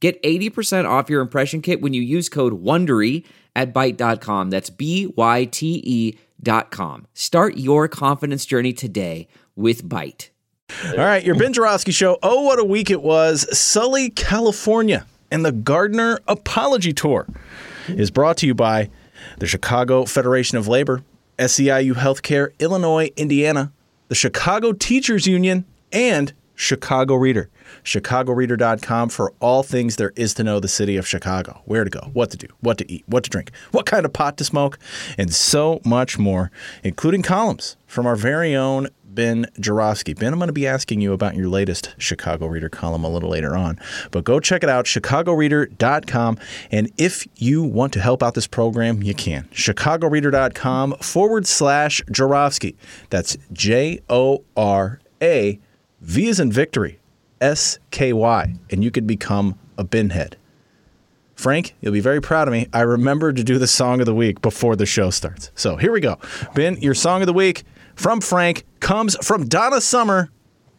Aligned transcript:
Get 0.00 0.22
80% 0.22 0.88
off 0.88 1.10
your 1.10 1.20
impression 1.20 1.60
kit 1.60 1.80
when 1.80 1.92
you 1.92 2.02
use 2.02 2.28
code 2.28 2.62
WONDERY 2.62 3.24
at 3.56 3.74
Byte.com. 3.74 4.50
That's 4.50 4.70
B-Y-T-E 4.70 6.18
dot 6.40 6.70
com. 6.70 7.06
Start 7.14 7.56
your 7.56 7.88
confidence 7.88 8.46
journey 8.46 8.72
today 8.72 9.26
with 9.56 9.84
Byte. 9.84 10.30
All 10.90 10.98
right, 10.98 11.24
your 11.24 11.34
Ben 11.34 11.52
Joravsky 11.52 11.92
Show. 11.92 12.18
Oh, 12.22 12.42
what 12.42 12.58
a 12.58 12.64
week 12.64 12.90
it 12.90 13.02
was. 13.02 13.58
Sully, 13.58 14.10
California, 14.10 15.06
and 15.30 15.44
the 15.44 15.50
Gardiner 15.50 16.20
Apology 16.28 16.92
Tour 16.92 17.26
is 17.88 18.10
brought 18.10 18.36
to 18.38 18.46
you 18.46 18.54
by 18.54 18.90
the 19.38 19.46
Chicago 19.46 20.04
Federation 20.04 20.58
of 20.58 20.68
Labor, 20.68 21.02
SEIU 21.38 21.94
Healthcare, 21.94 22.50
Illinois, 22.58 23.10
Indiana, 23.16 23.72
the 24.08 24.14
Chicago 24.14 24.72
Teachers 24.72 25.26
Union, 25.26 25.64
and 25.90 26.32
Chicago 26.54 27.14
Reader. 27.14 27.48
ChicagoReader.com 27.84 29.08
for 29.08 29.32
all 29.40 29.62
things 29.62 29.96
there 29.96 30.12
is 30.16 30.34
to 30.34 30.44
know 30.44 30.60
the 30.60 30.68
city 30.68 30.96
of 30.96 31.06
Chicago. 31.06 31.62
Where 31.64 31.84
to 31.84 31.90
go, 31.90 32.10
what 32.12 32.30
to 32.30 32.36
do, 32.36 32.48
what 32.60 32.78
to 32.78 32.90
eat, 32.90 33.04
what 33.06 33.24
to 33.24 33.30
drink, 33.30 33.52
what 33.72 33.86
kind 33.86 34.04
of 34.04 34.12
pot 34.12 34.36
to 34.38 34.44
smoke, 34.44 34.78
and 35.16 35.32
so 35.34 35.80
much 35.84 36.18
more, 36.18 36.50
including 36.82 37.22
columns 37.22 37.76
from 37.86 38.06
our 38.06 38.16
very 38.16 38.54
own 38.54 38.88
Ben 39.18 39.46
Joravsky. 39.58 40.14
Ben, 40.14 40.32
I'm 40.32 40.38
going 40.38 40.46
to 40.46 40.52
be 40.52 40.66
asking 40.66 41.00
you 41.00 41.12
about 41.12 41.34
your 41.34 41.48
latest 41.48 41.92
Chicago 41.98 42.46
Reader 42.46 42.68
column 42.68 43.02
a 43.02 43.08
little 43.08 43.30
later 43.30 43.56
on, 43.56 43.76
but 44.12 44.22
go 44.22 44.38
check 44.38 44.62
it 44.62 44.68
out, 44.68 44.84
chicagoreader.com. 44.84 46.38
And 46.70 46.92
if 46.98 47.26
you 47.34 47.64
want 47.64 47.92
to 47.94 48.00
help 48.00 48.22
out 48.22 48.34
this 48.34 48.46
program, 48.46 49.02
you 49.02 49.14
can. 49.14 49.48
chicagoreader.com 49.52 50.98
forward 51.00 51.48
slash 51.48 52.00
Joravsky. 52.12 52.76
That's 53.10 53.36
J 53.52 54.00
O 54.08 54.44
R 54.56 55.00
A 55.20 55.58
V 56.00 56.28
is 56.28 56.38
in 56.38 56.52
victory, 56.52 56.97
S 57.40 57.78
K 57.90 58.12
Y, 58.12 58.54
and 58.70 58.82
you 58.84 58.90
could 58.90 59.06
become 59.06 59.58
a 59.76 59.84
binhead. 59.84 60.34
Frank, 61.34 61.76
you'll 61.80 61.92
be 61.92 62.00
very 62.00 62.20
proud 62.20 62.48
of 62.48 62.52
me. 62.52 62.66
I 62.72 62.80
remembered 62.80 63.36
to 63.36 63.44
do 63.44 63.58
the 63.58 63.68
song 63.68 64.00
of 64.00 64.06
the 64.06 64.14
week 64.14 64.42
before 64.42 64.74
the 64.74 64.86
show 64.86 65.10
starts. 65.10 65.52
So 65.54 65.76
here 65.76 65.92
we 65.92 66.00
go. 66.00 66.18
Ben, 66.54 66.76
your 66.80 66.94
song 66.94 67.22
of 67.22 67.26
the 67.26 67.32
week 67.32 67.62
from 67.94 68.20
Frank 68.20 68.64
comes 68.80 69.16
from 69.24 69.46
Donna 69.46 69.80
Summer, 69.80 70.30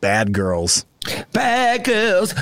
Bad 0.01 0.33
Girls. 0.33 0.85
Bad 1.31 1.85
girls. 1.85 2.33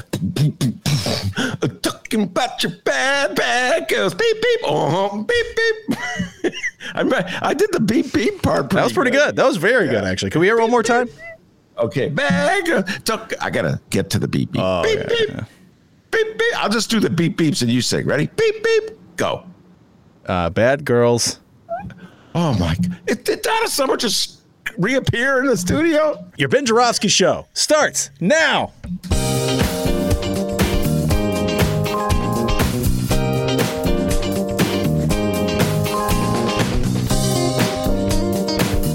Talking 1.81 2.23
about 2.23 2.63
your 2.63 2.73
bad, 2.83 3.35
bad 3.35 3.87
girls. 3.87 4.13
Beep, 4.15 4.41
beep. 4.41 4.59
Oh, 4.63 5.23
beep, 5.23 5.45
beep. 5.55 6.53
I, 6.95 7.39
I 7.41 7.53
did 7.53 7.71
the 7.71 7.79
beep, 7.79 8.11
beep 8.13 8.41
part. 8.41 8.71
That 8.71 8.83
was 8.83 8.93
pretty 8.93 9.11
good. 9.11 9.35
That 9.35 9.45
was 9.45 9.57
very 9.57 9.87
good, 9.87 10.03
actually. 10.03 10.31
Can 10.31 10.41
we 10.41 10.47
hear 10.47 10.57
it 10.57 10.61
one 10.61 10.71
more 10.71 10.83
time? 10.83 11.07
Okay. 11.79 12.09
Girls. 12.09 12.85
Talk, 13.03 13.33
I 13.41 13.49
got 13.49 13.63
to 13.63 13.79
get 13.89 14.09
to 14.11 14.19
the 14.19 14.27
beep, 14.27 14.51
beep. 14.51 14.61
Oh, 14.63 14.83
beep, 14.83 14.99
yeah, 14.99 15.05
beep. 15.07 15.29
yeah. 15.29 15.43
Beep, 16.11 16.37
beep. 16.37 16.61
I'll 16.63 16.69
just 16.69 16.89
do 16.89 16.99
the 16.99 17.09
beep, 17.09 17.37
beeps 17.37 17.61
and 17.61 17.71
you 17.71 17.81
sing. 17.81 18.05
Ready? 18.05 18.27
Beep, 18.35 18.63
beep. 18.63 18.91
Go. 19.15 19.45
Uh, 20.25 20.49
bad 20.49 20.85
Girls. 20.85 21.39
Oh, 22.35 22.53
my. 22.57 22.75
It, 23.07 23.25
did 23.25 23.41
Donna 23.41 23.67
Summer 23.67 23.97
just 23.97 24.41
reappear 24.77 25.39
in 25.39 25.47
the 25.47 25.57
studio? 25.57 26.25
Your 26.37 26.49
Ben 26.49 26.65
Joravsky 26.65 27.07
Show 27.07 27.47
starts 27.53 28.09
now. 28.19 28.73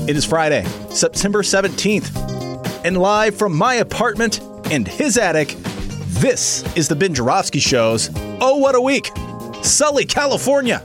It 0.08 0.16
is 0.16 0.24
Friday, 0.26 0.66
September 0.90 1.42
17th, 1.42 2.41
and 2.84 2.96
live 2.96 3.36
from 3.36 3.56
my 3.56 3.74
apartment 3.74 4.40
and 4.70 4.86
his 4.86 5.16
attic, 5.16 5.56
this 6.20 6.64
is 6.76 6.88
the 6.88 6.96
Ben 6.96 7.14
Joravsky 7.14 7.60
Show's 7.60 8.10
Oh 8.40 8.56
What 8.56 8.74
a 8.74 8.80
Week, 8.80 9.10
Sully, 9.62 10.04
California, 10.04 10.82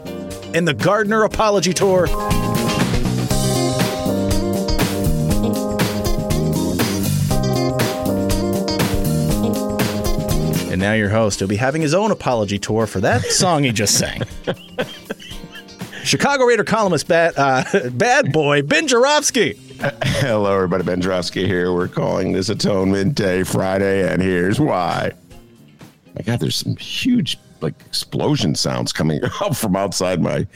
and 0.54 0.68
the 0.68 0.74
Gardiner 0.74 1.24
Apology 1.24 1.74
Tour. 1.74 2.08
And 10.72 10.80
now 10.80 10.94
your 10.94 11.10
host 11.10 11.42
will 11.42 11.48
be 11.48 11.56
having 11.56 11.82
his 11.82 11.96
own 11.96 12.12
apology 12.12 12.60
tour 12.60 12.86
for 12.86 13.00
that 13.00 13.22
song 13.32 13.64
he 13.64 13.72
just 13.72 13.98
sang. 13.98 14.22
Chicago 16.04 16.46
Reader 16.46 16.64
columnist, 16.64 17.08
bad, 17.08 17.34
uh, 17.36 17.90
bad 17.94 18.32
boy, 18.32 18.62
Ben 18.62 18.88
Joravsky. 18.88 19.60
Hello, 20.04 20.56
everybody. 20.56 20.84
Ben 20.84 21.02
Joravsky 21.02 21.46
here. 21.46 21.72
We're 21.72 21.88
calling 21.88 22.32
this 22.32 22.50
Atonement 22.50 23.14
Day 23.14 23.44
Friday, 23.44 24.12
and 24.12 24.22
here's 24.22 24.60
why. 24.60 25.12
My 26.16 26.22
God, 26.24 26.40
there's 26.40 26.56
some 26.56 26.76
huge 26.78 27.38
like 27.62 27.80
explosion 27.86 28.56
sounds 28.56 28.92
coming 28.92 29.22
out 29.42 29.56
from 29.56 29.76
outside 29.76 30.20
my 30.20 30.48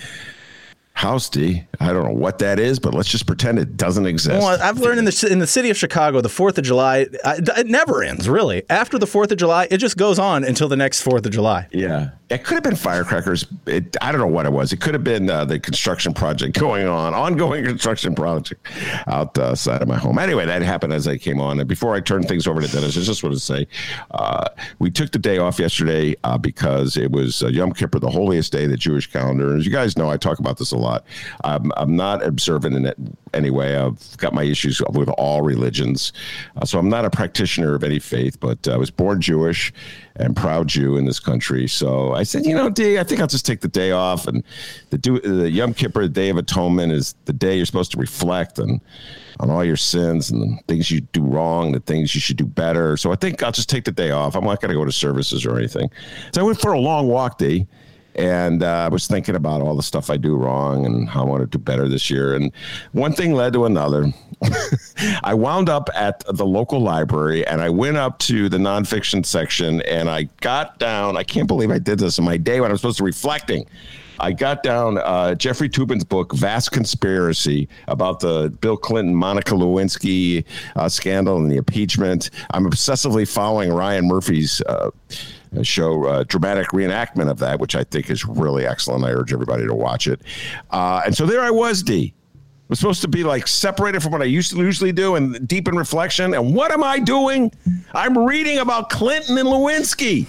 house. 0.94 1.30
D. 1.30 1.64
I 1.80 1.94
don't 1.94 2.06
know 2.06 2.20
what 2.20 2.40
that 2.40 2.60
is, 2.60 2.80
but 2.80 2.96
let's 2.96 3.10
just 3.10 3.28
pretend 3.28 3.60
it 3.60 3.78
doesn't 3.78 4.08
exist. 4.08 4.40
Well, 4.40 4.60
I've 4.60 4.80
learned 4.80 5.00
in 5.00 5.06
the 5.06 5.28
in 5.30 5.38
the 5.38 5.48
city 5.48 5.70
of 5.70 5.78
Chicago, 5.78 6.22
the 6.22 6.30
Fourth 6.30 6.58
of 6.58 6.64
July, 6.64 7.08
it 7.24 7.68
never 7.68 8.04
ends. 8.04 8.28
Really, 8.28 8.64
after 8.72 8.98
the 8.98 9.08
Fourth 9.08 9.32
of 9.32 9.38
July, 9.38 9.68
it 9.70 9.78
just 9.78 9.98
goes 9.98 10.18
on 10.18 10.44
until 10.44 10.68
the 10.68 10.78
next 10.78 11.02
Fourth 11.02 11.28
of 11.28 11.32
July. 11.32 11.68
Yeah, 11.72 12.10
it 12.32 12.46
could 12.46 12.54
have 12.54 12.64
been 12.64 12.78
firecrackers. 12.78 13.46
It, 13.66 13.98
I 14.02 14.14
don't 14.14 14.22
know 14.22 14.28
what 14.28 14.46
it 14.46 14.54
was. 14.54 14.72
It 14.72 14.80
could 14.80 14.94
have 14.94 15.04
been 15.04 15.30
uh, 15.30 15.44
the 15.44 15.60
construction 15.60 16.14
project 16.14 16.58
going 16.58 16.88
on, 16.88 17.14
ongoing 17.14 17.66
construction 17.66 18.16
project 18.16 18.66
outside 19.08 19.82
of 19.82 19.90
my 19.90 19.98
home. 19.98 20.18
Anyway, 20.18 20.46
that 20.46 20.62
happened 20.62 20.94
as 20.94 21.10
I 21.10 21.18
came 21.18 21.42
on. 21.42 21.60
And 21.60 21.68
before 21.68 21.94
I 21.94 22.00
turn 22.00 22.24
things 22.24 22.48
over 22.48 22.62
to 22.62 22.68
Dennis, 22.70 22.98
I 22.98 23.02
just 23.02 23.22
want 23.22 23.36
to 23.36 23.40
say 23.40 23.68
uh, 24.12 24.46
we 24.80 24.90
took 24.90 25.12
the 25.12 25.20
day 25.20 25.40
off 25.40 25.60
yesterday 25.60 26.16
uh, 26.24 26.38
because 26.38 26.96
it 26.96 27.12
was 27.12 27.44
uh, 27.44 27.48
Yom 27.48 27.74
Kippur, 27.74 28.00
the 28.00 28.10
holiest 28.10 28.54
day 28.54 28.64
of 28.64 28.72
the 28.72 28.78
Jewish 28.78 29.12
calendar. 29.12 29.52
And 29.52 29.60
as 29.60 29.66
you 29.66 29.72
guys 29.72 29.98
know, 29.98 30.10
I 30.10 30.16
talk 30.16 30.40
about 30.40 30.58
this 30.58 30.72
a 30.72 30.78
lot. 30.78 31.04
I'm, 31.44 31.74
I'm 31.76 31.98
not 31.98 32.24
observant 32.24 32.76
in 32.76 32.86
it 32.86 32.98
anyway. 33.34 33.76
I've 33.76 34.18
got 34.18 34.34
my 34.34 34.44
issues 34.44 34.82
with 34.94 35.10
all 35.10 35.42
religions, 35.42 36.14
uh, 36.56 36.66
so 36.66 36.80
I'm 36.80 36.90
not 36.90 37.04
a 37.04 37.10
practitioner 37.10 37.76
of 37.76 37.84
any 37.84 38.00
faith. 38.00 38.40
But 38.40 38.70
I 38.70 38.78
was 38.78 38.90
born 38.90 39.20
Jewish 39.20 39.74
and 40.16 40.36
proud 40.36 40.68
Jew 40.68 40.98
in 40.98 41.06
this 41.06 41.20
country. 41.20 41.68
So 41.68 42.14
said, 42.24 42.46
you 42.46 42.56
know, 42.56 42.70
D, 42.70 43.00
I 43.00 43.04
think 43.04 43.22
I'll 43.22 43.28
just 43.28 43.46
take 43.46 43.62
the 43.62 43.68
day 43.68 43.92
off. 43.92 44.28
And 44.28 44.44
the 44.90 44.98
the 44.98 45.50
Yom 45.50 45.74
Kippur 45.74 46.04
the 46.04 46.10
Day 46.10 46.30
of 46.30 46.38
Atonement 46.38 46.92
is 46.92 47.16
the 47.26 47.34
day 47.34 47.58
you're 47.58 47.66
supposed 47.66 47.92
to 47.92 47.98
reflect 47.98 48.60
and 48.60 48.82
on 49.40 49.50
all 49.50 49.64
your 49.64 49.78
sins 49.78 50.30
and 50.30 50.42
the 50.42 50.64
things 50.68 50.92
you 50.92 51.02
do 51.02 51.24
wrong, 51.24 51.72
the 51.72 51.80
things 51.80 52.14
you 52.14 52.22
should 52.22 52.38
do 52.38 52.46
better. 52.46 52.96
So 52.96 53.12
I 53.12 53.16
think 53.16 53.42
I'll 53.42 53.52
just 53.52 53.70
take 53.70 53.86
the 53.86 53.92
day 53.92 54.12
off. 54.12 54.36
I'm 54.36 54.44
not 54.44 54.62
going 54.62 54.70
to 54.70 54.76
go 54.76 54.86
to 54.86 54.92
services 54.92 55.46
or 55.46 55.58
anything. 55.58 55.90
So 56.34 56.42
I 56.42 56.44
went 56.44 56.62
for 56.62 56.74
a 56.74 56.80
long 56.80 57.08
walk, 57.08 57.38
D. 57.38 57.66
And 58.16 58.64
uh, 58.64 58.68
I 58.68 58.88
was 58.90 59.08
thinking 59.08 59.36
about 59.36 59.62
all 59.62 59.76
the 59.76 59.84
stuff 59.84 60.10
I 60.10 60.18
do 60.18 60.36
wrong 60.36 60.86
and 60.86 61.10
how 61.10 61.22
I 61.22 61.26
want 61.26 61.42
to 61.42 61.58
do 61.58 61.62
better 61.62 61.88
this 61.88 62.10
year. 62.10 62.36
And 62.36 62.52
one 62.92 63.14
thing 63.14 63.34
led 63.34 63.54
to 63.54 63.66
another. 63.66 64.12
I 65.24 65.34
wound 65.34 65.70
up 65.70 65.90
at 65.94 66.24
the 66.28 66.46
local 66.46 66.80
library 66.80 67.46
and 67.48 67.62
I 67.62 67.70
went 67.70 67.98
up 67.98 68.20
to 68.20 68.50
the 68.50 68.58
nonfiction 68.58 69.26
section 69.26 69.82
and 69.84 70.10
I 70.10 70.24
got 70.42 70.80
down. 70.80 71.16
I 71.18 71.24
can't 71.24 71.48
believe 71.48 71.72
I 71.72 71.80
did 71.80 72.00
this 72.00 72.18
in 72.18 72.26
my 72.26 72.38
day 72.38 72.60
when 72.60 72.70
I 72.70 72.74
was 72.74 72.82
supposed 72.82 72.98
to 72.98 73.04
be 73.04 73.08
reflecting. 73.08 73.66
I 74.22 74.32
got 74.32 74.62
down 74.62 75.00
uh, 75.00 75.34
Jeffrey 75.34 75.68
Toobin's 75.68 76.04
book, 76.04 76.34
Vast 76.34 76.72
Conspiracy, 76.72 77.68
about 77.88 78.20
the 78.20 78.56
Bill 78.62 78.78
Clinton, 78.78 79.16
Monica 79.16 79.56
Lewinsky 79.56 80.46
uh, 80.76 80.88
scandal 80.88 81.38
and 81.38 81.52
the 81.52 81.58
impeachment. 81.58 82.30
I'm 82.52 82.70
obsessively 82.70 83.28
following 83.28 83.74
Ryan 83.74 84.08
Murphy's 84.08 84.62
uh, 84.62 84.92
show, 85.64 86.06
uh, 86.06 86.24
dramatic 86.28 86.68
reenactment 86.70 87.30
of 87.30 87.40
that, 87.40 87.60
which 87.60 87.76
I 87.76 87.84
think 87.84 88.10
is 88.10 88.26
really 88.26 88.66
excellent. 88.66 89.04
I 89.04 89.10
urge 89.12 89.34
everybody 89.34 89.66
to 89.68 89.74
watch 89.74 90.08
it. 90.08 90.22
Uh, 90.72 91.02
and 91.06 91.16
so 91.16 91.26
there 91.26 91.42
I 91.42 91.52
was, 91.52 91.84
D. 91.84 92.14
was 92.70 92.80
supposed 92.80 93.02
to 93.02 93.08
be 93.08 93.24
like 93.24 93.48
separated 93.48 94.02
from 94.02 94.12
what 94.14 94.22
I 94.22 94.26
used 94.26 94.52
to 94.52 94.58
usually 94.58 94.92
do 94.94 95.16
and 95.16 95.46
deep 95.48 95.68
in 95.68 95.76
reflection. 95.76 96.34
And 96.34 96.56
what 96.56 96.72
am 96.72 96.84
I 96.84 97.00
doing? 97.00 97.52
I'm 97.94 98.18
reading 98.18 98.60
about 98.60 98.90
Clinton 98.90 99.38
and 99.38 99.48
Lewinsky. 99.48 100.26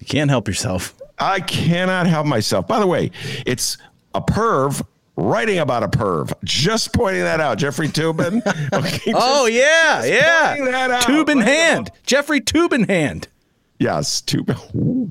You 0.00 0.06
can't 0.06 0.30
help 0.30 0.48
yourself. 0.48 0.94
I 1.18 1.40
cannot 1.40 2.06
help 2.06 2.26
myself. 2.26 2.66
By 2.66 2.78
the 2.80 2.86
way, 2.86 3.10
it's 3.46 3.76
a 4.14 4.20
perv 4.20 4.82
writing 5.16 5.58
about 5.58 5.82
a 5.82 5.88
perv. 5.88 6.32
Just 6.44 6.92
pointing 6.92 7.22
that 7.22 7.40
out, 7.40 7.56
Jeffrey 7.58 7.88
Toobin. 7.88 8.42
Okay, 8.72 9.12
Oh 9.14 9.46
yeah, 9.46 10.04
yeah. 10.04 10.54
pointing 10.56 10.72
that 10.72 10.90
out. 10.90 11.02
Tube 11.02 11.28
in 11.30 11.38
hand, 11.40 11.90
Jeffrey 12.04 12.40
Tube 12.40 12.72
in 12.74 12.84
hand. 12.84 13.28
Yes, 13.78 14.20
Toobin. 14.22 14.58
Ooh. 14.74 15.10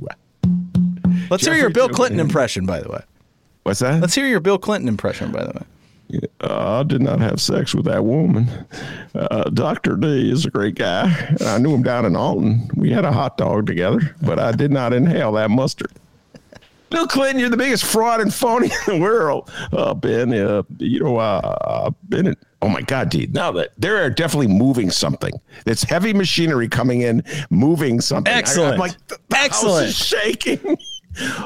Let's 1.29 1.45
hear 1.45 1.55
your 1.55 1.69
Bill 1.69 1.89
Clinton 1.89 2.19
impression, 2.19 2.65
by 2.65 2.81
the 2.81 2.89
way. 2.89 3.03
What's 3.63 3.79
that? 3.79 4.01
Let's 4.01 4.13
hear 4.15 4.27
your 4.27 4.39
Bill 4.39 4.59
Clinton 4.59 4.87
impression, 4.87 5.31
by 5.31 5.43
the 5.45 5.53
way. 5.53 5.65
Uh, 6.39 6.79
I 6.79 6.83
did 6.83 7.01
not 7.01 7.19
have 7.19 7.41
sex 7.41 7.73
with 7.73 7.85
that 7.85 8.05
woman. 8.05 8.47
Uh, 9.15 9.45
Dr. 9.49 9.95
D 9.95 10.31
is 10.31 10.45
a 10.45 10.51
great 10.51 10.75
guy. 10.75 11.35
I 11.41 11.57
knew 11.57 11.73
him 11.73 11.81
down 11.81 12.05
in 12.05 12.15
Alton. 12.15 12.69
We 12.75 12.91
had 12.91 13.05
a 13.05 13.11
hot 13.11 13.37
dog 13.37 13.65
together, 13.65 14.15
but 14.21 14.37
I 14.37 14.51
did 14.51 14.71
not 14.71 14.93
inhale 14.93 15.31
that 15.33 15.49
mustard. 15.49 15.91
Bill 16.95 17.07
Clinton, 17.07 17.39
you're 17.41 17.49
the 17.49 17.57
biggest 17.57 17.83
fraud 17.83 18.21
and 18.21 18.33
phony 18.33 18.67
in 18.87 18.93
the 18.95 18.99
world. 19.01 19.51
Uh, 19.73 19.93
Ben, 19.93 20.33
uh, 20.33 20.63
you 20.77 21.01
know, 21.01 21.17
uh, 21.17 21.91
Ben, 22.03 22.33
oh 22.61 22.69
my 22.69 22.79
God, 22.79 23.09
dude. 23.09 23.33
Now 23.33 23.51
that 23.51 23.73
they're 23.77 24.09
definitely 24.09 24.47
moving 24.47 24.89
something. 24.89 25.33
It's 25.65 25.83
heavy 25.83 26.13
machinery 26.13 26.69
coming 26.69 27.01
in, 27.01 27.21
moving 27.49 27.99
something. 27.99 28.33
Excellent. 28.33 28.71
I, 28.71 28.73
am 28.75 28.79
like, 28.79 29.07
the, 29.07 29.19
the 29.27 29.37
Excellent. 29.37 29.87
house 29.87 29.89
is 29.89 29.97
shaking. 29.97 30.77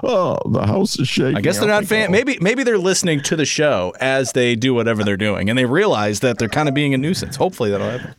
oh, 0.04 0.38
the 0.50 0.66
house 0.66 1.00
is 1.00 1.07
shaking. 1.07 1.38
I 1.38 1.42
guess 1.42 1.60
they're 1.60 1.68
not 1.68 1.86
fan. 1.86 2.12
Maybe 2.12 2.38
maybe 2.42 2.63
they're 2.63 2.77
listening 2.77 3.21
to 3.24 3.36
the 3.36 3.45
show 3.45 3.94
as 4.00 4.33
they 4.33 4.56
do 4.56 4.74
whatever 4.74 5.04
they're 5.04 5.18
doing, 5.18 5.50
and 5.50 5.57
they 5.57 5.66
realize 5.66 6.21
that 6.21 6.38
they're 6.38 6.50
kind 6.50 6.68
of 6.68 6.75
being 6.75 6.94
a 6.94 6.98
nuisance. 6.98 7.36
Hopefully 7.36 7.69
that'll 7.71 7.89
happen. 7.89 8.16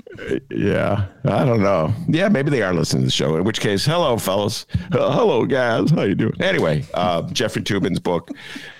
Yeah, 0.50 1.06
I 1.24 1.44
don't 1.44 1.62
know. 1.62 1.92
Yeah, 2.08 2.28
maybe 2.28 2.50
they 2.50 2.62
are 2.62 2.74
listening 2.74 3.02
to 3.02 3.06
the 3.06 3.12
show. 3.12 3.36
In 3.36 3.44
which 3.44 3.60
case, 3.60 3.84
hello, 3.84 4.16
fellas. 4.18 4.66
Uh, 4.92 5.12
hello, 5.12 5.46
guys. 5.46 5.90
How 5.90 6.02
you 6.02 6.14
doing? 6.14 6.34
Anyway, 6.40 6.84
uh, 6.94 7.22
Jeffrey 7.22 7.62
Toobin's 7.62 7.98
book. 7.98 8.30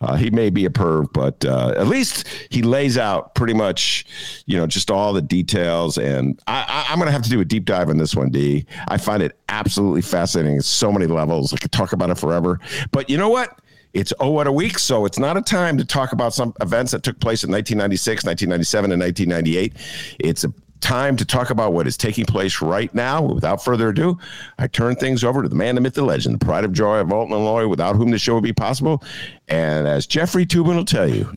Uh, 0.03 0.17
he 0.17 0.31
may 0.31 0.51
be 0.51 0.65
a 0.67 0.71
perv, 0.71 1.13
but 1.13 1.45
uh, 1.45 1.75
at 1.77 1.87
least 1.87 2.27
he 2.51 2.63
lays 2.63 2.99
out 2.99 3.35
pretty 3.35 3.55
much, 3.55 4.05
you 4.47 4.57
know, 4.57 4.67
just 4.67 4.91
all 4.91 5.13
the 5.13 5.23
details. 5.23 5.99
And 5.99 6.41
I, 6.47 6.65
I, 6.69 6.93
I'm 6.93 6.99
going 6.99 7.07
to 7.07 7.13
have 7.13 7.23
to 7.23 7.31
do 7.31 7.41
a 7.41 7.45
deep 7.45 7.65
dive 7.65 7.89
on 7.89 7.97
this 7.97 8.15
one, 8.15 8.31
D. 8.31 8.67
I 8.89 8.99
find 8.99 9.23
it 9.23 9.39
absolutely 9.49 10.03
fascinating. 10.03 10.59
It's 10.59 10.67
so 10.67 10.93
many 10.93 11.07
levels. 11.07 11.53
I 11.53 11.57
could 11.57 11.73
talk 11.73 11.93
about 11.93 12.11
it 12.11 12.19
forever. 12.19 12.60
But 12.91 13.11
you 13.11 13.19
know 13.19 13.29
what? 13.29 13.61
It's 13.93 14.13
oh 14.21 14.31
what 14.31 14.47
a 14.47 14.53
week, 14.53 14.79
so 14.79 15.05
it's 15.05 15.19
not 15.19 15.37
a 15.37 15.43
time 15.43 15.77
to 15.79 15.85
talk 15.85 16.13
about 16.13 16.33
some 16.33 16.55
events 16.61 16.93
that 16.93 17.03
took 17.03 17.19
place 17.19 17.43
in 17.43 17.51
1996, 17.51 18.25
1997, 18.25 18.93
and 18.93 19.03
1998. 19.03 20.17
It's 20.21 20.45
a 20.45 20.53
time 20.81 21.17
to 21.17 21.25
talk 21.25 21.51
about 21.51 21.73
what 21.73 21.87
is 21.87 21.97
taking 21.97 22.25
place 22.25 22.63
right 22.63 22.95
now. 22.95 23.23
Without 23.23 23.63
further 23.65 23.89
ado, 23.89 24.19
I 24.59 24.67
turn 24.67 24.97
things 24.97 25.25
over 25.25 25.43
to 25.43 25.49
the 25.49 25.55
man, 25.55 25.75
the 25.75 25.81
myth, 25.81 25.95
the 25.95 26.03
legend, 26.03 26.41
the 26.41 26.45
pride 26.45 26.65
of 26.65 26.73
joy 26.73 26.99
of 26.99 27.13
Alton, 27.13 27.35
and 27.35 27.43
Illinois, 27.43 27.67
without 27.69 27.97
whom 27.97 28.11
the 28.11 28.19
show 28.19 28.35
would 28.35 28.45
be 28.45 28.53
possible. 28.53 29.03
And 29.49 29.87
as 29.87 30.07
Jeffrey 30.07 30.47
Toobin 30.47 30.77
will 30.77 30.85
tell 30.85 31.09
you, 31.09 31.33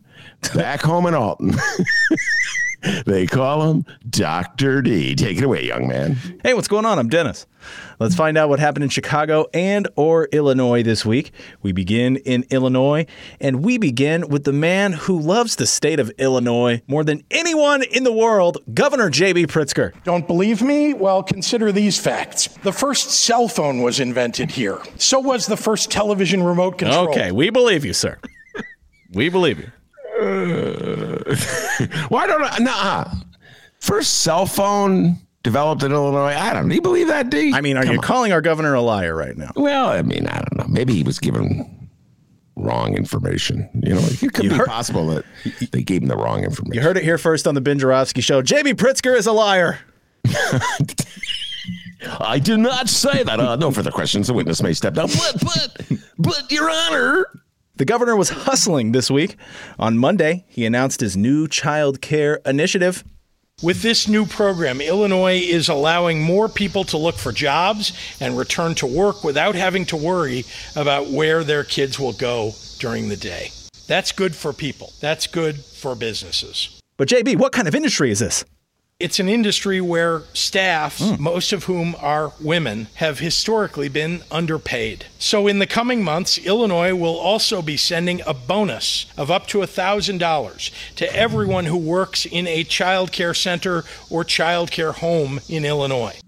back 0.53 0.81
home 0.81 1.05
in 1.07 1.13
Alton. 1.13 1.53
they 3.05 3.25
call 3.25 3.69
him 3.71 3.85
Dr. 4.09 4.81
D. 4.81 5.15
Take 5.15 5.37
it 5.37 5.43
away, 5.43 5.65
young 5.65 5.87
man. 5.87 6.17
Hey, 6.43 6.53
what's 6.53 6.67
going 6.67 6.85
on? 6.85 6.99
I'm 6.99 7.09
Dennis. 7.09 7.45
Let's 7.99 8.15
find 8.15 8.37
out 8.37 8.49
what 8.49 8.59
happened 8.59 8.83
in 8.83 8.89
Chicago 8.89 9.47
and 9.53 9.87
or 9.95 10.25
Illinois 10.31 10.83
this 10.83 11.05
week. 11.05 11.31
We 11.61 11.71
begin 11.71 12.17
in 12.17 12.45
Illinois, 12.49 13.05
and 13.39 13.63
we 13.63 13.77
begin 13.77 14.27
with 14.27 14.43
the 14.43 14.53
man 14.53 14.93
who 14.93 15.19
loves 15.19 15.55
the 15.55 15.65
state 15.65 15.99
of 15.99 16.09
Illinois 16.17 16.81
more 16.87 17.03
than 17.03 17.23
anyone 17.31 17.83
in 17.83 18.03
the 18.03 18.11
world, 18.11 18.57
Governor 18.73 19.09
J.B. 19.09 19.47
Pritzker. 19.47 19.93
Don't 20.03 20.27
believe 20.27 20.61
me? 20.61 20.93
Well, 20.93 21.23
consider 21.23 21.71
these 21.71 21.99
facts. 21.99 22.47
The 22.63 22.73
first 22.73 23.11
cell 23.11 23.47
phone 23.47 23.81
was 23.81 23.99
invented 23.99 24.51
here. 24.51 24.79
So 24.97 25.19
was 25.19 25.45
the 25.45 25.57
first 25.57 25.89
television 25.89 26.43
remote 26.43 26.77
control. 26.77 27.09
Okay, 27.09 27.31
we 27.31 27.49
believe 27.49 27.85
you, 27.85 27.93
sir. 27.93 28.17
we 29.13 29.29
believe 29.29 29.59
you. 29.59 29.71
why 32.09 32.27
don't 32.27 32.43
I? 32.43 32.57
Nah. 32.59 33.11
First 33.79 34.21
cell 34.21 34.45
phone 34.45 35.17
developed 35.43 35.83
in 35.83 35.91
Illinois. 35.91 36.35
I 36.35 36.53
don't. 36.53 36.69
Do 36.69 36.75
you 36.75 36.81
believe 36.81 37.07
that, 37.07 37.29
D? 37.29 37.53
I 37.53 37.61
mean, 37.61 37.77
are 37.77 37.83
Come 37.83 37.93
you 37.93 37.97
on. 37.97 38.03
calling 38.03 38.31
our 38.31 38.41
governor 38.41 38.73
a 38.73 38.81
liar 38.81 39.15
right 39.15 39.35
now? 39.35 39.51
Well, 39.55 39.89
I 39.89 40.01
mean, 40.01 40.27
I 40.27 40.37
don't 40.37 40.57
know. 40.57 40.65
Maybe 40.67 40.93
he 40.93 41.03
was 41.03 41.19
given 41.19 41.89
wrong 42.55 42.95
information. 42.95 43.69
You 43.73 43.95
know, 43.95 44.01
it 44.01 44.33
could 44.33 44.45
you 44.45 44.51
be 44.51 44.55
heard, 44.55 44.67
possible 44.67 45.07
that 45.07 45.25
they 45.71 45.83
gave 45.83 46.01
him 46.03 46.07
the 46.07 46.15
wrong 46.15 46.43
information. 46.43 46.75
You 46.75 46.81
heard 46.81 46.97
it 46.97 47.03
here 47.03 47.17
first 47.17 47.47
on 47.47 47.55
the 47.55 47.61
Ben 47.61 47.79
Joravsky 47.79 48.21
Show. 48.21 48.41
JB 48.41 48.75
Pritzker 48.75 49.15
is 49.15 49.27
a 49.27 49.31
liar. 49.31 49.79
I 52.19 52.39
did 52.39 52.59
not 52.59 52.89
say 52.89 53.23
that. 53.23 53.39
Uh, 53.39 53.55
no 53.55 53.71
further 53.71 53.91
questions. 53.91 54.27
The 54.27 54.33
witness 54.33 54.61
may 54.61 54.73
step 54.73 54.93
down. 54.93 55.07
But, 55.07 55.41
but, 55.41 55.99
but, 56.17 56.51
Your 56.51 56.69
Honor, 56.69 57.22
the 57.83 57.85
governor 57.85 58.15
was 58.15 58.29
hustling 58.29 58.93
this 58.93 59.11
week. 59.11 59.35
On 59.77 59.97
Monday, 59.97 60.45
he 60.47 60.65
announced 60.65 61.01
his 61.01 61.17
new 61.17 61.49
child 61.49 61.99
care 61.99 62.39
initiative. 62.45 63.03
With 63.61 63.81
this 63.81 64.07
new 64.07 64.25
program, 64.25 64.79
Illinois 64.79 65.41
is 65.43 65.67
allowing 65.67 66.21
more 66.21 66.47
people 66.47 66.85
to 66.85 66.97
look 66.97 67.15
for 67.15 67.33
jobs 67.33 67.91
and 68.21 68.37
return 68.37 68.73
to 68.75 68.87
work 68.87 69.25
without 69.25 69.55
having 69.55 69.83
to 69.87 69.97
worry 69.97 70.45
about 70.77 71.09
where 71.09 71.43
their 71.43 71.65
kids 71.65 71.99
will 71.99 72.13
go 72.13 72.53
during 72.79 73.09
the 73.09 73.17
day. 73.17 73.51
That's 73.85 74.13
good 74.13 74.33
for 74.33 74.53
people. 74.53 74.93
That's 75.01 75.27
good 75.27 75.59
for 75.59 75.93
businesses. 75.93 76.79
But, 76.95 77.09
JB, 77.09 77.35
what 77.35 77.51
kind 77.51 77.67
of 77.67 77.75
industry 77.75 78.11
is 78.11 78.19
this? 78.19 78.45
It's 78.99 79.19
an 79.19 79.27
industry 79.27 79.81
where 79.81 80.21
staff, 80.33 80.99
mm. 80.99 81.19
most 81.19 81.51
of 81.51 81.65
whom 81.65 81.95
are 81.99 82.31
women, 82.39 82.87
have 82.95 83.19
historically 83.19 83.89
been 83.89 84.21
underpaid. 84.31 85.07
So, 85.19 85.47
in 85.47 85.59
the 85.59 85.67
coming 85.67 86.03
months, 86.03 86.37
Illinois 86.37 86.93
will 86.93 87.17
also 87.17 87.61
be 87.61 87.75
sending 87.75 88.21
a 88.25 88.33
bonus 88.33 89.11
of 89.17 89.31
up 89.31 89.47
to 89.47 89.57
$1,000 89.59 90.95
to 90.95 91.15
everyone 91.15 91.65
who 91.65 91.77
works 91.77 92.25
in 92.25 92.47
a 92.47 92.63
child 92.63 93.11
care 93.11 93.33
center 93.33 93.83
or 94.09 94.23
child 94.23 94.71
care 94.71 94.91
home 94.91 95.39
in 95.49 95.65
Illinois. 95.65 96.19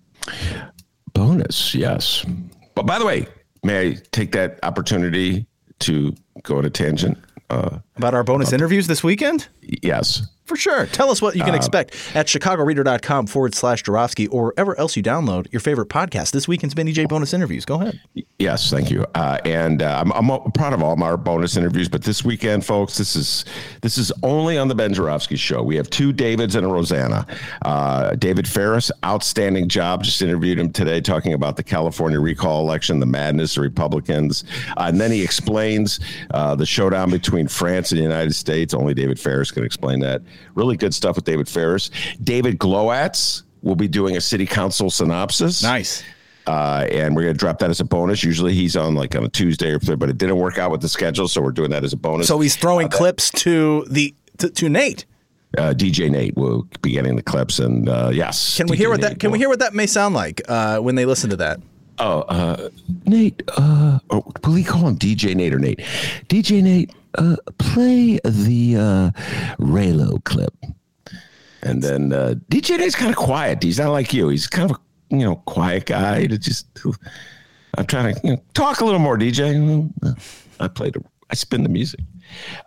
Bonus, 1.13 1.75
yes. 1.75 2.25
But 2.73 2.85
by 2.85 2.99
the 2.99 3.05
way, 3.05 3.27
may 3.63 3.89
I 3.89 3.97
take 4.11 4.31
that 4.33 4.59
opportunity 4.63 5.45
to 5.79 6.13
go 6.43 6.57
on 6.57 6.65
a 6.65 6.69
tangent? 6.69 7.17
Uh, 7.49 7.77
about 7.95 8.15
our 8.15 8.23
bonus 8.23 8.49
about 8.49 8.55
interviews 8.55 8.87
this 8.87 9.03
weekend? 9.03 9.47
Yes. 9.61 10.27
For 10.45 10.55
sure. 10.55 10.85
Tell 10.85 11.09
us 11.09 11.23
what 11.23 11.35
you 11.35 11.43
can 11.43 11.55
uh, 11.55 11.57
expect 11.57 11.95
at 12.13 12.27
chicagoreader.com 12.27 13.25
forward 13.25 13.55
slash 13.55 13.81
Joravsky 13.81 14.27
or 14.27 14.45
wherever 14.45 14.77
else 14.79 14.95
you 14.95 15.01
download 15.01 15.51
your 15.51 15.59
favorite 15.59 15.89
podcast. 15.89 16.31
This 16.31 16.47
weekend's 16.47 16.75
Benny 16.75 16.91
J 16.91 17.05
bonus 17.05 17.33
interviews. 17.33 17.65
Go 17.65 17.81
ahead. 17.81 17.99
Yes, 18.37 18.69
thank 18.69 18.91
you. 18.91 19.05
Uh, 19.15 19.39
and 19.43 19.81
uh, 19.81 20.03
I'm, 20.05 20.11
I'm, 20.11 20.51
proud 20.51 20.73
of 20.73 20.83
all 20.83 20.95
my 20.97 21.15
bonus 21.15 21.57
interviews, 21.57 21.89
but 21.89 22.03
this 22.03 22.23
weekend, 22.23 22.63
folks, 22.63 22.97
this 22.97 23.15
is 23.15 23.45
this 23.81 23.97
is 23.97 24.11
only 24.21 24.57
on 24.57 24.67
the 24.67 24.75
Ben 24.75 24.93
Joravsky 24.93 25.35
show. 25.35 25.63
We 25.63 25.77
have 25.77 25.89
two 25.89 26.13
Davids 26.13 26.53
and 26.55 26.63
a 26.63 26.69
Rosanna. 26.69 27.25
Uh, 27.63 28.11
David 28.15 28.47
Ferris, 28.47 28.91
outstanding 29.03 29.67
job. 29.67 30.03
Just 30.03 30.21
interviewed 30.21 30.59
him 30.59 30.71
today 30.71 31.01
talking 31.01 31.33
about 31.33 31.55
the 31.57 31.63
California 31.63 32.19
recall 32.19 32.61
election, 32.61 32.99
the 32.99 33.07
madness 33.07 33.57
of 33.57 33.63
Republicans. 33.63 34.43
Uh, 34.77 34.85
and 34.85 35.01
then 35.01 35.11
he 35.11 35.23
explains 35.23 35.99
uh, 36.35 36.53
the 36.53 36.65
showdown 36.67 37.09
between 37.09 37.47
France 37.47 37.91
and 37.91 37.99
the 37.99 38.03
United 38.03 38.35
States. 38.35 38.75
Only 38.75 38.93
David 38.93 39.19
Ferris 39.19 39.49
can 39.49 39.63
explain 39.63 40.01
that. 40.01 40.21
Really 40.53 40.77
good 40.77 40.93
stuff 40.93 41.15
with 41.15 41.25
David 41.25 41.47
Ferris. 41.47 41.91
David 42.23 42.59
Glowatz 42.59 43.43
will 43.61 43.75
be 43.75 43.87
doing 43.87 44.15
a 44.15 44.21
city 44.21 44.45
council 44.45 44.89
synopsis. 44.89 45.63
Nice. 45.63 46.03
Uh, 46.47 46.85
and 46.91 47.15
we're 47.15 47.23
going 47.23 47.33
to 47.33 47.39
drop 47.39 47.57
that 47.59 47.69
as 47.69 47.79
a 47.79 47.83
bonus. 47.83 48.23
Usually 48.23 48.53
he's 48.53 48.75
on 48.75 48.93
like 48.93 49.15
on 49.15 49.23
a 49.23 49.29
Tuesday 49.29 49.71
or 49.71 49.79
but 49.79 50.09
it 50.09 50.17
didn't 50.17 50.37
work 50.37 50.57
out 50.57 50.71
with 50.71 50.81
the 50.81 50.89
schedule, 50.89 51.27
so 51.27 51.41
we're 51.41 51.51
doing 51.51 51.71
that 51.71 51.83
as 51.83 51.91
a 51.91 51.97
bonus. 51.97 52.27
So 52.27 52.39
he's 52.39 52.55
throwing 52.55 52.87
uh, 52.87 52.91
clips 52.91 53.31
to 53.31 53.85
the 53.89 54.13
to, 54.37 54.49
to 54.49 54.69
Nate. 54.69 55.05
Uh, 55.57 55.73
DJ 55.73 56.11
Nate 56.11 56.35
will 56.35 56.67
be 56.81 56.91
getting 56.91 57.15
the 57.15 57.23
clips, 57.23 57.59
and 57.59 57.89
uh, 57.89 58.11
yes. 58.13 58.57
Can 58.57 58.67
we 58.67 58.77
hear 58.77 58.89
what 58.89 59.01
Nate 59.01 59.11
that? 59.11 59.19
Can 59.19 59.29
will. 59.31 59.33
we 59.33 59.39
hear 59.39 59.49
what 59.49 59.59
that 59.59 59.73
may 59.73 59.87
sound 59.87 60.13
like 60.13 60.41
uh, 60.47 60.79
when 60.79 60.95
they 60.95 61.05
listen 61.05 61.29
to 61.31 61.37
that? 61.37 61.59
Oh, 61.99 62.21
uh, 62.21 62.69
Nate. 63.05 63.41
Uh, 63.55 63.99
oh, 64.09 64.23
will 64.43 64.53
he 64.53 64.63
call 64.63 64.87
him 64.87 64.97
DJ 64.97 65.35
Nate 65.35 65.53
or 65.53 65.59
Nate? 65.59 65.79
DJ 66.27 66.61
Nate 66.61 66.91
uh, 67.17 67.37
play 67.57 68.19
the 68.23 68.75
uh, 68.77 69.21
Raylo 69.57 70.23
clip. 70.23 70.53
And 71.61 71.81
then 71.81 72.13
uh, 72.13 72.35
DJ 72.49 72.77
Nate's 72.77 72.95
kind 72.95 73.09
of 73.11 73.17
quiet. 73.17 73.63
He's 73.63 73.79
not 73.79 73.91
like 73.91 74.13
you. 74.13 74.29
He's 74.29 74.47
kind 74.47 74.69
of 74.69 74.77
a 74.77 75.15
you 75.15 75.23
know 75.23 75.35
quiet 75.35 75.85
guy 75.85 76.27
to 76.27 76.37
just. 76.37 76.67
I'm 77.77 77.85
trying 77.85 78.15
to 78.15 78.21
you 78.23 78.33
know, 78.35 78.41
talk 78.53 78.81
a 78.81 78.85
little 78.85 78.99
more, 78.99 79.17
DJ. 79.17 79.89
I 80.59 80.67
played. 80.67 80.95
I 81.29 81.35
spin 81.35 81.63
the 81.63 81.69
music. 81.69 81.99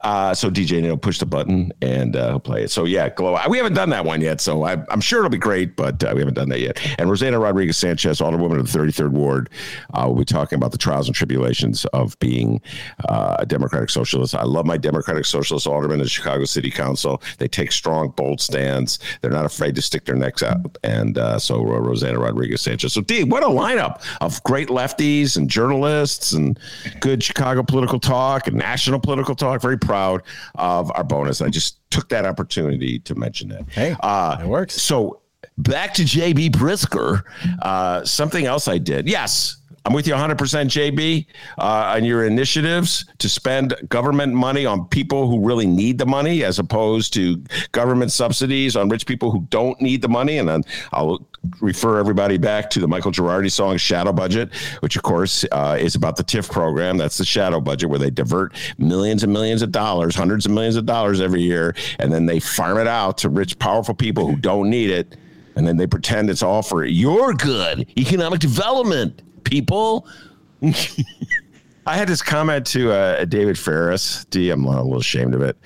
Uh, 0.02 0.34
so 0.34 0.50
DJ 0.50 0.80
Neil 0.82 0.96
push 0.96 1.18
the 1.18 1.26
button 1.26 1.72
and 1.82 2.16
uh, 2.16 2.30
he'll 2.30 2.40
play 2.40 2.62
it. 2.64 2.70
So 2.70 2.84
yeah, 2.84 3.08
glow. 3.08 3.38
We 3.48 3.56
haven't 3.56 3.74
done 3.74 3.90
that 3.90 4.04
one 4.04 4.20
yet, 4.20 4.40
so 4.40 4.64
I, 4.64 4.84
am 4.90 5.00
sure 5.00 5.20
it'll 5.20 5.30
be 5.30 5.38
great, 5.38 5.76
but 5.76 6.02
uh, 6.02 6.12
we 6.14 6.20
haven't 6.20 6.34
done 6.34 6.48
that 6.50 6.60
yet. 6.60 6.80
And 6.98 7.10
Rosanna 7.10 7.38
Rodriguez 7.38 7.76
Sanchez, 7.76 8.20
Alderwoman 8.20 8.58
of 8.58 8.70
the 8.70 8.78
33rd 8.78 9.10
Ward, 9.10 9.50
uh, 9.94 10.04
will 10.06 10.16
be 10.16 10.24
talking 10.24 10.56
about 10.56 10.72
the 10.72 10.78
trials 10.78 11.08
and 11.08 11.14
tribulations 11.14 11.84
of 11.86 12.18
being 12.18 12.60
uh, 13.08 13.36
a 13.38 13.46
Democratic 13.46 13.90
Socialist. 13.90 14.34
I 14.34 14.44
love 14.44 14.66
my 14.66 14.76
Democratic 14.76 15.24
Socialist 15.24 15.66
aldermen 15.66 15.98
in 16.00 16.04
the 16.04 16.08
Chicago 16.08 16.44
City 16.44 16.70
Council. 16.70 17.22
They 17.38 17.48
take 17.48 17.72
strong, 17.72 18.10
bold 18.10 18.40
stands. 18.40 18.98
They're 19.20 19.30
not 19.30 19.44
afraid 19.44 19.74
to 19.74 19.82
stick 19.82 20.04
their 20.04 20.16
necks 20.16 20.42
out. 20.42 20.78
And 20.82 21.18
uh, 21.18 21.38
so 21.38 21.62
Rosanna 21.62 22.18
Rodriguez 22.18 22.62
Sanchez. 22.62 22.92
So 22.92 23.00
D, 23.00 23.24
what 23.24 23.42
a 23.42 23.46
lineup 23.46 24.02
of 24.20 24.42
great 24.44 24.68
lefties 24.68 25.36
and 25.36 25.48
journalists 25.48 26.32
and 26.32 26.58
good 27.00 27.22
Chicago 27.22 27.62
political 27.62 27.98
talk 27.98 28.46
and 28.46 28.56
national 28.56 29.00
political 29.00 29.34
talk 29.34 29.47
very 29.56 29.78
proud 29.78 30.22
of 30.56 30.92
our 30.94 31.04
bonus. 31.04 31.40
I 31.40 31.48
just 31.48 31.78
took 31.90 32.10
that 32.10 32.26
opportunity 32.26 32.98
to 33.00 33.14
mention 33.14 33.48
that. 33.48 33.68
Hey, 33.70 33.96
uh, 34.00 34.38
it 34.40 34.46
works. 34.46 34.80
So 34.80 35.20
back 35.56 35.94
to 35.94 36.02
JB 36.02 36.50
Pritzker. 36.50 37.22
Uh, 37.62 38.04
something 38.04 38.44
else 38.44 38.68
I 38.68 38.78
did. 38.78 39.08
Yes, 39.08 39.56
I'm 39.88 39.94
with 39.94 40.06
you 40.06 40.12
100%, 40.12 40.36
JB, 40.36 41.24
uh, 41.56 41.62
on 41.96 42.04
your 42.04 42.26
initiatives 42.26 43.06
to 43.16 43.26
spend 43.26 43.74
government 43.88 44.34
money 44.34 44.66
on 44.66 44.86
people 44.88 45.30
who 45.30 45.40
really 45.40 45.64
need 45.64 45.96
the 45.96 46.04
money 46.04 46.44
as 46.44 46.58
opposed 46.58 47.14
to 47.14 47.42
government 47.72 48.12
subsidies 48.12 48.76
on 48.76 48.90
rich 48.90 49.06
people 49.06 49.30
who 49.30 49.46
don't 49.48 49.80
need 49.80 50.02
the 50.02 50.08
money. 50.10 50.36
And 50.36 50.46
then 50.46 50.62
I'll 50.92 51.26
refer 51.62 51.98
everybody 51.98 52.36
back 52.36 52.68
to 52.68 52.80
the 52.80 52.86
Michael 52.86 53.12
Girardi 53.12 53.50
song 53.50 53.78
Shadow 53.78 54.12
Budget, 54.12 54.54
which, 54.80 54.94
of 54.94 55.04
course, 55.04 55.46
uh, 55.52 55.78
is 55.80 55.94
about 55.94 56.16
the 56.16 56.24
TIF 56.24 56.52
program. 56.52 56.98
That's 56.98 57.16
the 57.16 57.24
shadow 57.24 57.58
budget 57.58 57.88
where 57.88 57.98
they 57.98 58.10
divert 58.10 58.54
millions 58.76 59.22
and 59.22 59.32
millions 59.32 59.62
of 59.62 59.72
dollars, 59.72 60.14
hundreds 60.14 60.44
of 60.44 60.52
millions 60.52 60.76
of 60.76 60.84
dollars 60.84 61.18
every 61.22 61.40
year, 61.40 61.74
and 61.98 62.12
then 62.12 62.26
they 62.26 62.40
farm 62.40 62.76
it 62.76 62.88
out 62.88 63.16
to 63.18 63.30
rich, 63.30 63.58
powerful 63.58 63.94
people 63.94 64.26
who 64.26 64.36
don't 64.36 64.68
need 64.68 64.90
it. 64.90 65.16
And 65.56 65.66
then 65.66 65.78
they 65.78 65.86
pretend 65.86 66.28
it's 66.28 66.42
all 66.42 66.62
for 66.62 66.84
your 66.84 67.32
good, 67.32 67.88
economic 67.98 68.38
development, 68.40 69.22
people. 69.48 70.06
I 70.62 71.96
had 71.96 72.08
this 72.08 72.22
comment 72.22 72.66
to 72.68 72.92
uh, 72.92 73.24
David 73.24 73.58
Ferris. 73.58 74.24
D, 74.26 74.50
I'm 74.50 74.64
a 74.64 74.82
little 74.82 74.98
ashamed 74.98 75.34
of 75.34 75.42
it. 75.42 75.56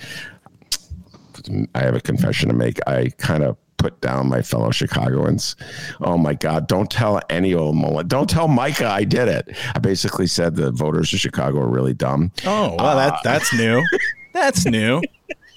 I 1.75 1.81
have 1.81 1.95
a 1.97 2.01
confession 2.01 2.49
to 2.49 2.55
make. 2.55 2.79
I 2.87 3.09
kind 3.19 3.43
of 3.43 3.57
put 3.79 4.01
down 4.01 4.29
my 4.29 4.41
fellow 4.43 4.71
Chicagoans. 4.71 5.57
Oh 6.01 6.17
my 6.17 6.35
God! 6.35 6.69
Don't 6.69 6.89
tell 6.89 7.21
any 7.29 7.53
old 7.55 7.75
mullet. 7.75 8.07
Don't 8.07 8.31
tell 8.31 8.47
Micah 8.47 8.87
I 8.87 9.03
did 9.03 9.27
it. 9.27 9.57
I 9.75 9.81
basically 9.81 10.29
said 10.29 10.55
the 10.55 10.71
voters 10.71 11.13
of 11.13 11.19
Chicago 11.19 11.59
are 11.61 11.69
really 11.69 11.95
dumb. 11.95 12.31
Oh, 12.47 12.77
well, 12.79 12.97
that 12.97 13.19
that's 13.25 13.53
new. 13.55 13.83
That's 14.33 14.65
new. 14.65 15.03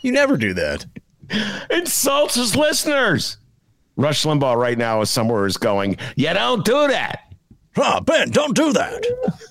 You 0.02 0.12
never 0.12 0.36
do 0.36 0.54
that. 0.54 0.86
Insults 1.70 2.36
his 2.36 2.58
listeners. 2.58 3.38
Rush 3.96 4.24
Limbaugh 4.24 4.58
right 4.58 4.78
now 4.78 5.00
is 5.00 5.10
somewhere 5.10 5.46
is 5.46 5.56
going. 5.56 5.96
You 6.18 6.34
don't 6.34 6.66
do 6.66 6.90
that. 6.90 7.25
Oh, 7.78 8.00
Ben, 8.02 8.30
don't 8.32 8.56
do 8.56 8.74
that. 8.74 9.06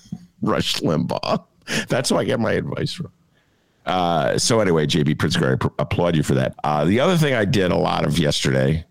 Rush 0.41 0.75
Limbaugh. 0.77 1.43
That's 1.87 2.09
who 2.09 2.17
I 2.17 2.23
get 2.23 2.39
my 2.39 2.53
advice 2.53 2.93
from. 2.93 3.11
Uh, 3.85 4.37
so 4.37 4.59
anyway, 4.59 4.87
JB 4.87 5.15
Pritzker, 5.15 5.71
I 5.77 5.83
applaud 5.83 6.15
you 6.15 6.23
for 6.23 6.33
that. 6.35 6.55
Uh, 6.63 6.85
the 6.85 6.99
other 6.99 7.17
thing 7.17 7.33
I 7.33 7.45
did 7.45 7.71
a 7.71 7.77
lot 7.77 8.05
of 8.05 8.17
yesterday, 8.17 8.83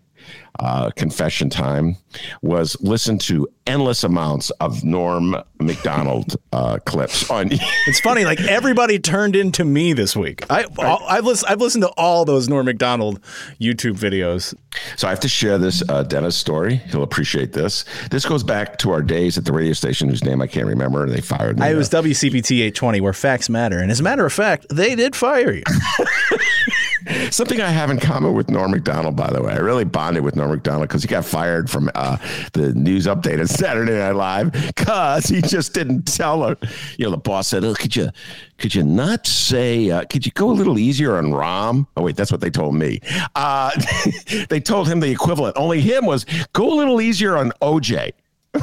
uh, 0.59 0.89
confession 0.91 1.49
time, 1.49 1.97
was 2.41 2.77
listen 2.81 3.17
to 3.19 3.47
endless 3.67 4.03
amounts 4.03 4.51
of 4.61 4.83
Norm 4.83 5.35
Macdonald 5.59 6.35
uh, 6.53 6.77
clips 6.85 7.29
on. 7.29 7.49
it's 7.87 7.99
funny, 7.99 8.25
like 8.25 8.39
everybody 8.41 8.99
turned 8.99 9.35
into 9.35 9.65
me 9.65 9.93
this 9.93 10.15
week. 10.15 10.45
I, 10.49 10.65
I've 10.79 11.25
listened. 11.25 11.51
I've 11.51 11.61
listened 11.61 11.83
to 11.83 11.89
all 11.97 12.25
those 12.25 12.47
Norm 12.47 12.65
Macdonald 12.65 13.21
YouTube 13.59 13.97
videos. 13.97 14.53
So 14.97 15.07
I 15.07 15.11
have 15.11 15.19
to 15.21 15.29
share 15.29 15.57
this 15.57 15.83
uh, 15.89 16.03
Dennis 16.03 16.35
story. 16.35 16.75
He'll 16.75 17.03
appreciate 17.03 17.53
this. 17.53 17.85
This 18.11 18.25
goes 18.25 18.43
back 18.43 18.77
to 18.79 18.91
our 18.91 19.01
days 19.01 19.37
at 19.37 19.45
the 19.45 19.53
radio 19.53 19.73
station 19.73 20.09
whose 20.09 20.23
name 20.23 20.41
I 20.41 20.47
can't 20.47 20.67
remember, 20.67 21.03
and 21.03 21.11
they 21.11 21.21
fired 21.21 21.59
me. 21.59 21.65
I 21.65 21.73
was 21.73 21.89
WCPT 21.89 22.57
820, 22.57 23.01
where 23.01 23.13
facts 23.13 23.49
matter, 23.49 23.79
and 23.79 23.91
as 23.91 23.99
a 23.99 24.03
matter 24.03 24.25
of 24.25 24.33
fact, 24.33 24.67
they 24.69 24.95
did 24.95 25.15
fire 25.15 25.51
you. 25.51 25.63
Something 27.31 27.61
I 27.61 27.69
have 27.69 27.89
in 27.89 27.99
common 27.99 28.33
with 28.33 28.49
Norm 28.49 28.71
Macdonald, 28.71 29.15
by 29.15 29.31
the 29.31 29.41
way. 29.41 29.53
I 29.53 29.57
really 29.57 29.83
bonded 29.83 30.23
with 30.23 30.35
Norm 30.35 30.51
Macdonald 30.51 30.87
because 30.87 31.03
he 31.03 31.07
got 31.07 31.25
fired 31.25 31.69
from 31.69 31.89
uh, 31.95 32.17
the 32.53 32.73
news 32.73 33.05
update 33.05 33.39
on 33.39 33.47
Saturday 33.47 33.97
Night 33.97 34.11
Live 34.11 34.51
because 34.51 35.25
he 35.25 35.41
just 35.41 35.73
didn't 35.73 36.03
tell 36.03 36.43
her. 36.43 36.57
You 36.97 37.05
know, 37.05 37.11
the 37.11 37.17
boss 37.17 37.47
said, 37.47 37.63
"Oh, 37.63 37.73
could 37.73 37.95
you, 37.95 38.09
could 38.57 38.73
you 38.73 38.83
not 38.83 39.27
say? 39.27 39.91
Uh, 39.91 40.05
could 40.05 40.25
you 40.25 40.31
go 40.31 40.49
a 40.49 40.53
little 40.53 40.79
easier 40.79 41.17
on 41.17 41.25
Rahm? 41.25 41.85
Oh, 41.95 42.03
wait, 42.03 42.15
that's 42.15 42.31
what 42.31 42.41
they 42.41 42.49
told 42.49 42.75
me. 42.75 42.99
Uh, 43.35 43.71
they 44.49 44.59
told 44.59 44.87
him 44.87 44.99
the 44.99 45.11
equivalent. 45.11 45.57
Only 45.57 45.81
him 45.81 46.05
was 46.05 46.25
go 46.53 46.73
a 46.73 46.75
little 46.75 47.01
easier 47.01 47.37
on 47.37 47.51
OJ. 47.61 48.13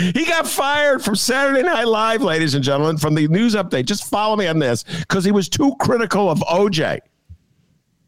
He 0.00 0.24
got 0.24 0.46
fired 0.46 1.04
from 1.04 1.14
Saturday 1.14 1.62
Night 1.62 1.86
Live, 1.86 2.22
ladies 2.22 2.54
and 2.54 2.64
gentlemen, 2.64 2.96
from 2.96 3.14
the 3.14 3.28
news 3.28 3.54
update. 3.54 3.84
Just 3.84 4.08
follow 4.08 4.34
me 4.34 4.46
on 4.46 4.58
this 4.58 4.82
because 4.82 5.24
he 5.24 5.30
was 5.30 5.48
too 5.48 5.74
critical 5.80 6.30
of 6.30 6.38
OJ. 6.40 7.00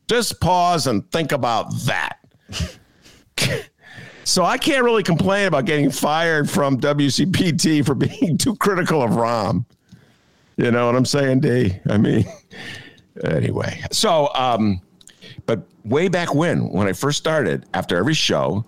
Just 0.08 0.40
pause 0.40 0.86
and 0.86 1.08
think 1.10 1.32
about 1.32 1.74
that. 1.84 2.18
so 4.24 4.44
I 4.44 4.58
can't 4.58 4.84
really 4.84 5.02
complain 5.02 5.46
about 5.46 5.66
getting 5.66 5.90
fired 5.90 6.48
from 6.48 6.80
WCPT 6.80 7.84
for 7.84 7.94
being 7.94 8.38
too 8.38 8.56
critical 8.56 9.02
of 9.02 9.10
Rahm. 9.10 9.66
You 10.56 10.70
know 10.70 10.86
what 10.86 10.96
I'm 10.96 11.06
saying, 11.06 11.40
D? 11.40 11.78
I 11.88 11.98
mean, 11.98 12.24
anyway. 13.24 13.82
So, 13.90 14.32
um, 14.34 14.80
but 15.46 15.66
way 15.84 16.08
back 16.08 16.34
when, 16.34 16.70
when 16.70 16.86
I 16.88 16.92
first 16.92 17.18
started, 17.18 17.66
after 17.74 17.96
every 17.96 18.14
show, 18.14 18.64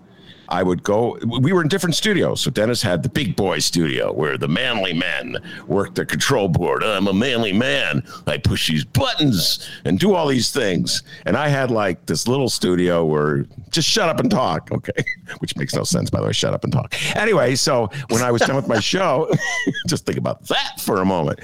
I 0.49 0.63
would 0.63 0.83
go. 0.83 1.17
We 1.41 1.53
were 1.53 1.61
in 1.61 1.67
different 1.67 1.95
studios. 1.95 2.41
So 2.41 2.51
Dennis 2.51 2.81
had 2.81 3.03
the 3.03 3.09
big 3.09 3.35
boy 3.35 3.59
studio 3.59 4.11
where 4.13 4.37
the 4.37 4.47
manly 4.47 4.93
men 4.93 5.37
worked 5.67 5.95
the 5.95 6.05
control 6.05 6.47
board. 6.47 6.83
I'm 6.83 7.07
a 7.07 7.13
manly 7.13 7.53
man. 7.53 8.03
I 8.27 8.37
push 8.37 8.69
these 8.69 8.85
buttons 8.85 9.67
and 9.85 9.99
do 9.99 10.13
all 10.13 10.27
these 10.27 10.51
things. 10.51 11.03
And 11.25 11.35
I 11.37 11.47
had 11.47 11.71
like 11.71 12.05
this 12.05 12.27
little 12.27 12.49
studio 12.49 13.05
where 13.05 13.45
just 13.69 13.89
shut 13.89 14.09
up 14.09 14.19
and 14.19 14.29
talk. 14.29 14.71
Okay. 14.71 15.03
Which 15.39 15.55
makes 15.57 15.73
no 15.73 15.83
sense, 15.83 16.09
by 16.09 16.21
the 16.21 16.27
way. 16.27 16.33
Shut 16.33 16.53
up 16.53 16.63
and 16.63 16.71
talk. 16.71 16.93
Anyway, 17.15 17.55
so 17.55 17.89
when 18.09 18.21
I 18.21 18.31
was 18.31 18.41
done 18.41 18.55
with 18.55 18.67
my 18.67 18.79
show, 18.85 19.31
just 19.87 20.05
think 20.05 20.17
about 20.17 20.43
that 20.47 20.79
for 20.79 21.01
a 21.01 21.05
moment. 21.05 21.39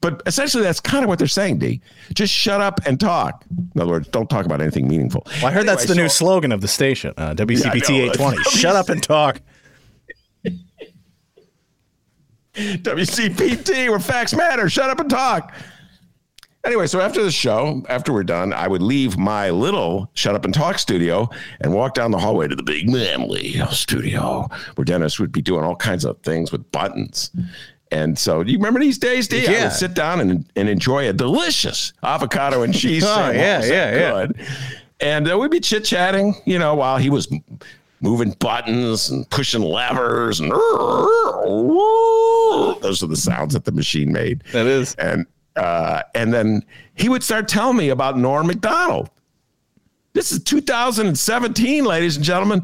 But 0.00 0.22
essentially, 0.26 0.62
that's 0.62 0.80
kind 0.80 1.04
of 1.04 1.08
what 1.08 1.18
they're 1.18 1.28
saying, 1.28 1.58
D. 1.58 1.80
Just 2.14 2.32
shut 2.32 2.60
up 2.60 2.80
and 2.86 2.98
talk. 2.98 3.44
In 3.74 3.80
other 3.80 3.90
words, 3.90 4.08
don't 4.08 4.28
talk 4.28 4.46
about 4.46 4.60
anything 4.60 4.88
meaningful. 4.88 5.22
Well, 5.26 5.46
I 5.46 5.50
heard 5.50 5.60
anyway, 5.60 5.66
that's 5.66 5.86
the 5.86 5.94
so, 5.94 6.02
new 6.02 6.08
slogan 6.08 6.52
of 6.52 6.60
the 6.60 6.68
station, 6.68 7.14
uh, 7.16 7.34
WCPT 7.34 7.98
yeah, 7.98 8.12
820. 8.12 8.37
Shut 8.44 8.76
up 8.76 8.88
and 8.88 9.02
talk. 9.02 9.40
WCPT, 12.54 13.88
where 13.88 13.98
facts 14.00 14.34
matter. 14.34 14.68
Shut 14.68 14.90
up 14.90 15.00
and 15.00 15.08
talk. 15.08 15.52
Anyway, 16.64 16.86
so 16.86 17.00
after 17.00 17.22
the 17.22 17.30
show, 17.30 17.82
after 17.88 18.12
we're 18.12 18.24
done, 18.24 18.52
I 18.52 18.66
would 18.66 18.82
leave 18.82 19.16
my 19.16 19.48
little 19.50 20.10
shut 20.14 20.34
up 20.34 20.44
and 20.44 20.52
talk 20.52 20.78
studio 20.78 21.30
and 21.60 21.72
walk 21.72 21.94
down 21.94 22.10
the 22.10 22.18
hallway 22.18 22.48
to 22.48 22.56
the 22.56 22.64
big 22.64 22.90
manly 22.90 23.54
studio 23.70 24.46
where 24.74 24.84
Dennis 24.84 25.20
would 25.20 25.30
be 25.30 25.40
doing 25.40 25.64
all 25.64 25.76
kinds 25.76 26.04
of 26.04 26.20
things 26.22 26.50
with 26.50 26.70
buttons. 26.72 27.30
And 27.90 28.18
so, 28.18 28.42
do 28.42 28.52
you 28.52 28.58
remember 28.58 28.80
these 28.80 28.98
days, 28.98 29.28
D? 29.28 29.44
Yeah. 29.44 29.50
I 29.50 29.62
would 29.64 29.72
sit 29.72 29.94
down 29.94 30.20
and, 30.20 30.50
and 30.56 30.68
enjoy 30.68 31.08
a 31.08 31.12
delicious 31.12 31.92
avocado 32.02 32.62
and 32.62 32.74
cheese. 32.74 33.04
oh, 33.06 33.30
yeah, 33.30 33.64
yeah, 33.64 33.90
good. 33.92 34.34
yeah. 34.36 34.46
And 35.00 35.30
uh, 35.30 35.38
we'd 35.38 35.52
be 35.52 35.60
chit 35.60 35.84
chatting, 35.84 36.34
you 36.44 36.58
know, 36.58 36.74
while 36.74 36.98
he 36.98 37.08
was 37.08 37.32
moving 38.00 38.32
buttons 38.32 39.10
and 39.10 39.28
pushing 39.30 39.62
levers 39.62 40.40
and 40.40 40.50
those 42.80 43.02
are 43.02 43.06
the 43.06 43.16
sounds 43.16 43.54
that 43.54 43.64
the 43.64 43.72
machine 43.72 44.12
made. 44.12 44.44
That 44.52 44.66
is. 44.66 44.94
And 44.96 45.26
uh, 45.56 46.02
and 46.14 46.32
then 46.32 46.64
he 46.94 47.08
would 47.08 47.22
start 47.22 47.48
telling 47.48 47.76
me 47.76 47.88
about 47.88 48.16
Norm 48.16 48.46
Macdonald. 48.46 49.10
This 50.12 50.32
is 50.32 50.42
2017, 50.44 51.84
ladies 51.84 52.16
and 52.16 52.24
gentlemen. 52.24 52.62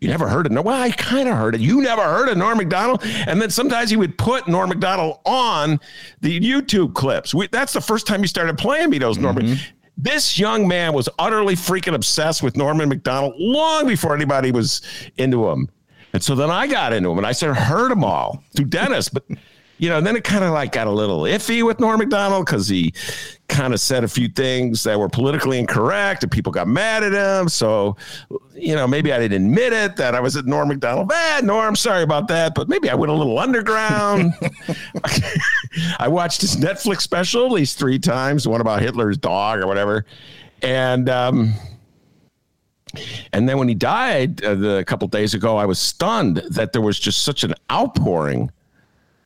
You 0.00 0.08
never 0.08 0.28
heard 0.28 0.44
of 0.46 0.52
no? 0.52 0.60
Well, 0.60 0.80
I 0.80 0.90
kind 0.90 1.28
of 1.28 1.36
heard 1.36 1.54
it. 1.54 1.60
You 1.60 1.80
never 1.80 2.02
heard 2.02 2.28
of 2.28 2.36
Norm 2.36 2.58
Macdonald. 2.58 3.02
And 3.26 3.40
then 3.40 3.48
sometimes 3.48 3.88
he 3.88 3.96
would 3.96 4.18
put 4.18 4.46
Norm 4.46 4.68
Macdonald 4.68 5.20
on 5.24 5.80
the 6.20 6.38
YouTube 6.38 6.94
clips. 6.94 7.34
We, 7.34 7.46
that's 7.46 7.72
the 7.72 7.80
first 7.80 8.06
time 8.06 8.20
he 8.20 8.26
started 8.26 8.58
playing 8.58 8.90
me 8.90 8.98
those 8.98 9.16
Norm. 9.16 9.36
Mm-hmm. 9.36 9.54
This 9.96 10.38
young 10.38 10.68
man 10.68 10.92
was 10.92 11.08
utterly 11.18 11.54
freaking 11.54 11.94
obsessed 11.94 12.42
with 12.42 12.56
Norman 12.56 12.88
Macdonald 12.88 13.34
long 13.38 13.86
before 13.86 14.14
anybody 14.14 14.50
was 14.52 14.82
into 15.16 15.48
him. 15.48 15.70
And 16.12 16.22
so 16.22 16.34
then 16.34 16.50
I 16.50 16.66
got 16.66 16.92
into 16.92 17.10
him 17.10 17.18
and 17.18 17.26
I 17.26 17.32
started 17.32 17.60
heard 17.60 17.90
them 17.90 18.04
all 18.04 18.42
through 18.54 18.66
Dennis. 18.66 19.08
But 19.08 19.24
you 19.78 19.88
know, 19.88 20.00
then 20.00 20.16
it 20.16 20.24
kind 20.24 20.44
of 20.44 20.52
like 20.52 20.72
got 20.72 20.86
a 20.86 20.90
little 20.90 21.22
iffy 21.22 21.62
with 21.64 21.80
Norm 21.80 21.98
Macdonald 21.98 22.46
because 22.46 22.68
he 22.68 22.94
kind 23.48 23.72
of 23.72 23.80
said 23.80 24.04
a 24.04 24.08
few 24.08 24.28
things 24.28 24.82
that 24.84 24.98
were 24.98 25.08
politically 25.08 25.58
incorrect 25.58 26.22
and 26.22 26.32
people 26.32 26.52
got 26.52 26.68
mad 26.68 27.02
at 27.02 27.12
him. 27.12 27.48
So, 27.48 27.96
you 28.54 28.74
know, 28.74 28.86
maybe 28.86 29.12
I 29.12 29.18
didn't 29.18 29.46
admit 29.46 29.72
it 29.72 29.96
that 29.96 30.14
I 30.14 30.20
was 30.20 30.36
at 30.36 30.46
Norm 30.46 30.68
Macdonald. 30.68 31.08
Bad 31.08 31.44
eh, 31.44 31.46
Norm, 31.46 31.76
sorry 31.76 32.02
about 32.02 32.28
that, 32.28 32.54
but 32.54 32.68
maybe 32.68 32.90
I 32.90 32.94
went 32.94 33.12
a 33.12 33.14
little 33.14 33.38
underground. 33.38 34.34
I 35.98 36.08
watched 36.08 36.40
his 36.40 36.56
Netflix 36.56 37.02
special 37.02 37.46
at 37.46 37.52
least 37.52 37.78
three 37.78 37.98
times, 37.98 38.48
one 38.48 38.60
about 38.60 38.82
Hitler's 38.82 39.18
dog 39.18 39.60
or 39.60 39.66
whatever. 39.66 40.04
And, 40.62 41.08
um, 41.08 41.54
and 43.32 43.48
then 43.48 43.58
when 43.58 43.68
he 43.68 43.74
died 43.74 44.42
uh, 44.42 44.54
the, 44.54 44.76
a 44.78 44.84
couple 44.84 45.06
days 45.08 45.34
ago, 45.34 45.56
I 45.56 45.66
was 45.66 45.78
stunned 45.78 46.38
that 46.50 46.72
there 46.72 46.82
was 46.82 46.98
just 46.98 47.22
such 47.22 47.44
an 47.44 47.54
outpouring 47.70 48.50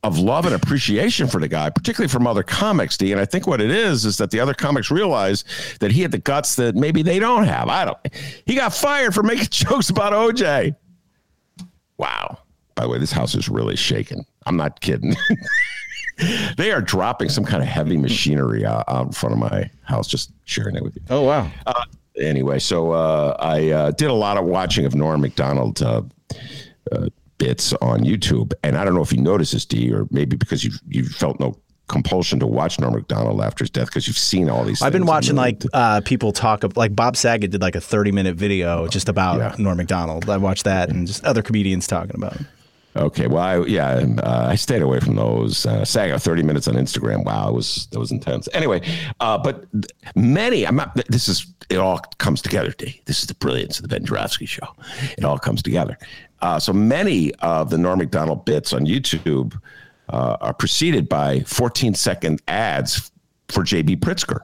of 0.03 0.19
love 0.19 0.47
and 0.47 0.55
appreciation 0.55 1.27
for 1.27 1.41
the 1.41 1.49
guy, 1.49 1.69
particularly 1.69 2.09
from 2.09 2.27
other 2.27 2.43
comics, 2.43 2.97
D. 2.97 3.13
And 3.13 3.21
I 3.21 3.27
think 3.27 3.47
what 3.47 3.61
it 3.61 3.71
is 3.71 4.05
is 4.05 4.17
that 4.17 4.31
the 4.31 4.41
other 4.41 4.55
comics 4.55 4.91
realize 4.91 5.45
that 5.81 5.93
he 5.93 6.01
had 6.01 6.11
the 6.11 6.19
guts 6.19 6.57
that 6.57 6.75
maybe 6.75 7.03
they 7.03 7.19
don't 7.19 7.45
have. 7.45 7.69
I 7.69 7.85
don't. 7.85 7.99
He 8.47 8.55
got 8.55 8.73
fired 8.73 9.15
for 9.15 9.23
making 9.23 9.49
jokes 9.51 9.91
about 9.91 10.13
OJ. 10.13 10.75
Wow. 11.99 12.39
By 12.75 12.85
the 12.85 12.89
way, 12.89 12.99
this 12.99 13.13
house 13.13 13.35
is 13.35 13.49
really 13.49 13.77
shaking. 13.77 14.25
I'm 14.47 14.57
not 14.57 14.81
kidding. 14.81 15.15
they 16.57 16.73
are 16.73 16.81
dropping 16.81 17.29
some 17.29 17.45
kind 17.45 17.63
of 17.63 17.69
heavy 17.69 17.99
machinery 17.99 18.65
out, 18.65 18.85
out, 18.89 19.07
in 19.07 19.13
front 19.13 19.35
of 19.35 19.39
my 19.39 19.71
house. 19.83 20.09
Just 20.09 20.33
sharing 20.45 20.77
it 20.77 20.83
with 20.83 20.97
you. 20.97 21.03
Oh 21.11 21.23
wow. 21.23 21.51
Uh, 21.67 21.85
anyway, 22.17 22.59
so 22.59 22.93
uh, 22.93 23.37
I 23.39 23.69
uh, 23.69 23.91
did 23.91 24.09
a 24.09 24.15
lot 24.15 24.39
of 24.39 24.45
watching 24.45 24.87
of 24.87 24.95
Norm 24.95 25.21
Macdonald 25.21 25.83
uh, 25.83 26.03
uh, 26.91 27.09
bits 27.41 27.73
on 27.83 28.01
YouTube. 28.05 28.53
And 28.63 28.77
I 28.79 28.85
don't 28.85 28.95
know 28.95 29.03
if 29.03 29.13
you 29.13 29.21
noticed 29.21 29.53
this, 29.55 29.65
D, 29.65 29.93
or 29.93 30.07
maybe 30.13 30.37
because 30.37 30.63
you 30.63 30.71
you 30.87 31.05
felt 31.05 31.41
no 31.41 31.57
compulsion 31.89 32.39
to 32.39 32.47
watch 32.47 32.79
Norm 32.79 32.95
Macdonald 32.95 33.41
after 33.41 33.65
his 33.65 33.71
death 33.71 33.87
because 33.87 34.07
you've 34.07 34.17
seen 34.17 34.49
all 34.49 34.63
these. 34.63 34.81
I've 34.81 34.93
been 34.93 35.07
watching 35.07 35.35
like 35.35 35.61
uh, 35.73 36.01
people 36.05 36.31
talk 36.31 36.63
of 36.63 36.77
like 36.77 36.95
Bob 36.95 37.17
Saget 37.17 37.51
did 37.51 37.61
like 37.61 37.75
a 37.75 37.81
30 37.81 38.13
minute 38.13 38.37
video 38.37 38.87
just 38.87 39.09
about 39.09 39.39
Yeah. 39.39 39.57
Norm 39.59 39.79
Macdonald. 39.79 40.31
I 40.31 40.37
watched 40.37 40.65
that 40.65 40.91
and 40.91 41.09
just 41.09 41.25
other 41.25 41.43
comedians 41.43 41.89
talking 41.89 42.15
about 42.15 42.35
him. 42.35 42.47
Okay, 42.97 43.29
well, 43.29 43.43
I, 43.45 43.65
yeah, 43.67 44.05
uh, 44.19 44.47
I 44.51 44.57
stayed 44.57 44.83
away 44.83 44.99
from 44.99 45.15
those. 45.15 45.65
Uh, 45.65 45.85
Saget, 45.85 46.21
thirty 46.23 46.43
minutes 46.43 46.67
on 46.67 46.75
Instagram. 46.75 47.25
Wow, 47.25 47.49
it 47.51 47.55
was 47.55 47.87
that 47.93 48.01
was 48.01 48.11
intense. 48.11 48.49
Anyway, 48.53 48.81
uh, 49.21 49.39
but 49.39 49.65
many. 50.17 50.67
I'm 50.67 50.75
not. 50.75 50.97
This 51.09 51.29
is 51.29 51.47
it. 51.71 51.77
All 51.79 52.01
comes 52.19 52.43
together. 52.43 52.73
D. 52.77 53.01
This 53.07 53.21
is 53.21 53.27
the 53.29 53.35
brilliance 53.35 53.79
of 53.79 53.83
the 53.85 53.89
Ben 53.89 54.05
Joravsky 54.05 54.47
show. 54.47 54.67
It 55.17 55.25
all 55.25 55.39
comes 55.39 55.63
together. 55.63 55.99
Uh, 56.41 56.59
so 56.59 56.73
many 56.73 57.35
of 57.37 57.71
the 57.71 57.79
Norm 57.79 57.99
Macdonald 57.99 58.45
bits 58.45 58.73
on 58.73 58.87
YouTube 58.87 59.59
uh, 60.09 60.37
are 60.41 60.55
preceded 60.55 61.09
by 61.09 61.41
14 61.41 61.95
second 61.95 62.41
ads 62.49 63.11
for 63.49 63.63
JB 63.63 63.99
Pritzker. 64.01 64.41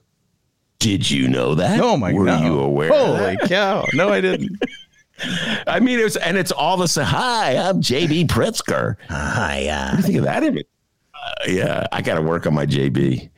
Did 0.78 1.10
you 1.10 1.28
know 1.28 1.54
that? 1.54 1.80
Oh 1.80 1.96
my 1.96 2.12
god. 2.12 2.18
Were 2.18 2.26
god! 2.26 2.44
you 2.44 2.60
aware? 2.60 2.92
of 2.92 3.18
that? 3.18 3.36
Holy 3.36 3.48
cow! 3.48 3.84
No, 3.94 4.10
I 4.10 4.20
didn't. 4.20 4.60
I 5.66 5.80
mean, 5.80 5.98
it 5.98 6.04
was, 6.04 6.16
and 6.16 6.36
it's 6.36 6.52
all 6.52 6.76
the 6.76 6.86
same. 6.86 7.06
Hi, 7.06 7.56
I'm 7.56 7.80
JB 7.80 8.26
Pritzker. 8.26 8.96
Hi, 9.08 9.66
uh, 9.68 9.84
What 9.86 9.90
do 9.92 9.96
you 9.96 10.02
think 10.02 10.18
of 10.18 10.24
that 10.24 10.44
image? 10.44 10.66
Uh, 11.14 11.32
yeah, 11.48 11.86
I 11.92 12.02
got 12.02 12.16
to 12.16 12.22
work 12.22 12.46
on 12.46 12.52
my 12.52 12.66
JB. 12.66 13.30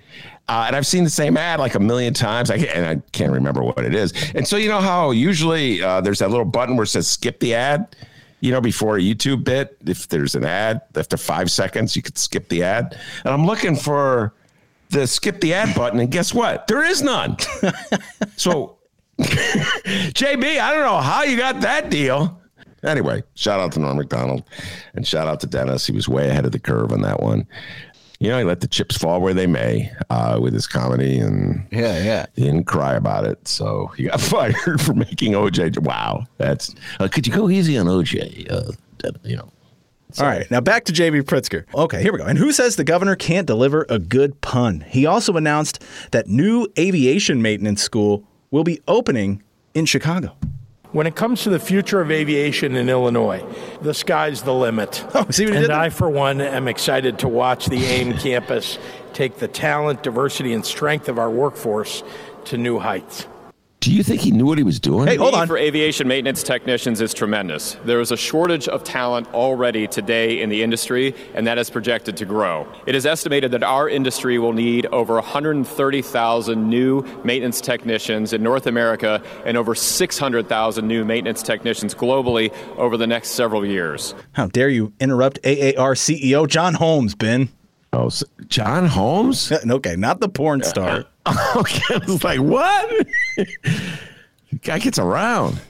Uh, 0.48 0.64
and 0.66 0.74
I've 0.74 0.86
seen 0.86 1.04
the 1.04 1.10
same 1.10 1.36
ad 1.36 1.60
like 1.60 1.74
a 1.74 1.80
million 1.80 2.14
times. 2.14 2.50
I 2.50 2.58
can't, 2.58 2.70
and 2.70 2.86
I 2.86 2.96
can't 3.12 3.30
remember 3.30 3.62
what 3.62 3.84
it 3.84 3.94
is. 3.94 4.12
And 4.34 4.48
so 4.48 4.56
you 4.56 4.68
know 4.68 4.80
how 4.80 5.10
usually 5.12 5.82
uh, 5.82 6.00
there's 6.00 6.18
that 6.18 6.30
little 6.30 6.46
button 6.46 6.74
where 6.76 6.84
it 6.84 6.88
says 6.88 7.06
skip 7.06 7.38
the 7.38 7.54
ad. 7.54 7.94
You 8.40 8.52
know, 8.52 8.61
before 8.61 8.97
a 8.97 9.00
YouTube 9.00 9.45
bit, 9.45 9.76
if 9.85 10.09
there's 10.09 10.35
an 10.35 10.45
ad 10.45 10.83
after 10.95 11.16
five 11.16 11.50
seconds, 11.50 11.97
you 11.97 12.02
could 12.02 12.16
skip 12.16 12.49
the 12.49 12.62
ad. 12.62 12.97
And 13.25 13.35
I'm 13.35 13.47
looking 13.47 13.75
for 13.75 14.35
the 14.90 15.07
skip 15.07 15.40
the 15.40 15.54
ad 15.54 15.75
button, 15.75 16.00
and 16.00 16.11
guess 16.11 16.33
what? 16.33 16.66
There 16.66 16.85
is 16.85 17.02
none. 17.02 17.37
so, 18.37 18.78
JB, 19.18 20.61
I 20.61 20.73
don't 20.73 20.85
know 20.85 20.99
how 20.99 21.25
you 21.25 21.37
got 21.37 21.61
that 21.61 21.90
deal. 21.90 22.40
Anyway, 22.85 23.23
shout 23.35 23.59
out 23.59 23.73
to 23.73 23.80
Norm 23.80 23.97
Macdonald 23.97 24.45
and 24.95 25.04
shout 25.04 25.26
out 25.26 25.40
to 25.40 25.49
Dennis. 25.49 25.87
He 25.87 25.92
was 25.92 26.09
way 26.09 26.28
ahead 26.28 26.45
of 26.45 26.52
the 26.52 26.61
curve 26.61 26.92
on 26.92 27.02
that 27.02 27.21
one. 27.21 27.47
You 28.20 28.30
know, 28.30 28.38
he 28.38 28.44
let 28.44 28.60
the 28.60 28.66
chips 28.66 28.96
fall 28.96 29.20
where 29.20 29.34
they 29.34 29.46
may 29.46 29.92
uh, 30.10 30.38
with 30.42 30.52
his 30.52 30.66
comedy, 30.66 31.18
and 31.18 31.64
yeah, 31.70 32.02
yeah. 32.02 32.26
he 32.34 32.42
didn't 32.42 32.64
cry 32.64 32.94
about 32.94 33.25
it. 33.25 33.46
So 33.46 33.88
he 33.96 34.04
got 34.04 34.20
fired 34.20 34.80
for 34.80 34.92
making 34.92 35.32
OJ. 35.32 35.78
Wow, 35.78 36.26
that's 36.37 36.75
uh, 36.98 37.06
could 37.06 37.26
you 37.26 37.32
go 37.32 37.48
easy 37.48 37.78
on 37.78 37.87
OJ? 37.87 38.50
Uh, 38.50 38.72
you 39.22 39.37
know, 39.37 39.48
All 40.18 40.26
right, 40.26 40.50
now 40.50 40.60
back 40.60 40.84
to 40.87 40.92
JB 40.92 41.22
Pritzker. 41.22 41.64
Okay, 41.72 42.02
here 42.02 42.12
we 42.12 42.18
go. 42.18 42.25
And 42.25 42.38
who 42.38 42.50
says 42.50 42.75
the 42.75 42.82
governor 42.82 43.14
can't 43.14 43.46
deliver 43.46 43.87
a 43.88 44.00
good 44.00 44.40
pun? 44.40 44.84
He 44.88 45.06
also 45.06 45.37
announced 45.37 45.84
that 46.10 46.26
new 46.26 46.66
aviation 46.76 47.40
maintenance 47.40 47.82
school 47.82 48.25
will 48.50 48.64
be 48.64 48.80
opening 48.88 49.44
in 49.75 49.87
Chicago. 49.87 50.37
When 50.92 51.07
it 51.07 51.14
comes 51.14 51.42
to 51.42 51.50
the 51.50 51.59
future 51.59 52.00
of 52.00 52.11
aviation 52.11 52.75
in 52.75 52.88
Illinois, 52.88 53.45
the 53.83 53.92
sky's 53.92 54.42
the 54.42 54.54
limit. 54.54 55.04
Oh, 55.14 55.26
and? 55.38 55.73
I, 55.73 55.90
for 55.90 56.09
one, 56.09 56.40
am 56.40 56.68
excited 56.68 57.18
to 57.21 57.28
watch 57.28 57.66
the 57.66 57.85
AIM 57.85 58.14
campus 58.14 58.78
take 59.12 59.38
the 59.38 59.49
talent, 59.49 60.02
diversity, 60.02 60.52
and 60.52 60.64
strength 60.64 61.09
of 61.09 61.18
our 61.18 61.30
workforce 61.30 62.02
to 62.47 62.57
new 62.57 62.78
heights. 62.78 63.26
Do 63.88 63.95
you 63.95 64.02
think 64.02 64.21
he 64.21 64.30
knew 64.30 64.45
what 64.45 64.59
he 64.59 64.64
was 64.64 64.78
doing? 64.78 65.07
Hey, 65.09 65.16
hold 65.16 65.33
need 65.33 65.40
on. 65.40 65.47
for 65.47 65.57
aviation 65.57 66.07
maintenance 66.09 66.42
technicians 66.42 67.00
is 67.00 67.14
tremendous. 67.14 67.78
There 67.87 68.02
is 68.02 68.12
a 68.12 68.18
shortage 68.18 68.68
of 68.68 68.85
talent 68.85 69.33
already 69.33 69.87
today 69.87 70.42
in 70.42 70.50
the 70.50 70.62
industry, 70.62 71.14
and 71.33 71.47
that 71.47 71.57
is 71.57 71.71
projected 71.71 72.14
to 72.18 72.26
grow. 72.26 72.71
It 72.85 72.95
is 72.95 73.07
estimated 73.07 73.50
that 73.52 73.62
our 73.62 73.88
industry 73.88 74.38
will 74.38 74.52
need 74.52 74.85
over 74.92 75.14
130,000 75.14 76.69
new 76.69 77.02
maintenance 77.25 77.62
technicians 77.62 78.34
in 78.34 78.43
North 78.43 78.67
America 78.67 79.23
and 79.47 79.56
over 79.56 79.75
600,000 79.75 80.86
new 80.86 81.06
maintenance 81.06 81.43
technicians 81.43 81.95
globally 81.95 82.54
over 82.76 82.99
the 82.99 83.06
next 83.06 83.30
several 83.30 83.65
years. 83.65 84.15
How 84.32 84.49
dare 84.49 84.69
you 84.69 84.93
interrupt 85.00 85.39
AAR 85.47 85.95
CEO 85.95 86.47
John 86.47 86.75
Holmes, 86.75 87.15
Ben? 87.15 87.49
Oh, 87.99 88.08
so- 88.11 88.26
John 88.49 88.87
Holmes. 88.87 89.52
Okay, 89.71 89.97
not 89.97 90.21
the 90.21 90.28
porn 90.28 90.63
star. 90.63 91.04
okay, 91.56 91.95
I 91.95 91.99
was 92.06 92.23
like, 92.25 92.41
what? 92.41 93.06
Guy 94.63 94.78
gets 94.78 94.99
around. 94.99 95.61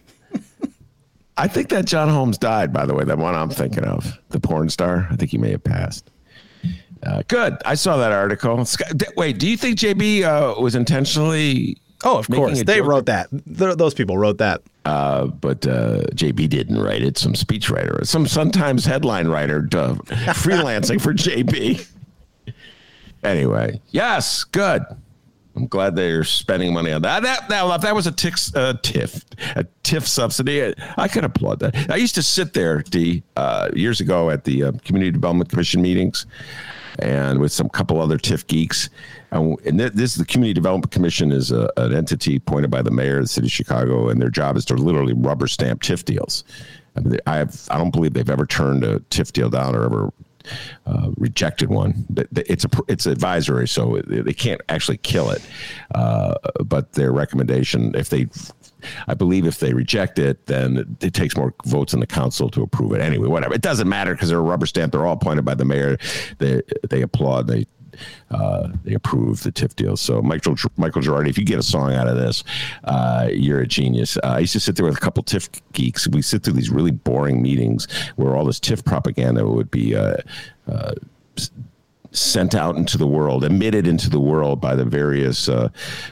I 1.37 1.47
think 1.49 1.69
that 1.69 1.85
John 1.85 2.09
Holmes 2.09 2.37
died, 2.37 2.73
by 2.73 2.85
the 2.85 2.95
way, 2.95 3.05
that 3.05 3.17
one 3.19 3.35
I'm 3.35 3.49
thinking 3.51 3.85
of, 3.85 4.19
the 4.31 4.41
porn 4.41 4.69
star. 4.69 5.07
I 5.11 5.17
think 5.17 5.31
he 5.31 5.39
may 5.39 5.53
have 5.53 5.63
passed. 5.65 6.11
Uh, 7.03 7.23
good. 7.29 7.57
I 7.65 7.75
saw 7.77 7.97
that 7.99 8.11
article. 8.13 8.65
Wait, 9.17 9.39
do 9.39 9.49
you 9.49 9.57
think 9.57 9.79
JB 9.79 10.23
uh, 10.25 10.61
was 10.61 10.75
intentionally? 10.75 11.77
Oh, 12.05 12.19
of 12.19 12.29
course. 12.29 12.63
They 12.65 12.81
wrote 12.81 13.07
that. 13.07 13.29
Th- 13.31 13.77
those 13.77 13.95
people 13.95 14.19
wrote 14.19 14.39
that. 14.39 14.63
Uh, 14.85 15.27
but 15.27 15.67
uh, 15.67 16.03
JB 16.15 16.49
didn't 16.49 16.81
write 16.81 17.03
it. 17.03 17.19
Some 17.19 17.35
speechwriter, 17.35 18.05
some 18.07 18.27
sometimes 18.27 18.85
headline 18.85 19.29
writer, 19.29 19.63
freelancing 19.71 21.01
for 21.01 21.13
JB. 21.15 21.87
Anyway, 23.23 23.81
yes, 23.91 24.45
good. 24.45 24.85
I'm 25.59 25.67
glad 25.67 25.97
they're 25.97 26.23
spending 26.23 26.73
money 26.73 26.93
on 26.93 27.03
that. 27.03 27.25
That 27.25 27.47
if 27.51 27.81
that 27.81 27.95
was 27.95 28.07
a 28.07 28.13
TIF, 28.13 28.55
uh, 28.55 28.75
TIF, 28.75 29.25
a 29.57 29.65
TIF 29.83 30.07
subsidy, 30.07 30.63
I, 30.63 30.75
I 30.97 31.09
could 31.09 31.25
applaud 31.25 31.59
that. 31.59 31.91
I 31.91 31.97
used 31.97 32.15
to 32.15 32.23
sit 32.23 32.53
there, 32.53 32.81
D, 32.83 33.25
uh, 33.35 33.69
years 33.75 34.01
ago 34.01 34.31
at 34.31 34.45
the 34.45 34.65
uh, 34.65 34.73
Community 34.85 35.11
Development 35.11 35.51
Commission 35.51 35.83
meetings, 35.83 36.27
and 37.01 37.41
with 37.41 37.51
some 37.51 37.69
couple 37.69 38.01
other 38.01 38.19
TIF 38.19 38.47
geeks. 38.47 38.89
And, 39.33 39.59
and 39.67 39.79
th- 39.81 39.93
this, 39.95 40.15
the 40.15 40.25
Community 40.25 40.55
Development 40.55 40.93
Commission, 40.93 41.33
is 41.33 41.51
a, 41.51 41.69
an 41.77 41.93
entity 41.93 42.37
appointed 42.37 42.71
by 42.71 42.83
the 42.83 42.93
mayor 42.93 43.17
of 43.17 43.25
the 43.25 43.29
city 43.29 43.49
of 43.49 43.53
Chicago, 43.53 44.11
and 44.11 44.23
their 44.23 44.31
job 44.31 44.57
is 44.57 44.65
to 44.67 44.75
literally 44.75 45.13
rubber 45.13 45.49
stamp 45.49 45.83
TIF 45.83 46.05
deals. 46.05 46.45
I, 46.95 47.01
mean, 47.01 47.19
I 47.27 47.37
have, 47.37 47.67
I 47.69 47.79
don't 47.79 47.91
believe 47.91 48.15
they've 48.15 48.31
ever 48.31 48.47
turned 48.47 48.85
a 48.85 49.01
TIF 49.01 49.33
deal 49.33 49.51
down 49.51 49.75
or 49.75 49.85
ever 49.85 50.13
uh, 50.87 51.11
rejected 51.17 51.69
one. 51.69 52.07
It's 52.37 52.65
a 52.65 52.69
it's 52.89 53.07
advisory, 53.07 53.69
so 53.69 54.01
they 54.07 54.21
they 54.21 54.33
can't 54.33 54.61
actually 54.69 54.99
kill 54.99 55.31
it. 55.31 55.43
Uh, 55.95 56.35
but 56.65 56.93
their 56.93 57.13
recommendation, 57.13 57.95
if 57.95 58.09
they, 58.09 58.29
I 59.07 59.15
believe, 59.15 59.47
if 59.47 59.59
they 59.59 59.73
reject 59.73 60.19
it, 60.19 60.47
then 60.47 60.97
it 61.01 61.15
takes 61.15 61.37
more 61.37 61.55
votes 61.67 61.95
in 61.95 62.01
the 62.01 62.07
council 62.07 62.51
to 62.51 62.63
approve 62.63 62.93
it. 62.93 63.01
Anyway, 63.01 63.29
whatever. 63.29 63.55
It 63.55 63.63
doesn't 63.63 63.89
matter 63.89 64.15
because 64.15 64.29
they're 64.29 64.39
a 64.39 64.43
rubber 64.43 64.67
stamp. 64.67 64.93
They're 64.93 65.07
all 65.07 65.15
appointed 65.15 65.45
by 65.45 65.55
the 65.55 65.65
mayor. 65.65 65.99
They 66.39 66.63
they 66.89 67.03
applaud. 67.03 67.47
They 67.47 67.67
uh, 68.31 68.69
they 68.85 68.95
approve 68.95 69.43
the 69.43 69.53
TIF 69.53 69.75
deal. 69.77 69.97
So 69.97 70.23
Michael 70.23 70.57
Michael 70.77 71.03
Girardi, 71.03 71.29
if 71.29 71.39
you 71.39 71.45
get 71.45 71.59
a 71.59 71.63
song 71.63 71.93
out 71.93 72.09
of 72.09 72.17
this, 72.17 72.45
uh, 72.85 73.29
you're 73.31 73.61
a 73.61 73.67
genius. 73.67 74.17
Uh, 74.19 74.35
I 74.37 74.39
used 74.41 74.53
to 74.55 74.61
sit 74.61 74.77
there 74.77 74.87
with 74.87 74.97
a 74.97 75.01
couple 75.01 75.23
TIF 75.23 75.49
geeks. 75.73 76.09
We 76.09 76.23
sit 76.23 76.43
through 76.43 76.55
these 76.55 76.71
really 76.71 76.93
boring 76.93 77.43
meetings 77.43 77.87
where 78.17 78.37
all 78.37 78.45
this 78.45 78.61
TIF 78.61 78.85
propaganda 78.85 79.47
would 79.47 79.71
be. 79.71 79.97
Sent 82.13 82.55
out 82.55 82.77
into 82.77 82.97
the 82.97 83.07
world, 83.07 83.45
emitted 83.45 83.87
into 83.87 84.09
the 84.09 84.21
world 84.21 84.61
by 84.61 84.75
the 84.75 84.85
various 84.85 85.49
uh, 85.49 85.69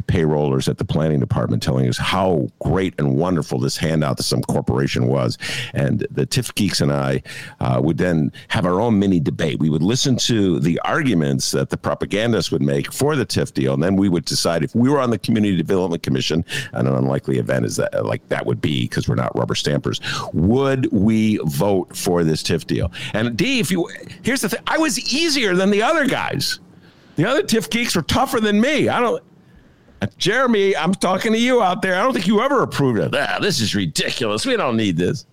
payrollers 0.06 0.68
at 0.68 0.78
the 0.78 0.84
planning 0.84 1.20
department, 1.20 1.62
telling 1.62 1.88
us 1.88 1.96
how 1.96 2.48
great 2.60 2.94
and 2.98 3.16
wonderful 3.16 3.58
this 3.58 3.76
handout 3.76 4.16
to 4.18 4.22
some 4.22 4.42
corporation 4.42 5.06
was. 5.06 5.38
And 5.74 6.06
the 6.10 6.26
TIF 6.26 6.54
geeks 6.54 6.80
and 6.80 6.92
I 6.92 7.22
uh, 7.60 7.80
would 7.82 7.98
then 7.98 8.32
have 8.48 8.66
our 8.66 8.80
own 8.80 8.98
mini 8.98 9.20
debate. 9.20 9.58
We 9.58 9.70
would 9.70 9.82
listen 9.82 10.16
to 10.16 10.60
the 10.60 10.78
arguments 10.84 11.50
that 11.52 11.70
the 11.70 11.76
propagandists 11.76 12.52
would 12.52 12.62
make 12.62 12.92
for 12.92 13.16
the 13.16 13.26
TIF 13.26 13.52
deal, 13.54 13.74
and 13.74 13.82
then 13.82 13.96
we 13.96 14.08
would 14.08 14.24
decide 14.24 14.64
if 14.64 14.74
we 14.74 14.88
were 14.90 15.00
on 15.00 15.10
the 15.10 15.18
Community 15.18 15.56
Development 15.56 16.02
Commission, 16.02 16.44
and 16.72 16.88
an 16.88 16.94
unlikely 16.94 17.38
event 17.38 17.64
is 17.64 17.76
that 17.76 18.04
like 18.04 18.26
that 18.28 18.44
would 18.44 18.60
be 18.60 18.82
because 18.82 19.08
we're 19.08 19.14
not 19.14 19.36
rubber 19.36 19.54
stampers, 19.54 20.00
would 20.32 20.92
we 20.92 21.38
vote 21.44 21.96
for 21.96 22.24
this 22.24 22.42
TIF 22.42 22.66
deal? 22.66 22.92
And 23.14 23.36
D, 23.36 23.60
if 23.60 23.70
you 23.70 23.88
here's 24.22 24.42
the 24.42 24.48
thing, 24.48 24.60
I 24.66 24.78
was 24.78 25.12
easier 25.12 25.54
than 25.54 25.70
the 25.70 25.82
other 25.86 26.06
guys. 26.06 26.60
The 27.16 27.26
other 27.26 27.42
TIF 27.42 27.70
geeks 27.70 27.96
were 27.96 28.02
tougher 28.02 28.40
than 28.40 28.60
me. 28.60 28.88
I 28.88 29.00
don't. 29.00 29.22
Jeremy, 30.18 30.76
I'm 30.76 30.92
talking 30.92 31.32
to 31.32 31.38
you 31.38 31.62
out 31.62 31.80
there. 31.80 31.98
I 31.98 32.02
don't 32.02 32.12
think 32.12 32.26
you 32.26 32.42
ever 32.42 32.62
approved 32.62 32.98
of 33.00 33.12
that. 33.12 33.40
This 33.40 33.60
is 33.60 33.74
ridiculous. 33.74 34.44
We 34.44 34.56
don't 34.56 34.76
need 34.76 34.96
this. 34.98 35.24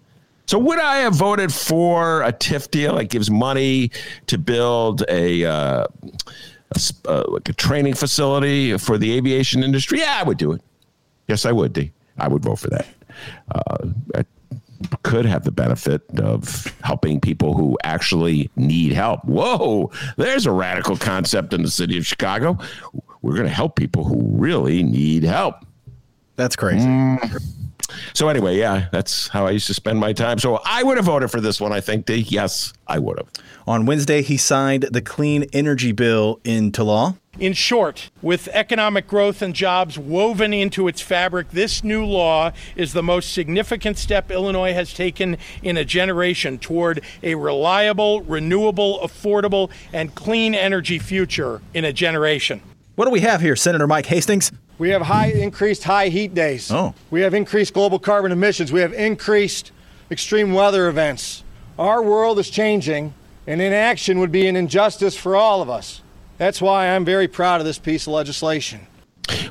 So 0.45 0.57
would 0.59 0.79
I 0.79 0.97
have 0.97 1.15
voted 1.15 1.53
for 1.53 2.21
a 2.23 2.31
TIF 2.31 2.71
deal 2.71 2.95
that 2.95 3.05
gives 3.05 3.29
money 3.29 3.91
to 4.27 4.37
build 4.37 5.03
a, 5.09 5.45
uh, 5.45 5.85
a 6.71 7.09
uh, 7.09 7.23
like 7.27 7.49
a 7.49 7.53
training 7.53 7.93
facility 7.93 8.77
for 8.77 8.97
the 8.97 9.15
aviation 9.15 9.63
industry? 9.63 9.99
Yeah, 9.99 10.17
I 10.19 10.23
would 10.23 10.37
do 10.37 10.53
it. 10.53 10.61
Yes, 11.27 11.45
I 11.45 11.51
would. 11.51 11.73
D. 11.73 11.91
I 12.17 12.27
would 12.27 12.43
vote 12.43 12.59
for 12.59 12.69
that. 12.69 12.87
Uh, 13.53 14.23
could 15.03 15.25
have 15.25 15.43
the 15.43 15.51
benefit 15.51 16.01
of 16.19 16.73
helping 16.83 17.19
people 17.19 17.55
who 17.55 17.77
actually 17.83 18.49
need 18.55 18.93
help. 18.93 19.23
Whoa, 19.25 19.91
there's 20.17 20.45
a 20.45 20.51
radical 20.51 20.97
concept 20.97 21.53
in 21.53 21.63
the 21.63 21.69
city 21.69 21.97
of 21.97 22.05
Chicago. 22.05 22.57
We're 23.21 23.35
going 23.35 23.47
to 23.47 23.53
help 23.53 23.75
people 23.75 24.03
who 24.03 24.21
really 24.37 24.83
need 24.83 25.23
help. 25.23 25.55
That's 26.35 26.55
crazy. 26.55 26.87
Mm. 26.87 27.43
So 28.13 28.29
anyway, 28.29 28.57
yeah, 28.57 28.87
that's 28.91 29.27
how 29.27 29.45
I 29.45 29.51
used 29.51 29.67
to 29.67 29.73
spend 29.73 29.99
my 29.99 30.13
time. 30.13 30.39
So 30.39 30.59
I 30.65 30.83
would 30.83 30.97
have 30.97 31.05
voted 31.05 31.31
for 31.31 31.41
this 31.41 31.59
one. 31.59 31.71
I 31.71 31.81
think. 31.81 32.05
Yes, 32.07 32.73
I 32.87 32.99
would 32.99 33.17
have. 33.17 33.27
On 33.67 33.85
Wednesday, 33.85 34.21
he 34.21 34.37
signed 34.37 34.83
the 34.91 35.01
Clean 35.01 35.43
Energy 35.53 35.91
Bill 35.91 36.39
into 36.43 36.83
law. 36.83 37.15
In 37.39 37.53
short, 37.53 38.11
with 38.21 38.47
economic 38.49 39.07
growth 39.07 39.41
and 39.41 39.55
jobs 39.55 39.97
woven 39.97 40.53
into 40.53 40.87
its 40.87 41.01
fabric, 41.01 41.49
this 41.49 41.83
new 41.83 42.05
law 42.05 42.51
is 42.75 42.93
the 42.93 43.01
most 43.01 43.33
significant 43.33 43.97
step 43.97 44.29
Illinois 44.29 44.73
has 44.73 44.93
taken 44.93 45.37
in 45.63 45.75
a 45.75 45.83
generation 45.83 46.59
toward 46.59 47.01
a 47.23 47.33
reliable, 47.33 48.21
renewable, 48.21 48.99
affordable, 48.99 49.71
and 49.91 50.13
clean 50.13 50.53
energy 50.53 50.99
future 50.99 51.61
in 51.73 51.85
a 51.85 51.91
generation. 51.91 52.61
What 52.95 53.05
do 53.05 53.11
we 53.11 53.21
have 53.21 53.41
here, 53.41 53.55
Senator 53.55 53.87
Mike 53.87 54.05
Hastings? 54.05 54.51
We 54.83 54.89
have 54.89 55.03
high 55.03 55.27
increased 55.27 55.85
high 55.85 56.09
heat 56.09 56.33
days. 56.33 56.69
Oh. 56.69 56.93
We 57.09 57.21
have 57.21 57.33
increased 57.33 57.73
global 57.73 57.99
carbon 57.99 58.33
emissions. 58.33 58.73
We 58.73 58.81
have 58.81 58.91
increased 58.91 59.71
extreme 60.11 60.51
weather 60.51 60.89
events. 60.89 61.45
Our 61.79 62.01
world 62.01 62.37
is 62.37 62.49
changing, 62.49 63.13
and 63.47 63.61
inaction 63.61 64.19
would 64.19 64.33
be 64.33 64.45
an 64.45 64.57
injustice 64.57 65.15
for 65.15 65.37
all 65.37 65.61
of 65.61 65.69
us. 65.69 66.01
That's 66.37 66.61
why 66.61 66.89
I'm 66.89 67.05
very 67.05 67.29
proud 67.29 67.61
of 67.61 67.65
this 67.65 67.79
piece 67.79 68.07
of 68.07 68.13
legislation. 68.13 68.85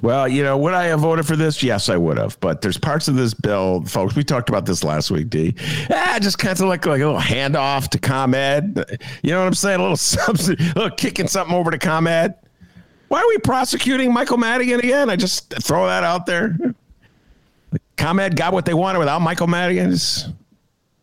Well, 0.03 0.29
you 0.29 0.43
know, 0.43 0.59
would 0.59 0.75
I 0.75 0.85
have 0.89 1.01
voted 1.01 1.27
for 1.27 1.35
this? 1.35 1.63
Yes, 1.63 1.89
I 1.89 1.97
would 1.97 2.19
have. 2.19 2.39
But 2.41 2.61
there's 2.61 2.77
parts 2.77 3.09
of 3.09 3.15
this 3.15 3.33
bill, 3.33 3.85
folks. 3.87 4.15
We 4.15 4.25
talked 4.25 4.51
about 4.51 4.67
this 4.67 4.85
last 4.85 5.11
week, 5.11 5.31
D. 5.31 5.55
Ah, 5.91 6.19
just 6.21 6.39
kind 6.39 6.53
of 6.53 6.67
like 6.67 6.85
like 6.85 7.01
a 7.01 7.07
little 7.07 7.19
handoff 7.19 7.89
to 7.89 7.99
ComEd. 7.99 9.01
You 9.23 9.31
know 9.31 9.41
what 9.41 9.47
I'm 9.47 9.55
saying? 9.55 9.81
A 9.81 9.83
little 9.83 9.97
something, 9.97 10.61
a 10.61 10.75
little 10.75 10.91
kicking 10.91 11.27
something 11.27 11.57
over 11.57 11.71
to 11.71 11.79
ComEd. 11.79 12.35
Why 13.13 13.21
are 13.21 13.29
we 13.29 13.37
prosecuting 13.37 14.11
Michael 14.11 14.39
Madigan 14.39 14.81
again? 14.81 15.11
I 15.11 15.17
just 15.17 15.53
throw 15.63 15.87
that 15.87 16.03
out 16.03 16.25
there. 16.25 16.57
ComEd 17.99 18.37
got 18.37 18.55
what 18.55 18.65
they 18.65 18.73
wanted 18.73 19.01
without 19.01 19.21
Michael 19.21 19.49
Madigan. 19.49 19.95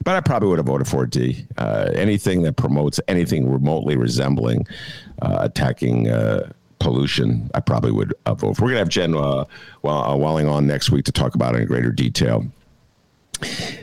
But 0.04 0.16
I 0.16 0.22
probably 0.22 0.50
would 0.50 0.58
have 0.58 0.66
voted 0.66 0.88
for 0.88 1.06
D. 1.06 1.46
Uh, 1.56 1.92
anything 1.94 2.42
that 2.42 2.56
promotes 2.56 3.00
anything 3.08 3.48
remotely 3.48 3.96
resembling 3.96 4.66
uh, 5.22 5.38
attacking 5.42 6.08
uh, 6.10 6.52
pollution, 6.80 7.52
I 7.54 7.60
probably 7.60 7.92
would 7.92 8.16
uh, 8.26 8.34
vote. 8.34 8.60
We're 8.60 8.70
going 8.70 8.74
to 8.74 8.80
have 8.80 8.90
Jen 8.90 9.14
uh, 9.14 9.46
Walling 9.84 10.48
on 10.48 10.66
next 10.66 10.90
week 10.90 11.06
to 11.06 11.12
talk 11.12 11.36
about 11.36 11.54
it 11.54 11.62
in 11.62 11.68
greater 11.68 11.92
detail. 11.92 12.44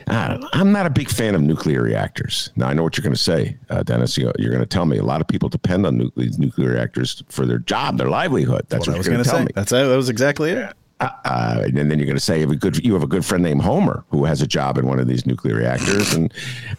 I'm 0.07 0.71
not 0.71 0.85
a 0.85 0.89
big 0.89 1.09
fan 1.09 1.35
of 1.35 1.41
nuclear 1.41 1.81
reactors. 1.81 2.51
Now 2.55 2.67
I 2.67 2.73
know 2.73 2.83
what 2.83 2.97
you're 2.97 3.03
going 3.03 3.15
to 3.15 3.21
say, 3.21 3.57
uh, 3.69 3.83
Dennis. 3.83 4.17
You, 4.17 4.29
are 4.29 4.33
going 4.33 4.59
to 4.59 4.65
tell 4.65 4.85
me 4.85 4.97
a 4.97 5.03
lot 5.03 5.21
of 5.21 5.27
people 5.27 5.49
depend 5.49 5.85
on 5.85 5.97
nuclear, 5.97 6.29
nuclear 6.37 6.69
reactors 6.71 7.23
for 7.29 7.45
their 7.45 7.59
job, 7.59 7.97
their 7.97 8.09
livelihood. 8.09 8.65
That's 8.69 8.87
what, 8.87 8.93
what 8.93 8.95
I 8.95 8.97
was 8.97 9.07
going 9.07 9.23
to 9.23 9.29
tell 9.29 9.39
say. 9.39 9.45
me. 9.45 9.51
That's 9.55 9.71
that 9.71 9.95
was 9.95 10.09
exactly 10.09 10.51
it. 10.51 10.73
Uh, 10.99 11.09
uh, 11.25 11.61
and 11.63 11.91
then 11.91 11.99
you're 11.99 12.07
going 12.07 12.15
to 12.15 12.19
say 12.19 12.37
you 12.39 12.41
have 12.41 12.51
a 12.51 12.55
good 12.55 12.83
you 12.83 12.93
have 12.93 13.03
a 13.03 13.07
good 13.07 13.23
friend 13.23 13.43
named 13.43 13.61
Homer 13.61 14.03
who 14.09 14.25
has 14.25 14.41
a 14.41 14.47
job 14.47 14.77
in 14.77 14.87
one 14.87 14.99
of 14.99 15.07
these 15.07 15.25
nuclear 15.25 15.55
reactors, 15.55 16.13
and 16.13 16.33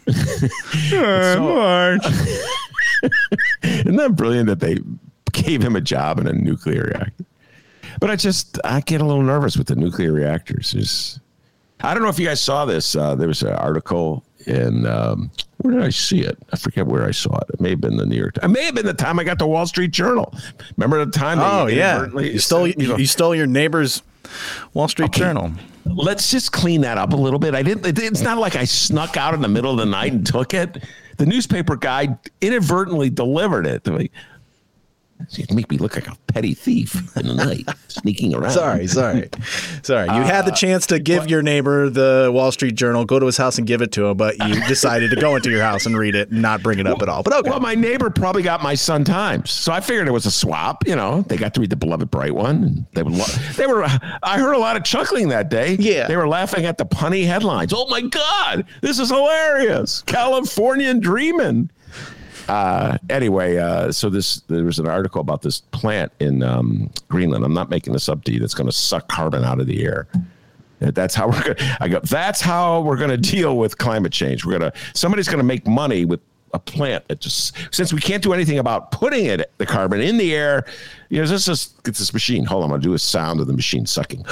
Marge. 0.93 2.05
isn't 3.63 3.97
that 3.97 4.17
brilliant 4.17 4.49
that 4.49 4.61
they 4.61 4.79
gave 5.33 5.63
him 5.63 5.77
a 5.77 5.81
job 5.81 6.19
in 6.19 6.27
a 6.27 6.33
nuclear 6.33 6.85
reactor? 6.85 7.25
But 8.01 8.11
I 8.11 8.17
just 8.17 8.59
I 8.65 8.81
get 8.81 9.01
a 9.01 9.05
little 9.05 9.23
nervous 9.23 9.57
with 9.57 9.69
the 9.69 9.77
nuclear 9.77 10.13
reactors. 10.13 10.73
There's, 10.73 11.21
I 11.81 11.95
don't 11.95 12.03
know 12.03 12.09
if 12.09 12.19
you 12.19 12.27
guys 12.27 12.41
saw 12.41 12.65
this. 12.65 12.97
Uh, 12.97 13.15
there 13.15 13.29
was 13.29 13.43
an 13.43 13.55
article 13.55 14.25
in 14.47 14.87
um, 14.87 15.31
where 15.59 15.75
did 15.75 15.83
I 15.83 15.91
see 15.91 16.21
it? 16.21 16.39
I 16.53 16.57
forget 16.57 16.87
where 16.87 17.07
I 17.07 17.11
saw 17.11 17.37
it. 17.37 17.51
It 17.55 17.61
may 17.61 17.71
have 17.71 17.81
been 17.81 17.97
the 17.97 18.07
New 18.07 18.17
York. 18.17 18.39
It 18.43 18.49
may 18.49 18.65
have 18.65 18.75
been 18.75 18.87
the 18.87 18.95
time 18.95 19.19
I 19.19 19.25
got 19.25 19.39
the 19.39 19.47
Wall 19.47 19.67
Street 19.67 19.91
Journal. 19.91 20.35
Remember 20.77 21.05
the 21.05 21.11
time? 21.11 21.39
Oh 21.41 21.67
yeah, 21.67 22.07
you 22.19 22.39
stole 22.39 22.67
you, 22.67 22.89
know, 22.89 22.97
you, 22.97 23.07
stole 23.07 23.35
your 23.35 23.47
neighbor's 23.47 24.03
Wall 24.75 24.89
Street 24.89 25.07
okay. 25.07 25.21
Journal. 25.21 25.53
Let's 25.85 26.31
just 26.31 26.53
clean 26.53 26.83
that 26.83 26.99
up 26.99 27.13
a 27.13 27.17
little 27.17 27.39
bit. 27.39 27.55
I 27.55 27.63
didn't. 27.63 27.87
It's 27.99 28.21
not 28.21 28.39
like 28.39 28.57
I 28.57 28.65
snuck 28.65 29.17
out 29.17 29.35
in 29.35 29.41
the 29.41 29.49
middle 29.49 29.73
of 29.73 29.79
the 29.79 29.87
night 29.87 30.13
and 30.13 30.27
took 30.27 30.55
it. 30.55 30.85
The 31.17 31.27
newspaper 31.27 31.77
guy 31.77 32.17
inadvertently 32.41 33.11
delivered 33.11 33.67
it. 33.67 33.89
Like, 35.21 35.51
you 35.51 35.57
make 35.57 35.71
me 35.71 35.79
look 35.79 35.95
like 35.95 36.09
a 36.09 36.17
petty 36.29 36.55
thief 36.55 37.17
in 37.17 37.27
the 37.27 37.35
night, 37.35 37.69
sneaking 37.89 38.35
around. 38.35 38.53
Sorry, 38.53 38.87
sorry, 38.87 39.29
sorry. 39.83 40.07
You 40.07 40.13
uh, 40.13 40.25
had 40.25 40.47
the 40.47 40.53
uh, 40.53 40.57
chance 40.57 40.87
to 40.87 40.99
give 40.99 41.25
but, 41.25 41.31
your 41.31 41.43
neighbor 41.43 41.91
the 41.91 42.31
Wall 42.33 42.53
Street 42.53 42.77
Journal, 42.77 43.05
go 43.05 43.19
to 43.19 43.27
his 43.27 43.37
house 43.37 43.59
and 43.59 43.67
give 43.67 43.83
it 43.83 43.93
to 43.93 44.07
him, 44.07 44.17
but 44.17 44.39
you 44.47 44.55
decided 44.69 45.11
to 45.11 45.17
go 45.17 45.37
into 45.37 45.51
your 45.51 45.63
house 45.63 45.87
and 45.87 45.99
read 45.99 46.15
it 46.15 46.31
and 46.31 46.41
not 46.41 46.63
bring 46.63 46.79
it 46.79 46.87
up 46.87 46.99
well, 46.99 47.03
at 47.03 47.09
all. 47.09 47.23
But 47.23 47.35
okay. 47.35 47.51
Well, 47.51 47.61
my 47.61 47.75
neighbor 47.75 48.11
probably 48.11 48.43
got 48.43 48.63
my 48.63 48.75
Sun 48.75 49.05
Times, 49.05 49.51
so 49.51 49.73
I 49.73 49.81
figured 49.81 50.09
it 50.09 50.13
was 50.13 50.27
a 50.27 50.31
swap. 50.31 50.87
You 50.87 50.97
know, 50.97 51.23
they 51.23 51.37
got 51.37 51.55
to 51.55 51.61
read 51.61 51.71
the 51.71 51.77
beloved 51.77 52.11
bright 52.11 52.35
one. 52.35 52.87
They 52.95 53.03
were, 53.03 53.11
they 53.57 53.67
were. 53.67 53.85
I 54.23 54.39
heard 54.39 54.55
a 54.55 54.59
lot 54.59 54.77
of 54.77 54.85
chuckling 54.85 55.29
that 55.29 55.51
day. 55.51 55.77
Yeah, 55.79 56.07
they 56.07 56.17
were 56.17 56.29
laughing 56.29 56.65
at 56.65 56.79
the 56.79 56.87
punny 56.87 57.27
headlines. 57.27 57.73
Oh 57.75 57.87
my 57.89 58.03
God, 58.03 58.65
this 58.81 58.99
is 58.99 59.11
hilarious! 59.11 60.03
Californian 60.03 61.01
dreaming. 61.01 61.71
Uh, 62.49 62.97
anyway, 63.11 63.57
uh, 63.57 63.93
so 63.93 64.09
this 64.09 64.41
there 64.49 64.65
was 64.65 64.79
an 64.79 64.87
article 64.87 65.21
about 65.21 65.43
this 65.43 65.61
plant 65.61 66.13
in 66.21 66.43
um, 66.43 66.91
Greenland. 67.09 67.45
I'm 67.45 67.55
not 67.55 67.69
making 67.71 67.93
this 67.93 68.09
up 68.09 68.25
to 68.25 68.33
you. 68.33 68.41
That's 68.41 68.55
going 68.55 68.69
to 68.69 68.77
suck 68.77 69.09
carbon 69.09 69.45
out 69.45 69.61
of 69.61 69.67
the 69.67 69.85
air. 69.85 70.09
That's 70.81 71.15
how 71.15 71.29
we're 71.29 71.43
going. 71.43 71.57
I 71.81 71.89
go. 71.89 72.01
That's 72.01 72.41
how 72.41 72.81
we're 72.81 72.97
going 72.97 73.11
to 73.11 73.17
deal 73.17 73.59
with 73.59 73.79
climate 73.79 74.13
change. 74.13 74.45
We're 74.45 74.59
going 74.59 74.73
to 74.73 74.79
somebody's 74.95 75.27
going 75.27 75.39
to 75.39 75.45
make 75.45 75.67
money 75.67 76.05
with 76.05 76.21
a 76.55 76.59
plant 76.59 77.07
that 77.09 77.21
just 77.21 77.55
since 77.75 77.93
we 77.93 78.01
can't 78.01 78.23
do 78.23 78.33
anything 78.33 78.59
about 78.59 78.91
putting 78.91 79.27
it 79.27 79.51
the 79.59 79.67
carbon 79.67 80.01
in 80.01 80.17
the 80.17 80.35
air. 80.35 80.65
You 81.11 81.21
know, 81.21 81.27
this 81.27 81.49
is 81.49 81.75
it's 81.85 81.99
this 81.99 82.13
machine. 82.13 82.45
Hold 82.45 82.63
on, 82.63 82.67
I'm 82.67 82.71
going 82.71 82.81
to 82.81 82.89
do 82.89 82.95
a 82.95 82.99
sound 82.99 83.41
of 83.41 83.47
the 83.47 83.53
machine 83.53 83.87
sucking. 83.87 84.25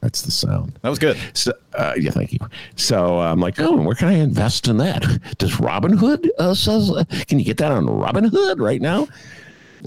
That's 0.00 0.22
the 0.22 0.30
sound. 0.30 0.78
That 0.82 0.90
was 0.90 0.98
good. 0.98 1.18
So, 1.34 1.52
uh, 1.74 1.94
yeah, 1.98 2.10
thank 2.12 2.32
you. 2.32 2.38
So 2.76 3.18
I'm 3.18 3.40
like, 3.40 3.58
oh, 3.58 3.76
where 3.76 3.96
can 3.96 4.08
I 4.08 4.14
invest 4.14 4.68
in 4.68 4.76
that? 4.78 5.02
Does 5.38 5.52
Robinhood 5.52 6.28
uh, 6.38 6.54
says? 6.54 6.90
Uh, 6.90 7.04
can 7.26 7.38
you 7.38 7.44
get 7.44 7.56
that 7.56 7.72
on 7.72 7.86
Robinhood 7.86 8.60
right 8.60 8.80
now? 8.80 9.08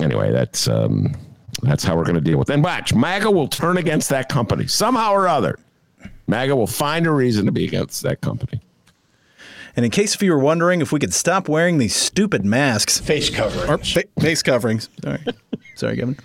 Anyway, 0.02 0.32
that's 0.32 0.68
um, 0.68 1.16
that's 1.64 1.84
how 1.84 1.96
we're 1.96 2.04
going 2.04 2.16
to 2.16 2.22
deal 2.22 2.38
with. 2.38 2.50
it. 2.50 2.54
And 2.54 2.64
watch, 2.64 2.94
MAGA 2.94 3.32
will 3.32 3.48
turn 3.48 3.78
against 3.78 4.10
that 4.10 4.28
company 4.30 4.68
somehow 4.68 5.12
or 5.14 5.28
other. 5.28 5.58
MAGA 6.28 6.56
will 6.56 6.68
find 6.68 7.08
a 7.08 7.12
reason 7.12 7.46
to 7.46 7.52
be 7.52 7.66
against 7.66 8.04
that 8.04 8.22
company. 8.22 8.62
And 9.76 9.86
in 9.86 9.92
case 9.92 10.14
if 10.16 10.22
you 10.22 10.32
were 10.32 10.40
wondering 10.40 10.82
if 10.82 10.92
we 10.92 11.00
could 11.00 11.14
stop 11.14 11.48
wearing 11.48 11.78
these 11.78 11.96
stupid 11.96 12.44
masks, 12.44 13.00
face 13.00 13.30
coverings, 13.30 13.94
fa- 13.94 14.04
face 14.20 14.42
coverings. 14.42 14.90
Sorry, 15.02 15.20
sorry, 15.76 15.96
Kevin. 15.98 16.18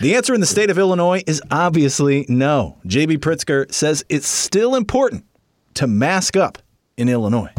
The 0.00 0.14
answer 0.14 0.34
in 0.34 0.40
the 0.40 0.46
state 0.46 0.70
of 0.70 0.78
Illinois 0.78 1.22
is 1.26 1.42
obviously 1.50 2.26
no. 2.28 2.78
JB 2.86 3.18
Pritzker 3.18 3.72
says 3.72 4.04
it's 4.08 4.26
still 4.26 4.74
important 4.74 5.24
to 5.74 5.86
mask 5.86 6.36
up 6.36 6.58
in 6.96 7.08
Illinois. 7.08 7.50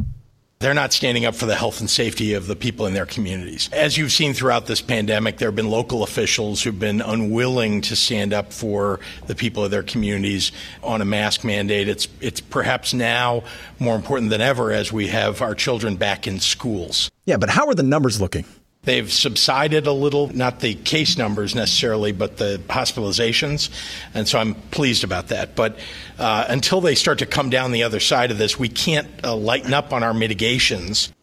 They're 0.63 0.73
not 0.73 0.93
standing 0.93 1.25
up 1.25 1.35
for 1.35 1.45
the 1.45 1.55
health 1.55 1.81
and 1.81 1.89
safety 1.89 2.35
of 2.35 2.47
the 2.47 2.55
people 2.55 2.85
in 2.85 2.93
their 2.93 3.05
communities. 3.05 3.69
As 3.73 3.97
you've 3.97 4.13
seen 4.13 4.33
throughout 4.33 4.65
this 4.65 4.79
pandemic, 4.79 5.37
there 5.37 5.49
have 5.49 5.57
been 5.57 5.69
local 5.69 6.03
officials 6.03 6.63
who've 6.63 6.79
been 6.79 7.01
unwilling 7.01 7.81
to 7.81 7.97
stand 7.97 8.31
up 8.31 8.53
for 8.53 9.01
the 9.27 9.35
people 9.35 9.65
of 9.65 9.71
their 9.71 9.83
communities 9.83 10.53
on 10.81 11.01
a 11.01 11.05
mask 11.05 11.43
mandate. 11.43 11.89
It's, 11.89 12.07
it's 12.21 12.39
perhaps 12.39 12.93
now 12.93 13.43
more 13.77 13.97
important 13.97 14.29
than 14.29 14.39
ever 14.39 14.71
as 14.71 14.93
we 14.93 15.07
have 15.09 15.41
our 15.41 15.53
children 15.53 15.97
back 15.97 16.27
in 16.27 16.39
schools. 16.39 17.11
Yeah, 17.25 17.35
but 17.35 17.49
how 17.49 17.67
are 17.67 17.75
the 17.75 17.83
numbers 17.83 18.21
looking? 18.21 18.45
They've 18.85 19.11
subsided 19.11 19.87
a 19.87 19.93
little, 19.93 20.27
not 20.35 20.59
the 20.59 20.75
case 20.75 21.17
numbers 21.17 21.55
necessarily, 21.55 22.11
but 22.11 22.35
the 22.35 22.61
hospitalizations. 22.67 23.69
And 24.13 24.27
so 24.27 24.39
I'm 24.39 24.55
pleased 24.55 25.05
about 25.05 25.29
that. 25.29 25.55
But 25.55 25.79
uh, 26.19 26.45
until 26.49 26.81
they 26.81 26.95
start 26.95 27.19
to 27.19 27.25
come 27.25 27.49
down 27.49 27.71
the 27.71 27.83
other 27.83 28.01
side 28.01 28.29
of 28.29 28.37
this, 28.37 28.59
we 28.59 28.67
can't 28.67 29.07
uh, 29.23 29.35
lighten 29.37 29.73
up 29.73 29.93
on 29.93 30.03
our 30.03 30.13
mitigations. 30.13 31.13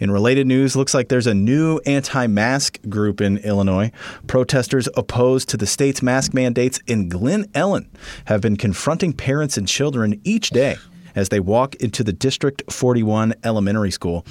In 0.00 0.10
related 0.10 0.46
news, 0.46 0.76
looks 0.76 0.92
like 0.92 1.08
there's 1.08 1.26
a 1.26 1.34
new 1.34 1.78
anti 1.86 2.26
mask 2.26 2.78
group 2.88 3.22
in 3.22 3.38
Illinois. 3.38 3.90
Protesters 4.26 4.88
opposed 4.94 5.48
to 5.50 5.56
the 5.56 5.66
state's 5.66 6.02
mask 6.02 6.34
mandates 6.34 6.78
in 6.86 7.08
Glen 7.08 7.44
Ellyn 7.54 7.86
have 8.26 8.42
been 8.42 8.56
confronting 8.56 9.14
parents 9.14 9.56
and 9.56 9.66
children 9.66 10.20
each 10.24 10.50
day 10.50 10.76
as 11.14 11.30
they 11.30 11.40
walk 11.40 11.74
into 11.76 12.04
the 12.04 12.12
District 12.12 12.62
41 12.70 13.34
elementary 13.44 13.90
school. 13.90 14.24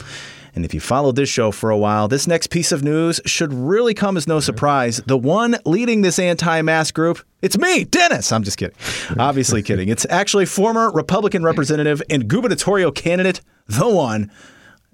And 0.57 0.65
if 0.65 0.73
you 0.73 0.79
followed 0.79 1.15
this 1.15 1.29
show 1.29 1.51
for 1.51 1.69
a 1.69 1.77
while, 1.77 2.07
this 2.07 2.25
next 2.25 2.47
piece 2.47 2.71
of 2.71 2.83
news 2.83 3.21
should 3.27 3.53
really 3.53 3.93
come 3.93 4.17
as 4.17 4.27
no 4.27 4.39
surprise. 4.39 4.97
The 5.05 5.15
one 5.15 5.55
leading 5.65 6.01
this 6.01 6.17
anti 6.17 6.63
mask 6.63 6.95
group, 6.95 7.23
it's 7.43 7.59
me, 7.59 7.83
Dennis. 7.83 8.31
I'm 8.31 8.41
just 8.41 8.57
kidding. 8.57 8.75
Obviously 9.19 9.61
kidding. 9.61 9.87
It's 9.87 10.07
actually 10.09 10.47
former 10.47 10.91
Republican 10.91 11.43
representative 11.43 12.01
and 12.09 12.27
gubernatorial 12.27 12.91
candidate, 12.91 13.39
the 13.67 13.87
one, 13.87 14.31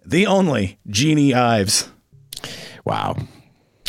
the 0.06 0.28
only, 0.28 0.80
Jeanne 0.88 1.34
Ives. 1.34 1.90
Wow. 2.84 3.16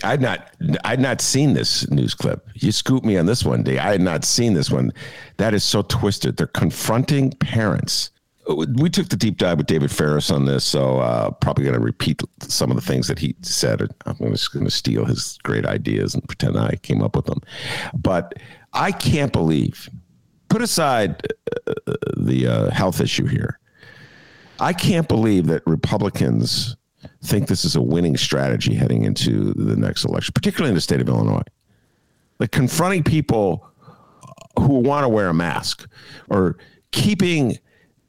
I'd 0.04 0.20
not 0.20 0.54
I'd 0.84 1.00
not 1.00 1.20
seen 1.20 1.54
this 1.54 1.90
news 1.90 2.14
clip. 2.14 2.46
You 2.54 2.70
scooped 2.70 3.04
me 3.04 3.18
on 3.18 3.26
this 3.26 3.44
one, 3.44 3.64
day. 3.64 3.80
I 3.80 3.90
had 3.90 4.00
not 4.00 4.24
seen 4.24 4.54
this 4.54 4.70
one. 4.70 4.92
That 5.38 5.54
is 5.54 5.64
so 5.64 5.82
twisted. 5.82 6.36
They're 6.36 6.46
confronting 6.46 7.32
parents 7.32 8.12
we 8.48 8.90
took 8.90 9.08
the 9.08 9.16
deep 9.16 9.38
dive 9.38 9.58
with 9.58 9.66
David 9.66 9.90
Ferris 9.90 10.30
on 10.30 10.44
this, 10.44 10.64
so 10.64 10.98
uh, 10.98 11.30
probably 11.30 11.64
going 11.64 11.74
to 11.74 11.80
repeat 11.80 12.20
some 12.40 12.70
of 12.70 12.76
the 12.76 12.82
things 12.82 13.08
that 13.08 13.18
he 13.18 13.34
said. 13.40 13.80
I'm 14.04 14.16
just 14.30 14.52
going 14.52 14.64
to 14.64 14.70
steal 14.70 15.04
his 15.04 15.38
great 15.42 15.64
ideas 15.64 16.14
and 16.14 16.22
pretend 16.26 16.58
I 16.58 16.76
came 16.76 17.02
up 17.02 17.16
with 17.16 17.24
them. 17.24 17.40
But 17.94 18.34
I 18.72 18.92
can't 18.92 19.32
believe 19.32 19.88
put 20.48 20.62
aside 20.62 21.26
uh, 21.66 21.94
the 22.16 22.46
uh, 22.46 22.70
health 22.70 23.00
issue 23.00 23.26
here. 23.26 23.58
I 24.60 24.72
can't 24.72 25.08
believe 25.08 25.46
that 25.46 25.62
Republicans 25.66 26.76
think 27.24 27.48
this 27.48 27.64
is 27.64 27.76
a 27.76 27.82
winning 27.82 28.16
strategy 28.16 28.74
heading 28.74 29.04
into 29.04 29.52
the 29.54 29.76
next 29.76 30.04
election, 30.04 30.32
particularly 30.32 30.68
in 30.68 30.74
the 30.74 30.80
state 30.80 31.00
of 31.00 31.08
Illinois. 31.08 31.42
Like 32.38 32.50
confronting 32.50 33.02
people 33.02 33.66
who 34.58 34.78
want 34.78 35.04
to 35.04 35.08
wear 35.08 35.28
a 35.28 35.34
mask 35.34 35.88
or 36.30 36.56
keeping 36.92 37.58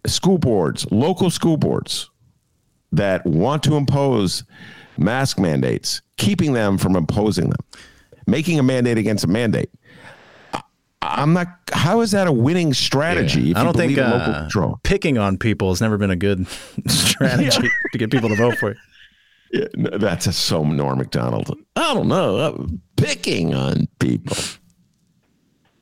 school 0.08 0.38
boards, 0.38 0.90
local 0.92 1.30
school 1.30 1.58
boards 1.58 2.10
that 2.92 3.26
want 3.26 3.64
to 3.64 3.76
impose 3.76 4.44
mask 4.98 5.40
mandates, 5.40 6.02
keeping 6.18 6.54
them 6.54 6.78
from 6.78 6.96
imposing 6.96 7.50
them, 7.50 7.60
making 8.28 8.60
a 8.60 8.64
mandate 8.64 8.98
against 8.98 9.24
a 9.24 9.28
mandate. 9.28 9.70
I'm 11.02 11.34
not. 11.34 11.48
How 11.72 12.02
is 12.02 12.12
that 12.12 12.28
a 12.28 12.32
winning 12.32 12.74
strategy? 12.74 13.42
Yeah. 13.42 13.62
I 13.62 13.64
don't 13.64 13.76
think 13.76 13.98
uh, 13.98 14.50
picking 14.84 15.18
on 15.18 15.38
people 15.38 15.70
has 15.70 15.80
never 15.80 15.98
been 15.98 16.10
a 16.10 16.16
good 16.16 16.48
strategy 16.88 17.60
yeah. 17.64 17.70
to 17.92 17.98
get 17.98 18.12
people 18.12 18.30
to 18.30 18.36
vote 18.36 18.58
for 18.58 18.72
you. 18.72 18.76
Yeah, 19.52 19.68
no, 19.76 19.98
that's 19.98 20.26
a, 20.28 20.34
so 20.34 20.64
Norm 20.64 20.98
Macdonald. 20.98 21.56
I 21.76 21.94
don't 21.94 22.08
know. 22.08 22.38
Uh, 22.38 22.66
picking 22.98 23.54
on 23.54 23.88
people. 24.00 24.36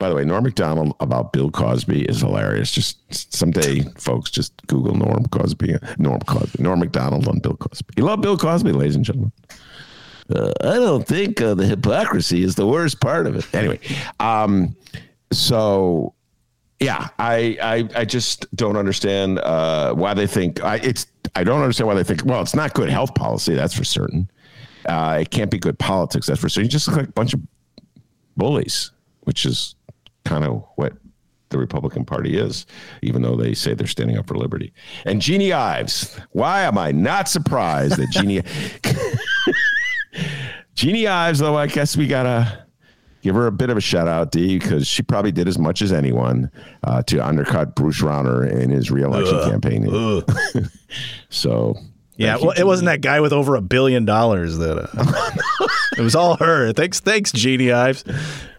By 0.04 0.10
the 0.10 0.16
way, 0.16 0.26
Norm 0.26 0.44
Macdonald 0.44 0.98
about 1.00 1.32
Bill 1.32 1.50
Cosby 1.50 2.02
is 2.02 2.20
hilarious. 2.20 2.74
Just 2.74 3.34
someday, 3.34 3.84
folks, 3.96 4.30
just 4.30 4.52
Google 4.68 4.96
Norm 4.96 5.26
Cosby. 5.28 5.78
Norm 5.98 6.20
Cosby. 6.20 6.62
Norm 6.62 6.80
Macdonald 6.80 7.26
on 7.26 7.40
Bill 7.40 7.56
Cosby. 7.56 7.94
You 7.96 8.04
love 8.04 8.20
Bill 8.20 8.38
Cosby, 8.38 8.74
ladies 8.74 8.98
and 8.98 9.06
gentlemen. 9.06 9.32
Uh, 10.30 10.52
I 10.60 10.74
don't 10.74 11.08
think 11.08 11.42
uh, 11.42 11.54
the 11.54 11.66
hypocrisy 11.66 12.44
is 12.44 12.56
the 12.56 12.68
worst 12.68 13.00
part 13.00 13.28
of 13.28 13.38
it. 13.38 13.56
Anyway, 13.56 13.80
um, 14.20 14.76
so 15.32 16.14
yeah, 16.82 17.08
I, 17.18 17.58
I 17.64 18.02
I 18.02 18.04
just 18.04 18.54
don't 18.58 18.76
understand 18.76 19.40
uh, 19.40 19.94
why 19.94 20.14
they 20.14 20.28
think 20.28 20.62
I 20.66 20.80
it's 20.84 21.08
I 21.34 21.46
don't 21.46 21.62
understand 21.62 21.88
why 21.88 21.94
they 21.94 22.04
think 22.04 22.26
well 22.26 22.42
it's 22.42 22.56
not 22.56 22.74
good 22.74 22.90
health 22.90 23.16
policy 23.16 23.54
that's 23.54 23.74
for 23.74 23.86
certain. 23.86 24.30
Uh, 24.86 25.20
it 25.22 25.30
can't 25.30 25.50
be 25.50 25.58
good 25.58 25.80
politics 25.80 26.28
that's 26.28 26.42
for 26.42 26.50
certain. 26.50 26.66
You 26.66 26.72
just 26.72 26.90
look 26.90 26.98
like 26.98 27.08
a 27.08 27.14
bunch 27.14 27.34
of 27.34 27.40
bullies, 28.36 28.92
which 29.22 29.46
is 29.46 29.76
kind 30.26 30.44
of 30.44 30.64
what 30.76 30.94
the 31.50 31.58
Republican 31.58 32.04
Party 32.04 32.38
is, 32.38 32.66
even 33.02 33.22
though 33.22 33.36
they 33.36 33.54
say 33.54 33.74
they're 33.74 33.88
standing 33.88 34.18
up 34.18 34.28
for 34.28 34.36
liberty. 34.36 34.74
And 35.06 35.22
Jeanne 35.22 35.54
Ives, 35.54 36.20
why 36.32 36.64
am 36.64 36.78
I 36.78 36.92
not 36.92 37.30
surprised 37.30 37.98
that 37.98 38.10
Jeanne 38.10 38.44
Jeanne 40.76 41.08
Ives, 41.08 41.40
though 41.40 41.56
I 41.56 41.68
guess 41.68 41.96
we 41.96 42.08
gotta 42.08 42.66
give 43.22 43.36
her 43.36 43.48
a 43.48 43.52
bit 43.52 43.70
of 43.70 43.78
a 43.78 43.82
shout 43.82 44.08
out, 44.08 44.32
D, 44.32 44.60
because 44.60 44.86
she 44.86 45.02
probably 45.02 45.32
did 45.32 45.48
as 45.48 45.58
much 45.58 45.82
as 45.82 45.94
anyone 45.94 46.52
uh, 46.84 47.02
to 47.04 47.26
undercut 47.26 47.76
Bruce 47.76 48.02
Rauner 48.02 48.50
in 48.50 48.70
his 48.70 48.92
reelection 48.92 49.36
uh, 49.36 49.50
campaign. 49.50 49.88
Uh. 49.90 50.22
so. 51.30 51.78
Yeah, 52.16 52.38
well, 52.38 52.52
it 52.52 52.66
wasn't 52.66 52.86
that 52.86 53.02
guy 53.02 53.22
with 53.22 53.34
over 53.34 53.56
a 53.56 53.62
billion 53.62 54.06
dollars 54.06 54.58
that. 54.60 54.78
Uh, 54.78 55.32
it 55.98 56.02
was 56.02 56.16
all 56.16 56.38
her. 56.38 56.74
Thanks, 56.74 57.00
thanks, 57.00 57.32
Jeanne 57.32 57.72
Ives. 57.72 58.04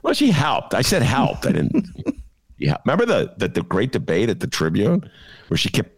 Well, 0.02 0.14
she 0.14 0.30
helped. 0.30 0.74
I 0.74 0.82
said 0.82 1.02
helped. 1.02 1.46
I 1.46 1.52
didn't. 1.52 1.86
Yeah, 2.56 2.76
remember 2.86 3.04
the, 3.04 3.34
the 3.36 3.48
the 3.48 3.62
great 3.62 3.90
debate 3.90 4.30
at 4.30 4.38
the 4.38 4.46
Tribune 4.46 5.10
where 5.48 5.58
she 5.58 5.68
kept. 5.68 5.90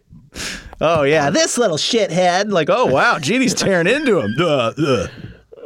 Oh 0.81 1.03
yeah, 1.03 1.29
this 1.29 1.55
little 1.57 1.77
shithead. 1.77 2.51
Like, 2.51 2.67
oh 2.69 2.87
wow, 2.87 3.19
Jeannie's 3.19 3.53
tearing 3.53 3.85
into 3.85 4.19
him. 4.19 4.33
Uh, 4.39 4.73
uh. 4.75 5.07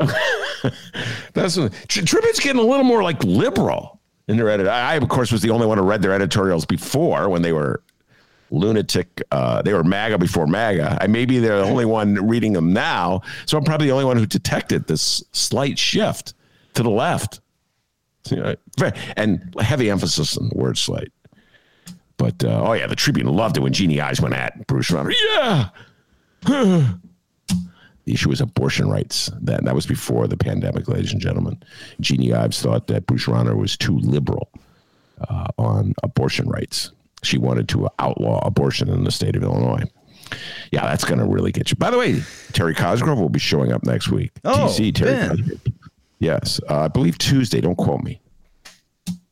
That's 1.34 1.56
Tribune's 1.88 2.40
getting 2.42 2.62
a 2.62 2.66
little 2.66 2.84
more 2.84 3.04
like 3.04 3.24
liberal 3.24 4.02
in 4.28 4.38
their 4.38 4.50
edit. 4.50 4.68
I, 4.68 4.96
of 4.96 5.08
course, 5.08 5.32
was 5.32 5.42
the 5.42 5.50
only 5.50 5.66
one 5.66 5.78
who 5.78 5.84
read 5.86 6.02
their 6.02 6.14
editorials 6.14 6.66
before 6.66 7.30
when 7.30 7.42
they 7.42 7.54
were 7.54 7.82
lunatic. 8.52 9.22
Uh, 9.32 9.62
they 9.62 9.74
were 9.74 9.84
MAGA 9.84 10.18
before 10.18 10.48
MAGA. 10.48 11.00
I 11.02 11.08
maybe 11.08 11.40
they're 11.40 11.58
the 11.58 11.64
only 11.64 11.86
one 11.86 12.16
reading 12.28 12.54
them 12.54 12.74
now, 12.74 13.22
so 13.46 13.58
I'm 13.58 13.64
probably 13.64 13.88
the 13.88 13.94
only 13.94 14.06
one 14.06 14.18
who 14.18 14.26
detected 14.26 14.88
this 14.88 15.24
slight 15.32 15.80
shift 15.80 16.34
to 16.76 16.84
the 16.84 16.90
left. 16.90 17.40
And 19.18 19.54
heavy 19.60 19.90
emphasis 19.90 20.38
on 20.38 20.50
the 20.50 20.56
word 20.56 20.78
slight. 20.78 21.12
But 22.18 22.44
uh, 22.44 22.64
oh 22.64 22.74
yeah, 22.74 22.88
the 22.88 22.96
Tribune 22.96 23.28
loved 23.28 23.58
it 23.58 23.62
when 23.62 23.74
Jeanne 23.74 24.00
Ives 24.00 24.22
went 24.22 24.36
at 24.36 24.68
Bruce 24.68 24.92
Rauner. 24.92 25.14
Yeah. 25.36 25.70
The 28.06 28.14
issue 28.14 28.30
was 28.30 28.42
abortion 28.42 28.90
rights. 28.90 29.30
That 29.42 29.64
that 29.64 29.76
was 29.76 29.86
before 29.86 30.28
the 30.28 30.36
pandemic, 30.36 30.88
ladies 30.88 31.14
and 31.14 31.22
gentlemen. 31.22 31.62
Jeanne 32.00 32.34
Ives 32.34 32.60
thought 32.60 32.88
that 32.88 33.06
Bruce 33.06 33.28
Rauner 33.28 33.56
was 33.56 33.78
too 33.78 34.00
liberal 34.00 34.50
uh, 35.30 35.48
on 35.60 35.94
abortion 36.02 36.50
rights. 36.50 36.92
She 37.24 37.38
wanted 37.38 37.70
to 37.70 37.88
outlaw 38.00 38.40
abortion 38.46 38.90
in 38.90 39.04
the 39.04 39.12
state 39.12 39.36
of 39.36 39.44
Illinois. 39.44 39.84
Yeah, 40.72 40.86
that's 40.86 41.04
going 41.04 41.20
to 41.20 41.26
really 41.26 41.52
get 41.52 41.72
you. 41.72 41.76
By 41.78 41.92
the 41.92 41.98
way, 41.98 42.22
Terry 42.54 42.74
Cosgrove 42.74 43.20
will 43.20 43.30
be 43.30 43.40
showing 43.40 43.72
up 43.72 43.84
next 43.84 44.10
week. 44.10 44.32
Oh, 44.46 44.68
TC, 44.70 44.96
Terry 44.96 45.28
Cosgrove. 45.28 45.62
Yes, 46.20 46.60
uh, 46.70 46.82
I 46.82 46.88
believe 46.88 47.18
Tuesday. 47.18 47.62
Don't 47.62 47.76
quote 47.76 48.02
me. 48.02 48.22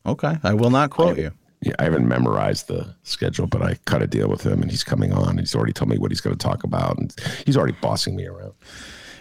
Okay, 0.06 0.36
I 0.42 0.54
will 0.54 0.70
not 0.70 0.90
quote 0.90 1.18
I, 1.18 1.22
you 1.22 1.30
yeah, 1.62 1.74
I 1.78 1.84
haven't 1.84 2.08
memorized 2.08 2.68
the 2.68 2.94
schedule, 3.02 3.46
but 3.46 3.62
I 3.62 3.74
cut 3.84 4.02
a 4.02 4.06
deal 4.06 4.28
with 4.28 4.44
him, 4.44 4.62
and 4.62 4.70
he's 4.70 4.84
coming 4.84 5.12
on. 5.12 5.36
He's 5.38 5.54
already 5.54 5.74
told 5.74 5.90
me 5.90 5.98
what 5.98 6.10
he's 6.10 6.20
going 6.20 6.36
to 6.36 6.42
talk 6.42 6.64
about, 6.64 6.98
and 6.98 7.14
he's 7.44 7.56
already 7.56 7.76
bossing 7.82 8.16
me 8.16 8.26
around. 8.26 8.54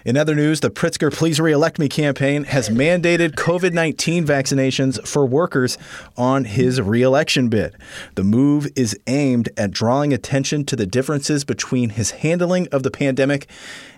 In 0.05 0.15
other 0.15 0.33
news, 0.33 0.61
the 0.61 0.69
Pritzker 0.69 1.11
Please 1.11 1.41
Reelect 1.41 1.77
Me 1.77 1.89
campaign 1.89 2.45
has 2.45 2.69
mandated 2.69 3.31
COVID 3.31 3.73
19 3.73 4.25
vaccinations 4.25 5.05
for 5.05 5.25
workers 5.25 5.77
on 6.15 6.45
his 6.45 6.81
reelection 6.81 7.49
bid. 7.49 7.75
The 8.15 8.23
move 8.23 8.67
is 8.77 8.97
aimed 9.07 9.49
at 9.57 9.71
drawing 9.71 10.13
attention 10.13 10.63
to 10.65 10.77
the 10.77 10.85
differences 10.85 11.43
between 11.43 11.89
his 11.89 12.11
handling 12.11 12.69
of 12.69 12.83
the 12.83 12.91
pandemic 12.91 13.49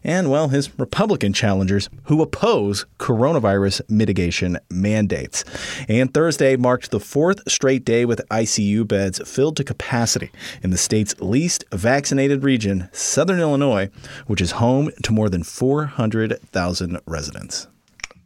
and, 0.03 0.29
well, 0.29 0.49
his 0.49 0.77
Republican 0.79 1.33
challengers 1.33 1.89
who 2.05 2.21
oppose 2.21 2.85
coronavirus 2.99 3.81
mitigation 3.89 4.57
mandates. 4.69 5.43
And 5.87 6.13
Thursday 6.13 6.55
marked 6.55 6.91
the 6.91 6.99
fourth 6.99 7.39
straight 7.49 7.85
day 7.85 8.05
with 8.05 8.21
ICU 8.29 8.87
beds 8.87 9.21
filled 9.29 9.57
to 9.57 9.63
capacity 9.63 10.31
in 10.63 10.69
the 10.71 10.77
state's 10.77 11.19
least 11.19 11.63
vaccinated 11.71 12.43
region, 12.43 12.89
Southern 12.91 13.39
Illinois, 13.39 13.89
which 14.27 14.41
is 14.41 14.51
home 14.51 14.91
to 15.03 15.11
more 15.11 15.29
than 15.29 15.43
400,000 15.43 16.99
residents. 17.05 17.67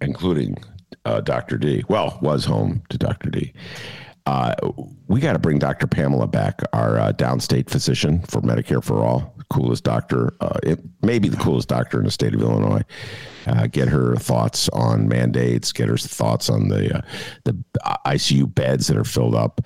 Including 0.01 0.57
uh, 1.05 1.21
Dr. 1.21 1.57
D. 1.57 1.83
Well, 1.87 2.17
was 2.21 2.45
home 2.45 2.83
to 2.89 2.97
Dr. 2.97 3.29
D. 3.29 3.53
Uh, 4.25 4.55
we 5.07 5.19
got 5.19 5.33
to 5.33 5.39
bring 5.39 5.59
Dr. 5.59 5.85
Pamela 5.85 6.25
back, 6.25 6.61
our 6.73 6.99
uh, 6.99 7.11
downstate 7.13 7.69
physician 7.69 8.21
for 8.23 8.41
Medicare 8.41 8.83
for 8.83 9.03
All 9.03 9.35
coolest 9.49 9.83
doctor, 9.83 10.33
uh, 10.41 10.59
it 10.63 10.79
may 11.01 11.19
be 11.19 11.29
the 11.29 11.37
coolest 11.37 11.67
doctor 11.67 11.99
in 11.99 12.05
the 12.05 12.11
state 12.11 12.33
of 12.33 12.41
Illinois. 12.41 12.81
Uh, 13.47 13.67
get 13.67 13.87
her 13.87 14.15
thoughts 14.15 14.69
on 14.69 15.07
mandates. 15.07 15.71
Get 15.71 15.87
her 15.87 15.97
thoughts 15.97 16.49
on 16.49 16.69
the 16.69 16.97
uh, 16.97 17.01
the 17.43 17.63
ICU 18.05 18.53
beds 18.53 18.87
that 18.87 18.97
are 18.97 19.03
filled 19.03 19.35
up. 19.35 19.61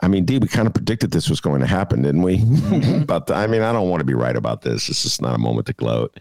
I 0.00 0.08
mean, 0.08 0.24
Dee, 0.24 0.38
we 0.38 0.46
kind 0.46 0.66
of 0.68 0.74
predicted 0.74 1.10
this 1.10 1.28
was 1.28 1.40
going 1.40 1.60
to 1.60 1.66
happen, 1.66 2.02
didn't 2.02 2.22
we? 2.22 2.38
Mm-hmm. 2.44 3.04
but 3.04 3.30
I 3.30 3.46
mean, 3.46 3.62
I 3.62 3.72
don't 3.72 3.88
want 3.88 4.00
to 4.00 4.04
be 4.04 4.14
right 4.14 4.36
about 4.36 4.62
this. 4.62 4.86
This 4.86 5.04
is 5.04 5.20
not 5.20 5.34
a 5.34 5.38
moment 5.38 5.66
to 5.66 5.72
gloat. 5.72 6.18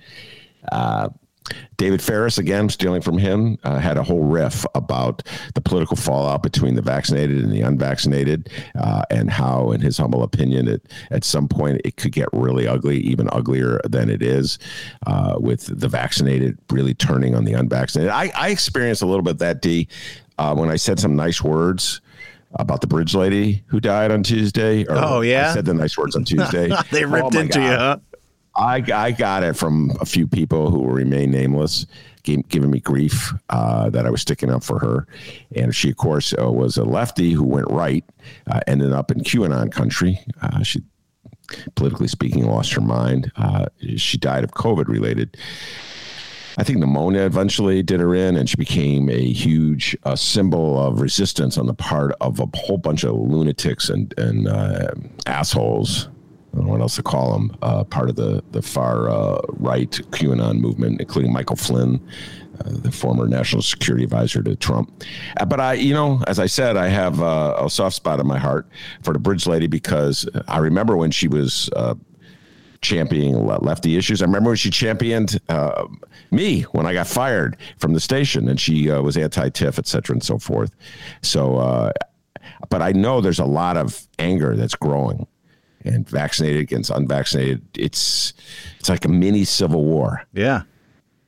David 1.78 2.02
Ferris, 2.02 2.38
again, 2.38 2.70
stealing 2.70 3.02
from 3.02 3.18
him, 3.18 3.58
uh, 3.64 3.80
had 3.80 3.98
a 3.98 4.04
whole 4.04 4.24
riff 4.24 4.66
about 4.76 5.24
the 5.56 5.62
political 5.62 5.98
fallout 5.98 6.44
between 6.44 6.76
the 6.76 6.82
vaccinated 6.82 7.44
and 7.44 7.52
the 7.52 7.62
unvaccinated, 7.62 8.50
uh, 8.80 9.04
and 9.10 9.30
how, 9.30 9.72
in 9.72 9.82
his 9.82 9.98
humble 9.98 10.24
opinion, 10.24 10.68
it, 10.68 10.86
at 11.12 11.24
some 11.24 11.48
point 11.48 11.82
it 11.84 11.98
could 11.98 12.12
get 12.12 12.30
really 12.32 12.68
ugly, 12.68 13.00
even 13.00 13.30
uglier 13.32 13.82
than 13.86 14.10
it 14.10 14.22
is, 14.22 14.60
uh, 15.08 15.36
with 15.40 15.80
the 15.80 15.90
vaccinated 15.90 16.58
really 16.70 16.94
turning 16.94 17.36
on 17.36 17.44
the 17.44 17.54
unvaccinated. 17.54 18.12
I, 18.12 18.32
I 18.36 18.50
experienced 18.50 19.02
a 19.02 19.06
little 19.06 19.24
bit 19.24 19.40
that, 19.40 19.62
D, 19.62 19.88
uh, 20.38 20.56
when 20.56 20.70
I 20.70 20.76
said 20.76 21.00
some 21.00 21.16
nice 21.16 21.42
words 21.42 22.02
about 22.56 22.82
the 22.82 22.88
bridge 22.88 23.16
lady 23.16 23.64
who 23.68 23.80
died 23.80 24.12
on 24.12 24.24
Tuesday. 24.24 24.86
oh, 24.88 25.22
yeah. 25.22 25.50
I 25.50 25.54
said 25.54 25.66
the 25.66 25.74
nice 25.74 25.98
words 25.98 26.16
on 26.16 26.24
Tuesday. 26.24 26.72
they 26.92 27.06
ripped 27.06 27.36
oh, 27.36 27.40
into 27.40 27.58
God. 27.60 27.66
you, 27.66 27.78
huh? 27.78 27.98
I, 28.56 28.84
I 28.94 29.12
got 29.12 29.44
it 29.44 29.56
from 29.56 29.92
a 30.00 30.06
few 30.06 30.28
people 30.28 30.70
who 30.70 30.80
will 30.80 30.94
remain 30.94 31.32
nameless, 31.32 31.88
giving 32.24 32.70
me 32.70 32.80
grief 32.80 33.34
uh, 33.50 33.90
that 33.90 34.06
I 34.06 34.10
was 34.10 34.22
sticking 34.22 34.52
up 34.52 34.64
for 34.64 34.80
her. 34.80 35.08
And 35.56 35.76
she, 35.76 35.90
of 35.90 35.98
course, 35.98 36.34
uh, 36.40 36.52
was 36.52 36.78
a 36.78 36.84
lefty 36.84 37.32
who 37.32 37.44
went 37.44 37.70
right, 37.70 38.06
uh, 38.50 38.60
ended 38.68 38.92
up 38.92 39.12
in 39.12 39.22
QAnon 39.22 39.72
country. 39.72 40.20
Uh, 40.42 40.62
she, 40.62 40.82
politically 41.76 42.08
speaking, 42.08 42.46
lost 42.46 42.74
her 42.74 42.82
mind. 42.82 43.32
Uh, 43.36 43.66
she 43.98 44.18
died 44.18 44.44
of 44.44 44.52
COVID 44.52 44.88
related. 44.88 45.36
I 46.56 46.64
think 46.64 46.78
pneumonia 46.78 47.22
eventually 47.22 47.82
did 47.82 48.00
her 48.00 48.14
in, 48.14 48.38
and 48.38 48.48
she 48.48 48.56
became 48.56 49.10
a 49.10 49.34
huge 49.34 49.98
uh, 50.04 50.16
symbol 50.16 50.80
of 50.80 51.02
resistance 51.02 51.58
on 51.58 51.66
the 51.66 51.74
part 51.74 52.16
of 52.22 52.40
a 52.40 52.48
whole 52.54 52.78
bunch 52.78 53.04
of 53.04 53.16
lunatics 53.16 53.90
and 53.90 54.14
and 54.20 54.48
uh, 54.48 54.92
assholes 55.26 56.10
I 56.54 56.58
don't 56.58 56.66
know 56.68 56.72
what 56.74 56.82
else 56.82 56.96
to 56.98 57.04
call 57.04 57.36
him, 57.36 57.56
uh, 57.64 57.84
part 57.84 58.10
of 58.10 58.16
the 58.16 58.44
the 58.52 58.62
far 58.62 59.10
uh, 59.10 59.42
right 59.48 59.90
QAnon 60.12 60.60
movement, 60.60 61.02
including 61.02 61.34
Michael 61.34 61.56
Flynn, 61.56 62.00
uh, 62.60 62.70
the 62.70 62.92
former 62.92 63.28
national 63.28 63.64
security 63.64 64.04
advisor 64.04 64.44
to 64.44 64.56
Trump. 64.56 65.04
Uh, 65.40 65.46
but 65.46 65.60
I, 65.60 65.74
you 65.74 65.96
know, 65.96 66.22
as 66.28 66.38
I 66.38 66.46
said, 66.46 66.78
I 66.78 66.90
have 66.90 67.22
uh, 67.24 67.56
a 67.58 67.70
soft 67.72 67.96
spot 67.96 68.20
in 68.20 68.28
my 68.28 68.38
heart 68.38 68.68
for 69.02 69.14
the 69.14 69.20
bridge 69.20 69.48
lady 69.48 69.66
because 69.66 70.30
I 70.48 70.60
remember 70.60 70.96
when 70.96 71.10
she 71.10 71.28
was 71.28 71.72
uh, 71.76 71.96
championing 72.82 73.48
lefty 73.48 73.98
issues. 73.98 74.22
I 74.22 74.26
remember 74.26 74.52
when 74.52 74.58
she 74.58 74.70
championed 74.70 75.40
uh, 75.50 75.88
me 76.30 76.62
when 76.74 76.86
I 76.86 76.94
got 76.94 77.08
fired 77.08 77.58
from 77.80 77.94
the 77.94 78.00
station, 78.00 78.48
and 78.48 78.60
she 78.60 78.92
uh, 78.92 79.02
was 79.02 79.18
anti-TIF, 79.18 79.80
et 79.80 79.88
cetera, 79.88 80.14
and 80.14 80.24
so 80.24 80.38
forth. 80.38 80.76
So, 81.22 81.58
uh, 81.58 81.92
but 82.70 82.84
I 82.84 82.92
know 82.92 83.22
there's 83.22 83.40
a 83.40 83.46
lot 83.46 83.78
of 83.78 84.06
anger 84.20 84.56
that's 84.56 84.76
growing, 84.76 85.26
and 85.86 86.08
vaccinated 86.08 86.62
against 86.62 86.90
unvaccinated. 86.90 87.62
It's 87.78 88.34
it's 88.80 88.90
like 88.90 89.06
a 89.06 89.10
mini 89.10 89.44
civil 89.44 89.84
war. 89.84 90.24
Yeah, 90.34 90.64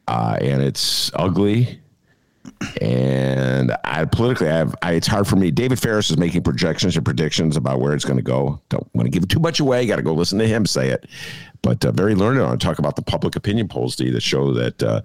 uh, 0.07 0.37
and 0.41 0.61
it's 0.61 1.11
ugly. 1.15 1.81
And 2.79 3.75
I 3.83 4.05
politically, 4.05 4.49
I 4.49 4.57
have, 4.57 4.75
I, 4.81 4.91
it's 4.93 5.07
hard 5.07 5.27
for 5.27 5.35
me. 5.35 5.49
David 5.51 5.79
Faris 5.79 6.11
is 6.11 6.17
making 6.17 6.43
projections 6.43 6.95
and 6.95 7.03
predictions 7.03 7.57
about 7.57 7.79
where 7.79 7.93
it's 7.93 8.05
going 8.05 8.17
to 8.17 8.23
go. 8.23 8.61
Don't 8.69 8.87
want 8.93 9.07
to 9.07 9.09
give 9.09 9.23
it 9.23 9.29
too 9.29 9.39
much 9.39 9.59
away. 9.59 9.85
Got 9.87 9.97
to 9.97 10.03
go 10.03 10.13
listen 10.13 10.37
to 10.39 10.47
him 10.47 10.65
say 10.65 10.89
it. 10.89 11.07
But 11.63 11.83
uh, 11.83 11.91
very 11.91 12.13
learned 12.13 12.39
on 12.41 12.59
talk 12.59 12.77
about 12.77 12.95
the 12.95 13.01
public 13.01 13.35
opinion 13.35 13.67
polls, 13.67 13.95
D, 13.95 14.11
that 14.11 14.21
show 14.21 14.53
that 14.53 14.83
uh, 14.83 15.01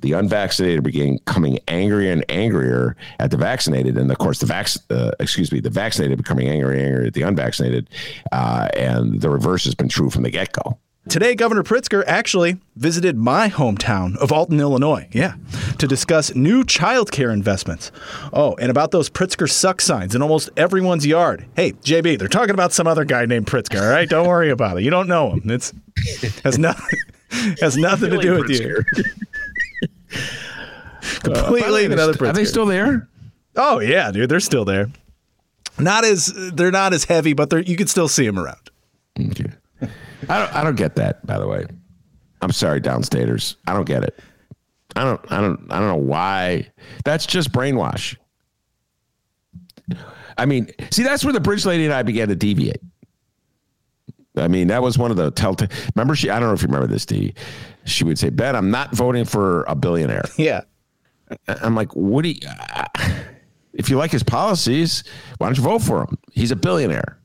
the 0.00 0.12
unvaccinated 0.12 0.82
begin 0.82 1.18
coming 1.26 1.58
angrier 1.68 2.12
and 2.12 2.24
angrier 2.28 2.96
at 3.18 3.30
the 3.30 3.36
vaccinated, 3.36 3.96
and 3.96 4.10
of 4.10 4.18
course 4.18 4.38
the 4.40 4.46
vac, 4.46 4.68
uh, 4.90 5.12
excuse 5.20 5.52
me, 5.52 5.60
the 5.60 5.70
vaccinated 5.70 6.18
becoming 6.18 6.48
angrier 6.48 6.72
and 6.78 6.86
angrier 6.86 7.06
at 7.06 7.14
the 7.14 7.22
unvaccinated, 7.22 7.88
uh, 8.32 8.68
and 8.74 9.20
the 9.20 9.30
reverse 9.30 9.64
has 9.64 9.74
been 9.74 9.88
true 9.88 10.10
from 10.10 10.22
the 10.22 10.30
get 10.30 10.52
go. 10.52 10.78
Today, 11.08 11.34
Governor 11.34 11.62
Pritzker 11.62 12.04
actually 12.06 12.58
visited 12.76 13.16
my 13.16 13.48
hometown 13.48 14.14
of 14.18 14.30
Alton, 14.30 14.60
Illinois. 14.60 15.08
Yeah, 15.10 15.36
to 15.78 15.86
discuss 15.86 16.34
new 16.34 16.64
child 16.64 17.10
care 17.10 17.30
investments. 17.30 17.90
Oh, 18.30 18.56
and 18.60 18.70
about 18.70 18.90
those 18.90 19.08
Pritzker 19.08 19.50
suck 19.50 19.80
signs 19.80 20.14
in 20.14 20.20
almost 20.20 20.50
everyone's 20.54 21.06
yard. 21.06 21.46
Hey, 21.56 21.72
JB, 21.72 22.18
they're 22.18 22.28
talking 22.28 22.52
about 22.52 22.74
some 22.74 22.86
other 22.86 23.06
guy 23.06 23.24
named 23.24 23.46
Pritzker. 23.46 23.80
All 23.80 23.88
right, 23.88 24.06
don't 24.06 24.28
worry 24.28 24.50
about 24.50 24.76
it. 24.76 24.84
You 24.84 24.90
don't 24.90 25.08
know 25.08 25.30
him. 25.30 25.50
It's 25.50 25.72
has 26.44 26.58
nothing 26.58 26.98
has 27.60 27.78
nothing 27.78 28.10
to 28.10 28.18
do 28.18 28.34
with 28.34 28.50
you. 28.50 28.84
Completely 31.22 31.86
uh, 31.86 31.92
another 31.92 32.14
Pritzker. 32.14 32.30
Are 32.30 32.32
they 32.32 32.44
still 32.44 32.66
there? 32.66 33.08
Oh 33.56 33.80
yeah, 33.80 34.10
dude, 34.10 34.28
they're 34.28 34.40
still 34.40 34.64
there. 34.64 34.90
Not 35.78 36.04
as 36.04 36.32
they're 36.54 36.70
not 36.70 36.92
as 36.92 37.04
heavy, 37.04 37.32
but 37.32 37.50
they're 37.50 37.60
you 37.60 37.76
can 37.76 37.86
still 37.86 38.08
see 38.08 38.26
them 38.26 38.38
around. 38.38 38.70
Okay. 39.20 39.50
I 40.28 40.38
don't. 40.38 40.54
I 40.54 40.64
don't 40.64 40.76
get 40.76 40.96
that. 40.96 41.24
By 41.26 41.38
the 41.38 41.46
way, 41.46 41.64
I'm 42.42 42.52
sorry, 42.52 42.80
downstaters. 42.80 43.56
I 43.66 43.74
don't 43.74 43.86
get 43.86 44.02
it. 44.02 44.18
I 44.96 45.04
don't. 45.04 45.32
I 45.32 45.40
don't. 45.40 45.70
I 45.70 45.78
don't 45.78 45.88
know 45.88 45.96
why. 45.96 46.70
That's 47.04 47.26
just 47.26 47.52
brainwash. 47.52 48.16
I 50.36 50.46
mean, 50.46 50.70
see, 50.90 51.02
that's 51.02 51.24
where 51.24 51.32
the 51.32 51.40
bridge 51.40 51.64
lady 51.64 51.84
and 51.84 51.94
I 51.94 52.02
began 52.02 52.28
to 52.28 52.36
deviate. 52.36 52.80
I 54.36 54.46
mean, 54.46 54.68
that 54.68 54.82
was 54.82 54.96
one 54.98 55.10
of 55.10 55.16
the 55.16 55.30
telltale. 55.30 55.68
Remember, 55.94 56.14
she. 56.14 56.30
I 56.30 56.38
don't 56.38 56.48
know 56.48 56.54
if 56.54 56.62
you 56.62 56.68
remember 56.68 56.86
this, 56.86 57.06
D. 57.06 57.34
She 57.88 58.04
would 58.04 58.18
say, 58.18 58.30
"Ben, 58.30 58.54
I'm 58.54 58.70
not 58.70 58.94
voting 58.94 59.24
for 59.24 59.64
a 59.64 59.74
billionaire." 59.74 60.24
Yeah. 60.36 60.62
I'm 61.46 61.74
like, 61.74 61.94
what 61.94 62.22
do 62.22 62.30
you? 62.30 62.40
Uh, 62.46 62.84
if 63.74 63.90
you 63.90 63.98
like 63.98 64.10
his 64.10 64.22
policies, 64.22 65.04
why 65.36 65.46
don't 65.48 65.58
you 65.58 65.62
vote 65.62 65.80
for 65.80 66.00
him? 66.00 66.16
He's 66.32 66.50
a 66.52 66.56
billionaire. 66.56 67.18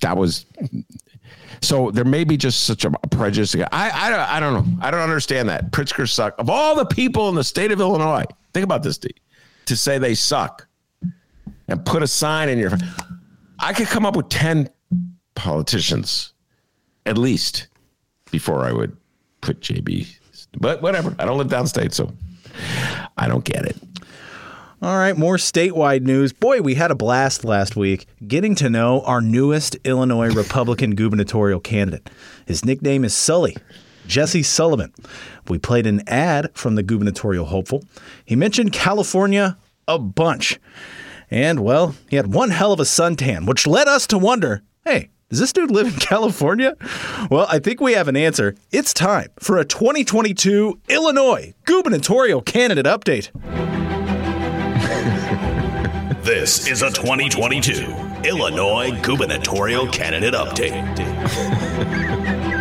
That 0.00 0.16
was 0.16 0.46
so 1.62 1.90
there 1.90 2.04
may 2.04 2.24
be 2.24 2.36
just 2.36 2.64
such 2.64 2.84
a 2.84 2.90
prejudice. 3.10 3.54
I, 3.54 3.64
I, 3.72 4.36
I 4.36 4.40
don't 4.40 4.54
know. 4.54 4.78
I 4.80 4.90
don't 4.90 5.00
understand 5.00 5.48
that. 5.50 5.70
Pritzker 5.72 6.08
suck. 6.08 6.34
Of 6.38 6.48
all 6.48 6.74
the 6.74 6.86
people 6.86 7.28
in 7.28 7.34
the 7.34 7.44
state 7.44 7.70
of 7.72 7.80
Illinois, 7.80 8.24
think 8.54 8.64
about 8.64 8.82
this, 8.82 8.98
D, 8.98 9.10
to 9.66 9.76
say 9.76 9.98
they 9.98 10.14
suck 10.14 10.66
and 11.68 11.84
put 11.84 12.02
a 12.02 12.06
sign 12.06 12.48
in 12.48 12.58
your. 12.58 12.72
I 13.58 13.74
could 13.74 13.88
come 13.88 14.06
up 14.06 14.16
with 14.16 14.30
10 14.30 14.70
politicians 15.34 16.32
at 17.04 17.18
least 17.18 17.68
before 18.30 18.64
I 18.64 18.72
would 18.72 18.96
put 19.40 19.60
JB. 19.60 20.06
But 20.58 20.82
whatever. 20.82 21.14
I 21.18 21.24
don't 21.24 21.38
live 21.38 21.48
downstate, 21.48 21.92
so 21.92 22.12
I 23.16 23.28
don't 23.28 23.44
get 23.44 23.64
it. 23.64 23.76
All 24.82 24.96
right, 24.96 25.16
more 25.16 25.36
statewide 25.36 26.02
news. 26.02 26.32
Boy, 26.32 26.62
we 26.62 26.74
had 26.74 26.90
a 26.90 26.94
blast 26.94 27.44
last 27.44 27.76
week 27.76 28.06
getting 28.26 28.54
to 28.56 28.70
know 28.70 29.02
our 29.02 29.20
newest 29.20 29.76
Illinois 29.84 30.32
Republican 30.32 30.94
gubernatorial 30.94 31.60
candidate. 31.60 32.08
His 32.46 32.64
nickname 32.64 33.04
is 33.04 33.12
Sully, 33.12 33.58
Jesse 34.06 34.42
Sullivan. 34.42 34.94
We 35.48 35.58
played 35.58 35.86
an 35.86 36.02
ad 36.08 36.50
from 36.54 36.76
the 36.76 36.82
gubernatorial 36.82 37.44
hopeful. 37.44 37.84
He 38.24 38.36
mentioned 38.36 38.72
California 38.72 39.58
a 39.86 39.98
bunch. 39.98 40.58
And, 41.30 41.60
well, 41.60 41.94
he 42.08 42.16
had 42.16 42.32
one 42.32 42.48
hell 42.48 42.72
of 42.72 42.80
a 42.80 42.84
suntan, 42.84 43.46
which 43.46 43.66
led 43.66 43.86
us 43.86 44.06
to 44.06 44.18
wonder 44.18 44.62
hey, 44.86 45.10
does 45.30 45.38
this 45.38 45.52
dude 45.52 45.70
live 45.70 45.86
in 45.86 45.92
California? 46.00 46.76
Well, 47.30 47.46
I 47.48 47.60
think 47.60 47.80
we 47.80 47.92
have 47.92 48.08
an 48.08 48.16
answer. 48.16 48.56
It's 48.72 48.92
time 48.92 49.28
for 49.38 49.58
a 49.58 49.64
2022 49.64 50.80
Illinois 50.88 51.54
gubernatorial 51.64 52.42
candidate 52.42 52.86
update. 52.86 53.30
This 56.24 56.68
is 56.68 56.82
a 56.82 56.90
2022 56.90 57.94
Illinois 58.24 58.90
gubernatorial 59.02 59.86
candidate 59.86 60.34
update. 60.34 62.09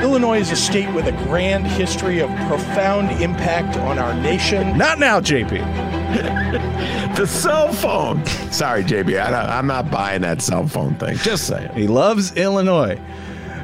Illinois 0.01 0.39
is 0.39 0.51
a 0.51 0.55
state 0.55 0.93
with 0.93 1.07
a 1.07 1.11
grand 1.11 1.67
history 1.67 2.19
of 2.19 2.29
profound 2.47 3.11
impact 3.21 3.77
on 3.77 3.99
our 3.99 4.13
nation. 4.13 4.77
Not 4.77 4.97
now, 4.97 5.19
JP. 5.19 5.49
the 7.17 7.27
cell 7.27 7.73
phone. 7.73 8.25
Sorry, 8.25 8.83
JB. 8.83 9.19
I 9.21 9.59
am 9.59 9.67
not 9.67 9.91
buying 9.91 10.21
that 10.21 10.41
cell 10.41 10.67
phone 10.67 10.95
thing. 10.95 11.17
Just 11.17 11.47
saying. 11.47 11.73
He 11.73 11.87
loves 11.87 12.31
Illinois. 12.37 12.97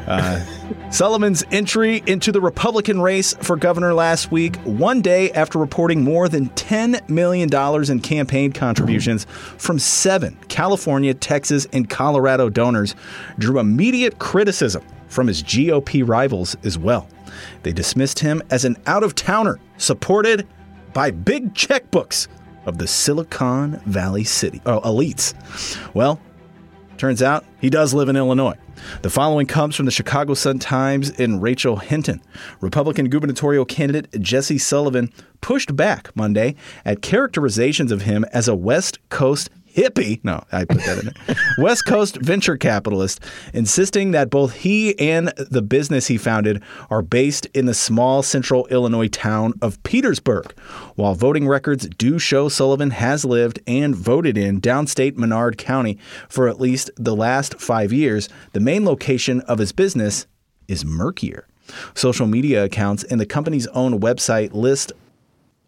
Uh, 0.08 0.44
Sullivan's 0.92 1.44
entry 1.52 2.04
into 2.06 2.32
the 2.32 2.42
Republican 2.42 3.02
race 3.02 3.34
for 3.42 3.56
governor 3.56 3.94
last 3.94 4.32
week, 4.32 4.56
one 4.58 5.02
day 5.02 5.32
after 5.32 5.58
reporting 5.58 6.04
more 6.04 6.30
than 6.30 6.50
$10 6.52 7.10
million 7.10 7.50
in 7.92 8.00
campaign 8.00 8.52
contributions 8.52 9.26
from 9.58 9.80
seven 9.80 10.38
California, 10.48 11.14
Texas, 11.14 11.68
and 11.74 11.90
Colorado 11.90 12.50
donors, 12.50 12.96
drew 13.40 13.60
immediate 13.60 14.20
criticism 14.20 14.84
from 15.08 15.28
his 15.28 15.42
GOP 15.44 16.08
rivals 16.08 16.56
as 16.64 16.78
well. 16.78 17.08
They 17.64 17.74
dismissed 17.74 18.20
him 18.20 18.42
as 18.50 18.66
an 18.66 18.78
out 18.86 19.04
of 19.04 19.16
towner 19.16 19.60
supported 19.78 20.48
by 20.94 21.12
big 21.12 21.54
checkbooks 21.54 22.28
of 22.66 22.78
the 22.78 22.88
Silicon 22.88 23.82
Valley 23.86 24.24
City 24.24 24.62
oh, 24.66 24.82
elites. 24.82 25.34
Well, 25.94 26.20
turns 26.98 27.22
out 27.22 27.46
he 27.60 27.70
does 27.70 27.94
live 27.94 28.10
in 28.10 28.16
Illinois. 28.16 28.58
The 29.02 29.10
following 29.10 29.48
comes 29.48 29.76
from 29.76 29.86
the 29.86 29.92
Chicago 29.92 30.34
Sun-Times 30.34 31.12
and 31.20 31.42
Rachel 31.42 31.78
Hinton. 31.78 32.22
Republican 32.62 33.10
gubernatorial 33.10 33.66
candidate 33.66 34.22
Jesse 34.22 34.58
Sullivan 34.58 35.12
pushed 35.42 35.76
back 35.76 36.16
Monday 36.16 36.56
at 36.84 37.02
characterizations 37.02 37.92
of 37.92 38.04
him 38.04 38.26
as 38.34 38.48
a 38.48 38.56
West 38.56 39.00
Coast 39.10 39.50
hippie. 39.76 40.20
No, 40.24 40.44
I 40.52 40.66
put 40.66 40.84
that 40.86 41.00
in 41.00 41.06
there. 41.06 41.36
West 41.58 41.86
Coast 41.86 42.18
venture 42.18 42.58
capitalist, 42.58 43.20
insisting 43.54 44.12
that 44.12 44.30
both 44.30 44.54
he 44.54 44.98
and 45.00 45.30
the 45.38 45.62
business 45.62 46.08
he 46.08 46.18
founded 46.18 46.64
are 46.90 47.02
based 47.02 47.46
in 47.54 47.66
the 47.66 47.74
small 47.74 48.24
central 48.24 48.66
Illinois 48.68 49.08
town 49.08 49.54
of 49.62 49.82
Petersburg. 49.84 50.54
While 50.96 51.14
voting 51.14 51.48
records 51.48 51.88
do 51.98 52.18
show 52.20 52.50
Sullivan 52.50 52.92
has 52.92 53.26
lived 53.26 53.60
and 53.68 53.96
voted 53.96 54.38
in 54.38 54.62
downstate 54.62 55.18
Menard 55.18 55.58
County 55.58 55.98
for 56.30 56.48
at 56.48 56.60
least 56.60 56.90
the 56.96 57.16
last 57.16 57.60
five 57.60 57.92
years, 57.92 58.30
the 58.54 58.60
main 58.60 58.86
location 58.86 59.42
of 59.42 59.60
his 59.60 59.72
business 59.72 60.26
is 60.68 60.86
murkier. 60.86 61.48
Social 61.94 62.28
media 62.28 62.64
accounts 62.64 63.04
and 63.04 63.20
the 63.20 63.26
company's 63.26 63.68
own 63.68 64.00
website 64.00 64.54
list 64.54 64.92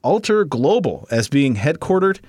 Alter 0.04 0.46
Global 0.46 1.08
as 1.12 1.28
being 1.28 1.56
headquartered 1.56 2.20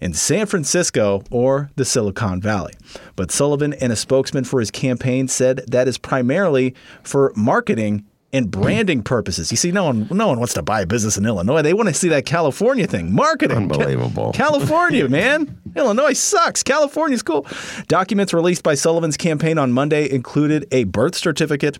in 0.00 0.14
San 0.14 0.46
Francisco 0.46 1.22
or 1.30 1.70
the 1.76 1.84
Silicon 1.84 2.40
Valley. 2.40 2.72
But 3.16 3.30
Sullivan 3.30 3.72
and 3.74 3.92
a 3.92 3.96
spokesman 3.96 4.44
for 4.44 4.60
his 4.60 4.70
campaign 4.70 5.28
said 5.28 5.64
that 5.68 5.88
is 5.88 5.98
primarily 5.98 6.74
for 7.02 7.32
marketing 7.36 8.06
and 8.32 8.50
branding 8.50 9.02
purposes. 9.02 9.50
You 9.50 9.56
see, 9.56 9.72
no 9.72 9.84
one 9.84 10.06
no 10.10 10.28
one 10.28 10.38
wants 10.38 10.54
to 10.54 10.62
buy 10.62 10.82
a 10.82 10.86
business 10.86 11.16
in 11.18 11.26
Illinois. 11.26 11.62
They 11.62 11.74
want 11.74 11.88
to 11.88 11.94
see 11.94 12.08
that 12.10 12.26
California 12.26 12.86
thing. 12.86 13.12
Marketing. 13.12 13.56
Unbelievable. 13.56 14.32
California, 14.32 15.08
man. 15.18 15.58
Illinois 15.74 16.12
sucks. 16.12 16.62
California's 16.62 17.22
cool. 17.22 17.46
Documents 17.88 18.32
released 18.32 18.62
by 18.62 18.74
Sullivan's 18.74 19.16
campaign 19.16 19.58
on 19.58 19.72
Monday 19.72 20.10
included 20.10 20.66
a 20.70 20.84
birth 20.84 21.16
certificate, 21.16 21.78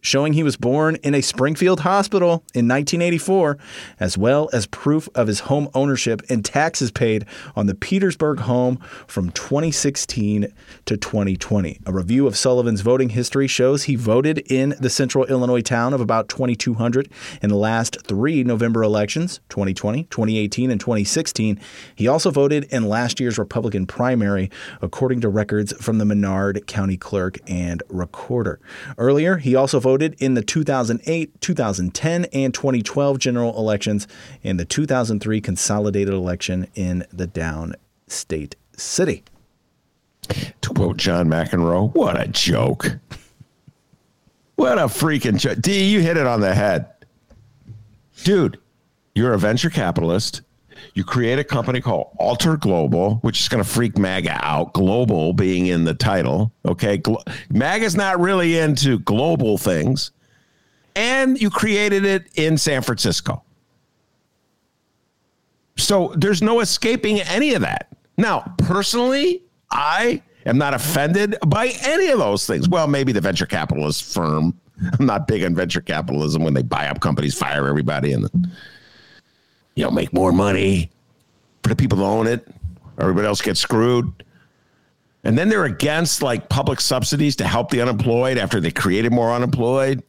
showing 0.00 0.32
he 0.32 0.42
was 0.42 0.56
born 0.56 0.96
in 0.96 1.14
a 1.14 1.20
Springfield 1.20 1.80
hospital 1.80 2.44
in 2.54 2.66
1984, 2.68 3.58
as 4.00 4.16
well 4.16 4.48
as 4.52 4.66
proof 4.66 5.08
of 5.14 5.26
his 5.26 5.40
home 5.40 5.68
ownership 5.74 6.22
and 6.28 6.44
taxes 6.44 6.90
paid 6.90 7.24
on 7.56 7.66
the 7.66 7.74
Petersburg 7.74 8.40
home 8.40 8.78
from 9.06 9.30
2016 9.30 10.52
to 10.86 10.96
2020. 10.96 11.80
A 11.86 11.92
review 11.92 12.26
of 12.26 12.36
Sullivan's 12.36 12.80
voting 12.80 13.10
history 13.10 13.46
shows 13.46 13.84
he 13.84 13.96
voted 13.96 14.38
in 14.50 14.74
the 14.80 14.90
central 14.90 15.24
Illinois 15.26 15.60
town 15.60 15.92
of 15.92 16.00
about 16.00 16.28
2,200 16.28 17.10
in 17.42 17.48
the 17.48 17.56
last 17.56 18.06
three 18.06 18.44
November 18.44 18.82
elections 18.82 19.40
2020, 19.48 20.04
2018, 20.04 20.70
and 20.70 20.80
2016. 20.80 21.60
He 21.94 22.08
also 22.08 22.30
voted 22.30 22.64
in 22.64 22.88
last 22.88 23.20
year's 23.20 23.38
Republican 23.38 23.86
primary, 23.86 24.50
according 24.80 25.20
to 25.22 25.28
records 25.28 25.72
from 25.72 25.98
the 25.98 26.04
Menard 26.04 26.66
County 26.66 26.96
Clerk 26.96 27.38
and 27.46 27.82
Recorder. 27.88 28.60
Earlier, 28.96 29.36
he 29.38 29.54
also 29.54 29.80
voted 29.80 29.87
in 30.18 30.34
the 30.34 30.42
2008, 30.42 31.40
2010, 31.40 32.24
and 32.26 32.54
2012 32.54 33.18
general 33.18 33.56
elections 33.56 34.06
and 34.44 34.60
the 34.60 34.64
2003 34.64 35.40
consolidated 35.40 36.12
election 36.12 36.68
in 36.74 37.04
the 37.12 37.26
downstate 37.26 38.54
city. 38.76 39.24
To 40.60 40.70
quote 40.74 40.98
John 40.98 41.28
McEnroe, 41.28 41.94
what 41.94 42.20
a 42.20 42.28
joke. 42.28 42.98
What 44.56 44.78
a 44.78 44.86
freaking 44.86 45.38
joke. 45.38 45.58
D, 45.60 45.88
you 45.88 46.00
hit 46.00 46.16
it 46.16 46.26
on 46.26 46.40
the 46.40 46.54
head. 46.54 46.86
Dude, 48.24 48.58
you're 49.14 49.32
a 49.32 49.38
venture 49.38 49.70
capitalist. 49.70 50.42
You 50.98 51.04
create 51.04 51.38
a 51.38 51.44
company 51.44 51.80
called 51.80 52.08
Alter 52.16 52.56
Global, 52.56 53.18
which 53.22 53.40
is 53.40 53.48
going 53.48 53.62
to 53.62 53.70
freak 53.70 53.96
MAGA 53.96 54.36
out. 54.44 54.72
Global 54.72 55.32
being 55.32 55.66
in 55.66 55.84
the 55.84 55.94
title. 55.94 56.52
Okay. 56.66 56.96
Glo- 56.96 57.22
MAGA's 57.50 57.94
not 57.94 58.18
really 58.18 58.58
into 58.58 58.98
global 58.98 59.58
things. 59.58 60.10
And 60.96 61.40
you 61.40 61.50
created 61.50 62.04
it 62.04 62.26
in 62.34 62.58
San 62.58 62.82
Francisco. 62.82 63.44
So 65.76 66.12
there's 66.16 66.42
no 66.42 66.58
escaping 66.58 67.20
any 67.20 67.54
of 67.54 67.60
that. 67.60 67.96
Now, 68.16 68.52
personally, 68.58 69.44
I 69.70 70.20
am 70.46 70.58
not 70.58 70.74
offended 70.74 71.36
by 71.46 71.74
any 71.82 72.08
of 72.08 72.18
those 72.18 72.44
things. 72.44 72.68
Well, 72.68 72.88
maybe 72.88 73.12
the 73.12 73.20
venture 73.20 73.46
capitalist 73.46 74.02
firm. 74.02 74.58
I'm 74.98 75.06
not 75.06 75.28
big 75.28 75.44
on 75.44 75.54
venture 75.54 75.80
capitalism 75.80 76.42
when 76.42 76.54
they 76.54 76.62
buy 76.62 76.88
up 76.88 76.98
companies, 76.98 77.38
fire 77.38 77.68
everybody, 77.68 78.14
and 78.14 78.28
you 79.78 79.84
know 79.84 79.92
make 79.92 80.12
more 80.12 80.32
money 80.32 80.90
for 81.62 81.68
the 81.68 81.76
people 81.76 81.98
who 81.98 82.04
own 82.04 82.26
it. 82.26 82.46
Everybody 82.98 83.28
else 83.28 83.40
gets 83.40 83.60
screwed. 83.60 84.24
And 85.22 85.38
then 85.38 85.48
they're 85.48 85.66
against 85.66 86.20
like 86.20 86.48
public 86.48 86.80
subsidies 86.80 87.36
to 87.36 87.46
help 87.46 87.70
the 87.70 87.80
unemployed 87.80 88.38
after 88.38 88.60
they 88.60 88.72
created 88.72 89.12
more 89.12 89.30
unemployed. 89.30 90.02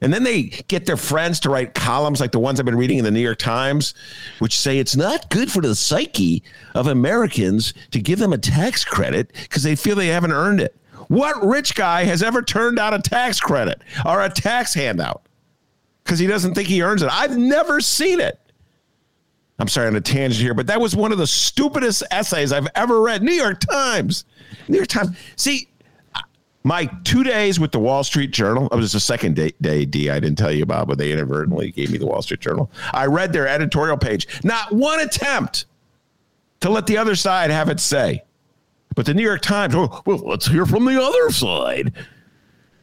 And 0.00 0.12
then 0.12 0.24
they 0.24 0.44
get 0.66 0.84
their 0.84 0.96
friends 0.96 1.38
to 1.40 1.50
write 1.50 1.74
columns 1.74 2.20
like 2.20 2.32
the 2.32 2.40
ones 2.40 2.58
I've 2.58 2.66
been 2.66 2.76
reading 2.76 2.98
in 2.98 3.04
the 3.04 3.12
New 3.12 3.20
York 3.20 3.38
Times, 3.38 3.94
which 4.40 4.58
say 4.58 4.80
it's 4.80 4.96
not 4.96 5.30
good 5.30 5.52
for 5.52 5.60
the 5.60 5.76
psyche 5.76 6.42
of 6.74 6.88
Americans 6.88 7.74
to 7.92 8.00
give 8.00 8.18
them 8.18 8.32
a 8.32 8.38
tax 8.38 8.84
credit 8.84 9.30
because 9.42 9.62
they 9.62 9.76
feel 9.76 9.94
they 9.94 10.08
haven't 10.08 10.32
earned 10.32 10.60
it. 10.60 10.76
What 11.06 11.44
rich 11.46 11.76
guy 11.76 12.02
has 12.02 12.20
ever 12.20 12.42
turned 12.42 12.78
down 12.78 12.94
a 12.94 12.98
tax 13.00 13.38
credit 13.38 13.80
or 14.04 14.22
a 14.22 14.28
tax 14.28 14.74
handout 14.74 15.22
because 16.02 16.18
he 16.18 16.26
doesn't 16.26 16.54
think 16.54 16.66
he 16.66 16.82
earns 16.82 17.02
it? 17.02 17.10
I've 17.12 17.38
never 17.38 17.80
seen 17.80 18.18
it. 18.18 18.40
I'm 19.58 19.68
sorry 19.68 19.86
on 19.86 19.96
a 19.96 20.00
tangent 20.00 20.42
here, 20.42 20.54
but 20.54 20.66
that 20.66 20.80
was 20.80 20.96
one 20.96 21.12
of 21.12 21.18
the 21.18 21.26
stupidest 21.26 22.02
essays 22.10 22.52
I've 22.52 22.68
ever 22.74 23.00
read. 23.00 23.22
New 23.22 23.32
York 23.32 23.60
Times. 23.60 24.24
New 24.68 24.76
York 24.76 24.88
Times. 24.88 25.16
See, 25.36 25.68
my 26.64 26.86
two 27.04 27.22
days 27.22 27.58
with 27.60 27.72
the 27.72 27.78
Wall 27.78 28.04
Street 28.04 28.30
Journal, 28.30 28.68
it 28.72 28.76
was 28.76 28.92
the 28.92 29.00
second 29.00 29.36
day, 29.36 29.52
day, 29.60 29.84
D, 29.84 30.10
I 30.10 30.20
didn't 30.20 30.38
tell 30.38 30.52
you 30.52 30.62
about, 30.62 30.88
but 30.88 30.98
they 30.98 31.12
inadvertently 31.12 31.70
gave 31.72 31.90
me 31.90 31.98
the 31.98 32.06
Wall 32.06 32.22
Street 32.22 32.40
Journal. 32.40 32.70
I 32.92 33.06
read 33.06 33.32
their 33.32 33.48
editorial 33.48 33.96
page. 33.96 34.26
Not 34.44 34.72
one 34.72 35.00
attempt 35.00 35.66
to 36.60 36.70
let 36.70 36.86
the 36.86 36.96
other 36.96 37.14
side 37.16 37.50
have 37.50 37.68
its 37.68 37.82
say. 37.82 38.22
But 38.94 39.06
the 39.06 39.14
New 39.14 39.22
York 39.22 39.40
Times, 39.40 39.74
oh, 39.76 40.02
well, 40.06 40.18
let's 40.18 40.46
hear 40.46 40.66
from 40.66 40.84
the 40.84 41.02
other 41.02 41.30
side. 41.30 41.92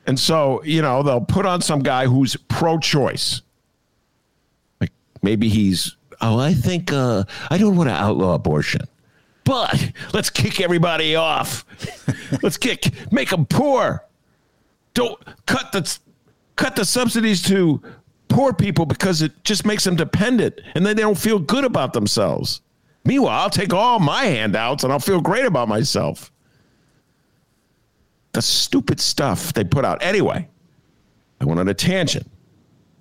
And 0.07 0.19
so, 0.19 0.63
you 0.63 0.81
know, 0.81 1.03
they'll 1.03 1.21
put 1.21 1.45
on 1.45 1.61
some 1.61 1.79
guy 1.79 2.07
who's 2.07 2.35
pro 2.35 2.79
choice. 2.79 3.41
Like 4.81 4.91
maybe 5.21 5.49
he's, 5.49 5.95
oh, 6.21 6.39
I 6.39 6.53
think, 6.53 6.91
uh, 6.91 7.23
I 7.49 7.57
don't 7.57 7.75
want 7.75 7.89
to 7.89 7.95
outlaw 7.95 8.35
abortion 8.35 8.81
but 9.49 9.91
let's 10.13 10.29
kick 10.29 10.61
everybody 10.61 11.15
off. 11.15 11.65
let's 12.43 12.55
kick, 12.55 13.11
make 13.11 13.29
them 13.29 13.47
poor. 13.47 14.05
Don't 14.93 15.19
cut 15.47 15.71
the 15.71 15.97
cut 16.55 16.75
the 16.75 16.85
subsidies 16.85 17.41
to 17.47 17.81
poor 18.27 18.53
people 18.53 18.85
because 18.85 19.23
it 19.23 19.43
just 19.43 19.65
makes 19.65 19.83
them 19.83 19.95
dependent, 19.95 20.61
and 20.75 20.85
then 20.85 20.95
they 20.95 21.01
don't 21.01 21.17
feel 21.17 21.39
good 21.39 21.65
about 21.65 21.93
themselves. 21.93 22.61
Meanwhile, 23.05 23.39
I'll 23.39 23.49
take 23.49 23.73
all 23.73 23.97
my 23.97 24.25
handouts 24.25 24.83
and 24.83 24.93
I'll 24.93 24.99
feel 24.99 25.19
great 25.19 25.45
about 25.45 25.67
myself. 25.67 26.31
The 28.33 28.43
stupid 28.43 28.99
stuff 28.99 29.53
they 29.53 29.63
put 29.63 29.83
out. 29.83 30.03
Anyway, 30.03 30.47
I 31.41 31.45
went 31.45 31.59
on 31.59 31.67
a 31.67 31.73
tangent. 31.73 32.29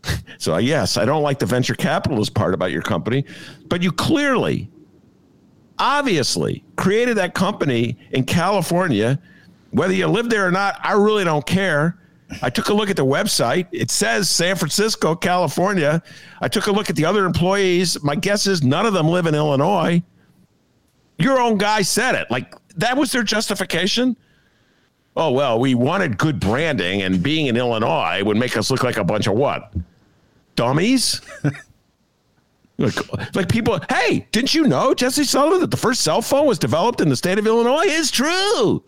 So, 0.40 0.56
yes, 0.58 0.96
I 0.96 1.04
don't 1.04 1.24
like 1.24 1.40
the 1.40 1.46
venture 1.46 1.74
capitalist 1.74 2.32
part 2.32 2.54
about 2.54 2.70
your 2.70 2.80
company, 2.80 3.24
but 3.66 3.82
you 3.82 3.90
clearly 3.90 4.70
obviously 5.80 6.62
created 6.76 7.16
that 7.16 7.34
company 7.34 7.98
in 8.12 8.22
California. 8.22 9.18
Whether 9.72 9.94
you 9.94 10.06
live 10.06 10.30
there 10.30 10.46
or 10.46 10.52
not, 10.52 10.78
I 10.84 10.92
really 10.92 11.24
don't 11.24 11.44
care. 11.44 11.98
I 12.42 12.50
took 12.50 12.68
a 12.68 12.74
look 12.74 12.90
at 12.90 12.96
the 12.96 13.04
website. 13.04 13.66
It 13.72 13.90
says 13.90 14.28
San 14.28 14.56
Francisco, 14.56 15.14
California. 15.14 16.02
I 16.40 16.48
took 16.48 16.66
a 16.66 16.72
look 16.72 16.90
at 16.90 16.96
the 16.96 17.04
other 17.04 17.24
employees. 17.24 18.02
My 18.02 18.14
guess 18.14 18.46
is 18.46 18.62
none 18.62 18.86
of 18.86 18.92
them 18.92 19.08
live 19.08 19.26
in 19.26 19.34
Illinois. 19.34 20.02
Your 21.18 21.40
own 21.40 21.58
guy 21.58 21.82
said 21.82 22.14
it. 22.14 22.30
Like 22.30 22.54
that 22.76 22.96
was 22.96 23.12
their 23.12 23.22
justification. 23.22 24.16
Oh, 25.16 25.32
well, 25.32 25.58
we 25.58 25.74
wanted 25.74 26.16
good 26.16 26.38
branding, 26.38 27.02
and 27.02 27.20
being 27.20 27.46
in 27.46 27.56
Illinois 27.56 28.22
would 28.22 28.36
make 28.36 28.56
us 28.56 28.70
look 28.70 28.84
like 28.84 28.98
a 28.98 29.04
bunch 29.04 29.26
of 29.26 29.34
what? 29.34 29.72
Dummies? 30.58 31.20
Like, 32.80 33.34
like 33.34 33.48
people, 33.48 33.80
hey, 33.90 34.28
didn't 34.30 34.54
you 34.54 34.68
know, 34.68 34.94
Jesse 34.94 35.24
Sullivan, 35.24 35.58
that 35.62 35.72
the 35.72 35.76
first 35.76 36.02
cell 36.02 36.22
phone 36.22 36.46
was 36.46 36.60
developed 36.60 37.00
in 37.00 37.08
the 37.08 37.16
state 37.16 37.36
of 37.36 37.44
Illinois? 37.44 37.82
It's 37.86 38.12
true. 38.12 38.84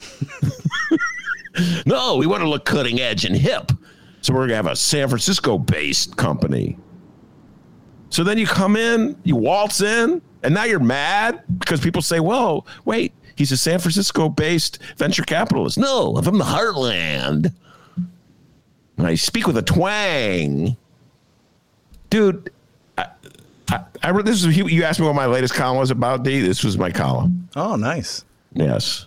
no, 1.87 2.14
we 2.14 2.29
want 2.29 2.41
to 2.41 2.49
look 2.49 2.64
cutting 2.64 3.01
edge 3.01 3.25
and 3.25 3.35
hip. 3.37 3.73
So 4.21 4.33
we're 4.33 4.47
going 4.47 4.51
to 4.51 4.55
have 4.55 4.66
a 4.68 4.77
San 4.77 5.09
Francisco 5.09 5.59
based 5.59 6.16
company. 6.16 6.79
So 8.11 8.23
then 8.23 8.39
you 8.39 8.47
come 8.47 8.77
in, 8.77 9.16
you 9.25 9.35
waltz 9.35 9.81
in, 9.81 10.23
and 10.45 10.55
now 10.55 10.62
you're 10.62 10.79
mad 10.79 11.43
because 11.59 11.81
people 11.81 12.01
say, 12.01 12.21
well, 12.21 12.68
wait, 12.85 13.12
he's 13.35 13.51
a 13.51 13.57
San 13.57 13.81
Francisco 13.81 14.29
based 14.29 14.79
venture 14.99 15.25
capitalist. 15.25 15.79
No, 15.79 16.16
I'm 16.16 16.23
from 16.23 16.39
the 16.39 16.45
heartland. 16.45 17.53
And 18.99 19.07
I 19.09 19.16
speak 19.16 19.49
with 19.49 19.57
a 19.57 19.62
twang. 19.62 20.77
Dude, 22.11 22.51
I, 22.99 23.07
I 24.03 24.23
this 24.23 24.45
is 24.45 24.57
you 24.57 24.83
asked 24.85 25.01
me 25.01 25.07
what 25.07 25.15
my 25.15 25.27
latest 25.27 25.55
column 25.55 25.79
was 25.79 25.91
about. 25.91 26.25
D. 26.25 26.41
This 26.41 26.65
was 26.65 26.77
my 26.77 26.91
column. 26.91 27.49
Oh, 27.57 27.77
nice. 27.77 28.25
Yes. 28.53 29.07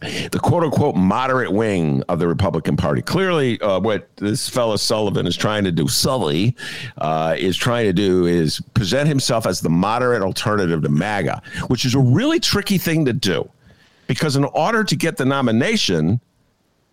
The 0.00 0.40
quote 0.42 0.64
unquote 0.64 0.96
moderate 0.96 1.52
wing 1.52 2.02
of 2.08 2.18
the 2.18 2.26
Republican 2.26 2.76
Party. 2.76 3.02
Clearly, 3.02 3.60
uh, 3.60 3.78
what 3.78 4.08
this 4.16 4.48
fellow 4.48 4.74
Sullivan 4.76 5.28
is 5.28 5.36
trying 5.36 5.62
to 5.62 5.70
do, 5.70 5.86
Sully, 5.86 6.56
uh, 6.98 7.36
is 7.38 7.56
trying 7.56 7.84
to 7.84 7.92
do 7.92 8.26
is 8.26 8.60
present 8.74 9.08
himself 9.08 9.46
as 9.46 9.60
the 9.60 9.70
moderate 9.70 10.22
alternative 10.22 10.82
to 10.82 10.88
MAGA, 10.88 11.40
which 11.68 11.84
is 11.84 11.94
a 11.94 12.00
really 12.00 12.40
tricky 12.40 12.78
thing 12.78 13.04
to 13.04 13.12
do. 13.12 13.48
Because 14.08 14.34
in 14.34 14.44
order 14.44 14.82
to 14.82 14.96
get 14.96 15.18
the 15.18 15.24
nomination 15.24 16.20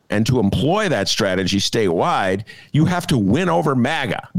and 0.10 0.26
to 0.26 0.40
employ 0.40 0.90
that 0.90 1.08
strategy 1.08 1.60
statewide, 1.60 2.46
you 2.72 2.86
have 2.86 3.08
to 3.08 3.18
win 3.18 3.50
over 3.50 3.76
MAGA. 3.76 4.30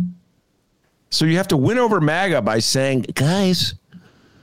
So 1.11 1.25
you 1.25 1.37
have 1.37 1.49
to 1.49 1.57
win 1.57 1.79
over 1.79 2.01
MAGA 2.01 2.43
by 2.43 2.61
saying, 2.61 3.07
guys, 3.15 3.75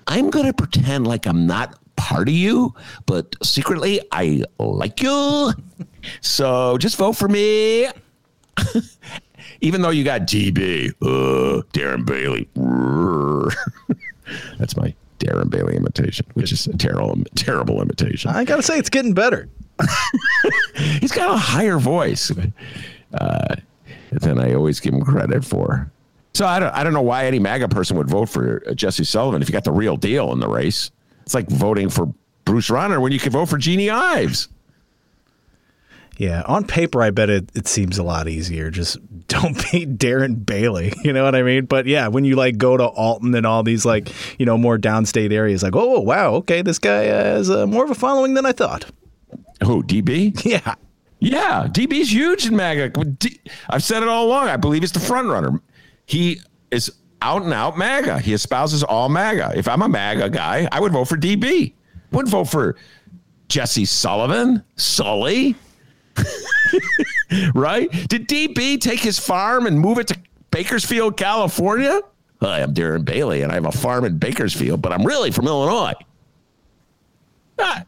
I'm 0.07 0.29
going 0.29 0.45
to 0.45 0.53
pretend 0.53 1.07
like 1.07 1.25
I'm 1.25 1.47
not 1.47 1.77
part 1.95 2.27
of 2.27 2.33
you, 2.33 2.73
but 3.05 3.35
secretly 3.43 4.01
I 4.11 4.43
like 4.59 5.01
you. 5.01 5.53
So 6.21 6.77
just 6.77 6.97
vote 6.97 7.13
for 7.13 7.27
me. 7.27 7.87
Even 9.61 9.81
though 9.81 9.89
you 9.89 10.03
got 10.03 10.21
DB, 10.21 10.91
uh, 11.01 11.63
Darren 11.73 12.05
Bailey. 12.05 12.47
That's 14.59 14.77
my 14.77 14.93
Darren 15.19 15.49
Bailey 15.49 15.75
imitation, 15.75 16.25
which 16.33 16.51
is 16.51 16.67
a 16.67 16.77
terrible, 16.77 17.17
terrible 17.35 17.81
imitation. 17.81 18.31
I 18.31 18.45
got 18.45 18.57
to 18.57 18.63
say, 18.63 18.77
it's 18.77 18.89
getting 18.89 19.13
better. 19.13 19.49
He's 20.99 21.11
got 21.11 21.33
a 21.33 21.37
higher 21.37 21.77
voice 21.77 22.31
uh, 23.13 23.55
than 24.11 24.39
I 24.39 24.53
always 24.53 24.79
give 24.79 24.93
him 24.93 25.03
credit 25.03 25.43
for. 25.45 25.91
So 26.33 26.45
I 26.45 26.59
don't, 26.59 26.73
I 26.73 26.83
don't 26.83 26.93
know 26.93 27.01
why 27.01 27.25
any 27.25 27.39
MAGA 27.39 27.69
person 27.69 27.97
would 27.97 28.09
vote 28.09 28.29
for 28.29 28.59
Jesse 28.75 29.03
Sullivan 29.03 29.41
if 29.41 29.49
you 29.49 29.53
got 29.53 29.63
the 29.63 29.71
real 29.71 29.97
deal 29.97 30.31
in 30.33 30.39
the 30.39 30.47
race. 30.47 30.91
It's 31.23 31.33
like 31.33 31.49
voting 31.49 31.89
for 31.89 32.13
Bruce 32.45 32.69
Rauner 32.69 33.01
when 33.01 33.11
you 33.11 33.19
can 33.19 33.31
vote 33.31 33.47
for 33.47 33.57
Jeanne 33.57 33.89
Ives. 33.89 34.47
Yeah, 36.17 36.41
on 36.47 36.65
paper, 36.65 37.03
I 37.03 37.11
bet 37.11 37.29
it, 37.29 37.49
it 37.53 37.67
seems 37.67 37.99
a 37.99 38.03
lot 38.03 38.27
easier. 38.27 38.71
Just 38.71 38.97
don't 39.27 39.55
beat 39.71 39.97
Darren 39.97 40.45
Bailey. 40.45 40.93
You 41.03 41.13
know 41.13 41.23
what 41.23 41.35
I 41.35 41.43
mean? 41.43 41.65
But 41.65 41.85
yeah, 41.85 42.07
when 42.07 42.25
you 42.25 42.35
like 42.35 42.57
go 42.57 42.75
to 42.75 42.85
Alton 42.85 43.33
and 43.33 43.45
all 43.45 43.63
these 43.63 43.85
like, 43.85 44.11
you 44.39 44.45
know, 44.45 44.57
more 44.57 44.77
downstate 44.77 45.31
areas, 45.31 45.63
like, 45.63 45.75
oh, 45.75 46.01
wow, 46.01 46.33
okay, 46.35 46.61
this 46.61 46.79
guy 46.79 47.03
has 47.03 47.49
uh, 47.49 47.65
more 47.65 47.83
of 47.85 47.91
a 47.91 47.95
following 47.95 48.33
than 48.33 48.45
I 48.45 48.51
thought. 48.51 48.85
Who, 49.63 49.83
DB? 49.83 50.39
Yeah. 50.45 50.75
Yeah, 51.19 51.65
DB's 51.67 52.13
huge 52.13 52.45
in 52.45 52.55
MAGA. 52.55 52.89
D- 52.89 53.39
I've 53.71 53.81
said 53.83 54.03
it 54.03 54.07
all 54.09 54.27
along. 54.27 54.49
I 54.49 54.55
believe 54.55 54.83
he's 54.83 54.91
the 54.91 54.99
front 54.99 55.27
runner. 55.29 55.59
He 56.05 56.39
is 56.69 56.91
out 57.23 57.41
and 57.41 57.51
out 57.51 57.75
MAGA. 57.75 58.19
He 58.19 58.33
espouses 58.33 58.83
all 58.83 59.09
MAGA. 59.09 59.53
If 59.55 59.67
I'm 59.67 59.81
a 59.81 59.89
MAGA 59.89 60.29
guy, 60.29 60.69
I 60.71 60.79
would 60.79 60.91
vote 60.91 61.05
for 61.05 61.17
DB. 61.17 61.73
Wouldn't 62.11 62.29
vote 62.29 62.45
for 62.45 62.75
Jesse 63.47 63.85
Sullivan, 63.85 64.63
Sully. 64.75 65.55
right? 67.55 67.89
Did 68.09 68.27
DB 68.27 68.79
take 68.79 68.99
his 68.99 69.17
farm 69.17 69.65
and 69.65 69.79
move 69.79 69.97
it 69.97 70.07
to 70.09 70.17
Bakersfield, 70.51 71.17
California? 71.17 71.99
Hi, 72.41 72.61
I'm 72.61 72.75
Darren 72.75 73.03
Bailey, 73.03 73.41
and 73.41 73.51
I 73.51 73.55
have 73.55 73.65
a 73.65 73.71
farm 73.71 74.05
in 74.05 74.19
Bakersfield, 74.19 74.83
but 74.83 74.91
I'm 74.91 75.03
really 75.03 75.31
from 75.31 75.47
Illinois. 75.47 75.93
Ah, 77.57 77.83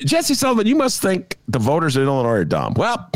Jesse 0.00 0.34
Sullivan, 0.34 0.66
you 0.66 0.76
must 0.76 1.00
think 1.00 1.38
the 1.46 1.58
voters 1.58 1.96
in 1.96 2.02
Illinois 2.02 2.30
are 2.30 2.44
dumb. 2.44 2.74
Well, 2.74 3.10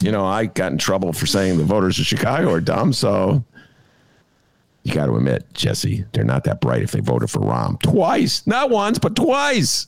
you 0.00 0.12
know, 0.12 0.24
I 0.24 0.46
got 0.46 0.72
in 0.72 0.78
trouble 0.78 1.12
for 1.12 1.26
saying 1.26 1.58
the 1.58 1.64
voters 1.64 1.98
of 1.98 2.06
Chicago 2.06 2.52
are 2.52 2.60
dumb, 2.60 2.92
so 2.92 3.44
you 4.84 4.94
got 4.94 5.06
to 5.06 5.16
admit, 5.16 5.44
Jesse, 5.54 6.04
they're 6.12 6.24
not 6.24 6.44
that 6.44 6.60
bright 6.60 6.82
if 6.82 6.92
they 6.92 7.00
voted 7.00 7.30
for 7.30 7.40
Rahm 7.40 7.80
twice, 7.82 8.46
not 8.46 8.70
once, 8.70 8.98
but 8.98 9.16
twice. 9.16 9.86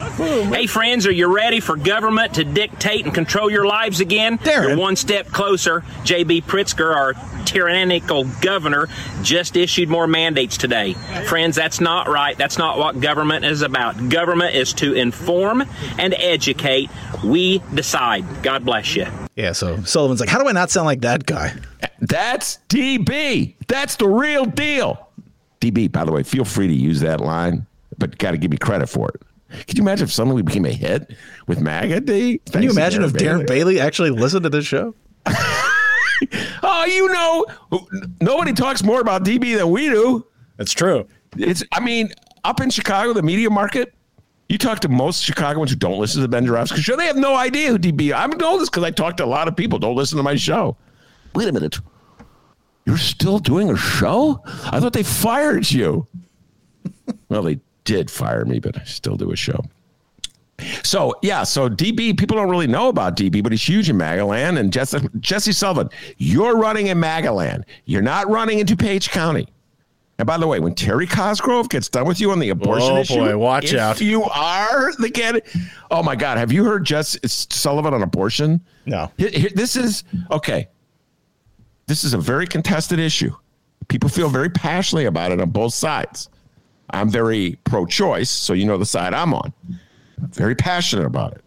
Hey, 0.00 0.66
friends, 0.66 1.06
are 1.06 1.12
you 1.12 1.26
ready 1.26 1.58
for 1.58 1.76
government 1.76 2.34
to 2.34 2.44
dictate 2.44 3.04
and 3.04 3.12
control 3.12 3.50
your 3.50 3.66
lives 3.66 3.98
again? 3.98 4.38
Darren. 4.38 4.68
You're 4.68 4.76
one 4.76 4.94
step 4.94 5.26
closer. 5.28 5.84
J.B. 6.04 6.42
Pritzker, 6.42 6.94
our 6.94 7.14
tyrannical 7.44 8.24
governor, 8.40 8.88
just 9.22 9.56
issued 9.56 9.88
more 9.88 10.06
mandates 10.06 10.56
today. 10.56 10.94
Friends, 11.26 11.56
that's 11.56 11.80
not 11.80 12.08
right. 12.08 12.36
That's 12.38 12.58
not 12.58 12.78
what 12.78 13.00
government 13.00 13.44
is 13.44 13.62
about. 13.62 14.08
Government 14.08 14.54
is 14.54 14.72
to 14.74 14.94
inform 14.94 15.64
and 15.98 16.14
educate. 16.14 16.90
We 17.24 17.58
decide. 17.74 18.24
God 18.44 18.64
bless 18.64 18.94
you. 18.94 19.06
Yeah, 19.34 19.52
so 19.52 19.82
Sullivan's 19.82 20.20
like, 20.20 20.28
how 20.28 20.40
do 20.40 20.48
I 20.48 20.52
not 20.52 20.70
sound 20.70 20.86
like 20.86 21.00
that 21.00 21.26
guy? 21.26 21.54
That's 22.00 22.58
DB. 22.68 23.54
That's 23.66 23.96
the 23.96 24.06
real 24.06 24.44
deal. 24.44 25.08
DB, 25.60 25.90
by 25.90 26.04
the 26.04 26.12
way, 26.12 26.22
feel 26.22 26.44
free 26.44 26.68
to 26.68 26.74
use 26.74 27.00
that 27.00 27.20
line, 27.20 27.66
but 27.98 28.16
got 28.18 28.30
to 28.30 28.36
give 28.36 28.52
me 28.52 28.58
credit 28.58 28.88
for 28.88 29.08
it. 29.08 29.22
Could 29.50 29.78
you 29.78 29.82
imagine 29.82 30.04
if 30.04 30.12
suddenly 30.12 30.36
we 30.36 30.42
became 30.42 30.66
a 30.66 30.72
hit 30.72 31.14
with 31.46 31.60
MAGA 31.60 32.00
D? 32.00 32.38
Can 32.52 32.62
you 32.62 32.70
imagine 32.70 33.02
if 33.02 33.12
Darren 33.12 33.46
Bailey 33.46 33.80
actually 33.80 34.10
listened 34.10 34.42
to 34.44 34.50
this 34.50 34.66
show? 34.66 34.94
Oh, 36.62 36.84
you 36.84 37.08
know, 37.08 37.46
nobody 38.20 38.52
talks 38.52 38.82
more 38.82 39.00
about 39.00 39.24
DB 39.24 39.56
than 39.56 39.70
we 39.70 39.88
do. 39.88 40.26
That's 40.56 40.72
true. 40.72 41.06
It's, 41.36 41.62
I 41.72 41.80
mean, 41.80 42.10
up 42.44 42.60
in 42.60 42.70
Chicago, 42.70 43.12
the 43.12 43.22
media 43.22 43.50
market, 43.50 43.94
you 44.48 44.58
talk 44.58 44.80
to 44.80 44.88
most 44.88 45.22
Chicagoans 45.22 45.70
who 45.70 45.76
don't 45.76 45.98
listen 45.98 46.20
to 46.20 46.22
the 46.22 46.28
Ben 46.28 46.46
Joravsky 46.46 46.80
show, 46.80 46.96
they 46.96 47.06
have 47.06 47.16
no 47.16 47.36
idea 47.36 47.70
who 47.70 47.78
DB. 47.78 48.12
I 48.12 48.26
know 48.26 48.58
this 48.58 48.68
because 48.68 48.84
I 48.84 48.90
talk 48.90 49.16
to 49.18 49.24
a 49.24 49.26
lot 49.26 49.46
of 49.46 49.56
people. 49.56 49.78
Don't 49.78 49.96
listen 49.96 50.16
to 50.16 50.22
my 50.22 50.36
show. 50.36 50.76
Wait 51.34 51.48
a 51.48 51.52
minute. 51.52 51.78
You're 52.86 52.96
still 52.96 53.38
doing 53.38 53.70
a 53.70 53.76
show? 53.76 54.42
I 54.64 54.80
thought 54.80 54.94
they 54.94 55.02
fired 55.02 55.70
you. 55.70 56.06
well, 57.28 57.42
they 57.42 57.60
did 57.88 58.10
fire 58.10 58.44
me, 58.44 58.58
but 58.60 58.78
I 58.78 58.84
still 58.84 59.16
do 59.16 59.32
a 59.32 59.36
show. 59.36 59.64
So 60.84 61.14
yeah, 61.22 61.42
so 61.44 61.70
DB 61.70 62.18
people 62.18 62.36
don't 62.36 62.50
really 62.50 62.66
know 62.66 62.88
about 62.90 63.16
DB, 63.16 63.42
but 63.42 63.50
he's 63.50 63.66
huge 63.66 63.88
in 63.88 63.96
Magaland. 63.96 64.58
And 64.58 64.70
Jesse, 64.70 64.98
Jesse 65.20 65.52
Sullivan, 65.52 65.88
you're 66.18 66.58
running 66.58 66.88
in 66.88 66.98
Magaland. 66.98 67.62
You're 67.86 68.02
not 68.02 68.28
running 68.28 68.58
in 68.58 68.66
DuPage 68.66 69.08
County. 69.08 69.48
And 70.18 70.26
by 70.26 70.36
the 70.36 70.46
way, 70.46 70.60
when 70.60 70.74
Terry 70.74 71.06
Cosgrove 71.06 71.70
gets 71.70 71.88
done 71.88 72.06
with 72.06 72.20
you 72.20 72.30
on 72.30 72.40
the 72.40 72.50
abortion 72.50 72.90
Oh, 72.90 72.98
issue, 72.98 73.14
boy, 73.14 73.38
watch 73.38 73.72
if 73.72 73.78
out. 73.78 74.00
You 74.02 74.24
are 74.24 74.92
the 74.98 75.10
candidate. 75.10 75.48
Oh 75.90 76.02
my 76.02 76.14
God, 76.14 76.36
have 76.36 76.52
you 76.52 76.64
heard 76.64 76.84
Jesse 76.84 77.20
Sullivan 77.24 77.94
on 77.94 78.02
abortion? 78.02 78.60
No. 78.84 79.10
This 79.16 79.76
is 79.76 80.04
okay. 80.30 80.68
This 81.86 82.04
is 82.04 82.12
a 82.12 82.18
very 82.18 82.46
contested 82.46 82.98
issue. 82.98 83.34
People 83.86 84.10
feel 84.10 84.28
very 84.28 84.50
passionately 84.50 85.06
about 85.06 85.32
it 85.32 85.40
on 85.40 85.48
both 85.50 85.72
sides. 85.72 86.28
I'm 86.90 87.10
very 87.10 87.58
pro-choice, 87.64 88.30
so 88.30 88.52
you 88.52 88.64
know 88.64 88.78
the 88.78 88.86
side 88.86 89.14
I'm 89.14 89.34
on. 89.34 89.52
Very 90.18 90.54
passionate 90.54 91.06
about 91.06 91.32
it. 91.32 91.44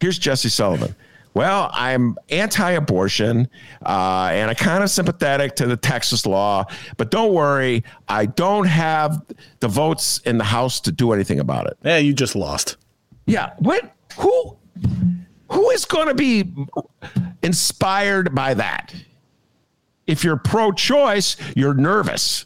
Here's 0.00 0.18
Jesse 0.18 0.48
Sullivan. 0.48 0.94
Well, 1.34 1.70
I'm 1.72 2.18
anti-abortion, 2.28 3.48
uh, 3.86 4.28
and 4.32 4.50
I'm 4.50 4.56
kind 4.56 4.84
of 4.84 4.90
sympathetic 4.90 5.56
to 5.56 5.66
the 5.66 5.78
Texas 5.78 6.26
law, 6.26 6.66
but 6.98 7.10
don't 7.10 7.32
worry, 7.32 7.84
I 8.06 8.26
don't 8.26 8.66
have 8.66 9.22
the 9.60 9.68
votes 9.68 10.18
in 10.26 10.36
the 10.36 10.44
House 10.44 10.78
to 10.80 10.92
do 10.92 11.12
anything 11.12 11.40
about 11.40 11.68
it. 11.68 11.78
Yeah, 11.82 11.96
you 11.96 12.12
just 12.12 12.36
lost. 12.36 12.76
Yeah. 13.26 13.54
What? 13.60 13.94
Who? 14.18 14.58
Who 15.50 15.70
is 15.70 15.86
going 15.86 16.08
to 16.08 16.14
be 16.14 16.52
inspired 17.42 18.34
by 18.34 18.54
that? 18.54 18.94
If 20.06 20.24
you're 20.24 20.36
pro-choice, 20.36 21.36
you're 21.56 21.74
nervous 21.74 22.44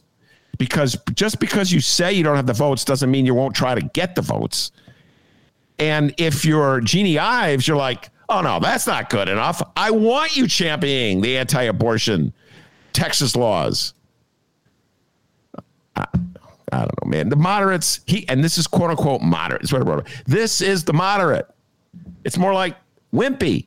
because 0.59 0.97
just 1.15 1.39
because 1.41 1.73
you 1.73 1.81
say 1.81 2.13
you 2.13 2.23
don't 2.23 2.37
have 2.37 2.47
the 2.47 2.53
votes 2.53 2.85
doesn't 2.85 3.11
mean 3.11 3.27
you 3.27 3.35
won't 3.35 3.55
try 3.55 3.75
to 3.75 3.81
get 3.81 4.15
the 4.15 4.23
votes. 4.23 4.73
And 5.79 6.15
if 6.17 6.45
you're 6.45 6.81
Jeanne 6.81 7.19
Ives, 7.19 7.69
you're 7.69 7.77
like, 7.77 8.11
oh 8.29 8.41
no, 8.41 8.59
that's 8.61 8.87
not 8.87 9.11
good 9.11 9.29
enough. 9.29 9.63
I 9.77 9.91
want 9.91 10.37
you 10.37 10.49
championing 10.49 11.21
the 11.21 11.37
anti-abortion 11.37 12.33
Texas 12.93 13.37
laws. 13.37 13.95
I, 15.95 16.07
I 16.73 16.79
don't 16.79 17.05
know, 17.05 17.11
man. 17.11 17.29
The 17.29 17.37
moderates, 17.37 18.01
he 18.07 18.29
and 18.29 18.43
this 18.43 18.59
is 18.59 18.67
quote 18.67 18.91
unquote 18.91 19.23
moderate. 19.23 19.71
This 20.27 20.61
is 20.61 20.85
the 20.85 20.93
moderate. 20.93 21.47
It's 22.25 22.39
more 22.39 22.53
like 22.53 22.77
wimpy. 23.15 23.67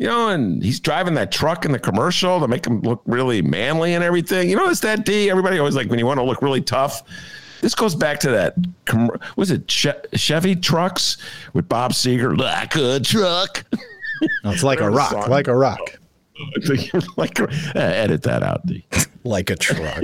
You 0.00 0.06
know, 0.06 0.28
and 0.28 0.62
he's 0.62 0.80
driving 0.80 1.12
that 1.16 1.30
truck 1.30 1.66
in 1.66 1.72
the 1.72 1.78
commercial 1.78 2.40
to 2.40 2.48
make 2.48 2.66
him 2.66 2.80
look 2.80 3.02
really 3.04 3.42
manly 3.42 3.92
and 3.92 4.02
everything. 4.02 4.48
You 4.48 4.56
know, 4.56 4.70
it's 4.70 4.80
that 4.80 5.04
D. 5.04 5.28
Everybody 5.28 5.58
always 5.58 5.76
like 5.76 5.90
when 5.90 5.98
you 5.98 6.06
want 6.06 6.18
to 6.18 6.24
look 6.24 6.40
really 6.40 6.62
tough. 6.62 7.02
This 7.60 7.74
goes 7.74 7.94
back 7.94 8.18
to 8.20 8.30
that. 8.30 8.54
Was 9.36 9.50
it 9.50 9.70
Chevy 9.70 10.56
trucks 10.56 11.18
with 11.52 11.68
Bob 11.68 11.92
Seger? 11.92 12.34
Like 12.34 12.74
a 12.76 12.98
truck. 13.00 13.62
No, 14.42 14.52
it's 14.52 14.62
like 14.62 14.80
a 14.80 14.88
rock, 14.88 15.28
like 15.28 15.48
a 15.48 15.54
rock, 15.54 15.98
like, 17.18 17.38
uh, 17.38 17.48
edit 17.74 18.22
that 18.22 18.42
out, 18.42 18.64
D. 18.64 18.82
like 19.24 19.50
a 19.50 19.56
truck. 19.56 20.02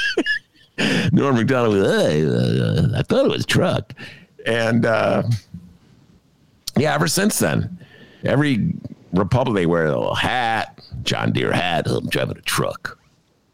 Norm 1.12 1.36
Macdonald, 1.36 1.76
was, 1.76 1.86
"Hey, 1.86 2.26
uh, 2.26 2.98
I 2.98 3.02
thought 3.02 3.24
it 3.24 3.30
was 3.30 3.46
truck. 3.46 3.94
And 4.44 4.84
uh, 4.84 5.22
yeah, 6.76 6.94
ever 6.94 7.08
since 7.08 7.38
then, 7.38 7.78
every 8.24 8.74
Republican, 9.12 9.54
they 9.54 9.66
wear 9.66 9.86
a 9.86 9.98
little 9.98 10.14
hat, 10.14 10.80
John 11.02 11.32
Deere 11.32 11.52
hat. 11.52 11.86
I'm 11.88 12.06
driving 12.06 12.36
a 12.38 12.42
truck. 12.42 12.98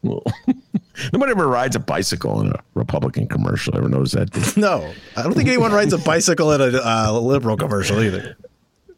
Well, 0.01 0.23
Nobody 1.13 1.31
ever 1.31 1.47
rides 1.47 1.75
a 1.75 1.79
bicycle 1.79 2.41
in 2.41 2.51
a 2.51 2.59
Republican 2.73 3.27
commercial. 3.27 3.75
Ever 3.77 3.87
notice 3.89 4.11
that? 4.13 4.53
no, 4.57 4.91
I 5.15 5.23
don't 5.23 5.33
think 5.33 5.47
anyone 5.47 5.71
rides 5.71 5.93
a 5.93 5.97
bicycle 5.97 6.51
in 6.51 6.61
a 6.61 6.79
uh, 6.83 7.19
liberal 7.19 7.57
commercial 7.57 8.01
either. 8.01 8.37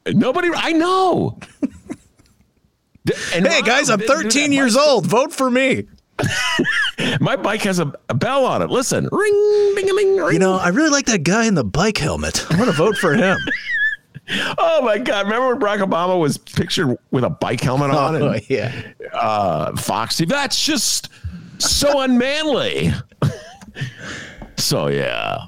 Nobody, 0.07 0.49
I 0.53 0.71
know. 0.73 1.37
And 3.33 3.47
Hey 3.47 3.63
guys, 3.63 3.89
I'm 3.89 3.99
13 3.99 4.51
years 4.51 4.75
bicycle. 4.75 4.93
old. 4.93 5.07
Vote 5.07 5.33
for 5.33 5.49
me. 5.49 5.87
My 7.19 7.35
bike 7.35 7.63
has 7.63 7.79
a, 7.79 7.91
a 8.09 8.13
bell 8.13 8.45
on 8.45 8.61
it. 8.61 8.69
Listen, 8.69 9.09
ring, 9.11 9.73
ding, 9.75 9.89
a 9.89 9.93
ling, 9.93 10.17
ring. 10.17 10.33
You 10.33 10.39
know, 10.39 10.53
I 10.53 10.67
really 10.67 10.91
like 10.91 11.07
that 11.07 11.23
guy 11.23 11.45
in 11.45 11.55
the 11.55 11.63
bike 11.63 11.97
helmet. 11.97 12.45
I'm 12.51 12.59
gonna 12.59 12.71
vote 12.71 12.95
for 12.97 13.15
him. 13.15 13.39
Oh 14.57 14.81
my 14.83 14.97
God! 14.97 15.25
Remember 15.25 15.55
when 15.55 15.59
Barack 15.59 15.85
Obama 15.85 16.19
was 16.19 16.37
pictured 16.37 16.97
with 17.11 17.23
a 17.23 17.29
bike 17.29 17.61
helmet 17.61 17.91
on? 17.91 18.21
Oh, 18.21 18.29
and, 18.29 18.49
yeah. 18.49 18.93
uh, 19.13 19.75
Foxy. 19.75 20.25
That's 20.25 20.63
just 20.63 21.09
so 21.57 22.01
unmanly. 22.01 22.91
so 24.57 24.87
yeah, 24.87 25.45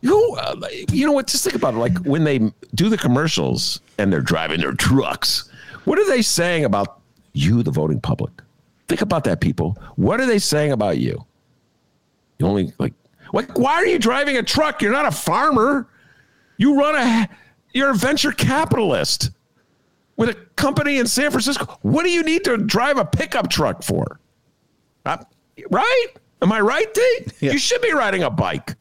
you 0.00 0.36
uh, 0.38 0.56
you 0.90 1.06
know 1.06 1.12
what? 1.12 1.26
Just 1.26 1.44
think 1.44 1.56
about 1.56 1.74
it. 1.74 1.78
Like 1.78 1.98
when 1.98 2.24
they 2.24 2.38
do 2.74 2.88
the 2.88 2.98
commercials 2.98 3.80
and 3.98 4.12
they're 4.12 4.20
driving 4.20 4.60
their 4.60 4.72
trucks, 4.72 5.50
what 5.84 5.98
are 5.98 6.08
they 6.08 6.22
saying 6.22 6.64
about 6.64 7.00
you, 7.32 7.62
the 7.62 7.70
voting 7.70 8.00
public? 8.00 8.32
Think 8.88 9.00
about 9.02 9.24
that, 9.24 9.40
people. 9.40 9.78
What 9.96 10.20
are 10.20 10.26
they 10.26 10.38
saying 10.38 10.72
about 10.72 10.98
you? 10.98 11.24
You 12.38 12.46
only 12.46 12.72
like 12.78 12.94
like 13.32 13.58
why 13.58 13.74
are 13.74 13.86
you 13.86 13.98
driving 13.98 14.36
a 14.36 14.42
truck? 14.42 14.82
You're 14.82 14.92
not 14.92 15.06
a 15.06 15.10
farmer. 15.10 15.88
You 16.58 16.78
run 16.78 16.94
a 16.94 17.28
you're 17.76 17.90
a 17.90 17.94
venture 17.94 18.32
capitalist 18.32 19.30
with 20.16 20.30
a 20.30 20.34
company 20.56 20.98
in 20.98 21.06
San 21.06 21.30
Francisco. 21.30 21.78
What 21.82 22.04
do 22.04 22.10
you 22.10 22.22
need 22.22 22.44
to 22.44 22.56
drive 22.56 22.98
a 22.98 23.04
pickup 23.04 23.50
truck 23.50 23.82
for? 23.82 24.18
Uh, 25.04 25.18
right? 25.70 26.06
Am 26.42 26.52
I 26.52 26.60
right, 26.60 26.92
D? 26.92 27.26
Yeah. 27.40 27.52
You 27.52 27.58
should 27.58 27.82
be 27.82 27.92
riding 27.92 28.22
a 28.22 28.30
bike. 28.30 28.74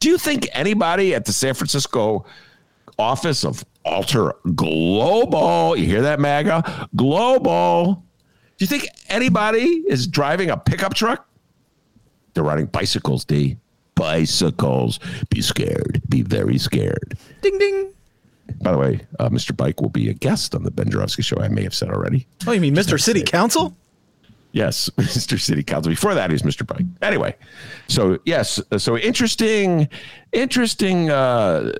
Do 0.00 0.08
you 0.08 0.18
think 0.18 0.48
anybody 0.52 1.14
at 1.14 1.24
the 1.24 1.32
San 1.32 1.54
Francisco 1.54 2.24
office 2.98 3.44
of 3.44 3.64
Alter 3.84 4.34
Global. 4.54 5.76
You 5.76 5.86
hear 5.86 6.02
that, 6.02 6.20
MAGA? 6.20 6.88
Global. 6.96 8.02
Do 8.56 8.64
you 8.64 8.66
think 8.66 8.86
anybody 9.08 9.84
is 9.86 10.06
driving 10.06 10.50
a 10.50 10.56
pickup 10.56 10.94
truck? 10.94 11.28
They're 12.32 12.44
riding 12.44 12.66
bicycles, 12.66 13.24
D. 13.24 13.56
Bicycles. 13.94 14.98
Be 15.28 15.40
scared. 15.40 16.02
Be 16.08 16.22
very 16.22 16.58
scared. 16.58 17.16
Ding 17.42 17.58
ding. 17.58 17.92
By 18.60 18.72
the 18.72 18.78
way, 18.78 19.00
uh, 19.18 19.28
Mr. 19.28 19.56
Bike 19.56 19.80
will 19.80 19.90
be 19.90 20.08
a 20.08 20.14
guest 20.14 20.54
on 20.54 20.62
the 20.62 20.70
Ben 20.70 20.90
Joravsky 20.90 21.22
show. 21.22 21.38
I 21.40 21.48
may 21.48 21.62
have 21.62 21.74
said 21.74 21.90
already. 21.90 22.26
Oh, 22.46 22.52
you 22.52 22.60
mean 22.60 22.74
Mr. 22.74 23.00
City 23.00 23.22
Council? 23.22 23.76
Yes, 24.52 24.88
Mr. 24.96 25.40
City 25.40 25.62
Council. 25.62 25.90
Before 25.90 26.14
that, 26.14 26.30
he's 26.30 26.42
Mr. 26.42 26.66
Bike. 26.66 26.86
Anyway, 27.02 27.36
so 27.88 28.18
yes, 28.24 28.60
so 28.78 28.96
interesting, 28.96 29.88
interesting 30.32 31.10
uh, 31.10 31.72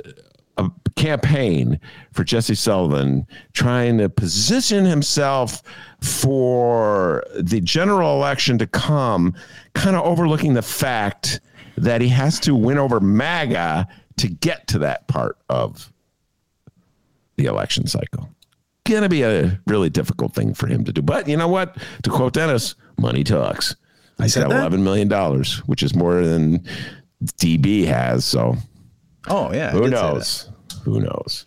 campaign 0.96 1.78
for 2.12 2.24
Jesse 2.24 2.54
Sullivan 2.54 3.26
trying 3.52 3.98
to 3.98 4.08
position 4.08 4.84
himself 4.84 5.62
for 6.00 7.24
the 7.38 7.60
general 7.60 8.16
election 8.16 8.58
to 8.58 8.66
come, 8.66 9.34
kind 9.74 9.96
of 9.96 10.04
overlooking 10.04 10.54
the 10.54 10.62
fact 10.62 11.40
that 11.76 12.00
he 12.00 12.08
has 12.08 12.38
to 12.40 12.54
win 12.54 12.78
over 12.78 13.00
MAGA 13.00 13.88
to 14.16 14.28
get 14.28 14.66
to 14.68 14.78
that 14.78 15.06
part 15.08 15.38
of 15.48 15.92
the 17.36 17.46
election 17.46 17.86
cycle. 17.86 18.28
Going 18.84 19.02
to 19.02 19.08
be 19.08 19.22
a 19.22 19.60
really 19.66 19.88
difficult 19.88 20.34
thing 20.34 20.52
for 20.54 20.66
him 20.66 20.84
to 20.84 20.92
do. 20.92 21.00
But 21.00 21.26
you 21.26 21.36
know 21.36 21.48
what? 21.48 21.76
To 22.02 22.10
quote 22.10 22.34
Dennis, 22.34 22.74
money 22.98 23.24
talks. 23.24 23.76
I 24.18 24.26
said 24.26 24.46
$11 24.46 24.80
million, 24.82 25.10
which 25.66 25.82
is 25.82 25.94
more 25.94 26.22
than 26.22 26.64
DB 27.24 27.86
has. 27.86 28.24
So, 28.24 28.56
oh, 29.28 29.52
yeah. 29.52 29.70
Who 29.70 29.88
knows? 29.88 30.50
Who 30.84 31.00
knows? 31.00 31.46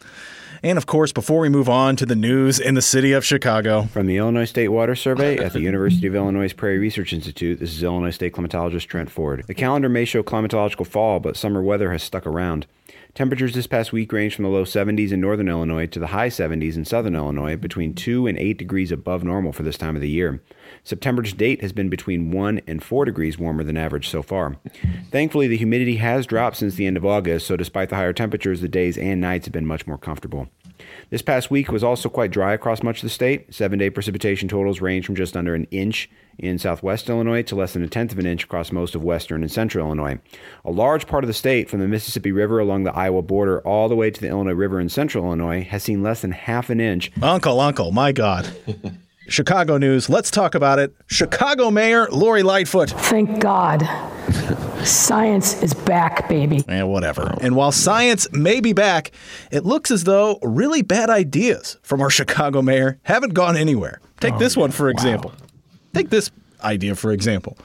And 0.64 0.78
of 0.78 0.88
course, 0.88 1.12
before 1.12 1.40
we 1.40 1.50
move 1.50 1.70
on 1.70 1.96
to 1.98 2.06
the 2.06 2.16
news 2.16 2.60
in 2.60 2.74
the 2.74 2.82
city 2.82 3.14
of 3.14 3.24
Chicago. 3.24 3.84
From 3.84 4.08
the 4.08 4.18
Illinois 4.18 4.46
State 4.46 4.70
Water 4.70 4.96
Survey 4.96 5.38
at 5.38 5.54
the 5.54 5.62
University 5.62 6.08
of 6.08 6.16
Illinois 6.16 6.52
Prairie 6.52 6.80
Research 6.80 7.14
Institute, 7.14 7.60
this 7.60 7.72
is 7.72 7.84
Illinois 7.84 8.10
State 8.10 8.34
climatologist 8.34 8.88
Trent 8.88 9.12
Ford. 9.12 9.44
The 9.46 9.54
calendar 9.54 9.88
may 9.88 10.04
show 10.04 10.24
climatological 10.24 10.88
fall, 10.88 11.20
but 11.20 11.38
summer 11.38 11.62
weather 11.62 11.92
has 11.92 12.02
stuck 12.02 12.26
around. 12.26 12.66
Temperatures 13.14 13.54
this 13.54 13.68
past 13.68 13.91
week 13.91 14.12
range 14.12 14.36
from 14.36 14.43
the 14.43 14.50
low 14.50 14.64
70s 14.64 15.12
in 15.12 15.20
northern 15.20 15.50
Illinois 15.50 15.88
to 15.88 16.00
the 16.00 16.08
high 16.08 16.30
70s 16.30 16.76
in 16.76 16.86
southern 16.86 17.16
Illinois, 17.16 17.56
between 17.56 17.95
2 17.95 18.28
and 18.28 18.38
8 18.38 18.58
degrees 18.58 18.91
above 18.91 19.24
normal 19.24 19.52
for 19.52 19.64
this 19.64 19.78
time 19.78 19.95
of 19.95 20.02
the 20.02 20.10
year. 20.10 20.41
September's 20.84 21.34
date 21.34 21.62
has 21.62 21.74
been 21.74 21.89
between 21.89 22.32
1 22.32 22.62
and 22.68 22.84
4 22.84 23.06
degrees 23.06 23.39
warmer 23.39 23.64
than 23.64 23.78
average 23.78 24.10
so 24.10 24.22
far. 24.22 24.58
Thankfully, 25.12 25.48
the 25.48 25.58
humidity 25.58 25.95
has 25.95 26.26
dropped 26.26 26.58
since 26.58 26.76
the 26.76 26.86
end 26.86 26.98
of 26.98 27.06
August, 27.06 27.48
so 27.48 27.56
despite 27.58 27.89
the 27.89 27.95
higher 27.95 28.14
temperatures, 28.14 28.62
the 28.62 28.68
days 28.68 28.98
and 28.98 29.20
nights 29.20 29.48
have 29.48 29.54
been 29.54 29.66
much 29.66 29.88
more 29.88 29.98
comfortable. 29.98 30.48
This 31.10 31.22
past 31.22 31.50
week 31.50 31.72
was 31.72 31.84
also 31.84 32.10
quite 32.10 32.32
dry 32.32 32.54
across 32.54 32.84
much 32.84 32.98
of 32.98 33.04
the 33.04 33.10
state. 33.10 33.54
Seven 33.54 33.80
day 33.80 33.89
precipitation 33.89 34.48
totals 34.48 34.82
range 34.82 35.06
from 35.06 35.16
just 35.16 35.36
under 35.36 35.56
an 35.56 35.66
inch 35.72 36.10
in 36.40 36.58
southwest 36.58 37.10
Illinois 37.10 37.42
to 37.44 37.56
less 37.56 37.74
than 37.74 37.84
a 37.84 37.88
tenth 37.88 38.12
of 38.12 38.20
an 38.20 38.26
inch 38.26 38.44
across 38.44 38.72
most 38.72 38.96
of 38.96 39.04
western 39.04 39.42
and 39.42 39.52
central 39.52 39.86
Illinois. 39.86 40.20
A 40.64 40.72
large 40.72 41.08
part 41.08 41.24
of 41.24 41.28
the 41.28 41.34
state, 41.34 41.70
from 41.70 41.80
the 41.80 41.88
Mississippi 41.88 42.32
River 42.32 42.60
along 42.60 42.84
the 42.84 42.96
Iowa 42.96 43.22
border 43.22 43.60
all 43.62 43.90
the 43.90 43.96
way 43.96 44.12
to 44.12 44.22
the 44.22 44.28
Illinois 44.28 44.54
River 44.54 44.80
in 44.80 44.90
central 44.90 45.26
Illinois, 45.26 45.64
has 45.64 45.84
seen 45.84 46.04
less 46.04 46.22
than 46.22 46.32
half 46.32 46.70
an 46.70 46.80
inch. 46.80 47.12
Uncle, 47.22 47.60
uncle, 47.60 47.92
my 47.92 48.12
God. 48.12 48.48
Chicago 49.30 49.78
news. 49.78 50.10
Let's 50.10 50.32
talk 50.32 50.56
about 50.56 50.80
it. 50.80 50.96
Chicago 51.08 51.70
Mayor 51.70 52.08
Lori 52.10 52.44
Lightfoot. 52.44 52.90
Thank 52.92 53.40
God. 53.40 53.84
Science 54.86 55.62
is 55.62 55.74
back, 55.74 56.30
baby. 56.30 56.58
And 56.68 56.80
eh, 56.80 56.84
whatever. 56.84 57.36
And 57.42 57.56
while 57.56 57.74
science 57.74 58.32
may 58.32 58.62
be 58.62 58.72
back, 58.72 59.12
it 59.52 59.66
looks 59.66 59.92
as 59.92 60.06
though 60.06 60.40
really 60.42 60.82
bad 60.82 61.10
ideas 61.10 61.78
from 61.82 62.00
our 62.00 62.10
Chicago 62.10 62.62
mayor 62.62 63.00
haven't 63.04 63.34
gone 63.34 63.58
anywhere. 63.58 64.00
Take 64.20 64.36
oh, 64.36 64.40
this 64.40 64.56
one, 64.56 64.72
for 64.72 64.90
example. 64.90 65.34
Take 65.98 66.12
this 66.12 66.30
idea, 66.64 66.93
for 66.93 67.12
example. 67.12 67.58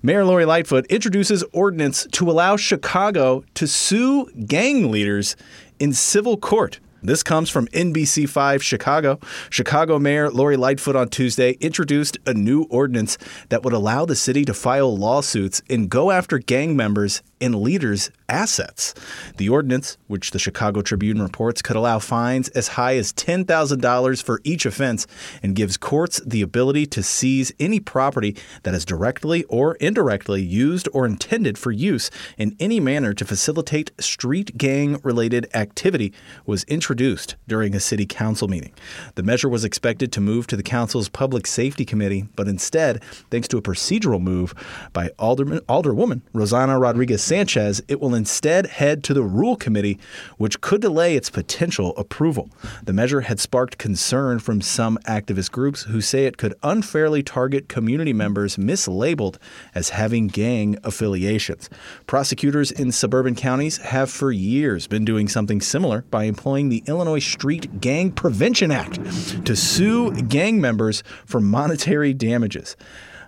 Mayor 0.00 0.24
Lori 0.24 0.44
Lightfoot 0.44 0.86
introduces 0.86 1.42
ordinance 1.52 2.06
to 2.12 2.30
allow 2.30 2.56
Chicago 2.56 3.42
to 3.54 3.66
sue 3.66 4.30
gang 4.46 4.92
leaders 4.92 5.34
in 5.80 5.92
civil 5.92 6.36
court. 6.36 6.78
This 7.02 7.24
comes 7.24 7.50
from 7.50 7.66
NBC5 7.68 8.62
Chicago. 8.62 9.18
Chicago 9.48 9.98
Mayor 9.98 10.30
Lori 10.30 10.56
Lightfoot 10.56 10.94
on 10.94 11.08
Tuesday 11.08 11.56
introduced 11.60 12.16
a 12.26 12.32
new 12.32 12.62
ordinance 12.70 13.18
that 13.48 13.64
would 13.64 13.72
allow 13.72 14.04
the 14.04 14.14
city 14.14 14.44
to 14.44 14.54
file 14.54 14.96
lawsuits 14.96 15.60
and 15.68 15.90
go 15.90 16.12
after 16.12 16.38
gang 16.38 16.76
members 16.76 17.22
and 17.40 17.54
leaders' 17.54 18.10
assets. 18.28 18.94
The 19.36 19.48
ordinance, 19.48 19.98
which 20.06 20.30
the 20.30 20.38
Chicago 20.38 20.82
Tribune 20.82 21.20
reports, 21.20 21.62
could 21.62 21.76
allow 21.76 21.98
fines 21.98 22.48
as 22.50 22.68
high 22.68 22.96
as 22.96 23.12
$10,000 23.12 24.22
for 24.22 24.40
each 24.44 24.66
offense 24.66 25.06
and 25.42 25.56
gives 25.56 25.76
courts 25.76 26.20
the 26.24 26.42
ability 26.42 26.86
to 26.86 27.02
seize 27.02 27.52
any 27.58 27.80
property 27.80 28.36
that 28.62 28.74
is 28.74 28.84
directly 28.84 29.44
or 29.44 29.74
indirectly 29.76 30.42
used 30.42 30.88
or 30.92 31.06
intended 31.06 31.58
for 31.58 31.72
use 31.72 32.10
in 32.38 32.56
any 32.60 32.80
manner 32.80 33.12
to 33.14 33.24
facilitate 33.24 33.90
street 34.00 34.56
gang 34.56 35.00
related 35.02 35.48
activity 35.54 36.12
was 36.46 36.64
introduced 36.64 37.36
during 37.48 37.74
a 37.74 37.80
city 37.80 38.06
council 38.06 38.48
meeting. 38.48 38.72
The 39.14 39.22
measure 39.22 39.48
was 39.48 39.64
expected 39.64 40.12
to 40.12 40.20
move 40.20 40.46
to 40.48 40.56
the 40.56 40.62
council's 40.62 41.08
public 41.08 41.46
safety 41.46 41.84
committee, 41.84 42.28
but 42.36 42.48
instead, 42.48 43.02
thanks 43.30 43.48
to 43.48 43.58
a 43.58 43.62
procedural 43.62 44.20
move 44.20 44.54
by 44.92 45.10
Alderman, 45.18 45.60
Alderwoman 45.60 46.22
Rossana 46.34 46.80
Rodriguez 46.80 47.22
Sanchez, 47.30 47.80
it 47.86 48.00
will 48.00 48.16
instead 48.16 48.66
head 48.66 49.04
to 49.04 49.14
the 49.14 49.22
Rule 49.22 49.54
Committee, 49.54 50.00
which 50.36 50.60
could 50.60 50.80
delay 50.80 51.14
its 51.14 51.30
potential 51.30 51.96
approval. 51.96 52.50
The 52.82 52.92
measure 52.92 53.20
had 53.20 53.38
sparked 53.38 53.78
concern 53.78 54.40
from 54.40 54.60
some 54.60 54.98
activist 55.06 55.52
groups 55.52 55.84
who 55.84 56.00
say 56.00 56.26
it 56.26 56.38
could 56.38 56.56
unfairly 56.64 57.22
target 57.22 57.68
community 57.68 58.12
members 58.12 58.56
mislabeled 58.56 59.36
as 59.76 59.90
having 59.90 60.26
gang 60.26 60.76
affiliations. 60.82 61.70
Prosecutors 62.08 62.72
in 62.72 62.90
suburban 62.90 63.36
counties 63.36 63.76
have 63.76 64.10
for 64.10 64.32
years 64.32 64.88
been 64.88 65.04
doing 65.04 65.28
something 65.28 65.60
similar 65.60 66.02
by 66.10 66.24
employing 66.24 66.68
the 66.68 66.82
Illinois 66.88 67.20
Street 67.20 67.80
Gang 67.80 68.10
Prevention 68.10 68.72
Act 68.72 69.46
to 69.46 69.54
sue 69.54 70.10
gang 70.22 70.60
members 70.60 71.04
for 71.24 71.40
monetary 71.40 72.12
damages. 72.12 72.76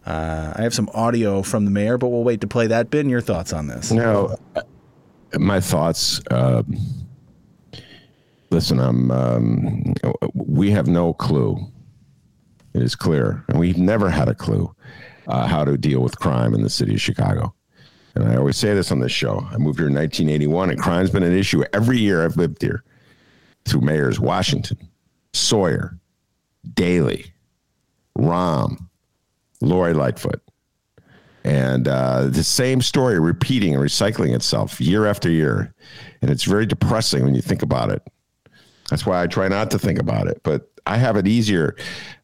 Uh, 0.07 0.53
I 0.57 0.63
have 0.63 0.75
some 0.75 0.89
audio 0.95 1.43
from 1.43 1.65
the 1.65 1.71
mayor, 1.71 1.97
but 1.97 2.09
we'll 2.09 2.25
wait 2.25 2.41
to 2.41 2.47
play 2.47 2.67
that. 2.67 2.91
Ben, 2.91 3.09
your 3.09 3.21
thoughts 3.21 3.53
on 3.53 3.69
this? 3.69 3.93
No, 3.93 4.37
my 5.39 5.61
thoughts. 5.61 6.21
Uh, 6.31 6.63
listen, 8.51 8.81
I'm. 8.81 9.11
Um, 9.11 9.95
we 10.35 10.71
have 10.71 10.89
no 10.89 11.13
clue. 11.13 11.59
It 12.75 12.83
is 12.83 12.95
clear, 12.95 13.45
and 13.49 13.59
we've 13.59 13.79
never 13.79 14.09
had 14.09 14.29
a 14.29 14.35
clue 14.35 14.75
uh, 15.27 15.47
how 15.47 15.65
to 15.65 15.77
deal 15.77 16.01
with 16.01 16.19
crime 16.19 16.55
in 16.55 16.63
the 16.63 16.71
city 16.71 16.95
of 16.95 17.01
Chicago. 17.01 17.55
And 18.15 18.25
I 18.25 18.37
always 18.37 18.57
say 18.57 18.75
this 18.75 18.91
on 18.91 19.01
this 19.01 19.13
show. 19.13 19.47
I 19.51 19.57
moved 19.57 19.79
here 19.79 19.89
in 19.89 19.95
1981, 19.95 20.71
and 20.71 20.81
crime's 20.81 21.11
been 21.11 21.23
an 21.23 21.37
issue 21.37 21.63
every 21.73 21.99
year 21.99 22.25
I've 22.25 22.37
lived 22.37 22.61
here. 22.61 22.83
Through 23.65 23.83
mayors 23.83 24.19
Washington, 24.19 24.77
Sawyer, 25.33 25.97
Daley, 26.75 27.33
Rahm, 28.19 28.89
Lori 29.63 29.95
Lightfoot. 29.95 30.41
And 31.45 31.89
uh, 31.89 32.27
the 32.27 32.45
same 32.45 32.81
story 32.81 33.19
repeating 33.19 33.75
and 33.75 33.83
recycling 33.83 34.35
itself 34.35 34.81
year 34.81 35.07
after 35.07 35.29
year. 35.29 35.75
And 36.21 36.31
it's 36.31 36.45
very 36.45 36.67
depressing 36.67 37.25
when 37.25 37.35
you 37.35 37.43
think 37.43 37.63
about 37.63 37.91
it. 37.91 38.03
That's 38.91 39.07
why 39.07 39.23
I 39.23 39.27
try 39.27 39.49
not 39.49 39.71
to 39.73 39.79
think 39.79 39.99
about 39.99 40.29
it. 40.29 40.41
But 40.45 40.71
I 40.87 40.99
have 40.99 41.17
it 41.17 41.27
easier 41.27 41.77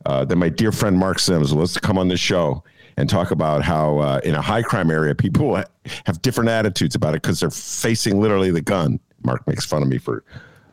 uh, 0.07 0.25
than 0.25 0.39
my 0.39 0.49
dear 0.49 0.71
friend 0.71 0.99
Mark 0.99 1.19
Sims. 1.19 1.53
Let's 1.53 1.79
come 1.79 1.99
on 1.99 2.09
this 2.09 2.21
show 2.21 2.63
and 2.97 3.09
talk 3.09 3.31
about 3.31 3.63
how 3.63 3.99
uh, 3.99 4.21
in 4.25 4.35
a 4.35 4.43
high 4.43 4.63
crime 4.63 4.91
area, 4.91 5.15
people 5.15 5.63
have 6.05 6.23
different 6.23 6.51
attitudes 6.51 6.95
about 6.95 7.15
it 7.15 7.23
because 7.23 7.41
they're 7.41 7.51
facing 7.51 8.21
literally 8.21 8.51
the 8.51 8.61
gun. 8.61 9.01
Mark 9.23 9.47
makes 9.47 9.65
fun 9.65 9.83
of 9.83 9.89
me 9.89 9.99
for 9.99 10.25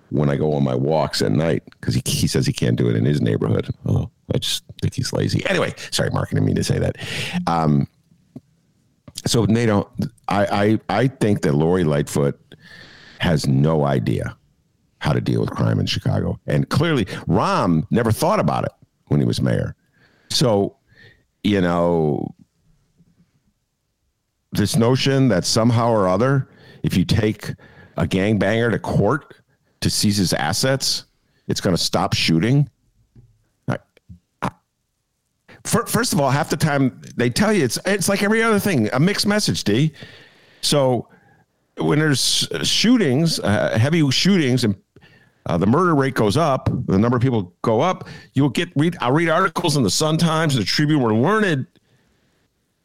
when 0.09 0.29
I 0.29 0.35
go 0.35 0.53
on 0.53 0.63
my 0.63 0.75
walks 0.75 1.21
at 1.21 1.31
night 1.31 1.63
because 1.65 1.95
he, 1.95 2.01
he 2.05 2.27
says 2.27 2.45
he 2.45 2.53
can't 2.53 2.75
do 2.75 2.89
it 2.89 2.95
in 2.95 3.05
his 3.05 3.21
neighborhood. 3.21 3.73
Oh, 3.85 4.09
I 4.33 4.39
just 4.39 4.63
think 4.81 4.95
he's 4.95 5.13
lazy. 5.13 5.45
Anyway, 5.45 5.73
sorry, 5.91 6.09
Mark, 6.09 6.29
I 6.31 6.35
didn't 6.35 6.45
mean 6.45 6.55
to 6.55 6.63
say 6.63 6.79
that. 6.79 6.97
Um, 7.47 7.87
so 9.25 9.45
they 9.45 9.65
don't. 9.65 9.87
I, 10.27 10.79
I 10.89 11.01
I 11.01 11.07
think 11.07 11.41
that 11.41 11.53
Lori 11.53 11.83
Lightfoot 11.83 12.39
has 13.19 13.47
no 13.47 13.85
idea 13.85 14.37
how 14.99 15.13
to 15.13 15.21
deal 15.21 15.41
with 15.41 15.51
crime 15.51 15.79
in 15.79 15.85
Chicago, 15.85 16.39
and 16.47 16.69
clearly 16.69 17.05
Rahm 17.27 17.85
never 17.91 18.11
thought 18.11 18.39
about 18.39 18.65
it 18.65 18.71
when 19.07 19.19
he 19.19 19.25
was 19.25 19.41
mayor. 19.41 19.75
So, 20.29 20.77
you 21.43 21.61
know, 21.61 22.33
this 24.51 24.75
notion 24.75 25.27
that 25.29 25.45
somehow 25.45 25.91
or 25.91 26.07
other, 26.07 26.49
if 26.83 26.97
you 26.97 27.05
take 27.05 27.49
a 27.97 28.05
gangbanger 28.05 28.71
to 28.71 28.79
court 28.79 29.35
to 29.81 29.89
seize 29.89 30.17
his 30.17 30.33
assets, 30.33 31.05
it's 31.47 31.61
going 31.61 31.75
to 31.75 31.81
stop 31.81 32.13
shooting. 32.13 32.69
First 35.65 36.13
of 36.13 36.21
all, 36.21 36.29
half 36.29 36.49
the 36.49 36.57
time 36.57 37.01
they 37.15 37.29
tell 37.29 37.51
you 37.51 37.63
it's 37.63 37.79
it's 37.85 38.07
like 38.07 38.23
every 38.23 38.41
other 38.43 38.59
thing, 38.59 38.89
a 38.93 38.99
mixed 38.99 39.25
message, 39.25 39.63
D. 39.63 39.91
So 40.61 41.09
when 41.77 41.99
there's 41.99 42.47
shootings, 42.63 43.39
uh, 43.39 43.77
heavy 43.77 44.09
shootings, 44.11 44.63
and 44.63 44.75
uh, 45.47 45.57
the 45.57 45.67
murder 45.67 45.95
rate 45.95 46.13
goes 46.13 46.37
up, 46.37 46.69
the 46.87 46.97
number 46.97 47.17
of 47.17 47.23
people 47.23 47.53
go 47.61 47.81
up. 47.81 48.07
You'll 48.33 48.49
get 48.49 48.69
read. 48.75 48.95
I'll 49.01 49.11
read 49.11 49.29
articles 49.29 49.75
in 49.75 49.83
the 49.83 49.89
Sun 49.89 50.17
Times, 50.17 50.55
the 50.55 50.63
Tribune, 50.63 51.01
where 51.01 51.13
learned 51.13 51.67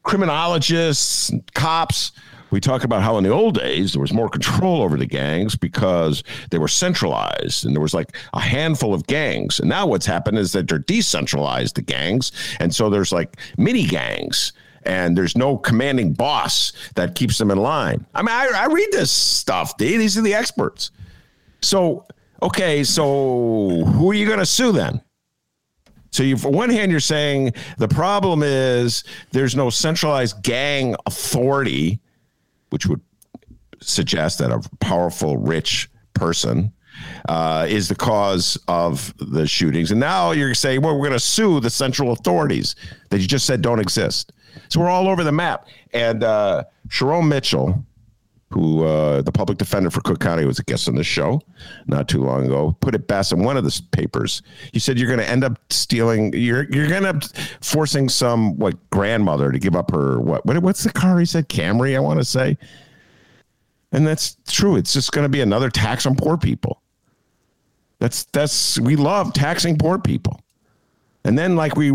criminologists, 0.03 1.31
cops. 1.55 2.13
We 2.51 2.61
talk 2.61 2.85
about 2.85 3.03
how 3.03 3.19
in 3.19 3.25
the 3.25 3.31
old 3.31 3.55
days 3.55 3.93
there 3.93 4.01
was 4.01 4.13
more 4.13 4.29
control 4.29 4.83
over 4.83 4.97
the 4.97 5.07
gangs 5.07 5.57
because 5.57 6.23
they 6.51 6.59
were 6.59 6.69
centralized 6.69 7.65
and 7.65 7.75
there 7.75 7.83
was 7.83 7.95
like 7.95 8.17
a 8.35 8.41
handful 8.41 8.93
of 8.93 9.07
gangs. 9.07 9.61
And 9.61 9.69
now 9.69 9.87
what's 9.87 10.07
happened 10.07 10.39
is 10.39 10.53
that 10.53 10.69
they're 10.69 10.79
decentralized, 10.79 11.77
the 11.77 11.83
gangs. 11.83 12.33
And 12.59 12.75
so 12.75 12.91
there's 12.91 13.13
like 13.13 13.37
mini 13.57 13.87
gangs 13.87 14.53
and 14.85 15.17
there's 15.17 15.37
no 15.37 15.57
commanding 15.57 16.13
boss 16.13 16.73
that 16.95 17.15
keeps 17.15 17.39
them 17.39 17.51
in 17.51 17.59
line. 17.59 18.07
I 18.15 18.23
mean, 18.23 18.35
I, 18.35 18.51
I 18.55 18.67
read 18.67 18.89
this 18.93 19.11
stuff, 19.11 19.77
D. 19.77 19.97
These 19.97 20.17
are 20.17 20.23
the 20.23 20.35
experts. 20.35 20.91
So, 21.61 22.07
okay, 22.43 22.85
so 22.85 23.85
who 23.85 24.11
are 24.11 24.15
you 24.15 24.27
going 24.27 24.39
to 24.39 24.47
sue 24.47 24.73
then? 24.73 25.03
So, 26.13 26.25
you, 26.25 26.37
for 26.37 26.51
one 26.51 26.71
hand, 26.71 26.91
you're 26.91 26.99
saying 26.99 27.53
the 27.79 27.87
problem 27.87 28.43
is 28.43 29.05
there's 29.31 29.55
no 29.55 29.71
centralized 29.71 30.43
gang 30.43 30.97
authority, 31.07 32.01
which 32.71 32.87
would 32.87 33.01
suggest 33.81 34.39
that 34.39 34.51
a 34.51 34.61
powerful, 34.79 35.37
rich 35.37 35.91
person 36.15 36.73
uh, 37.29 37.67
is 37.69 37.89
the 37.89 37.95
cause 37.95 38.59
of 38.69 39.15
the 39.19 39.47
shootings. 39.47 39.91
And 39.91 40.01
now 40.01 40.33
you're 40.33 40.55
saying, 40.55 40.83
well, 40.83 40.95
we're 40.95 41.09
going 41.09 41.19
to 41.19 41.25
sue 41.25 41.61
the 41.61 41.71
central 41.71 42.13
authorities 42.13 42.77
that 43.11 43.21
you 43.21 43.27
just 43.27 43.47
said 43.47 43.63
don't 43.63 43.81
exist. 43.81 44.33
So 44.69 44.81
we're 44.81 44.91
all 44.91 45.09
over 45.09 45.25
the 45.25 45.33
map. 45.33 45.67
And 45.93 46.23
uh, 46.23 46.65
Sherrone 46.89 47.29
Mitchell, 47.29 47.85
who 48.51 48.85
uh, 48.85 49.23
the 49.23 49.31
public 49.31 49.59
defender 49.59 49.91
for 49.91 50.01
Cook 50.01 50.19
County 50.19 50.45
was 50.45 50.59
a 50.59 50.65
guest 50.65 50.89
on 50.89 50.97
this 50.97 51.07
show 51.07 51.41
not 51.87 52.09
too 52.09 52.23
long 52.23 52.47
ago, 52.47 52.77
put 52.81 52.95
it 52.97 53.07
best 53.07 53.33
in 53.33 53.45
one 53.45 53.57
of 53.57 53.63
the 53.63 53.83
papers. 53.93 54.43
He 54.73 54.81
said 54.81 54.99
you're 54.99 55.09
going 55.09 55.21
to 55.21 55.29
end 55.29 55.45
up 55.45 55.59
stealing. 55.71 56.33
You're 56.35 56.65
you're 56.65 56.89
going 56.89 57.05
to 57.05 57.29
forcing 57.61 58.09
some 58.09 58.59
what 58.59 58.91
grandmother 58.91 59.53
to 59.53 59.59
give 59.59 59.77
up 59.77 59.93
her 59.93 60.21
what 60.21 60.45
what 60.47 60.59
what's 60.63 60.83
the 60.83 60.93
car? 60.93 61.19
He 61.19 61.27
said 61.27 61.49
Camry. 61.49 61.95
I 61.95 62.01
want 62.01 62.19
to 62.19 62.25
say, 62.25 62.59
and 63.93 64.05
that's 64.05 64.37
true. 64.49 64.77
It's 64.77 64.93
just 64.93 65.13
going 65.13 65.25
to 65.25 65.31
be 65.31 65.43
another 65.43 65.71
tax 65.71 66.05
on 66.05 66.17
poor 66.17 66.37
people. 66.37 66.83
That's 68.01 68.25
that's 68.25 68.81
we 68.81 68.97
love 68.97 69.33
taxing 69.33 69.79
poor 69.79 69.99
people, 69.99 70.41
and 71.25 71.39
then 71.39 71.55
like 71.55 71.77
we 71.77 71.93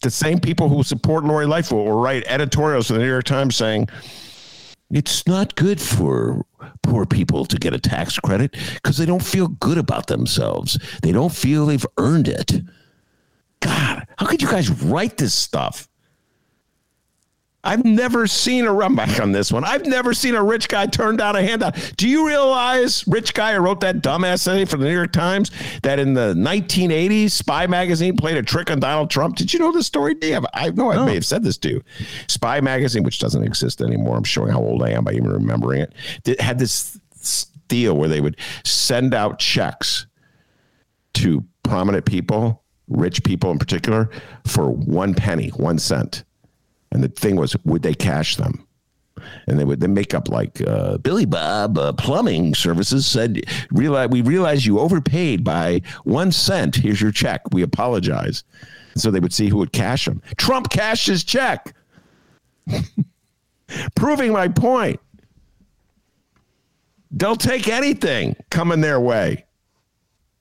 the 0.00 0.10
same 0.10 0.40
people 0.40 0.68
who 0.68 0.82
support 0.82 1.24
Lori 1.24 1.44
Lightfoot 1.44 1.84
will 1.84 2.00
write 2.00 2.24
editorials 2.28 2.90
in 2.90 2.96
the 2.96 3.02
New 3.02 3.08
York 3.08 3.24
Times 3.24 3.56
saying 3.56 3.88
it's 4.90 5.26
not 5.26 5.54
good 5.54 5.80
for 5.80 6.44
poor 6.82 7.04
people 7.04 7.44
to 7.44 7.56
get 7.58 7.74
a 7.74 7.78
tax 7.78 8.18
credit 8.18 8.56
because 8.74 8.96
they 8.96 9.06
don't 9.06 9.22
feel 9.22 9.48
good 9.48 9.78
about 9.78 10.06
themselves. 10.06 10.78
They 11.02 11.12
don't 11.12 11.32
feel 11.32 11.66
they've 11.66 11.86
earned 11.98 12.28
it. 12.28 12.52
God, 13.60 14.06
how 14.18 14.26
could 14.26 14.40
you 14.40 14.48
guys 14.48 14.70
write 14.82 15.18
this 15.18 15.34
stuff? 15.34 15.88
I've 17.68 17.84
never 17.84 18.26
seen 18.26 18.64
a 18.64 18.72
run 18.72 18.94
back 18.94 19.20
on 19.20 19.32
this 19.32 19.52
one. 19.52 19.62
I've 19.62 19.84
never 19.84 20.14
seen 20.14 20.34
a 20.34 20.42
rich 20.42 20.70
guy 20.70 20.86
turn 20.86 21.18
down 21.18 21.36
a 21.36 21.42
handout. 21.42 21.74
Do 21.98 22.08
you 22.08 22.26
realize, 22.26 23.06
rich 23.06 23.34
guy 23.34 23.52
who 23.52 23.60
wrote 23.60 23.80
that 23.80 23.96
dumbass 23.96 24.48
essay 24.48 24.64
for 24.64 24.78
the 24.78 24.86
New 24.86 24.94
York 24.94 25.12
Times, 25.12 25.50
that 25.82 25.98
in 25.98 26.14
the 26.14 26.32
1980s, 26.32 27.30
Spy 27.32 27.66
magazine 27.66 28.16
played 28.16 28.38
a 28.38 28.42
trick 28.42 28.70
on 28.70 28.80
Donald 28.80 29.10
Trump? 29.10 29.36
Did 29.36 29.52
you 29.52 29.58
know 29.58 29.70
this 29.70 29.86
story? 29.86 30.14
Damn, 30.14 30.46
I 30.54 30.70
know 30.70 30.90
I 30.90 30.94
no. 30.94 31.04
may 31.04 31.12
have 31.12 31.26
said 31.26 31.44
this 31.44 31.58
to 31.58 31.68
you. 31.68 31.84
Spy 32.26 32.62
magazine, 32.62 33.02
which 33.02 33.18
doesn't 33.18 33.44
exist 33.44 33.82
anymore. 33.82 34.16
I'm 34.16 34.24
showing 34.24 34.50
how 34.50 34.60
old 34.60 34.82
I 34.82 34.92
am 34.92 35.04
by 35.04 35.12
even 35.12 35.30
remembering 35.30 35.82
it. 35.82 36.40
had 36.40 36.58
this 36.58 36.98
deal 37.68 37.98
where 37.98 38.08
they 38.08 38.22
would 38.22 38.38
send 38.64 39.12
out 39.12 39.38
checks 39.40 40.06
to 41.14 41.44
prominent 41.64 42.06
people, 42.06 42.64
rich 42.88 43.22
people 43.24 43.50
in 43.50 43.58
particular, 43.58 44.08
for 44.46 44.70
one 44.70 45.12
penny, 45.12 45.48
one 45.50 45.78
cent 45.78 46.24
and 46.92 47.02
the 47.02 47.08
thing 47.08 47.36
was, 47.36 47.56
would 47.64 47.82
they 47.82 47.94
cash 47.94 48.36
them? 48.36 48.66
And 49.46 49.58
they 49.58 49.64
would 49.64 49.80
then 49.80 49.94
make 49.94 50.14
up 50.14 50.28
like 50.28 50.60
uh, 50.66 50.98
Billy 50.98 51.26
Bob 51.26 51.76
uh, 51.76 51.92
Plumbing 51.92 52.54
Services 52.54 53.06
said, 53.06 53.42
realize, 53.70 54.08
we 54.10 54.22
realize 54.22 54.64
you 54.64 54.78
overpaid 54.78 55.42
by 55.42 55.82
one 56.04 56.30
cent. 56.30 56.76
Here's 56.76 57.00
your 57.00 57.10
check. 57.10 57.42
We 57.52 57.62
apologize. 57.62 58.44
And 58.92 59.02
so 59.02 59.10
they 59.10 59.20
would 59.20 59.32
see 59.32 59.48
who 59.48 59.58
would 59.58 59.72
cash 59.72 60.04
them. 60.04 60.22
Trump 60.36 60.70
cashed 60.70 61.08
his 61.08 61.24
check, 61.24 61.74
proving 63.96 64.32
my 64.32 64.48
point. 64.48 65.00
They'll 67.10 67.36
take 67.36 67.68
anything 67.68 68.36
coming 68.50 68.80
their 68.80 69.00
way. 69.00 69.46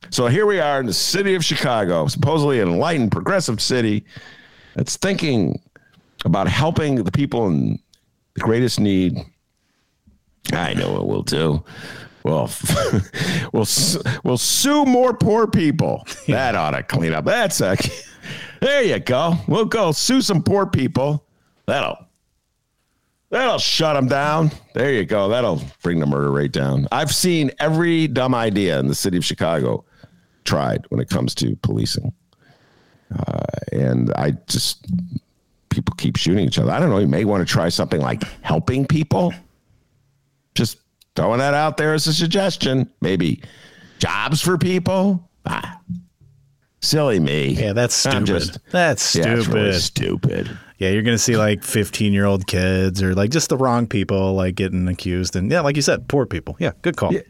So 0.10 0.28
here 0.28 0.46
we 0.46 0.60
are 0.60 0.80
in 0.80 0.86
the 0.86 0.94
city 0.94 1.36
of 1.36 1.44
Chicago, 1.44 2.08
supposedly 2.08 2.60
an 2.60 2.70
enlightened, 2.70 3.12
progressive 3.12 3.62
city 3.62 4.06
that's 4.76 4.96
thinking 4.98 5.62
about 6.26 6.48
helping 6.48 7.04
the 7.04 7.12
people 7.12 7.48
in 7.48 7.80
the 8.36 8.42
greatest 8.42 8.80
need. 8.80 9.18
I 10.54 10.74
know 10.74 10.94
what 10.94 11.08
we'll 11.08 11.24
do. 11.24 11.64
Well, 12.24 12.52
we'll 13.54 13.68
we'll 14.24 14.38
sue 14.38 14.86
more 14.86 15.14
poor 15.14 15.48
people. 15.48 16.06
That 16.28 16.56
ought 16.56 16.72
to 16.72 16.84
clean 16.84 17.14
up. 17.14 17.26
That's 17.26 17.62
a, 17.62 17.78
there 18.62 18.84
you 18.84 19.00
go. 19.00 19.36
We'll 19.48 19.66
go 19.66 19.92
sue 19.92 20.22
some 20.22 20.44
poor 20.44 20.66
people. 20.66 21.26
That'll 21.68 21.98
that'll 23.30 23.60
shut 23.60 23.96
them 23.96 24.08
down. 24.08 24.52
There 24.74 24.94
you 24.94 25.06
go. 25.06 25.30
That'll 25.30 25.62
bring 25.82 26.00
the 26.00 26.06
murder 26.06 26.32
rate 26.32 26.52
down. 26.52 26.88
I've 26.92 27.14
seen 27.14 27.52
every 27.60 28.08
dumb 28.08 28.36
idea 28.36 28.80
in 28.80 28.88
the 28.88 28.96
city 28.96 29.18
of 29.18 29.26
Chicago 29.26 29.86
tried 30.44 30.86
when 30.90 31.00
it 31.00 31.10
comes 31.10 31.34
to 31.36 31.56
policing, 31.58 32.14
uh, 33.18 33.44
and 33.72 34.12
I 34.16 34.32
just 34.48 34.86
people 35.70 35.96
keep 35.96 36.18
shooting 36.18 36.46
each 36.46 36.60
other. 36.60 36.72
I 36.72 36.80
don't 36.80 36.90
know. 36.90 37.00
You 37.00 37.08
may 37.08 37.26
want 37.26 37.48
to 37.48 37.52
try 37.52 37.70
something 37.70 38.02
like 38.02 38.24
helping 38.42 38.86
people. 38.86 39.34
Just 40.56 40.80
throwing 41.16 41.40
that 41.40 41.54
out 41.54 41.78
there 41.78 41.94
as 41.94 42.08
a 42.08 42.14
suggestion. 42.14 42.90
Maybe 43.02 43.42
jobs 44.00 44.42
for 44.42 44.58
people. 44.58 45.30
Ah, 45.46 45.80
silly 46.82 47.20
me. 47.20 47.50
Yeah, 47.50 47.74
that's 47.74 47.96
stupid. 47.96 48.26
Just, 48.26 48.60
that's 48.72 49.02
stupid. 49.02 49.48
Yeah, 49.48 49.54
really 49.54 49.74
stupid. 49.74 50.58
Yeah, 50.78 50.90
you're 50.90 51.02
gonna 51.02 51.18
see 51.18 51.38
like 51.38 51.64
15 51.64 52.14
year 52.14 52.26
old 52.26 52.46
kids 52.48 53.02
or 53.02 53.16
like 53.16 53.32
just 53.32 53.50
the 53.50 53.58
wrong 53.58 53.88
people 53.88 54.34
like 54.34 54.56
getting 54.56 54.88
accused, 54.88 55.36
and 55.36 55.52
yeah, 55.52 55.62
like 55.62 55.76
you 55.76 55.82
said, 55.82 56.08
poor 56.08 56.26
people. 56.26 56.56
Yeah, 56.60 56.72
good 56.82 56.98
call. 56.98 57.14
Yeah, 57.14 57.22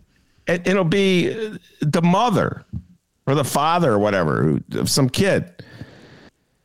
it'll 0.48 0.84
be 0.84 1.58
the 1.82 2.02
mother 2.02 2.66
or 3.26 3.36
the 3.36 3.46
father 3.46 3.94
or 3.94 4.00
whatever 4.00 4.60
of 4.74 4.90
some 4.90 5.10
kid 5.10 5.64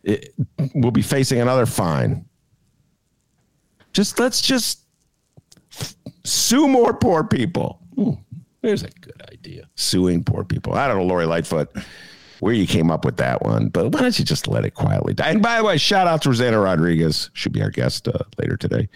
it, 0.03 0.35
will 0.75 0.91
be 0.91 1.03
facing 1.03 1.41
another 1.41 1.67
fine. 1.67 2.25
Just 3.93 4.19
let's 4.19 4.41
just 4.41 4.81
sue 6.25 6.69
more 6.69 6.95
poor 6.95 7.25
people. 7.25 7.81
Ooh, 7.99 8.19
there's 8.63 8.83
a 8.83 8.91
good 9.01 9.23
idea. 9.31 9.69
Suing 9.75 10.25
poor 10.25 10.45
people. 10.45 10.75
I 10.75 10.89
don't 10.89 10.99
know, 10.99 11.05
Lori 11.05 11.27
Lightfoot, 11.27 11.77
where 12.41 12.55
you 12.55 12.67
came 12.67 12.91
up 12.91 13.05
with 13.05 13.17
that 13.19 13.43
one, 13.43 13.69
but 13.69 13.93
why 13.93 14.01
don't 14.01 14.19
you 14.19 14.25
just 14.25 14.49
let 14.49 14.65
it 14.65 14.75
quietly 14.75 15.15
die? 15.15 15.31
And 15.31 15.43
by 15.43 15.59
the 15.59 15.65
way, 15.65 15.77
shout 15.79 16.07
out 16.07 16.23
to 16.23 16.31
Rossana 16.31 16.63
Rodriguez. 16.63 17.31
Should 17.35 17.53
be 17.53 17.63
our 17.63 17.71
guest 17.71 18.09
uh, 18.09 18.13
later 18.39 18.57
today. 18.57 18.89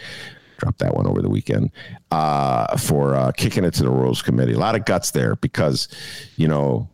Drop 0.59 0.79
that 0.79 0.95
one 0.95 1.07
over 1.07 1.21
the 1.21 1.29
weekend 1.29 1.71
uh, 2.11 2.79
for 2.79 3.15
uh, 3.15 3.33
kicking 3.33 3.65
it 3.65 3.75
to 3.75 3.83
the 3.83 3.91
Rules 3.91 4.23
Committee. 4.23 4.55
A 4.55 4.59
lot 4.59 4.75
of 4.75 4.87
guts 4.87 5.11
there 5.11 5.37
because, 5.37 5.89
you 6.37 6.49
know, 6.49 6.89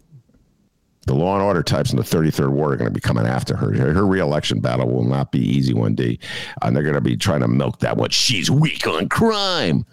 the 1.07 1.15
law 1.15 1.35
and 1.35 1.43
order 1.43 1.63
types 1.63 1.91
in 1.91 1.97
the 1.97 2.05
33rd 2.05 2.51
ward 2.51 2.75
are 2.75 2.77
going 2.77 2.91
to 2.91 2.95
be 2.95 3.01
coming 3.01 3.27
after 3.27 3.57
her. 3.57 3.73
Her 3.73 4.07
reelection 4.07 4.61
battle 4.61 4.89
will 4.89 5.05
not 5.05 5.33
be 5.33 5.41
easy 5.41 5.75
one 5.75 5.95
day. 5.95 6.19
And 6.63 6.77
they're 6.77 6.85
going 6.85 6.95
to 6.95 7.01
be 7.01 7.17
trying 7.17 7.41
to 7.41 7.49
milk 7.49 7.81
that 7.81 7.97
one. 7.97 8.11
She's 8.11 8.51
weak 8.51 8.87
on 8.87 9.09
crime. 9.09 9.85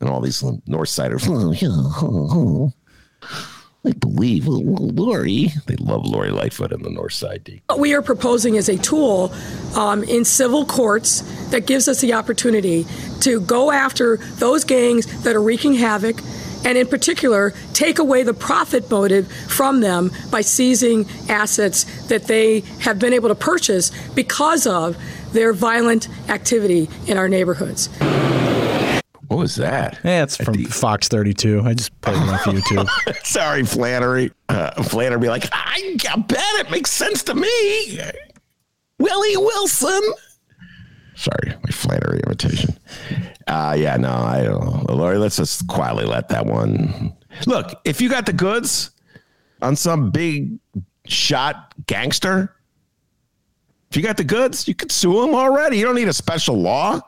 And 0.00 0.08
all 0.08 0.22
these 0.22 0.42
North 0.66 0.88
Siders. 0.88 1.28
I 3.84 3.92
believe 3.98 4.46
Lori. 4.46 5.48
They 5.66 5.76
love 5.76 6.06
Lori 6.06 6.30
Lightfoot 6.30 6.72
in 6.72 6.82
the 6.82 6.88
North 6.88 7.12
Side. 7.12 7.60
What 7.66 7.78
we 7.78 7.92
are 7.92 8.00
proposing 8.00 8.54
is 8.54 8.70
a 8.70 8.78
tool 8.78 9.30
um, 9.74 10.02
in 10.04 10.24
civil 10.24 10.64
courts 10.64 11.20
that 11.50 11.66
gives 11.66 11.88
us 11.88 12.00
the 12.00 12.14
opportunity 12.14 12.86
to 13.20 13.40
go 13.42 13.70
after 13.70 14.16
those 14.16 14.64
gangs 14.64 15.22
that 15.24 15.36
are 15.36 15.42
wreaking 15.42 15.74
havoc 15.74 16.16
and 16.64 16.76
in 16.76 16.86
particular 16.86 17.52
take 17.72 17.98
away 17.98 18.22
the 18.22 18.34
profit 18.34 18.90
motive 18.90 19.30
from 19.48 19.80
them 19.80 20.10
by 20.30 20.40
seizing 20.40 21.06
assets 21.28 21.84
that 22.08 22.24
they 22.24 22.60
have 22.80 22.98
been 22.98 23.12
able 23.12 23.28
to 23.28 23.34
purchase 23.34 23.90
because 24.10 24.66
of 24.66 24.96
their 25.32 25.52
violent 25.52 26.08
activity 26.28 26.88
in 27.06 27.16
our 27.16 27.28
neighborhoods. 27.28 27.88
What 29.28 29.38
was 29.38 29.54
that? 29.56 30.00
Yeah, 30.02 30.24
it's 30.24 30.36
from 30.36 30.64
Fox 30.64 31.06
32. 31.06 31.62
I 31.64 31.74
just 31.74 31.98
played 32.00 32.16
it 32.16 32.28
off 32.28 32.40
YouTube. 32.40 33.24
Sorry, 33.24 33.62
Flannery. 33.62 34.32
Uh, 34.48 34.82
Flannery 34.82 35.20
be 35.20 35.28
like, 35.28 35.48
I, 35.52 35.96
I 36.10 36.16
bet 36.18 36.42
it 36.56 36.70
makes 36.72 36.90
sense 36.90 37.22
to 37.24 37.34
me. 37.36 38.00
Willie 38.98 39.36
Wilson. 39.36 40.02
Sorry, 41.20 41.54
my 41.62 41.70
Flannery 41.70 42.20
imitation. 42.26 42.78
Uh, 43.46 43.76
yeah, 43.78 43.96
no, 43.96 44.10
I 44.10 44.44
don't 44.44 44.88
know. 44.88 44.94
Lori, 44.94 45.18
let's 45.18 45.36
just 45.36 45.66
quietly 45.66 46.06
let 46.06 46.28
that 46.28 46.46
one 46.46 47.14
Look, 47.46 47.80
if 47.84 48.00
you 48.00 48.08
got 48.08 48.26
the 48.26 48.32
goods 48.32 48.90
on 49.62 49.76
some 49.76 50.10
big 50.10 50.58
shot 51.06 51.74
gangster, 51.86 52.56
if 53.90 53.96
you 53.96 54.02
got 54.02 54.16
the 54.16 54.24
goods, 54.24 54.68
you 54.68 54.74
could 54.74 54.92
sue 54.92 55.22
him 55.24 55.34
already. 55.34 55.78
You 55.78 55.84
don't 55.84 55.94
need 55.94 56.08
a 56.08 56.12
special 56.12 56.60
law. 56.60 57.00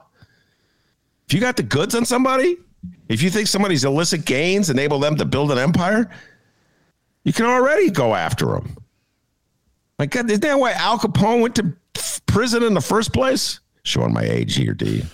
If 1.26 1.34
you 1.34 1.40
got 1.40 1.56
the 1.56 1.62
goods 1.62 1.94
on 1.94 2.04
somebody, 2.04 2.56
if 3.08 3.22
you 3.22 3.30
think 3.30 3.46
somebody's 3.46 3.84
illicit 3.84 4.24
gains 4.24 4.70
enable 4.70 4.98
them 4.98 5.16
to 5.16 5.24
build 5.24 5.52
an 5.52 5.58
empire, 5.58 6.10
you 7.24 7.32
can 7.32 7.46
already 7.46 7.90
go 7.90 8.14
after 8.14 8.46
them. 8.46 8.76
My 9.98 10.06
God, 10.06 10.28
isn't 10.28 10.40
that 10.40 10.58
why 10.58 10.72
Al 10.72 10.98
Capone 10.98 11.40
went 11.40 11.54
to 11.56 11.72
prison 12.26 12.64
in 12.64 12.74
the 12.74 12.80
first 12.80 13.12
place? 13.12 13.60
Showing 13.84 14.12
my 14.12 14.22
age 14.22 14.54
here, 14.54 14.74
D. 14.74 15.04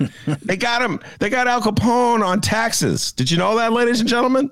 they 0.42 0.56
got 0.56 0.82
him. 0.82 1.00
They 1.20 1.30
got 1.30 1.48
Al 1.48 1.62
Capone 1.62 2.24
on 2.24 2.40
taxes. 2.40 3.12
Did 3.12 3.30
you 3.30 3.38
know 3.38 3.56
that, 3.56 3.72
ladies 3.72 4.00
and 4.00 4.08
gentlemen? 4.08 4.50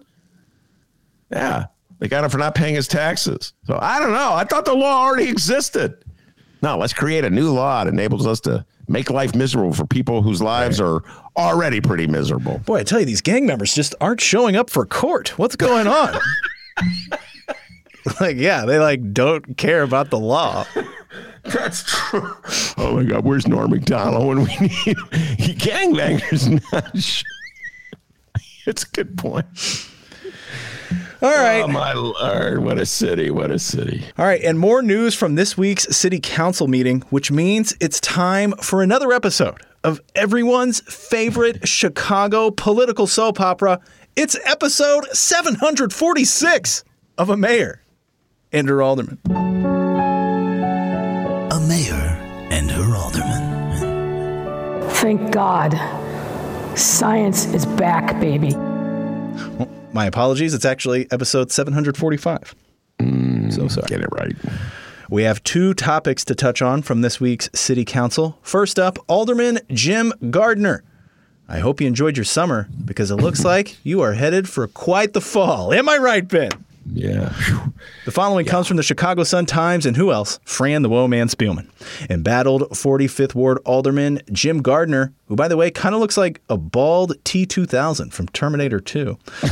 Yeah, 1.30 1.66
they 1.98 2.08
got 2.08 2.24
him 2.24 2.30
for 2.30 2.38
not 2.38 2.54
paying 2.54 2.74
his 2.74 2.88
taxes. 2.88 3.52
So 3.64 3.78
I 3.80 4.00
don't 4.00 4.12
know. 4.12 4.32
I 4.32 4.44
thought 4.44 4.64
the 4.64 4.74
law 4.74 5.04
already 5.04 5.28
existed. 5.28 6.02
No, 6.62 6.78
let's 6.78 6.94
create 6.94 7.24
a 7.24 7.30
new 7.30 7.52
law 7.52 7.84
that 7.84 7.92
enables 7.92 8.26
us 8.26 8.40
to 8.40 8.64
make 8.88 9.10
life 9.10 9.34
miserable 9.34 9.72
for 9.72 9.86
people 9.86 10.22
whose 10.22 10.40
lives 10.40 10.80
right. 10.80 10.86
are 10.86 11.02
already 11.36 11.80
pretty 11.80 12.06
miserable. 12.06 12.58
Boy, 12.60 12.78
I 12.78 12.82
tell 12.84 13.00
you, 13.00 13.06
these 13.06 13.20
gang 13.20 13.46
members 13.46 13.74
just 13.74 13.94
aren't 14.00 14.20
showing 14.20 14.56
up 14.56 14.70
for 14.70 14.86
court. 14.86 15.38
What's 15.38 15.56
going 15.56 15.86
on? 15.86 16.14
like, 18.20 18.36
yeah, 18.36 18.64
they 18.64 18.78
like 18.78 19.12
don't 19.12 19.57
care 19.57 19.82
about 19.82 20.11
the 20.11 20.18
law. 20.18 20.66
That's 21.44 21.84
true. 21.84 22.36
Oh 22.76 22.96
my 22.96 23.04
God, 23.04 23.24
where's 23.24 23.46
Norm 23.46 23.70
Macdonald 23.70 24.26
when 24.26 24.38
we 24.38 24.57
need 24.61 25.59
gangbangers? 25.59 26.50
Not 26.72 26.96
it's 28.66 28.82
a 28.82 28.88
good 28.88 29.16
point. 29.16 29.46
All 31.22 31.30
oh 31.30 31.42
right. 31.42 31.62
Oh, 31.62 31.68
my 31.68 31.92
Lord. 31.92 32.62
What 32.62 32.78
a 32.78 32.86
city. 32.86 33.30
What 33.30 33.50
a 33.50 33.59
city. 33.59 34.04
All 34.18 34.26
right. 34.26 34.42
And 34.42 34.59
more 34.59 34.82
news 34.82 35.14
from 35.14 35.36
this 35.36 35.57
week's 35.57 35.84
city 35.96 36.20
council 36.20 36.66
meeting, 36.66 37.02
which 37.11 37.30
means 37.30 37.76
it's 37.80 38.00
time 38.00 38.52
for 38.61 38.82
another 38.82 39.12
episode 39.12 39.62
of 39.84 40.00
everyone's 40.14 40.80
favorite 40.80 41.66
Chicago 41.66 42.50
political 42.50 43.07
soap 43.07 43.40
opera. 43.40 43.80
It's 44.16 44.36
episode 44.44 45.07
746 45.12 46.84
of 47.18 47.30
A 47.30 47.36
Mayor 47.36 47.80
and 48.53 48.68
Her 48.68 48.82
Alderman. 48.82 49.18
A 51.51 51.61
Mayor 51.68 52.18
and 52.51 52.70
Her 52.70 52.94
Alderman. 52.97 54.90
Thank 54.90 55.32
God. 55.32 55.74
Science 56.76 57.47
is 57.47 57.64
back, 57.66 58.20
baby. 58.20 58.55
My 59.92 60.07
apologies. 60.07 60.53
It's 60.55 60.64
actually 60.64 61.11
episode 61.11 61.51
745. 61.51 62.55
Mm, 62.99 63.53
so 63.53 63.68
sorry. 63.68 63.86
Get 63.88 64.01
it 64.03 64.09
right. 64.12 64.36
We 65.09 65.22
have 65.22 65.42
two 65.44 65.72
topics 65.72 66.24
to 66.26 66.34
touch 66.34 66.61
on 66.61 66.82
from 66.82 67.01
this 67.01 67.20
week's 67.20 67.49
City 67.55 67.84
Council. 67.84 68.38
First 68.42 68.78
up, 68.78 68.99
Alderman 69.09 69.61
Jim 69.70 70.12
Gardiner. 70.30 70.82
I 71.49 71.61
hope 71.61 71.80
you 71.80 71.86
enjoyed 71.86 72.16
your 72.16 72.24
summer 72.24 72.68
because 72.84 73.11
it 73.11 73.16
looks 73.16 73.44
like 73.53 73.76
you 73.84 74.01
are 74.01 74.14
headed 74.14 74.49
for 74.49 74.66
quite 74.66 75.12
the 75.12 75.20
fall. 75.20 75.72
Am 75.72 75.88
I 75.88 75.97
right, 75.99 76.26
Ben? 76.26 76.51
Yeah. 76.93 77.34
The 78.05 78.12
following 78.12 78.47
yeah. 78.47 78.53
comes 78.53 78.66
from 78.66 78.76
the 78.76 78.82
Chicago 78.82 79.24
Sun 79.24 79.47
Times 79.47 79.87
and 79.87 79.97
who 79.97 80.12
else? 80.12 80.39
Fran 80.45 80.82
the 80.82 80.89
Woe 80.89 81.09
Man 81.09 81.28
Spielman. 81.28 81.68
Embattled 82.09 82.62
45th 82.70 83.34
Ward 83.34 83.59
Alderman 83.64 84.20
Jim 84.32 84.62
Gardiner, 84.62 85.12
who, 85.26 85.37
by 85.37 85.49
the 85.49 85.57
way, 85.57 85.70
kind 85.70 85.95
of 85.95 86.01
looks 86.01 86.16
like 86.16 86.41
a 86.49 86.57
bald 86.57 87.14
T 87.24 87.47
2000 87.47 88.12
from 88.12 88.28
Terminator 88.28 88.80
2. 88.80 89.18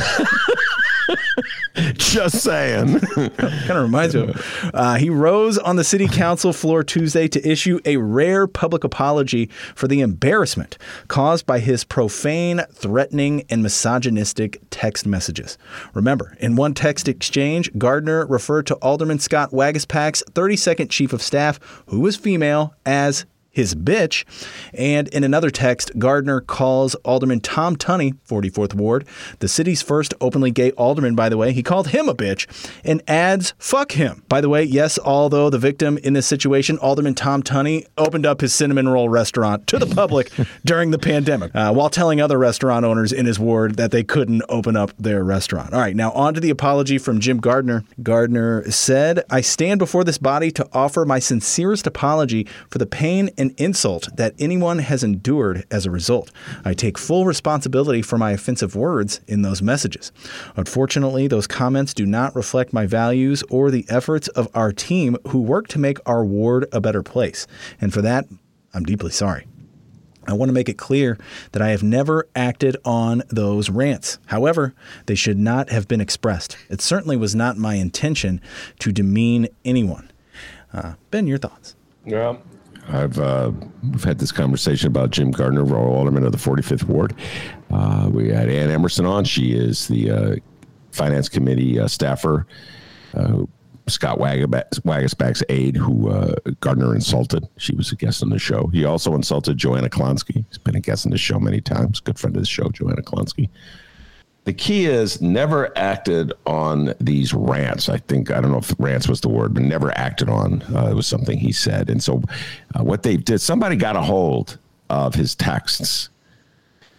Just 1.93 2.41
saying. 2.41 2.99
kind 2.99 3.69
of 3.69 3.83
reminds 3.83 4.15
me 4.15 4.23
of. 4.23 4.71
Uh, 4.73 4.95
he 4.95 5.09
rose 5.09 5.57
on 5.57 5.75
the 5.75 5.83
city 5.83 6.07
council 6.07 6.53
floor 6.53 6.83
Tuesday 6.83 7.27
to 7.27 7.49
issue 7.49 7.79
a 7.85 7.97
rare 7.97 8.47
public 8.47 8.83
apology 8.83 9.47
for 9.75 9.87
the 9.87 10.01
embarrassment 10.01 10.77
caused 11.07 11.45
by 11.45 11.59
his 11.59 11.83
profane, 11.83 12.61
threatening, 12.71 13.43
and 13.49 13.61
misogynistic 13.61 14.61
text 14.69 15.05
messages. 15.05 15.57
Remember, 15.93 16.35
in 16.39 16.55
one 16.55 16.73
text 16.73 17.07
exchange, 17.07 17.71
Gardiner 17.77 18.25
referred 18.25 18.67
to 18.67 18.75
Alderman 18.75 19.19
Scott 19.19 19.51
Waguespack's 19.51 20.23
32nd 20.31 20.89
chief 20.89 21.13
of 21.13 21.21
staff, 21.21 21.59
who 21.87 21.99
was 21.99 22.15
female, 22.15 22.73
as 22.85 23.25
his 23.55 23.73
bitch. 23.73 24.25
And 24.73 25.07
in 25.07 25.23
another 25.23 25.49
text, 25.49 25.97
Gardiner 25.97 26.41
calls 26.41 26.93
Alderman 27.05 27.39
Tom 27.39 27.77
Tunney, 27.77 28.17
44th 28.27 28.73
Ward, 28.73 29.07
the 29.39 29.47
city's 29.47 29.81
first 29.81 30.13
openly 30.19 30.51
gay 30.51 30.71
alderman, 30.71 31.15
by 31.15 31.29
the 31.29 31.37
way. 31.37 31.53
He 31.53 31.63
called 31.63 31.87
him 31.89 32.09
a 32.09 32.13
bitch 32.13 32.47
and 32.83 33.01
adds, 33.07 33.53
fuck 33.57 33.93
him. 33.93 34.23
By 34.27 34.41
the 34.41 34.49
way, 34.49 34.63
yes, 34.63 34.99
although 34.99 35.49
the 35.49 35.57
victim 35.57 35.97
in 35.99 36.13
this 36.13 36.27
situation, 36.27 36.77
Alderman 36.79 37.15
Tom 37.15 37.41
Tunney, 37.41 37.85
opened 37.97 38.25
up 38.25 38.41
his 38.41 38.53
cinnamon 38.53 38.89
roll 38.89 39.07
restaurant 39.07 39.67
to 39.67 39.79
the 39.79 39.87
public 39.87 40.29
during 40.65 40.91
the 40.91 40.99
pandemic 40.99 41.55
uh, 41.55 41.71
while 41.71 41.89
telling 41.89 42.19
other 42.19 42.37
restaurant 42.37 42.85
owners 42.85 43.13
in 43.13 43.25
his 43.25 43.39
ward 43.39 43.77
that 43.77 43.91
they 43.91 44.03
couldn't 44.03 44.43
open 44.49 44.75
up 44.75 44.91
their 44.99 45.23
restaurant. 45.23 45.73
All 45.73 45.79
right, 45.79 45.95
now 45.95 46.11
on 46.11 46.33
to 46.33 46.41
the 46.41 46.49
apology 46.49 46.97
from 46.97 47.21
Jim 47.21 47.37
Gardiner. 47.37 47.85
Gardiner 48.03 48.69
said, 48.69 49.23
I 49.29 49.41
stand 49.41 49.79
before 49.79 50.03
this 50.03 50.17
body 50.17 50.51
to 50.51 50.67
offer 50.73 51.05
my 51.05 51.19
sincerest 51.19 51.87
apology 51.87 52.47
for 52.69 52.77
the 52.77 52.85
pain 52.85 53.29
and 53.37 53.44
an 53.45 53.55
insult 53.57 54.09
that 54.17 54.33
anyone 54.39 54.79
has 54.79 55.03
endured 55.03 55.65
as 55.71 55.85
a 55.85 55.91
result. 55.91 56.31
I 56.63 56.73
take 56.73 56.97
full 56.97 57.25
responsibility 57.25 58.01
for 58.01 58.17
my 58.17 58.31
offensive 58.31 58.75
words 58.75 59.21
in 59.27 59.41
those 59.41 59.61
messages. 59.61 60.11
Unfortunately, 60.55 61.27
those 61.27 61.47
comments 61.47 61.93
do 61.93 62.05
not 62.05 62.35
reflect 62.35 62.73
my 62.73 62.85
values 62.85 63.43
or 63.49 63.71
the 63.71 63.85
efforts 63.89 64.27
of 64.29 64.49
our 64.53 64.71
team 64.71 65.17
who 65.27 65.41
work 65.41 65.67
to 65.69 65.79
make 65.79 65.97
our 66.05 66.25
ward 66.25 66.67
a 66.71 66.81
better 66.81 67.03
place. 67.03 67.47
And 67.79 67.93
for 67.93 68.01
that, 68.01 68.25
I'm 68.73 68.83
deeply 68.83 69.11
sorry. 69.11 69.47
I 70.27 70.33
want 70.33 70.49
to 70.49 70.53
make 70.53 70.69
it 70.69 70.77
clear 70.77 71.19
that 71.51 71.61
I 71.61 71.69
have 71.69 71.83
never 71.83 72.27
acted 72.35 72.77
on 72.83 73.21
those 73.29 73.69
rants. 73.69 74.17
However, 74.25 74.73
they 75.05 75.13
should 75.13 75.37
not 75.37 75.69
have 75.69 75.87
been 75.87 76.01
expressed. 76.01 76.57
It 76.67 76.81
certainly 76.81 77.15
was 77.15 77.35
not 77.35 77.57
my 77.57 77.75
intention 77.75 78.41
to 78.79 78.91
demean 78.91 79.47
anyone. 79.63 80.11
Uh, 80.73 80.95
ben, 81.11 81.27
your 81.27 81.37
thoughts? 81.37 81.75
Yeah, 82.05 82.37
I've 82.87 83.17
uh, 83.19 83.51
we've 83.83 84.03
had 84.03 84.19
this 84.19 84.31
conversation 84.31 84.87
about 84.87 85.09
Jim 85.09 85.31
Gardiner, 85.31 85.63
Royal 85.63 85.93
Alderman 85.93 86.25
of 86.25 86.31
the 86.31 86.37
45th 86.37 86.83
Ward. 86.83 87.15
Uh, 87.71 88.09
we 88.11 88.29
had 88.29 88.49
Ann 88.49 88.69
Emerson 88.69 89.05
on. 89.05 89.25
She 89.25 89.53
is 89.53 89.87
the 89.87 90.11
uh, 90.11 90.35
Finance 90.91 91.29
Committee 91.29 91.79
uh, 91.79 91.87
staffer. 91.87 92.45
Uh, 93.13 93.43
Scott 93.87 94.17
Waguespack's 94.17 95.43
aide, 95.49 95.77
who 95.77 96.09
uh, 96.09 96.35
Gardiner 96.59 96.95
insulted. 96.95 97.47
She 97.57 97.75
was 97.75 97.91
a 97.91 97.95
guest 97.95 98.23
on 98.23 98.29
the 98.29 98.39
show. 98.39 98.67
He 98.67 98.83
also 98.83 99.13
insulted 99.13 99.57
Joanna 99.57 99.89
Klonsky. 99.89 100.43
He's 100.47 100.57
been 100.57 100.75
a 100.75 100.79
guest 100.79 101.05
on 101.05 101.11
the 101.11 101.19
show 101.19 101.39
many 101.39 101.61
times. 101.61 101.99
Good 101.99 102.17
friend 102.17 102.35
of 102.35 102.41
the 102.41 102.47
show, 102.47 102.69
Joanna 102.69 103.03
Klonsky 103.03 103.49
the 104.45 104.53
key 104.53 104.85
is 104.85 105.21
never 105.21 105.75
acted 105.75 106.31
on 106.45 106.93
these 106.99 107.33
rants. 107.33 107.89
I 107.89 107.97
think 107.97 108.31
I 108.31 108.39
don't 108.39 108.51
know 108.51 108.59
if 108.59 108.73
rants 108.77 109.07
was 109.07 109.21
the 109.21 109.29
word, 109.29 109.55
but 109.55 109.63
never 109.63 109.91
acted 109.97 110.29
on. 110.29 110.61
Uh, 110.73 110.87
it 110.91 110.93
was 110.93 111.07
something 111.07 111.37
he 111.37 111.51
said, 111.51 111.89
and 111.89 112.01
so 112.01 112.21
uh, 112.75 112.83
what 112.83 113.03
they 113.03 113.17
did, 113.17 113.41
somebody 113.41 113.75
got 113.75 113.95
a 113.95 114.01
hold 114.01 114.59
of 114.89 115.15
his 115.15 115.33
texts 115.33 116.09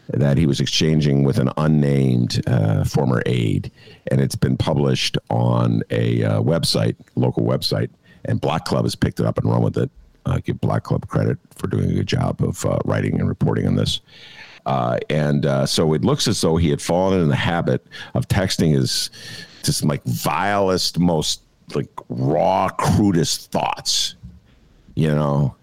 that 0.09 0.37
he 0.37 0.47
was 0.47 0.61
exchanging 0.61 1.23
with 1.23 1.39
an 1.39 1.51
unnamed 1.57 2.43
uh, 2.49 2.83
former 2.85 3.23
aide, 3.27 3.71
and 4.11 4.21
it's 4.21 4.37
been 4.37 4.57
published 4.57 5.17
on 5.31 5.83
a 5.91 6.25
uh, 6.25 6.41
website, 6.43 6.97
local 7.15 7.45
website, 7.45 7.91
and 8.25 8.41
Block 8.41 8.65
Club 8.65 8.85
has 8.85 8.97
picked 8.97 9.21
it 9.21 9.27
up 9.27 9.39
and 9.39 9.49
run 9.49 9.63
with 9.63 9.79
it. 9.79 9.91
Give 10.43 10.61
Block 10.61 10.83
Club 10.83 11.07
credit 11.07 11.39
for 11.55 11.69
doing 11.69 11.89
a 11.89 11.95
good 11.95 12.09
job 12.09 12.43
of 12.43 12.67
uh, 12.67 12.79
writing 12.85 13.21
and 13.21 13.29
reporting 13.29 13.69
on 13.69 13.77
this. 13.77 14.01
Uh, 14.67 14.99
and 15.09 15.47
uh, 15.47 15.65
so 15.65 15.95
it 15.95 16.05
looks 16.05 16.27
as 16.27 16.41
though 16.41 16.57
he 16.57 16.69
had 16.69 16.83
fallen 16.83 17.21
in 17.21 17.29
the 17.29 17.37
habit 17.37 17.87
of 18.15 18.27
texting 18.29 18.73
his 18.73 19.11
just 19.63 19.85
like 19.85 20.03
vilest, 20.05 20.99
most 20.99 21.43
like 21.75 21.89
raw, 22.09 22.69
crudest 22.69 23.51
thoughts, 23.53 24.17
you 24.95 25.09
know, 25.09 25.55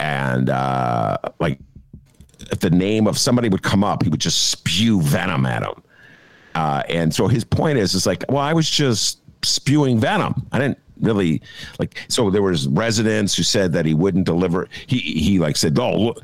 and 0.00 0.50
uh, 0.50 1.16
like 1.38 1.58
if 2.50 2.60
the 2.60 2.70
name 2.70 3.06
of 3.06 3.18
somebody 3.18 3.48
would 3.48 3.62
come 3.62 3.84
up, 3.84 4.02
he 4.02 4.08
would 4.08 4.20
just 4.20 4.50
spew 4.50 5.00
venom 5.02 5.46
at 5.46 5.62
him. 5.62 5.82
Uh, 6.54 6.82
and 6.88 7.14
so 7.14 7.26
his 7.26 7.44
point 7.44 7.78
is, 7.78 7.94
is 7.94 8.06
like, 8.06 8.24
well, 8.28 8.42
I 8.42 8.52
was 8.52 8.68
just 8.68 9.20
spewing 9.44 9.98
venom. 9.98 10.46
I 10.52 10.58
didn't 10.58 10.78
really 11.00 11.42
like. 11.78 11.98
So 12.08 12.30
there 12.30 12.42
was 12.42 12.68
residents 12.68 13.34
who 13.34 13.42
said 13.42 13.72
that 13.72 13.84
he 13.84 13.94
wouldn't 13.94 14.24
deliver. 14.24 14.68
He 14.86 14.98
he 14.98 15.38
like 15.38 15.56
said, 15.56 15.76
oh, 15.78 16.14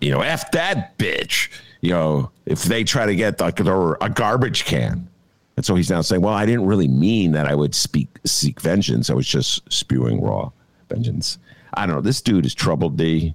you 0.00 0.10
know, 0.10 0.20
F 0.20 0.50
that 0.52 0.98
bitch, 0.98 1.48
you 1.80 1.90
know, 1.90 2.30
if 2.44 2.64
they 2.64 2.84
try 2.84 3.06
to 3.06 3.14
get 3.14 3.40
like 3.40 3.60
a 3.60 4.10
garbage 4.14 4.64
can. 4.64 5.08
And 5.56 5.64
so 5.64 5.74
he's 5.74 5.90
now 5.90 6.02
saying, 6.02 6.20
well, 6.20 6.34
I 6.34 6.44
didn't 6.44 6.66
really 6.66 6.88
mean 6.88 7.32
that 7.32 7.46
I 7.46 7.54
would 7.54 7.74
speak 7.74 8.08
seek 8.24 8.60
vengeance. 8.60 9.08
I 9.08 9.14
was 9.14 9.26
just 9.26 9.72
spewing 9.72 10.20
raw 10.20 10.50
vengeance. 10.88 11.38
I 11.74 11.86
don't 11.86 11.96
know. 11.96 12.02
This 12.02 12.20
dude 12.20 12.44
is 12.44 12.54
troubled 12.54 12.96
D. 12.96 13.34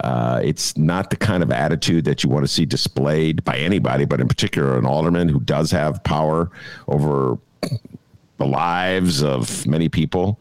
Uh, 0.00 0.40
it's 0.44 0.76
not 0.76 1.08
the 1.08 1.16
kind 1.16 1.42
of 1.42 1.50
attitude 1.50 2.04
that 2.04 2.22
you 2.22 2.28
want 2.28 2.44
to 2.44 2.48
see 2.48 2.66
displayed 2.66 3.42
by 3.44 3.56
anybody, 3.56 4.04
but 4.04 4.20
in 4.20 4.28
particular, 4.28 4.78
an 4.78 4.84
alderman 4.84 5.28
who 5.28 5.40
does 5.40 5.70
have 5.70 6.04
power 6.04 6.50
over 6.88 7.38
the 8.36 8.46
lives 8.46 9.22
of 9.22 9.66
many 9.66 9.88
people 9.88 10.38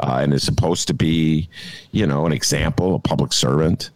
uh, 0.00 0.18
and 0.20 0.34
is 0.34 0.42
supposed 0.42 0.86
to 0.88 0.94
be, 0.94 1.48
you 1.92 2.06
know, 2.06 2.26
an 2.26 2.32
example, 2.32 2.94
a 2.94 2.98
public 2.98 3.32
servant. 3.32 3.90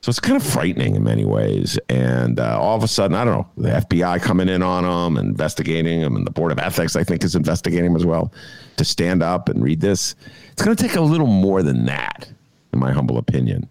So 0.00 0.10
it's 0.10 0.20
kind 0.20 0.36
of 0.36 0.44
frightening 0.44 0.94
in 0.94 1.02
many 1.02 1.24
ways. 1.24 1.78
And 1.88 2.38
uh, 2.38 2.58
all 2.60 2.76
of 2.76 2.84
a 2.84 2.88
sudden, 2.88 3.16
I 3.16 3.24
don't 3.24 3.38
know, 3.38 3.48
the 3.56 3.80
FBI 3.80 4.22
coming 4.22 4.48
in 4.48 4.62
on 4.62 4.84
him, 4.84 5.16
and 5.16 5.28
investigating 5.28 6.00
him, 6.00 6.14
and 6.14 6.26
the 6.26 6.30
Board 6.30 6.52
of 6.52 6.58
Ethics, 6.58 6.94
I 6.94 7.02
think, 7.02 7.24
is 7.24 7.34
investigating 7.34 7.96
as 7.96 8.06
well 8.06 8.32
to 8.76 8.84
stand 8.84 9.22
up 9.22 9.48
and 9.48 9.62
read 9.62 9.80
this. 9.80 10.14
It's 10.52 10.62
going 10.62 10.76
to 10.76 10.82
take 10.82 10.96
a 10.96 11.00
little 11.00 11.26
more 11.26 11.62
than 11.62 11.86
that, 11.86 12.30
in 12.72 12.78
my 12.78 12.92
humble 12.92 13.18
opinion, 13.18 13.68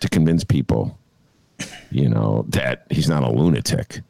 to 0.00 0.08
convince 0.08 0.42
people, 0.42 0.98
you 1.90 2.08
know, 2.08 2.46
that 2.48 2.86
he's 2.90 3.08
not 3.08 3.22
a 3.22 3.30
lunatic. 3.30 4.00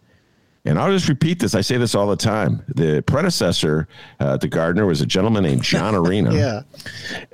And 0.69 0.79
I'll 0.79 0.91
just 0.93 1.09
repeat 1.09 1.41
this. 1.41 1.55
I 1.55 1.63
say 1.63 1.79
this 1.79 1.95
all 1.95 2.07
the 2.07 2.17
time. 2.17 2.63
The 2.69 3.03
predecessor 3.07 3.89
uh, 4.21 4.37
to 4.39 4.49
Gardiner 4.49 4.85
was 4.87 5.01
a 5.01 5.07
gentleman 5.07 5.43
named 5.45 5.63
John 5.63 5.95
Arena. 6.07 6.35
yeah. 6.35 6.63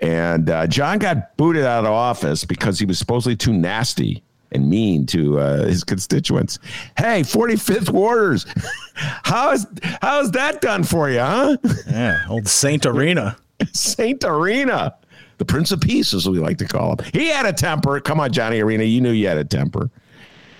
And 0.01 0.49
uh, 0.49 0.66
John 0.68 0.99
got 1.01 1.37
booted 1.37 1.64
out 1.64 1.85
of 1.85 1.91
office 1.91 2.45
because 2.45 2.78
he 2.78 2.87
was 2.87 2.99
supposedly 2.99 3.35
too 3.37 3.53
nasty 3.53 4.22
and 4.53 4.70
mean 4.70 5.05
to 5.07 5.41
uh, 5.41 5.64
his 5.66 5.82
constituents. 5.82 6.61
Hey, 6.97 7.22
45th 7.22 7.91
Warders, 7.91 8.47
how 8.95 9.51
is 9.51 9.66
how 10.01 10.20
is 10.20 10.30
that 10.30 10.61
done 10.61 10.85
for 10.85 11.11
you, 11.11 11.18
huh? 11.18 11.57
Yeah, 11.91 12.24
old 12.28 12.47
Saint 12.47 12.87
Arena. 12.87 13.37
Saint 13.72 14.22
Arena, 14.24 14.95
the 15.39 15.45
Prince 15.45 15.72
of 15.72 15.80
Peace, 15.80 16.14
as 16.14 16.28
we 16.28 16.39
like 16.39 16.59
to 16.59 16.66
call 16.66 16.93
him. 16.93 16.99
He 17.12 17.26
had 17.30 17.47
a 17.47 17.53
temper. 17.53 17.99
Come 18.01 18.20
on, 18.20 18.32
Johnny 18.32 18.61
Arena, 18.61 18.85
you 18.85 19.01
knew 19.01 19.11
you 19.11 19.26
had 19.26 19.39
a 19.39 19.45
temper. 19.45 19.91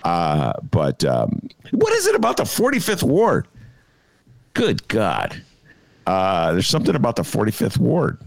Uh, 0.05 0.53
but 0.69 1.03
um, 1.03 1.49
what 1.71 1.91
is 1.93 2.05
it 2.05 2.15
about 2.15 2.37
the 2.37 2.43
45th 2.43 3.01
Ward? 3.01 3.47
Good 4.53 4.87
God. 4.87 5.41
Uh, 6.05 6.53
there's 6.53 6.67
something 6.67 6.95
about 6.95 7.15
the 7.15 7.23
45th 7.23 7.79
Ward. 7.79 8.19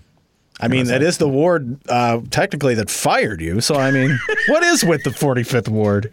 I 0.60 0.66
mean, 0.66 0.86
that 0.86 1.02
is 1.02 1.18
the 1.18 1.28
ward 1.28 1.78
uh, 1.88 2.20
technically 2.30 2.74
that 2.74 2.90
fired 2.90 3.40
you. 3.40 3.60
So, 3.60 3.76
I 3.76 3.92
mean, 3.92 4.18
what 4.48 4.64
is 4.64 4.84
with 4.84 5.04
the 5.04 5.10
45th 5.10 5.68
ward? 5.68 6.12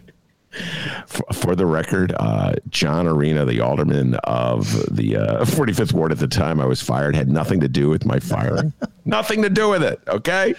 For, 1.08 1.24
for 1.32 1.56
the 1.56 1.66
record, 1.66 2.14
uh, 2.16 2.54
John 2.68 3.08
Arena, 3.08 3.44
the 3.44 3.60
alderman 3.60 4.14
of 4.22 4.70
the 4.94 5.16
uh, 5.16 5.44
45th 5.44 5.92
ward 5.92 6.12
at 6.12 6.18
the 6.18 6.28
time 6.28 6.60
I 6.60 6.64
was 6.64 6.80
fired, 6.80 7.16
had 7.16 7.28
nothing 7.28 7.58
to 7.58 7.68
do 7.68 7.88
with 7.88 8.06
my 8.06 8.20
firing. 8.20 8.72
nothing 9.04 9.42
to 9.42 9.50
do 9.50 9.68
with 9.68 9.82
it. 9.82 10.00
Okay. 10.06 10.54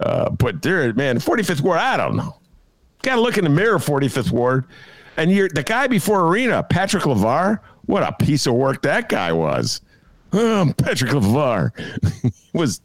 Uh, 0.00 0.28
but 0.28 0.60
dude, 0.60 0.98
man, 0.98 1.18
45th 1.18 1.62
ward, 1.62 1.78
I 1.78 1.96
don't 1.96 2.16
know. 2.16 2.39
Got 3.02 3.16
to 3.16 3.20
look 3.20 3.38
in 3.38 3.44
the 3.44 3.50
mirror, 3.50 3.78
45th 3.78 4.30
ward, 4.30 4.64
and 5.16 5.30
you're 5.30 5.48
the 5.48 5.62
guy 5.62 5.86
before 5.86 6.26
Arena, 6.26 6.62
Patrick 6.62 7.04
Levar. 7.04 7.60
What 7.86 8.02
a 8.02 8.12
piece 8.12 8.46
of 8.46 8.54
work 8.54 8.82
that 8.82 9.08
guy 9.08 9.32
was. 9.32 9.80
Oh, 10.32 10.72
Patrick 10.76 11.10
Levar 11.10 11.72
was 12.52 12.80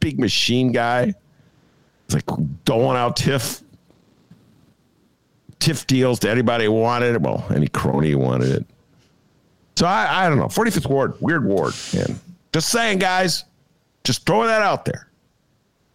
big 0.00 0.20
machine 0.20 0.70
guy. 0.70 1.14
It's 2.04 2.14
like 2.14 2.38
doling 2.64 2.96
out 2.96 3.16
Tiff. 3.16 3.62
TIF 5.60 5.86
deals 5.86 6.18
to 6.20 6.30
anybody 6.30 6.66
who 6.66 6.72
wanted 6.72 7.14
it. 7.14 7.22
Well, 7.22 7.46
any 7.54 7.68
crony 7.68 8.10
who 8.10 8.18
wanted 8.18 8.50
it. 8.50 8.66
So 9.76 9.86
I, 9.86 10.26
I 10.26 10.28
don't 10.28 10.38
know. 10.38 10.44
45th 10.44 10.86
Ward, 10.90 11.14
weird 11.20 11.44
ward. 11.44 11.72
And 11.96 12.20
just 12.52 12.68
saying, 12.68 12.98
guys, 12.98 13.44
just 14.04 14.26
throwing 14.26 14.48
that 14.48 14.60
out 14.60 14.84
there. 14.84 15.08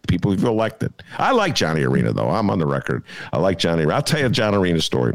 People 0.08 0.32
who've 0.32 0.44
elected. 0.44 0.92
I 1.18 1.32
like 1.32 1.54
Johnny 1.54 1.82
Arena, 1.82 2.12
though. 2.12 2.30
I'm 2.30 2.50
on 2.50 2.58
the 2.58 2.66
record. 2.66 3.04
I 3.32 3.38
like 3.38 3.58
Johnny. 3.58 3.84
I'll 3.84 4.02
tell 4.02 4.20
you 4.20 4.26
a 4.26 4.30
John 4.30 4.54
Arena 4.54 4.80
story. 4.80 5.14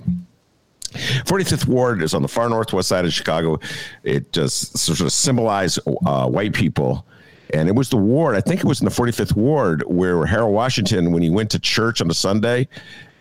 45th 0.94 1.68
Ward 1.68 2.02
is 2.02 2.14
on 2.14 2.22
the 2.22 2.28
far 2.28 2.48
northwest 2.50 2.88
side 2.88 3.06
of 3.06 3.14
Chicago. 3.14 3.60
It 4.04 4.32
just 4.32 4.78
sort 4.78 5.02
of 5.02 5.12
symbolized 5.12 5.80
uh, 6.06 6.28
white 6.28 6.54
people. 6.54 7.06
And 7.54 7.70
it 7.70 7.76
was 7.76 7.90
the 7.90 7.98
ward, 7.98 8.36
I 8.36 8.42
think 8.42 8.62
it 8.62 8.66
was 8.66 8.82
in 8.82 8.86
the 8.86 8.92
45th 8.92 9.36
Ward, 9.36 9.84
where 9.88 10.26
Harold 10.26 10.54
Washington, 10.54 11.12
when 11.12 11.22
he 11.22 11.30
went 11.30 11.52
to 11.52 11.60
church 11.60 12.02
on 12.02 12.10
a 12.10 12.14
Sunday, 12.14 12.68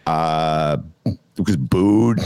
uh, 0.07 0.79
was 1.39 1.57
booed. 1.57 2.21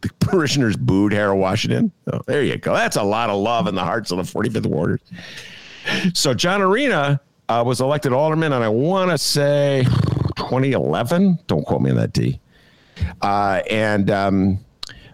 The 0.00 0.10
parishioners 0.20 0.76
booed 0.76 1.12
Harold 1.12 1.40
Washington. 1.40 1.92
Oh, 2.12 2.20
there 2.26 2.42
you 2.42 2.56
go. 2.56 2.72
That's 2.72 2.96
a 2.96 3.02
lot 3.02 3.28
of 3.28 3.38
love 3.38 3.66
in 3.66 3.74
the 3.74 3.84
hearts 3.84 4.10
of 4.10 4.16
the 4.16 4.22
45th 4.22 4.66
Warders. 4.66 5.00
So 6.14 6.32
John 6.34 6.62
Arena 6.62 7.20
uh, 7.50 7.64
was 7.64 7.80
elected 7.80 8.12
alderman, 8.12 8.52
and 8.52 8.62
I 8.62 8.68
want 8.68 9.10
to 9.10 9.18
say 9.18 9.82
2011. 10.36 11.40
Don't 11.48 11.66
quote 11.66 11.82
me 11.82 11.90
on 11.90 11.96
that 11.96 12.12
D. 12.12 12.40
Uh, 13.20 13.62
and 13.68 14.08
um, 14.08 14.58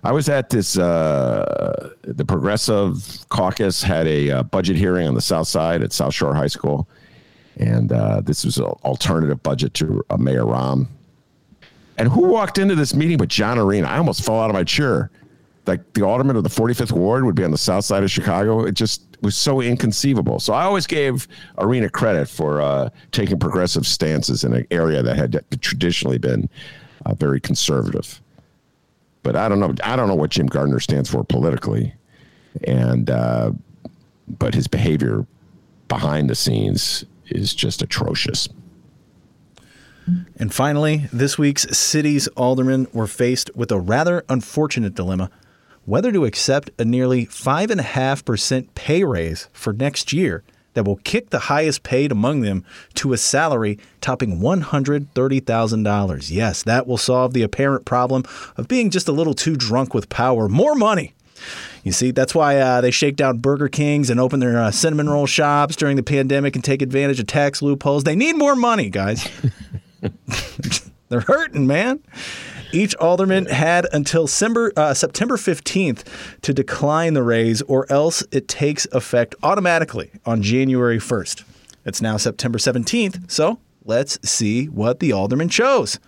I 0.05 0.12
was 0.12 0.28
at 0.28 0.51
this. 0.51 0.76
Uh, 0.76 1.91
the 2.03 2.24
Progressive 2.26 3.24
Caucus 3.30 3.82
had 3.82 4.07
a 4.07 4.30
uh, 4.30 4.43
budget 4.43 4.76
hearing 4.76 5.09
on 5.09 5.14
the 5.14 5.20
South 5.20 5.49
Side 5.49 5.82
at 5.82 5.95
South 5.95 6.12
Shore 6.12 6.34
High 6.34 6.47
School, 6.47 6.87
and 7.57 7.91
uh, 7.91 8.20
this 8.20 8.45
was 8.45 8.59
an 8.59 8.64
alternative 8.64 9.43
budget 9.43 9.72
to 9.74 10.05
uh, 10.11 10.18
Mayor 10.18 10.45
Rahm. 10.45 10.89
And 11.97 12.11
who 12.11 12.26
walked 12.26 12.59
into 12.59 12.74
this 12.74 12.95
meeting 12.95 13.16
with 13.16 13.30
John 13.30 13.59
Arena? 13.59 13.89
I 13.89 13.97
almost 13.97 14.22
fell 14.22 14.39
out 14.39 14.51
of 14.51 14.55
my 14.55 14.64
chair. 14.64 15.11
Like 15.67 15.95
the 15.95 16.03
alderman 16.03 16.37
of 16.37 16.45
the 16.45 16.51
45th 16.51 16.93
Ward 16.93 17.25
would 17.25 17.35
be 17.35 17.43
on 17.45 17.51
the 17.51 17.59
south 17.59 17.85
side 17.85 18.05
of 18.05 18.11
Chicago. 18.11 18.64
It 18.64 18.73
just 18.73 19.03
was 19.23 19.35
so 19.35 19.61
inconceivable. 19.61 20.39
So 20.39 20.53
I 20.53 20.64
always 20.64 20.87
gave 20.87 21.27
Arena 21.59 21.89
credit 21.89 22.29
for 22.29 22.61
uh, 22.61 22.91
taking 23.11 23.39
progressive 23.39 23.87
stances 23.87 24.45
in 24.45 24.53
an 24.53 24.67
area 24.71 25.03
that 25.03 25.17
had 25.17 25.45
traditionally 25.61 26.19
been 26.19 26.49
uh, 27.05 27.14
very 27.14 27.41
conservative. 27.41 28.21
But 29.23 29.35
I 29.35 29.49
don't 29.49 29.59
know. 29.59 29.75
I 29.83 29.97
don't 29.97 30.07
know 30.07 30.14
what 30.14 30.31
Jim 30.31 30.47
Gardiner 30.47 30.79
stands 30.79 31.11
for 31.11 31.25
politically, 31.25 31.93
and 32.62 33.11
uh, 33.11 33.51
but 34.29 34.55
his 34.55 34.69
behavior 34.69 35.27
behind 35.89 36.31
the 36.31 36.37
scenes 36.37 37.05
is 37.27 37.53
just 37.53 37.83
atrocious. 37.83 38.49
And 40.37 40.55
finally, 40.55 41.09
this 41.12 41.37
week's 41.37 41.77
city's 41.77 42.29
aldermen 42.29 42.87
were 42.93 43.09
faced 43.09 43.51
with 43.57 43.73
a 43.73 43.81
rather 43.81 44.25
unfortunate 44.29 44.95
dilemma 44.95 45.31
whether 45.87 46.12
to 46.12 46.24
accept 46.24 46.70
a 46.78 46.84
nearly 46.84 47.26
5.5% 47.26 48.74
pay 48.74 49.05
raise 49.05 49.49
for 49.53 49.72
next 49.72 50.12
year 50.12 50.45
that 50.74 50.84
will 50.84 50.97
kick 50.97 51.30
the 51.30 51.39
highest 51.39 51.82
paid 51.82 52.12
among 52.12 52.43
them 52.43 52.62
to 52.95 53.14
a 53.14 53.16
salary 53.16 53.78
topping 54.03 54.39
$130,000. 54.41 56.30
Yes, 56.30 56.62
that 56.64 56.87
will 56.87 56.99
solve 56.99 57.32
the 57.32 57.43
apparent 57.43 57.87
problem 57.87 58.24
of 58.57 58.68
being 58.68 58.91
just 58.91 59.09
a 59.09 59.12
little 59.12 59.32
too 59.32 59.57
drunk 59.57 59.95
with 59.95 60.11
power. 60.11 60.49
More 60.51 60.74
money. 60.74 61.14
You 61.82 61.93
see, 61.93 62.11
that's 62.11 62.34
why 62.34 62.59
uh, 62.59 62.80
they 62.80 62.91
shake 62.91 63.16
down 63.16 63.39
Burger 63.39 63.68
Kings 63.68 64.11
and 64.11 64.20
open 64.20 64.41
their 64.41 64.61
uh, 64.61 64.70
cinnamon 64.70 65.09
roll 65.09 65.26
shops 65.26 65.76
during 65.76 65.97
the 65.97 66.03
pandemic 66.03 66.57
and 66.57 66.64
take 66.64 66.82
advantage 66.82 67.20
of 67.20 67.26
tax 67.26 67.62
loopholes. 67.62 68.05
They 68.05 68.16
need 68.16 68.37
more 68.37 68.57
money, 68.57 68.91
guys. 68.91 69.26
They're 71.09 71.20
hurting, 71.20 71.66
man. 71.66 72.01
Each 72.73 72.95
alderman 72.97 73.47
had 73.47 73.87
until 73.93 74.27
September, 74.27 74.73
uh, 74.77 74.95
September 74.95 75.37
15th 75.37 76.05
to 76.43 76.53
decline 76.53 77.14
the 77.14 77.23
raise, 77.23 77.62
or 77.62 77.91
else 77.91 78.25
it 78.33 78.49
takes 78.49 78.87
effect 78.93 79.35
automatically 79.43 80.11
on 80.25 80.43
January 80.43 80.99
1st. 80.99 81.45
It's 81.85 82.03
now 82.03 82.17
September 82.17 82.59
17th, 82.59 83.31
so 83.31 83.59
let's 83.85 84.19
see 84.29 84.67
what 84.67 85.01
the 85.01 85.12
alderman 85.12 85.49
chose. 85.49 85.99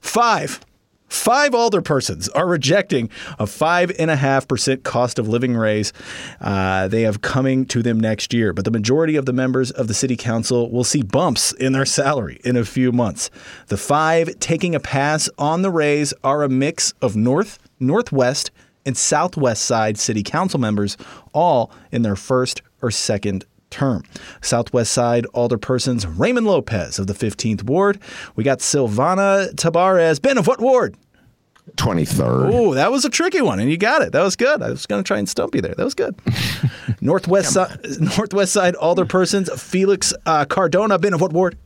Five. 0.00 0.60
Five 1.08 1.52
alderpersons 1.52 2.28
are 2.34 2.46
rejecting 2.46 3.10
a 3.38 3.44
5.5% 3.44 4.82
cost 4.82 5.18
of 5.18 5.28
living 5.28 5.56
raise 5.56 5.92
uh, 6.40 6.88
they 6.88 7.02
have 7.02 7.20
coming 7.20 7.66
to 7.66 7.82
them 7.82 8.00
next 8.00 8.32
year. 8.32 8.52
But 8.52 8.64
the 8.64 8.70
majority 8.70 9.16
of 9.16 9.26
the 9.26 9.32
members 9.32 9.70
of 9.70 9.88
the 9.88 9.94
city 9.94 10.16
council 10.16 10.70
will 10.70 10.84
see 10.84 11.02
bumps 11.02 11.52
in 11.52 11.72
their 11.72 11.86
salary 11.86 12.40
in 12.44 12.56
a 12.56 12.64
few 12.64 12.90
months. 12.92 13.30
The 13.68 13.76
five 13.76 14.38
taking 14.40 14.74
a 14.74 14.80
pass 14.80 15.28
on 15.38 15.62
the 15.62 15.70
raise 15.70 16.12
are 16.24 16.42
a 16.42 16.48
mix 16.48 16.92
of 17.00 17.16
North, 17.16 17.58
Northwest, 17.78 18.50
and 18.86 18.96
Southwest 18.96 19.64
side 19.64 19.98
city 19.98 20.22
council 20.22 20.60
members, 20.60 20.96
all 21.32 21.70
in 21.90 22.02
their 22.02 22.16
first 22.16 22.62
or 22.82 22.90
second 22.90 23.44
term. 23.74 24.04
Southwest 24.40 24.92
Side 24.92 25.26
Alderpersons 25.34 26.06
Raymond 26.18 26.46
Lopez 26.46 26.98
of 27.00 27.08
the 27.08 27.12
15th 27.12 27.64
Ward. 27.64 27.98
We 28.36 28.44
got 28.44 28.60
Silvana 28.60 29.52
Tabares. 29.54 30.22
Ben, 30.22 30.38
of 30.38 30.46
what 30.46 30.60
ward? 30.60 30.96
23rd. 31.76 32.52
Oh, 32.52 32.74
that 32.74 32.92
was 32.92 33.04
a 33.04 33.10
tricky 33.10 33.40
one, 33.40 33.58
and 33.58 33.70
you 33.70 33.76
got 33.76 34.02
it. 34.02 34.12
That 34.12 34.22
was 34.22 34.36
good. 34.36 34.62
I 34.62 34.70
was 34.70 34.86
going 34.86 35.02
to 35.02 35.06
try 35.06 35.18
and 35.18 35.28
stump 35.28 35.54
you 35.54 35.60
there. 35.60 35.74
That 35.74 35.84
was 35.84 35.94
good. 35.94 36.14
Northwest, 37.00 37.52
side, 37.52 37.78
Northwest 37.98 38.52
Side 38.52 38.74
Alderpersons 38.74 39.58
Felix 39.58 40.14
uh, 40.24 40.44
Cardona. 40.44 40.98
Ben, 40.98 41.14
of 41.14 41.20
what 41.20 41.32
ward? 41.32 41.58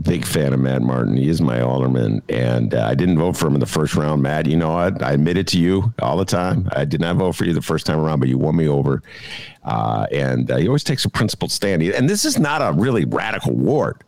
Big 0.02 0.24
fan 0.26 0.52
of 0.52 0.60
Matt 0.60 0.82
Martin. 0.82 1.16
He 1.16 1.28
is 1.28 1.40
my 1.40 1.60
alderman, 1.60 2.20
and 2.28 2.74
uh, 2.74 2.86
I 2.86 2.94
didn't 2.94 3.18
vote 3.18 3.36
for 3.36 3.46
him 3.46 3.54
in 3.54 3.60
the 3.60 3.66
first 3.66 3.94
round. 3.94 4.22
Matt, 4.22 4.46
you 4.46 4.56
know 4.56 4.72
what? 4.72 5.02
I 5.02 5.12
admit 5.12 5.36
it 5.36 5.46
to 5.48 5.58
you 5.58 5.94
all 6.00 6.16
the 6.16 6.24
time. 6.24 6.68
I 6.72 6.84
did 6.84 7.00
not 7.00 7.16
vote 7.16 7.32
for 7.36 7.44
you 7.44 7.52
the 7.52 7.62
first 7.62 7.86
time 7.86 7.98
around, 7.98 8.20
but 8.20 8.28
you 8.28 8.36
won 8.36 8.56
me 8.56 8.68
over. 8.68 9.02
Uh, 9.62 10.06
and 10.12 10.50
uh, 10.50 10.56
he 10.56 10.66
always 10.66 10.84
takes 10.84 11.04
a 11.04 11.08
principled 11.08 11.52
stand. 11.52 11.82
And 11.82 12.08
this 12.08 12.24
is 12.24 12.38
not 12.38 12.60
a 12.60 12.76
really 12.76 13.04
radical 13.04 13.54
ward. 13.54 14.02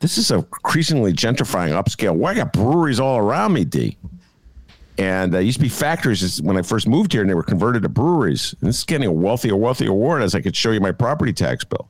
This 0.00 0.18
is 0.18 0.30
a 0.30 0.36
increasingly 0.36 1.12
gentrifying 1.12 1.72
upscale. 1.72 2.14
Well, 2.14 2.32
I 2.32 2.34
got 2.34 2.52
breweries 2.52 3.00
all 3.00 3.18
around 3.18 3.52
me, 3.52 3.64
D. 3.64 3.96
And 4.98 5.34
uh, 5.34 5.38
used 5.38 5.58
to 5.58 5.62
be 5.62 5.68
factories 5.68 6.40
when 6.40 6.56
I 6.56 6.62
first 6.62 6.88
moved 6.88 7.12
here, 7.12 7.20
and 7.20 7.28
they 7.28 7.34
were 7.34 7.42
converted 7.42 7.82
to 7.82 7.88
breweries. 7.88 8.54
And 8.60 8.68
this 8.68 8.78
is 8.78 8.84
getting 8.84 9.06
a 9.06 9.12
wealthier, 9.12 9.56
wealthier 9.56 9.92
ward 9.92 10.22
as 10.22 10.34
I 10.34 10.40
could 10.40 10.56
show 10.56 10.70
you 10.70 10.80
my 10.80 10.92
property 10.92 11.34
tax 11.34 11.64
bill. 11.64 11.88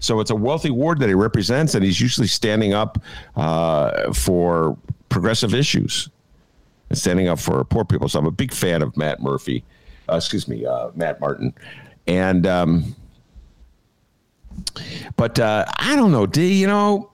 So 0.00 0.20
it's 0.20 0.30
a 0.30 0.34
wealthy 0.34 0.70
ward 0.70 0.98
that 1.00 1.08
he 1.08 1.14
represents, 1.14 1.74
and 1.74 1.84
he's 1.84 2.00
usually 2.00 2.26
standing 2.26 2.74
up 2.74 3.02
uh, 3.36 4.12
for 4.12 4.76
progressive 5.08 5.54
issues 5.54 6.10
and 6.90 6.98
standing 6.98 7.28
up 7.28 7.38
for 7.38 7.64
poor 7.64 7.84
people. 7.84 8.08
So 8.08 8.18
I'm 8.18 8.26
a 8.26 8.30
big 8.30 8.52
fan 8.52 8.82
of 8.82 8.96
Matt 8.96 9.22
Murphy, 9.22 9.64
uh, 10.08 10.16
excuse 10.16 10.46
me, 10.46 10.66
uh, 10.66 10.90
Matt 10.94 11.20
Martin, 11.20 11.54
and 12.06 12.46
um, 12.46 12.94
but 15.16 15.38
uh, 15.38 15.64
I 15.78 15.96
don't 15.96 16.12
know, 16.12 16.26
D. 16.26 16.60
You 16.60 16.66
know, 16.66 17.10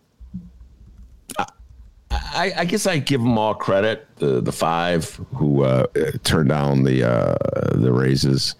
I, 2.10 2.52
I, 2.58 2.64
guess 2.64 2.86
I 2.86 2.98
give 2.98 3.20
them 3.20 3.38
all 3.38 3.54
credit. 3.54 4.06
The 4.16 4.40
the 4.40 4.52
five 4.52 5.20
who 5.34 5.62
uh, 5.62 5.86
turned 6.24 6.48
down 6.48 6.84
the 6.84 7.08
uh, 7.08 7.36
the 7.74 7.92
raises. 7.92 8.54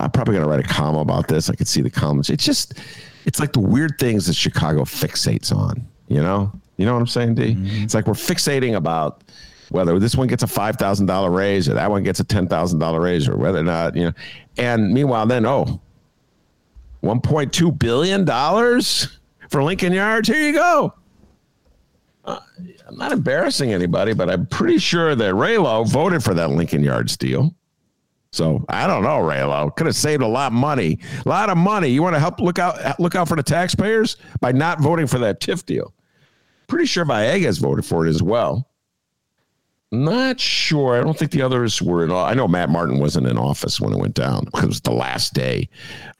I'm 0.00 0.10
probably 0.10 0.34
gonna 0.34 0.48
write 0.48 0.64
a 0.64 0.68
column 0.68 0.96
about 0.96 1.28
this. 1.28 1.48
I 1.48 1.54
can 1.54 1.66
see 1.66 1.80
the 1.80 1.90
comments. 1.90 2.30
It's 2.30 2.44
just 2.44 2.74
it's 3.28 3.38
like 3.38 3.52
the 3.52 3.60
weird 3.60 3.98
things 3.98 4.26
that 4.26 4.34
Chicago 4.34 4.84
fixates 4.84 5.54
on. 5.54 5.86
You 6.08 6.22
know, 6.22 6.50
you 6.78 6.86
know 6.86 6.94
what 6.94 7.00
I'm 7.00 7.06
saying, 7.06 7.34
D? 7.34 7.54
Mm-hmm. 7.54 7.84
It's 7.84 7.92
like 7.92 8.06
we're 8.06 8.14
fixating 8.14 8.74
about 8.74 9.22
whether 9.68 9.98
this 9.98 10.16
one 10.16 10.28
gets 10.28 10.42
a 10.42 10.46
five 10.46 10.76
thousand 10.76 11.04
dollar 11.04 11.30
raise 11.30 11.68
or 11.68 11.74
that 11.74 11.90
one 11.90 12.02
gets 12.02 12.20
a 12.20 12.24
ten 12.24 12.48
thousand 12.48 12.78
dollar 12.78 13.02
raise 13.02 13.28
or 13.28 13.36
whether 13.36 13.58
or 13.58 13.64
not 13.64 13.94
you 13.94 14.04
know. 14.04 14.12
And 14.56 14.94
meanwhile, 14.94 15.26
then 15.26 15.44
oh, 15.44 15.78
one 17.00 17.20
point 17.20 17.52
two 17.52 17.70
billion 17.70 18.24
dollars 18.24 19.18
for 19.50 19.62
Lincoln 19.62 19.92
Yards. 19.92 20.26
Here 20.26 20.40
you 20.40 20.54
go. 20.54 20.94
Uh, 22.24 22.40
I'm 22.86 22.96
not 22.96 23.12
embarrassing 23.12 23.74
anybody, 23.74 24.14
but 24.14 24.30
I'm 24.30 24.46
pretty 24.46 24.78
sure 24.78 25.14
that 25.14 25.34
Raylo 25.34 25.86
voted 25.86 26.24
for 26.24 26.32
that 26.32 26.48
Lincoln 26.48 26.82
Yards 26.82 27.18
deal. 27.18 27.54
So 28.30 28.64
I 28.68 28.86
don't 28.86 29.02
know, 29.02 29.18
Raylo. 29.18 29.74
Could 29.74 29.86
have 29.86 29.96
saved 29.96 30.22
a 30.22 30.26
lot 30.26 30.48
of 30.48 30.52
money. 30.52 30.98
A 31.24 31.28
lot 31.28 31.48
of 31.48 31.56
money. 31.56 31.88
You 31.88 32.02
want 32.02 32.14
to 32.14 32.20
help 32.20 32.40
look 32.40 32.58
out 32.58 33.00
look 33.00 33.14
out 33.14 33.28
for 33.28 33.36
the 33.36 33.42
taxpayers 33.42 34.16
by 34.40 34.52
not 34.52 34.80
voting 34.80 35.06
for 35.06 35.18
that 35.18 35.40
TIF 35.40 35.64
deal. 35.64 35.94
Pretty 36.66 36.86
sure 36.86 37.06
Villegas 37.06 37.60
voted 37.60 37.86
for 37.86 38.06
it 38.06 38.10
as 38.10 38.22
well. 38.22 38.68
Not 39.90 40.38
sure. 40.38 41.00
I 41.00 41.02
don't 41.02 41.18
think 41.18 41.30
the 41.30 41.40
others 41.40 41.80
were 41.80 42.04
in. 42.04 42.10
All 42.10 42.24
I 42.24 42.34
know 42.34 42.46
Matt 42.46 42.68
Martin 42.68 42.98
wasn't 42.98 43.26
in 43.26 43.38
office 43.38 43.80
when 43.80 43.94
it 43.94 43.98
went 43.98 44.14
down 44.14 44.44
because 44.44 44.62
it 44.64 44.68
was 44.68 44.80
the 44.82 44.92
last 44.92 45.32
day 45.32 45.68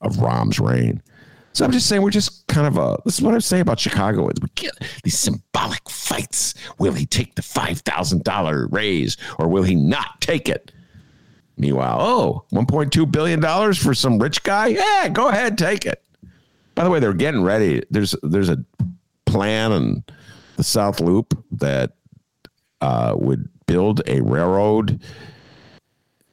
of 0.00 0.20
Rahm's 0.20 0.58
reign. 0.58 1.02
So 1.52 1.64
I'm 1.64 1.72
just 1.72 1.88
saying 1.88 2.02
we're 2.02 2.10
just 2.10 2.46
kind 2.46 2.66
of 2.66 2.78
a. 2.78 2.96
This 3.04 3.18
is 3.18 3.22
what 3.22 3.34
I'm 3.34 3.40
saying 3.40 3.62
about 3.62 3.80
Chicago 3.80 4.28
is 4.28 4.40
we 4.40 4.48
get 4.54 4.72
these 5.04 5.18
symbolic 5.18 5.90
fights. 5.90 6.54
Will 6.78 6.92
he 6.92 7.04
take 7.04 7.34
the 7.34 7.42
five 7.42 7.80
thousand 7.80 8.24
dollar 8.24 8.68
raise 8.68 9.18
or 9.38 9.48
will 9.48 9.64
he 9.64 9.74
not 9.74 10.20
take 10.20 10.48
it? 10.48 10.72
Meanwhile, 11.58 11.98
oh, 12.00 12.44
$1.2 12.52 13.10
billion 13.10 13.74
for 13.74 13.92
some 13.92 14.18
rich 14.18 14.42
guy? 14.44 14.68
Yeah, 14.68 15.08
go 15.08 15.28
ahead, 15.28 15.58
take 15.58 15.84
it. 15.84 16.02
By 16.76 16.84
the 16.84 16.90
way, 16.90 17.00
they're 17.00 17.12
getting 17.12 17.42
ready. 17.42 17.82
There's 17.90 18.14
there's 18.22 18.48
a 18.48 18.64
plan 19.26 19.72
on 19.72 20.04
the 20.56 20.62
South 20.62 21.00
Loop 21.00 21.36
that 21.50 21.94
uh, 22.80 23.14
would 23.16 23.48
build 23.66 24.02
a 24.06 24.20
railroad 24.20 25.02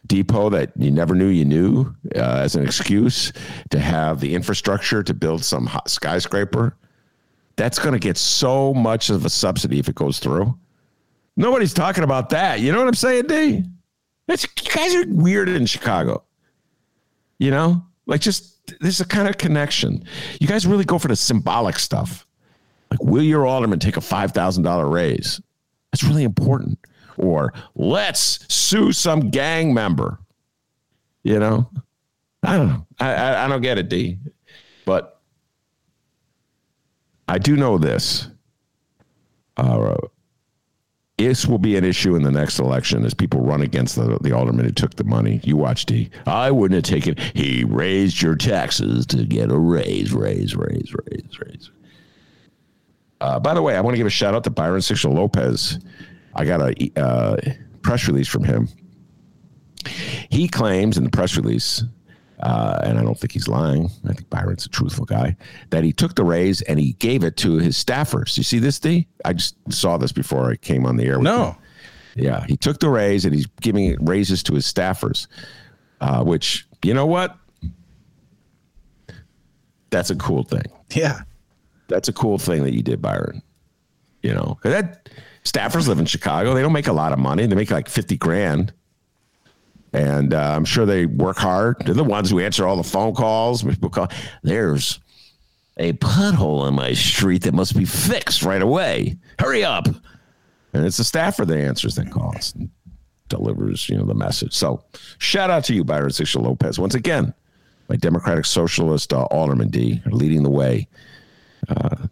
depot 0.06 0.52
that 0.52 0.72
you 0.78 0.92
never 0.92 1.16
knew 1.16 1.28
you 1.28 1.46
knew 1.46 1.96
uh, 2.16 2.20
as 2.44 2.56
an 2.56 2.64
excuse 2.64 3.34
to 3.72 3.80
have 3.80 4.20
the 4.20 4.36
infrastructure 4.36 5.02
to 5.02 5.14
build 5.16 5.44
some 5.44 5.68
skyscraper. 5.88 6.78
That's 7.56 7.80
going 7.80 7.94
to 7.94 8.00
get 8.00 8.18
so 8.18 8.74
much 8.74 9.10
of 9.10 9.26
a 9.26 9.30
subsidy 9.30 9.80
if 9.80 9.90
it 9.90 9.96
goes 9.96 10.20
through. 10.20 10.56
Nobody's 11.38 11.74
talking 11.74 12.04
about 12.04 12.30
that. 12.30 12.60
You 12.60 12.72
know 12.72 12.80
what 12.80 12.88
I'm 12.88 12.94
saying, 12.94 13.28
D? 13.28 13.64
It's, 14.28 14.44
you 14.44 14.72
guys 14.72 14.96
are 14.96 15.06
weird 15.08 15.50
in 15.50 15.66
Chicago. 15.66 16.24
You 17.38 17.52
know, 17.52 17.86
like 18.06 18.22
just 18.22 18.80
there's 18.80 19.02
a 19.02 19.06
kind 19.06 19.28
of 19.28 19.38
connection. 19.38 20.04
You 20.40 20.48
guys 20.48 20.66
really 20.66 20.86
go 20.86 20.98
for 20.98 21.08
the 21.08 21.16
symbolic 21.16 21.78
stuff. 21.78 22.26
Like, 22.90 23.04
will 23.04 23.24
your 23.24 23.46
alderman 23.46 23.80
take 23.80 23.98
a 23.98 24.02
five 24.02 24.32
thousand 24.32 24.64
dollar 24.64 24.88
raise? 24.88 25.42
That's 25.92 26.04
really 26.04 26.24
important. 26.24 26.80
Or 27.18 27.54
let's 27.76 28.54
sue 28.54 28.92
some 28.92 29.30
gang 29.30 29.74
member. 29.74 30.20
You 31.24 31.40
know, 31.40 31.70
I 32.44 32.58
don't 32.58 32.68
know. 32.68 32.88
I, 33.00 33.14
I, 33.14 33.46
I 33.46 33.48
don't 33.48 33.62
get 33.62 33.78
it, 33.78 33.90
D. 33.90 34.20
But 34.86 35.20
I 37.28 37.38
do 37.38 37.56
know 37.56 37.78
this. 37.78 38.28
Uh, 39.58 39.96
this 41.18 41.46
will 41.46 41.58
be 41.58 41.78
an 41.78 41.86
issue 41.86 42.16
in 42.16 42.24
the 42.24 42.32
next 42.32 42.60
election 42.60 43.06
as 43.06 43.14
people 43.14 43.42
run 43.42 43.62
against 43.62 43.96
the, 43.96 44.18
the 44.22 44.34
alderman 44.34 44.66
who 44.66 44.72
took 44.72 44.96
the 44.96 45.04
money. 45.04 45.40
You 45.44 45.56
watch 45.56 45.86
D. 45.86 46.10
I 46.26 46.52
wouldn't 46.52 46.76
have 46.76 47.02
taken. 47.02 47.16
He 47.34 47.64
raised 47.64 48.22
your 48.22 48.36
taxes 48.36 49.06
to 49.08 49.26
get 49.26 49.52
a 49.52 49.58
raise, 49.58 50.14
raise, 50.14 50.56
raise, 50.56 50.94
raise, 50.94 51.40
raise. 51.40 51.72
Uh, 53.22 53.40
by 53.40 53.54
the 53.54 53.62
way, 53.62 53.78
I 53.78 53.82
want 53.82 53.94
to 53.94 53.98
give 53.98 54.08
a 54.08 54.12
shout 54.12 54.36
out 54.36 54.44
to 54.44 54.50
Byron 54.50 54.82
Sigcho-Lopez. 54.82 55.80
I 56.36 56.44
got 56.44 56.62
a 56.62 56.92
uh, 57.02 57.38
press 57.82 58.08
release 58.08 58.28
from 58.28 58.44
him. 58.44 58.68
He 60.30 60.50
claims 60.50 60.98
in 60.98 61.06
the 61.06 61.10
press 61.10 61.38
release 61.38 61.84
uh, 62.46 62.80
and 62.84 63.00
I 63.00 63.02
don't 63.02 63.20
think 63.20 63.32
he's 63.32 63.48
lying. 63.48 63.90
I 64.08 64.14
think 64.14 64.30
Byron's 64.30 64.68
a 64.68 64.70
truthful 64.70 65.06
guy. 65.06 65.36
That 65.72 65.84
he 65.84 65.92
took 65.92 66.14
the 66.14 66.24
raise 66.24 66.62
and 66.62 66.80
he 66.80 66.94
gave 66.94 67.24
it 67.24 67.38
to 67.38 67.58
his 67.58 67.76
staffers. 67.84 68.38
You 68.38 68.44
see 68.44 68.60
this, 68.60 68.80
D? 68.80 69.08
I 69.26 69.34
just 69.34 69.56
saw 69.70 69.98
this 69.98 70.12
before 70.12 70.52
I 70.52 70.56
came 70.56 70.86
on 70.86 70.96
the 70.96 71.06
air. 71.06 71.18
no. 71.18 71.46
Him. 71.48 71.56
Yeah, 72.18 72.46
he 72.46 72.56
took 72.56 72.80
the 72.80 72.88
raise 72.88 73.26
and 73.26 73.36
he's 73.36 73.48
giving 73.60 73.98
raises 74.06 74.42
to 74.44 74.54
his 74.54 74.72
staffers, 74.72 75.28
uh, 76.00 76.24
which 76.24 76.66
you 76.82 76.94
know 76.94 77.06
what? 77.06 77.36
That's 79.90 80.12
a 80.12 80.16
cool 80.16 80.44
thing. 80.44 80.64
Yeah, 80.92 81.22
that's 81.90 82.08
a 82.08 82.14
cool 82.14 82.38
thing 82.38 82.64
that 82.64 82.74
you 82.74 82.82
did, 82.84 83.02
Byron. 83.02 83.42
You 84.24 84.34
know, 84.34 84.58
that 84.64 85.10
staffers 85.44 85.90
live 85.90 86.00
in 86.00 86.06
Chicago. 86.06 86.54
They 86.54 86.62
don't 86.62 86.72
make 86.72 86.88
a 86.88 86.94
lot 86.94 87.12
of 87.12 87.20
money. 87.20 87.48
They 87.48 87.56
make 87.56 87.70
like 87.70 87.90
fifty 87.90 88.16
grand 88.16 88.72
and 89.96 90.34
uh, 90.34 90.54
I'm 90.56 90.66
sure 90.66 90.86
they 90.86 91.06
work 91.06 91.38
hard. 91.38 91.78
They're 91.86 91.94
the 91.94 92.04
ones 92.04 92.30
who 92.30 92.40
answer 92.40 92.68
all 92.68 92.76
the 92.76 92.84
phone 92.84 93.16
calls. 93.16 93.64
People 93.64 93.90
call. 93.90 94.10
There's 94.44 95.00
a 95.78 95.94
pothole 95.94 96.62
on 96.62 96.76
my 96.76 96.94
street 96.94 97.44
that 97.44 97.54
must 97.54 97.78
be 97.78 97.86
fixed 97.86 98.44
right 98.44 98.62
away. 98.62 99.18
Hurry 99.40 99.64
up! 99.64 99.88
And 100.74 100.86
it's 100.86 100.98
the 100.98 101.06
staffer 101.06 101.46
that 101.46 101.58
answers 101.58 101.96
that 101.96 102.12
calls, 102.12 102.54
and 102.56 102.70
delivers 103.30 103.88
you 103.88 103.98
know 103.98 104.06
the 104.06 104.14
message. 104.14 104.54
So 104.54 104.84
shout 105.18 105.50
out 105.50 105.64
to 105.66 105.74
you, 105.74 105.86
Byron 105.86 106.10
Sigcho-Lopez, 106.10 106.78
once 106.78 106.96
again. 106.96 107.34
My 107.88 107.96
Democratic 107.96 108.46
Socialist 108.46 109.14
uh, 109.14 109.24
Alderman 109.26 109.70
D 109.70 110.02
are 110.06 110.12
leading 110.12 110.44
the 110.44 110.50
way. 110.50 110.88
Uh, 111.70 112.08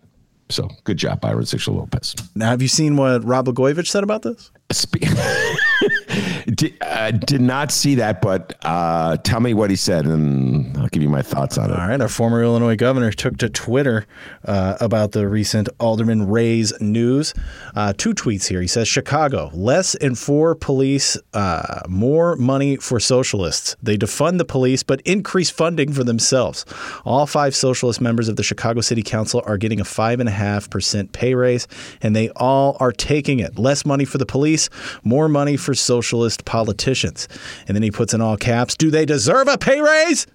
so 0.50 0.70
good 0.86 0.98
job, 0.98 1.20
Byron 1.20 1.44
Sigcho-Lopez. 1.44 2.16
Now, 2.36 2.52
have 2.52 2.62
you 2.62 2.68
seen 2.68 2.96
what 2.96 3.26
Rod 3.26 3.48
Blagojevich 3.48 3.88
said 3.88 4.04
about 4.04 4.22
this? 4.22 4.52
did, 6.46 6.76
uh, 6.82 7.12
did 7.12 7.42
not 7.42 7.72
see 7.72 7.96
that, 7.96 8.22
but 8.22 8.56
uh, 8.64 9.18
tell 9.18 9.40
me 9.40 9.54
what 9.54 9.70
he 9.70 9.76
said, 9.76 10.06
and 10.06 10.78
I'll 10.78 10.88
give 10.88 11.02
you 11.02 11.10
my 11.10 11.22
thoughts 11.22 11.58
on 11.58 11.72
it. 11.72 11.80
All 11.80 11.88
right. 11.88 12.00
Our 12.00 12.08
former 12.08 12.44
Illinois 12.44 12.76
governor 12.76 13.12
took 13.12 13.38
to 13.38 13.50
Twitter 13.50 14.06
uh, 14.46 14.78
about 14.80 15.12
the 15.12 15.28
recent 15.28 15.70
Alderman 15.80 16.28
Ray's 16.28 16.74
news. 16.80 17.34
Uh, 17.76 17.94
two 17.96 18.14
tweets 18.14 18.48
here. 18.48 18.62
He 18.62 18.68
says 18.68 18.88
Chicago, 18.88 19.50
less 19.54 19.96
and 19.96 20.18
for 20.18 20.56
police, 20.56 21.18
uh, 21.34 21.82
more 21.88 22.36
money 22.36 22.78
for 22.78 23.00
socialists. 23.00 23.76
They 23.82 23.98
defund 23.98 24.38
the 24.38 24.46
police, 24.46 24.84
but 24.84 25.02
increase 25.02 25.50
funding 25.50 25.94
for 25.94 26.04
themselves. 26.04 26.66
All 27.06 27.26
five 27.26 27.56
socialist 27.56 28.02
members 28.02 28.28
of 28.28 28.36
the 28.36 28.44
Chicago 28.44 28.82
City 28.82 29.04
Council 29.04 29.42
are 29.46 29.58
getting 29.58 29.80
a 29.80 29.84
5.5% 29.84 31.12
pay 31.12 31.36
raise, 31.36 31.68
and 32.02 32.16
they 32.16 32.30
all 32.36 32.78
are 32.80 32.92
taking 32.92 33.40
it. 33.40 33.58
Less 33.58 33.86
money 33.86 34.06
for 34.06 34.18
the 34.18 34.26
police, 34.26 34.70
more 35.04 35.28
money 35.28 35.58
for 35.58 35.74
socialist 36.04 36.44
politicians. 36.44 37.30
And 37.66 37.76
then 37.76 37.82
he 37.82 37.90
puts 37.90 38.14
in 38.14 38.20
all 38.20 38.36
caps 38.36 38.76
Do 38.76 38.92
they 38.92 39.06
deserve 39.06 39.48
a 39.48 39.58
pay 39.58 39.80
raise? 39.80 40.28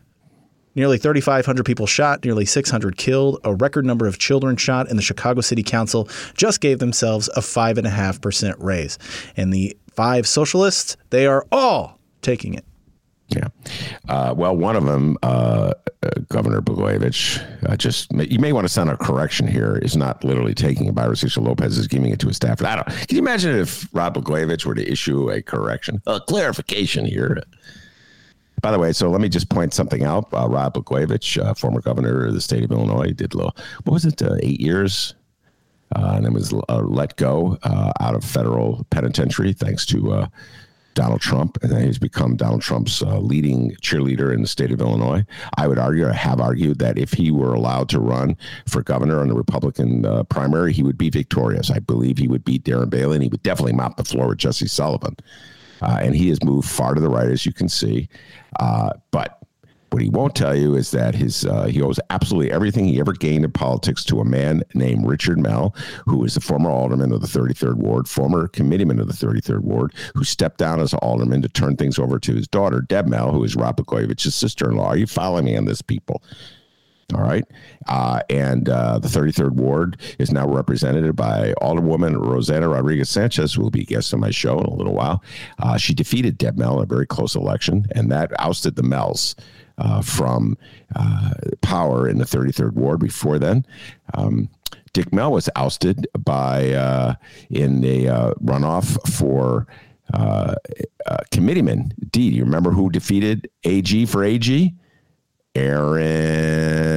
Nearly 0.75 0.97
3,500 0.97 1.65
people 1.67 1.87
shot, 1.87 2.25
nearly 2.25 2.45
600 2.45 2.97
killed, 2.97 3.41
a 3.43 3.55
record 3.55 3.85
number 3.85 4.07
of 4.07 4.19
children 4.19 4.57
shot, 4.57 4.89
and 4.89 4.97
the 4.97 5.03
Chicago 5.03 5.41
City 5.41 5.63
Council 5.63 6.09
just 6.35 6.61
gave 6.61 6.79
themselves 6.79 7.29
a 7.35 7.41
5.5% 7.41 8.55
raise. 8.61 8.97
And 9.37 9.53
the 9.53 9.77
five 9.93 10.27
socialists, 10.27 10.97
they 11.11 11.27
are 11.27 11.45
all 11.51 11.99
taking 12.23 12.55
it. 12.55 12.65
Yeah. 13.29 13.49
Uh, 14.09 14.35
well, 14.35 14.57
one 14.57 14.75
of 14.75 14.85
them, 14.87 15.19
uh, 15.23 15.75
uh, 16.03 16.11
Governor 16.31 16.63
Blagojevich, 16.63 17.69
uh, 17.69 17.77
just 17.77 18.11
you 18.13 18.39
may 18.39 18.53
want 18.55 18.67
to 18.67 18.73
send 18.73 18.89
a 18.89 18.97
correction 18.97 19.47
here. 19.47 19.77
Is 19.77 19.97
not 19.97 20.25
literally 20.25 20.55
taking 20.55 20.87
it. 20.87 20.95
Byron 20.95 21.15
Sigcho-Lopez 21.15 21.77
is 21.77 21.87
giving 21.87 22.11
it 22.11 22.19
to 22.21 22.29
his 22.29 22.37
staff. 22.37 22.63
I 22.63 22.77
don't. 22.77 22.87
Can 22.87 23.17
you 23.17 23.19
imagine 23.19 23.55
if 23.57 23.87
Rod 23.93 24.15
Blagojevich 24.15 24.65
were 24.65 24.75
to 24.75 24.91
issue 24.91 25.31
a 25.31 25.43
correction, 25.43 26.01
a 26.07 26.21
clarification 26.21 27.05
here? 27.05 27.43
By 28.63 28.73
the 28.73 28.79
way, 28.79 28.93
so 28.93 29.11
let 29.11 29.21
me 29.21 29.29
just 29.29 29.51
point 29.51 29.75
something 29.75 30.05
out. 30.05 30.33
Uh, 30.33 30.49
Rod 30.49 30.73
Blagojevich, 30.75 31.45
uh, 31.45 31.53
former 31.55 31.83
governor 31.83 32.27
of 32.27 32.35
the 32.35 32.41
state 32.41 32.65
of 32.65 32.73
Illinois, 32.73 33.13
did 33.13 33.35
little, 33.35 33.55
what 33.85 33.93
was 33.93 34.07
it, 34.07 34.23
eight 34.43 34.61
years 34.61 35.15
and 35.95 36.25
then 36.25 36.35
was 36.35 36.53
let 36.53 37.17
go 37.17 37.59
out 37.65 38.15
of 38.15 38.25
federal 38.25 38.85
penitentiary 38.91 39.53
thanks 39.53 39.87
to 39.87 40.27
Donald 40.99 41.21
Trump, 41.21 41.63
and 41.63 41.73
he's 41.85 41.97
become 41.97 42.35
Donald 42.35 42.61
Trump's 42.61 43.03
uh, 43.03 43.21
leading 43.21 43.71
cheerleader 43.83 44.35
in 44.35 44.43
the 44.43 44.49
state 44.49 44.73
of 44.73 44.81
Illinois. 44.81 45.25
I 45.57 45.69
would 45.69 45.79
argue, 45.79 46.09
I 46.09 46.13
have 46.13 46.41
argued, 46.41 46.81
that 46.81 46.99
if 46.99 47.13
he 47.13 47.31
were 47.31 47.55
allowed 47.55 47.89
to 47.91 48.01
run 48.01 48.37
for 48.67 48.83
governor 48.83 49.21
on 49.21 49.29
the 49.29 49.37
Republican 49.37 50.05
uh, 50.05 50.25
primary, 50.25 50.73
he 50.73 50.83
would 50.83 50.99
be 50.99 51.09
victorious. 51.09 51.71
I 51.71 51.79
believe 51.79 52.19
he 52.19 52.27
would 52.27 52.45
beat 52.45 52.65
Darren 52.65 52.91
Bailey, 52.91 53.15
and 53.15 53.23
he 53.23 53.29
would 53.29 53.45
definitely 53.45 53.75
mop 53.75 53.97
the 53.97 54.03
floor 54.03 54.27
with 54.27 54.39
Jesse 54.39 54.67
Sullivan. 54.67 55.15
Uh, 55.81 55.99
and 56.03 56.17
he 56.17 56.31
has 56.31 56.43
moved 56.43 56.69
far 56.69 56.95
to 56.95 57.01
the 57.01 57.09
right, 57.09 57.29
as 57.29 57.47
you 57.47 57.53
can 57.53 57.69
see. 57.69 58.09
Uh, 58.59 58.91
but 59.13 59.38
what 59.91 60.03
he 60.03 60.11
won't 60.11 60.35
tell 60.35 60.57
you 60.57 60.75
is 60.75 60.91
that 60.91 61.15
his 61.15 61.45
uh, 61.47 61.65
he 61.65 61.81
owes 61.81 61.99
absolutely 62.11 62.53
everything 62.53 62.85
he 62.85 63.01
ever 63.01 63.13
gained 63.13 63.45
in 63.45 63.51
politics 63.51 64.05
to 64.05 64.21
a 64.21 64.25
man 64.25 64.63
named 64.75 65.07
Richard 65.07 65.39
Mell, 65.39 65.75
who 66.07 66.25
is 66.25 66.35
the 66.35 66.41
former 66.41 66.71
alderman 66.71 67.13
of 67.13 67.21
the 67.21 67.27
33rd 67.27 67.77
Ward, 67.77 68.09
former 68.09 68.49
committeeman 68.49 69.01
of 69.01 69.07
the 69.09 69.27
33rd 69.27 69.61
Ward, 69.61 69.95
who 70.15 70.25
stepped 70.25 70.59
down 70.59 70.81
as 70.81 70.95
alderman 70.95 71.43
to 71.43 71.49
turn 71.49 71.77
things 71.77 71.99
over 71.99 72.19
to 72.19 72.35
his 72.35 72.49
daughter, 72.49 72.81
Deb 72.81 73.07
Mell, 73.07 73.33
who 73.33 73.45
is 73.45 73.57
Rod 73.57 73.79
sister-in-law. 74.19 74.89
Are 74.89 74.97
you 74.97 75.07
following 75.07 75.45
me 75.45 75.57
on 75.57 75.65
this, 75.65 75.83
people? 75.83 76.23
All 77.15 77.23
right. 77.23 77.45
Uh, 77.87 78.21
and 78.29 78.69
uh, 78.69 78.99
the 78.99 79.09
33rd 79.09 79.53
Ward 79.53 79.99
is 80.19 80.31
now 80.31 80.47
represented 80.47 81.17
by 81.17 81.55
Alderwoman 81.63 82.15
Rossana 82.17 82.71
Rodriguez 82.71 83.09
Sanchez, 83.09 83.55
who 83.55 83.63
will 83.63 83.71
be 83.71 83.81
a 83.81 83.85
guest 83.85 84.13
on 84.13 84.21
my 84.21 84.31
show 84.31 84.59
in 84.59 84.67
a 84.67 84.75
little 84.75 84.93
while. 84.93 85.23
Uh, 85.59 85.79
she 85.79 85.95
defeated 85.95 86.37
Deb 86.37 86.59
Mell 86.59 86.77
in 86.77 86.83
a 86.83 86.87
very 86.87 87.07
close 87.07 87.35
election, 87.35 87.87
and 87.93 88.13
that 88.13 88.31
ousted 88.39 88.77
the 88.77 88.83
Mells 88.83 89.37
uh, 89.79 90.03
from 90.03 90.59
uh, 90.95 91.31
power 91.63 92.09
in 92.09 92.19
the 92.19 92.25
33rd 92.25 92.73
Ward 92.73 93.01
before 93.01 93.39
then. 93.39 93.65
Um, 94.15 94.51
Dick 94.93 95.13
Mell 95.13 95.33
was 95.33 95.49
ousted 95.57 96.07
by 96.19 96.73
uh, 96.73 97.15
in 97.51 97.85
a 97.85 98.09
uh, 98.09 98.35
runoff 98.43 98.99
for 99.17 99.67
uh, 100.13 100.55
uh, 101.07 101.17
committeeman. 101.31 101.93
D, 102.11 102.31
do 102.31 102.37
you 102.37 102.45
remember 102.45 102.71
who 102.71 102.91
defeated 102.91 103.49
AG 103.65 104.07
for 104.07 104.25
AG? 104.25 104.75
Aaron 105.55 106.89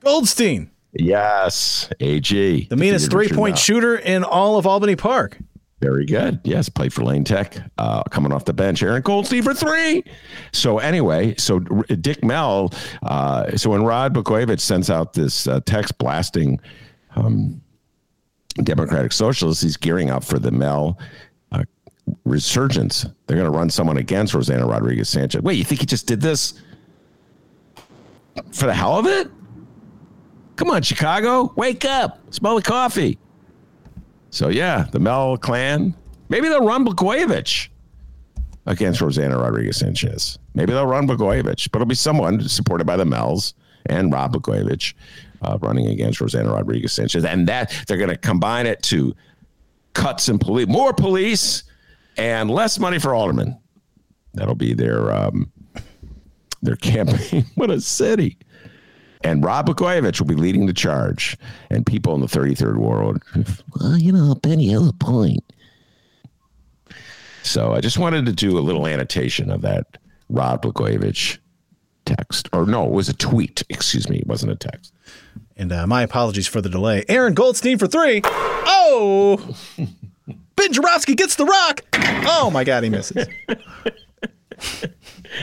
Goldstein. 0.00 0.70
Yes, 0.92 1.90
AG. 2.00 2.66
The 2.68 2.76
meanest 2.76 3.10
three 3.10 3.28
point 3.28 3.58
shooter 3.58 3.96
in 3.96 4.24
all 4.24 4.56
of 4.56 4.66
Albany 4.66 4.96
Park. 4.96 5.38
Very 5.86 6.04
good. 6.04 6.40
Yes, 6.42 6.68
played 6.68 6.92
for 6.92 7.04
Lane 7.04 7.22
Tech, 7.22 7.56
uh, 7.78 8.02
coming 8.10 8.32
off 8.32 8.44
the 8.44 8.52
bench. 8.52 8.82
Aaron 8.82 9.02
Goldstein 9.02 9.44
for 9.44 9.54
three. 9.54 10.02
So 10.52 10.80
anyway, 10.80 11.36
so 11.36 11.60
Dick 11.60 12.24
Mell. 12.24 12.72
Uh, 13.04 13.56
so 13.56 13.70
when 13.70 13.84
Rod 13.84 14.12
Blagojevich 14.12 14.58
sends 14.58 14.90
out 14.90 15.12
this 15.12 15.46
uh, 15.46 15.60
text 15.64 15.96
blasting 15.98 16.58
um, 17.14 17.62
Democratic 18.64 19.12
Socialists, 19.12 19.62
he's 19.62 19.76
gearing 19.76 20.10
up 20.10 20.24
for 20.24 20.40
the 20.40 20.50
Mell 20.50 20.98
uh, 21.52 21.62
resurgence. 22.24 23.06
They're 23.28 23.36
going 23.36 23.52
to 23.52 23.56
run 23.56 23.70
someone 23.70 23.98
against 23.98 24.34
Rossana 24.34 24.68
Rodriguez 24.68 25.08
Sanchez. 25.08 25.40
Wait, 25.40 25.54
you 25.54 25.62
think 25.62 25.82
he 25.82 25.86
just 25.86 26.08
did 26.08 26.20
this 26.20 26.60
for 28.50 28.66
the 28.66 28.74
hell 28.74 28.98
of 28.98 29.06
it? 29.06 29.30
Come 30.56 30.68
on, 30.68 30.82
Chicago, 30.82 31.52
wake 31.54 31.84
up, 31.84 32.18
smell 32.34 32.56
the 32.56 32.62
coffee. 32.62 33.20
So 34.36 34.48
yeah, 34.48 34.86
the 34.92 35.00
Mell 35.00 35.38
clan. 35.38 35.94
Maybe 36.28 36.50
they'll 36.50 36.66
run 36.66 36.84
Blagojevich 36.84 37.68
against 38.66 39.00
Rossana 39.00 39.40
Rodriguez 39.40 39.78
Sanchez. 39.78 40.38
Maybe 40.52 40.74
they'll 40.74 40.86
run 40.86 41.08
Blagojevich, 41.08 41.70
but 41.70 41.78
it'll 41.78 41.86
be 41.86 41.94
someone 41.94 42.46
supported 42.46 42.86
by 42.86 42.98
the 42.98 43.06
Mell's 43.06 43.54
and 43.86 44.12
Rod 44.12 44.34
Blagojevich 44.34 44.92
uh, 45.40 45.56
running 45.62 45.86
against 45.86 46.20
Rossana 46.20 46.52
Rodriguez 46.52 46.92
Sanchez, 46.92 47.24
and 47.24 47.48
that 47.48 47.72
they're 47.88 47.96
going 47.96 48.10
to 48.10 48.16
combine 48.18 48.66
it 48.66 48.82
to 48.82 49.14
cuts 49.94 50.28
in 50.28 50.38
police, 50.38 50.66
more 50.66 50.92
police, 50.92 51.62
and 52.18 52.50
less 52.50 52.78
money 52.78 52.98
for 52.98 53.14
aldermen. 53.14 53.58
That'll 54.34 54.54
be 54.54 54.74
their 54.74 55.14
um, 55.14 55.50
their 56.60 56.76
campaign. 56.76 57.46
what 57.54 57.70
a 57.70 57.80
city! 57.80 58.36
And 59.26 59.44
Rod 59.44 59.66
Blagojevich 59.66 60.20
will 60.20 60.28
be 60.28 60.36
leading 60.36 60.66
the 60.66 60.72
charge. 60.72 61.36
And 61.68 61.84
people 61.84 62.14
in 62.14 62.20
the 62.20 62.28
33rd 62.28 62.76
Ward, 62.76 63.22
well, 63.74 63.98
you 63.98 64.12
know, 64.12 64.36
Benny 64.36 64.68
has 64.68 64.86
a 64.86 64.92
point. 64.92 65.42
So 67.42 67.72
I 67.72 67.80
just 67.80 67.98
wanted 67.98 68.26
to 68.26 68.32
do 68.32 68.56
a 68.56 68.60
little 68.60 68.86
annotation 68.86 69.50
of 69.50 69.62
that 69.62 69.98
Rod 70.28 70.62
Blagojevich 70.62 71.38
text. 72.04 72.48
Or 72.52 72.66
no, 72.66 72.84
it 72.86 72.92
was 72.92 73.08
a 73.08 73.14
tweet. 73.14 73.64
Excuse 73.68 74.08
me. 74.08 74.18
It 74.18 74.28
wasn't 74.28 74.52
a 74.52 74.56
text. 74.56 74.92
And 75.56 75.72
uh, 75.72 75.88
my 75.88 76.02
apologies 76.02 76.46
for 76.46 76.60
the 76.60 76.68
delay. 76.68 77.04
Aaron 77.08 77.34
Goldstein 77.34 77.78
for 77.78 77.88
three. 77.88 78.20
Oh! 78.24 79.56
Ben 80.54 80.72
Joravsky 80.72 81.16
gets 81.16 81.34
the 81.34 81.46
rock. 81.46 81.82
Oh 82.28 82.48
my 82.52 82.62
God, 82.62 82.84
he 82.84 82.90
misses. 82.90 83.26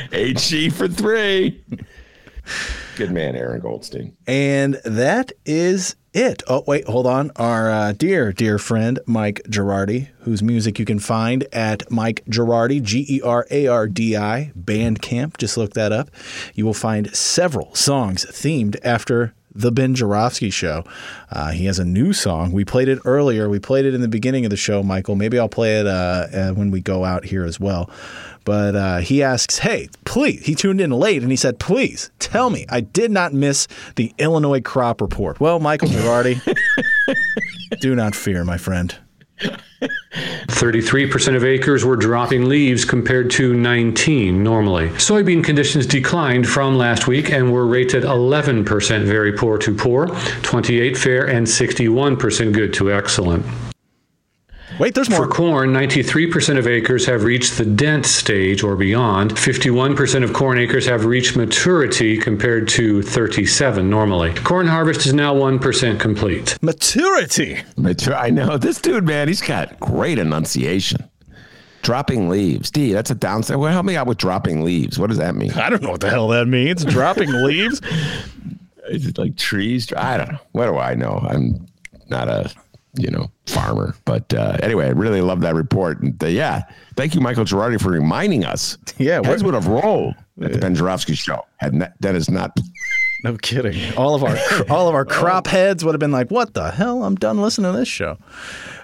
HG 0.09 0.71
for 0.71 0.87
three. 0.87 1.61
Good 2.95 3.11
man, 3.11 3.35
Aaron 3.35 3.59
Goldstein. 3.59 4.15
And 4.27 4.75
that 4.85 5.31
is 5.45 5.95
it. 6.13 6.43
Oh, 6.47 6.63
wait, 6.67 6.85
hold 6.87 7.07
on. 7.07 7.31
Our 7.35 7.71
uh, 7.71 7.93
dear, 7.93 8.31
dear 8.31 8.59
friend, 8.59 8.99
Mike 9.07 9.41
Gerardi, 9.49 10.09
whose 10.19 10.43
music 10.43 10.77
you 10.77 10.85
can 10.85 10.99
find 10.99 11.45
at 11.51 11.89
Mike 11.91 12.23
Gerardi, 12.29 12.81
G 12.81 13.05
E 13.09 13.21
R 13.21 13.47
A 13.49 13.67
R 13.67 13.87
D 13.87 14.15
I, 14.15 14.51
Bandcamp. 14.57 15.37
Just 15.37 15.57
look 15.57 15.73
that 15.73 15.91
up. 15.91 16.09
You 16.53 16.65
will 16.65 16.73
find 16.73 17.13
several 17.15 17.73
songs 17.73 18.25
themed 18.25 18.77
after 18.83 19.33
the 19.55 19.71
Ben 19.71 19.95
Joravsky 19.95 20.49
Show. 20.49 20.83
Uh, 21.31 21.51
he 21.51 21.65
has 21.65 21.79
a 21.79 21.85
new 21.85 22.13
song. 22.13 22.51
We 22.51 22.65
played 22.65 22.87
it 22.87 22.99
earlier. 23.05 23.49
We 23.49 23.59
played 23.59 23.85
it 23.85 23.93
in 23.93 24.01
the 24.01 24.07
beginning 24.07 24.45
of 24.45 24.49
the 24.49 24.57
show, 24.57 24.83
Michael. 24.83 25.15
Maybe 25.15 25.39
I'll 25.39 25.49
play 25.49 25.79
it 25.79 25.87
uh, 25.87 26.27
uh 26.33 26.51
when 26.51 26.71
we 26.71 26.81
go 26.81 27.05
out 27.05 27.25
here 27.25 27.45
as 27.45 27.59
well. 27.59 27.89
But 28.45 28.75
uh, 28.75 28.97
he 28.97 29.23
asks, 29.23 29.59
hey, 29.59 29.87
please, 30.05 30.45
he 30.45 30.55
tuned 30.55 30.81
in 30.81 30.91
late 30.91 31.21
and 31.21 31.31
he 31.31 31.37
said, 31.37 31.59
please 31.59 32.11
tell 32.19 32.49
me 32.49 32.65
I 32.69 32.81
did 32.81 33.09
not 33.09 33.33
miss 33.33 33.67
the 33.95 34.13
Illinois 34.17 34.61
crop 34.61 34.99
report. 34.99 35.39
Well, 35.39 35.59
Michael 35.59 35.87
Gerardi, 35.87 36.41
do 37.79 37.95
not 37.95 38.15
fear, 38.15 38.43
my 38.43 38.57
friend. 38.57 38.97
33% 40.47 41.35
of 41.35 41.43
acres 41.43 41.83
were 41.83 41.95
dropping 41.95 42.47
leaves 42.47 42.85
compared 42.85 43.29
to 43.31 43.53
19 43.53 44.43
normally. 44.43 44.89
Soybean 44.89 45.43
conditions 45.43 45.85
declined 45.85 46.47
from 46.47 46.77
last 46.77 47.07
week 47.07 47.31
and 47.31 47.51
were 47.51 47.65
rated 47.65 48.03
11% 48.03 49.03
very 49.03 49.33
poor 49.33 49.57
to 49.57 49.73
poor, 49.73 50.07
28 50.43 50.97
fair, 50.97 51.27
and 51.27 51.45
61% 51.45 52.53
good 52.53 52.73
to 52.75 52.91
excellent. 52.91 53.45
Wait, 54.79 54.95
there's 54.95 55.09
more. 55.09 55.25
For 55.25 55.27
corn, 55.27 55.71
93% 55.71 56.57
of 56.57 56.67
acres 56.67 57.05
have 57.05 57.23
reached 57.23 57.57
the 57.57 57.65
dent 57.65 58.05
stage 58.05 58.63
or 58.63 58.75
beyond. 58.75 59.31
51% 59.35 60.23
of 60.23 60.33
corn 60.33 60.57
acres 60.57 60.85
have 60.87 61.05
reached 61.05 61.35
maturity 61.35 62.17
compared 62.17 62.67
to 62.69 63.01
37 63.01 63.89
normally. 63.89 64.33
Corn 64.35 64.67
harvest 64.67 65.05
is 65.05 65.13
now 65.13 65.33
1% 65.35 65.99
complete. 65.99 66.57
Maturity. 66.61 67.61
Mature. 67.77 68.15
I 68.15 68.29
know 68.29 68.57
this 68.57 68.81
dude, 68.81 69.03
man. 69.05 69.27
He's 69.27 69.41
got 69.41 69.79
great 69.79 70.17
enunciation. 70.17 71.07
Dropping 71.83 72.29
leaves. 72.29 72.71
D, 72.71 72.93
that's 72.93 73.11
a 73.11 73.15
downside. 73.15 73.57
Well, 73.57 73.71
help 73.71 73.85
me 73.85 73.95
out 73.95 74.07
with 74.07 74.17
dropping 74.17 74.63
leaves. 74.63 74.97
What 74.97 75.09
does 75.09 75.19
that 75.19 75.35
mean? 75.35 75.51
I 75.51 75.69
don't 75.69 75.83
know 75.83 75.91
what 75.91 76.01
the 76.01 76.09
hell 76.09 76.29
that 76.29 76.47
means. 76.47 76.85
Dropping 76.85 77.31
leaves. 77.31 77.81
Is 78.89 79.05
it 79.05 79.17
like 79.17 79.37
trees? 79.37 79.91
I 79.95 80.17
don't 80.17 80.31
know. 80.31 80.39
What 80.53 80.65
do 80.67 80.77
I 80.77 80.95
know? 80.95 81.25
I'm 81.29 81.67
not 82.09 82.27
a 82.27 82.51
you 82.95 83.09
know, 83.09 83.31
farmer. 83.47 83.95
But 84.05 84.33
uh, 84.33 84.57
anyway, 84.61 84.85
I 84.85 84.89
really 84.89 85.21
love 85.21 85.41
that 85.41 85.55
report. 85.55 86.01
And 86.01 86.21
uh, 86.23 86.27
yeah, 86.27 86.63
thank 86.95 87.15
you, 87.15 87.21
Michael 87.21 87.45
Gerardi, 87.45 87.81
for 87.81 87.89
reminding 87.89 88.45
us. 88.45 88.77
Yeah, 88.97 89.21
heads 89.23 89.43
would 89.43 89.53
have 89.53 89.67
rolled 89.67 90.15
at 90.41 90.53
the 90.53 90.59
Ben 90.59 90.75
Joravsky 90.75 91.15
show. 91.15 91.45
Had 91.57 91.91
is 92.03 92.29
not. 92.29 92.57
No 93.23 93.37
kidding. 93.37 93.95
All 93.95 94.15
of 94.15 94.23
our 94.23 94.37
all 94.69 94.89
of 94.89 94.95
our 94.95 95.05
crop 95.05 95.47
heads 95.47 95.83
would 95.85 95.93
have 95.93 95.99
been 95.99 96.11
like, 96.11 96.29
"What 96.29 96.53
the 96.53 96.71
hell? 96.71 97.03
I'm 97.03 97.15
done 97.15 97.41
listening 97.41 97.71
to 97.71 97.77
this 97.77 97.87
show." 97.87 98.17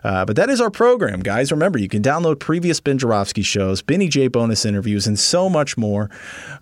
Uh, 0.04 0.26
but 0.26 0.36
that 0.36 0.50
is 0.50 0.62
our 0.62 0.72
program, 0.72 1.20
guys. 1.22 1.52
Remember, 1.52 1.78
you 1.78 1.88
can 1.88 2.02
download 2.02 2.40
previous 2.40 2.80
Ben 2.80 2.98
Joravsky 2.98 3.42
shows, 3.42 3.82
Benny 3.82 4.08
J 4.08 4.28
bonus 4.28 4.66
interviews, 4.66 5.08
and 5.08 5.18
so 5.18 5.50
much 5.50 5.78
more. 5.78 6.10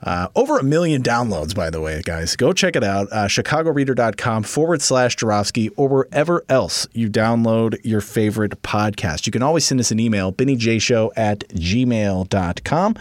Uh, 0.01 0.27
over 0.35 0.57
a 0.57 0.63
million 0.63 1.01
downloads, 1.03 1.55
by 1.55 1.69
the 1.69 1.81
way, 1.81 2.01
guys. 2.03 2.35
Go 2.35 2.53
check 2.53 2.75
it 2.75 2.83
out. 2.83 3.07
Uh, 3.11 3.27
ChicagoReader.com 3.27 4.43
forward 4.43 4.81
slash 4.81 5.15
Joravsky 5.15 5.69
or 5.69 5.87
wherever 5.87 6.43
else 6.49 6.87
you 6.93 7.09
download 7.09 7.79
your 7.83 8.01
favorite 8.01 8.61
podcast. 8.61 9.25
You 9.25 9.31
can 9.31 9.43
always 9.43 9.65
send 9.65 9.79
us 9.79 9.91
an 9.91 9.99
email, 9.99 10.31
BennyJShow 10.31 11.11
at 11.15 11.39
gmail.com. 11.49 12.95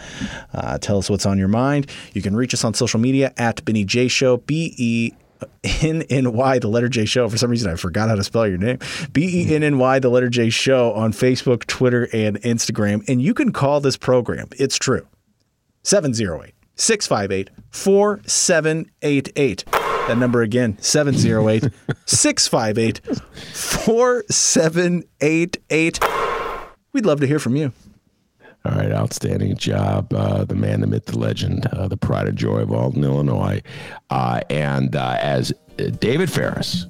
Uh, 0.53 0.77
tell 0.79 0.97
us 0.97 1.09
what's 1.09 1.25
on 1.25 1.37
your 1.37 1.47
mind. 1.47 1.89
You 2.13 2.21
can 2.21 2.35
reach 2.35 2.53
us 2.53 2.63
on 2.63 2.73
social 2.73 2.99
media 2.99 3.33
at 3.37 3.63
Benny 3.65 3.83
J 3.83 4.07
Show, 4.07 4.37
B 4.37 4.73
E 4.77 5.11
N 5.81 6.03
N 6.09 6.33
Y, 6.33 6.59
the 6.59 6.67
letter 6.67 6.89
J 6.89 7.05
show. 7.05 7.29
For 7.29 7.37
some 7.37 7.49
reason, 7.49 7.71
I 7.71 7.75
forgot 7.75 8.09
how 8.09 8.15
to 8.15 8.23
spell 8.23 8.47
your 8.47 8.57
name. 8.57 8.79
B 9.11 9.43
E 9.43 9.55
N 9.55 9.63
N 9.63 9.77
Y, 9.77 9.99
the 9.99 10.09
letter 10.09 10.29
J 10.29 10.49
show 10.49 10.93
on 10.93 11.11
Facebook, 11.11 11.65
Twitter, 11.65 12.07
and 12.13 12.41
Instagram. 12.41 13.07
And 13.07 13.21
you 13.21 13.33
can 13.33 13.51
call 13.51 13.79
this 13.79 13.97
program. 13.97 14.47
It's 14.57 14.77
true. 14.77 15.07
708 15.83 16.53
658 16.75 17.49
4788. 17.69 19.65
That 20.07 20.17
number 20.17 20.41
again, 20.41 20.77
708 20.79 21.71
658 22.05 23.05
4788. 23.05 25.99
We'd 26.93 27.05
love 27.05 27.19
to 27.19 27.27
hear 27.27 27.39
from 27.39 27.57
you. 27.57 27.73
All 28.67 28.75
right, 28.75 28.91
outstanding 28.91 29.55
job. 29.55 30.13
Uh, 30.13 30.43
the 30.43 30.55
man, 30.55 30.81
the 30.81 30.87
myth, 30.87 31.05
the 31.05 31.17
legend, 31.17 31.65
uh, 31.67 31.87
the 31.87 31.95
pride 31.95 32.27
and 32.27 32.37
joy 32.37 32.57
of 32.57 32.71
Alton, 32.71 33.03
Illinois. 33.03 33.61
Uh, 34.09 34.41
and 34.49 34.93
uh, 34.95 35.17
as 35.21 35.53
uh, 35.79 35.83
David 36.01 36.29
Faris, 36.29 36.85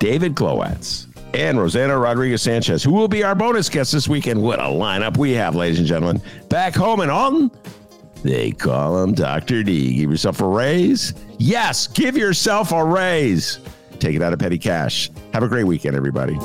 David 0.00 0.34
Glowacz, 0.34 1.06
and 1.32 1.58
Rossana 1.58 2.02
Rodriguez 2.02 2.42
Sanchez, 2.42 2.82
who 2.82 2.92
will 2.92 3.06
be 3.06 3.22
our 3.22 3.36
bonus 3.36 3.68
guest 3.68 3.92
this 3.92 4.08
weekend. 4.08 4.42
What 4.42 4.58
a 4.58 4.64
lineup 4.64 5.16
we 5.16 5.30
have, 5.32 5.54
ladies 5.54 5.78
and 5.78 5.86
gentlemen. 5.86 6.20
Back 6.48 6.74
home 6.74 7.02
in 7.02 7.10
on, 7.10 7.52
they 8.24 8.50
call 8.50 9.00
him 9.00 9.14
Dr. 9.14 9.62
D. 9.62 9.94
Give 9.94 10.10
yourself 10.10 10.40
a 10.40 10.48
raise. 10.48 11.14
Yes, 11.38 11.86
give 11.86 12.16
yourself 12.16 12.72
a 12.72 12.84
raise. 12.84 13.60
Take 14.00 14.16
it 14.16 14.22
out 14.22 14.32
of 14.32 14.40
petty 14.40 14.58
cash. 14.58 15.08
Have 15.34 15.44
a 15.44 15.48
great 15.48 15.64
weekend, 15.64 15.94
everybody. 15.94 16.36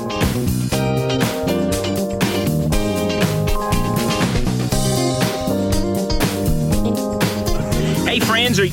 Hey, 8.16 8.20
friends, 8.20 8.58
are 8.58 8.64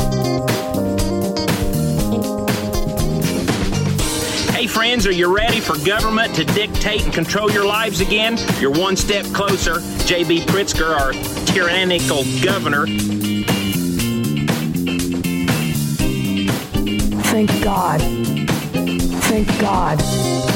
Hey, 4.54 4.68
friends, 4.68 5.06
are 5.06 5.12
you 5.12 5.36
ready 5.36 5.60
for 5.60 5.78
government 5.86 6.34
to 6.36 6.46
dictate 6.46 7.04
and 7.04 7.12
control 7.14 7.52
your 7.52 7.66
lives 7.66 8.00
again? 8.00 8.38
You're 8.62 8.72
one 8.72 8.96
step 8.96 9.26
closer. 9.34 9.82
J.B. 10.06 10.46
Pritzker, 10.46 10.98
our 10.98 11.12
tyrannical 11.46 12.24
governor. 12.42 12.86
Thank 17.26 17.50
God. 17.62 18.00
Thank 19.24 19.60
God. 19.60 20.53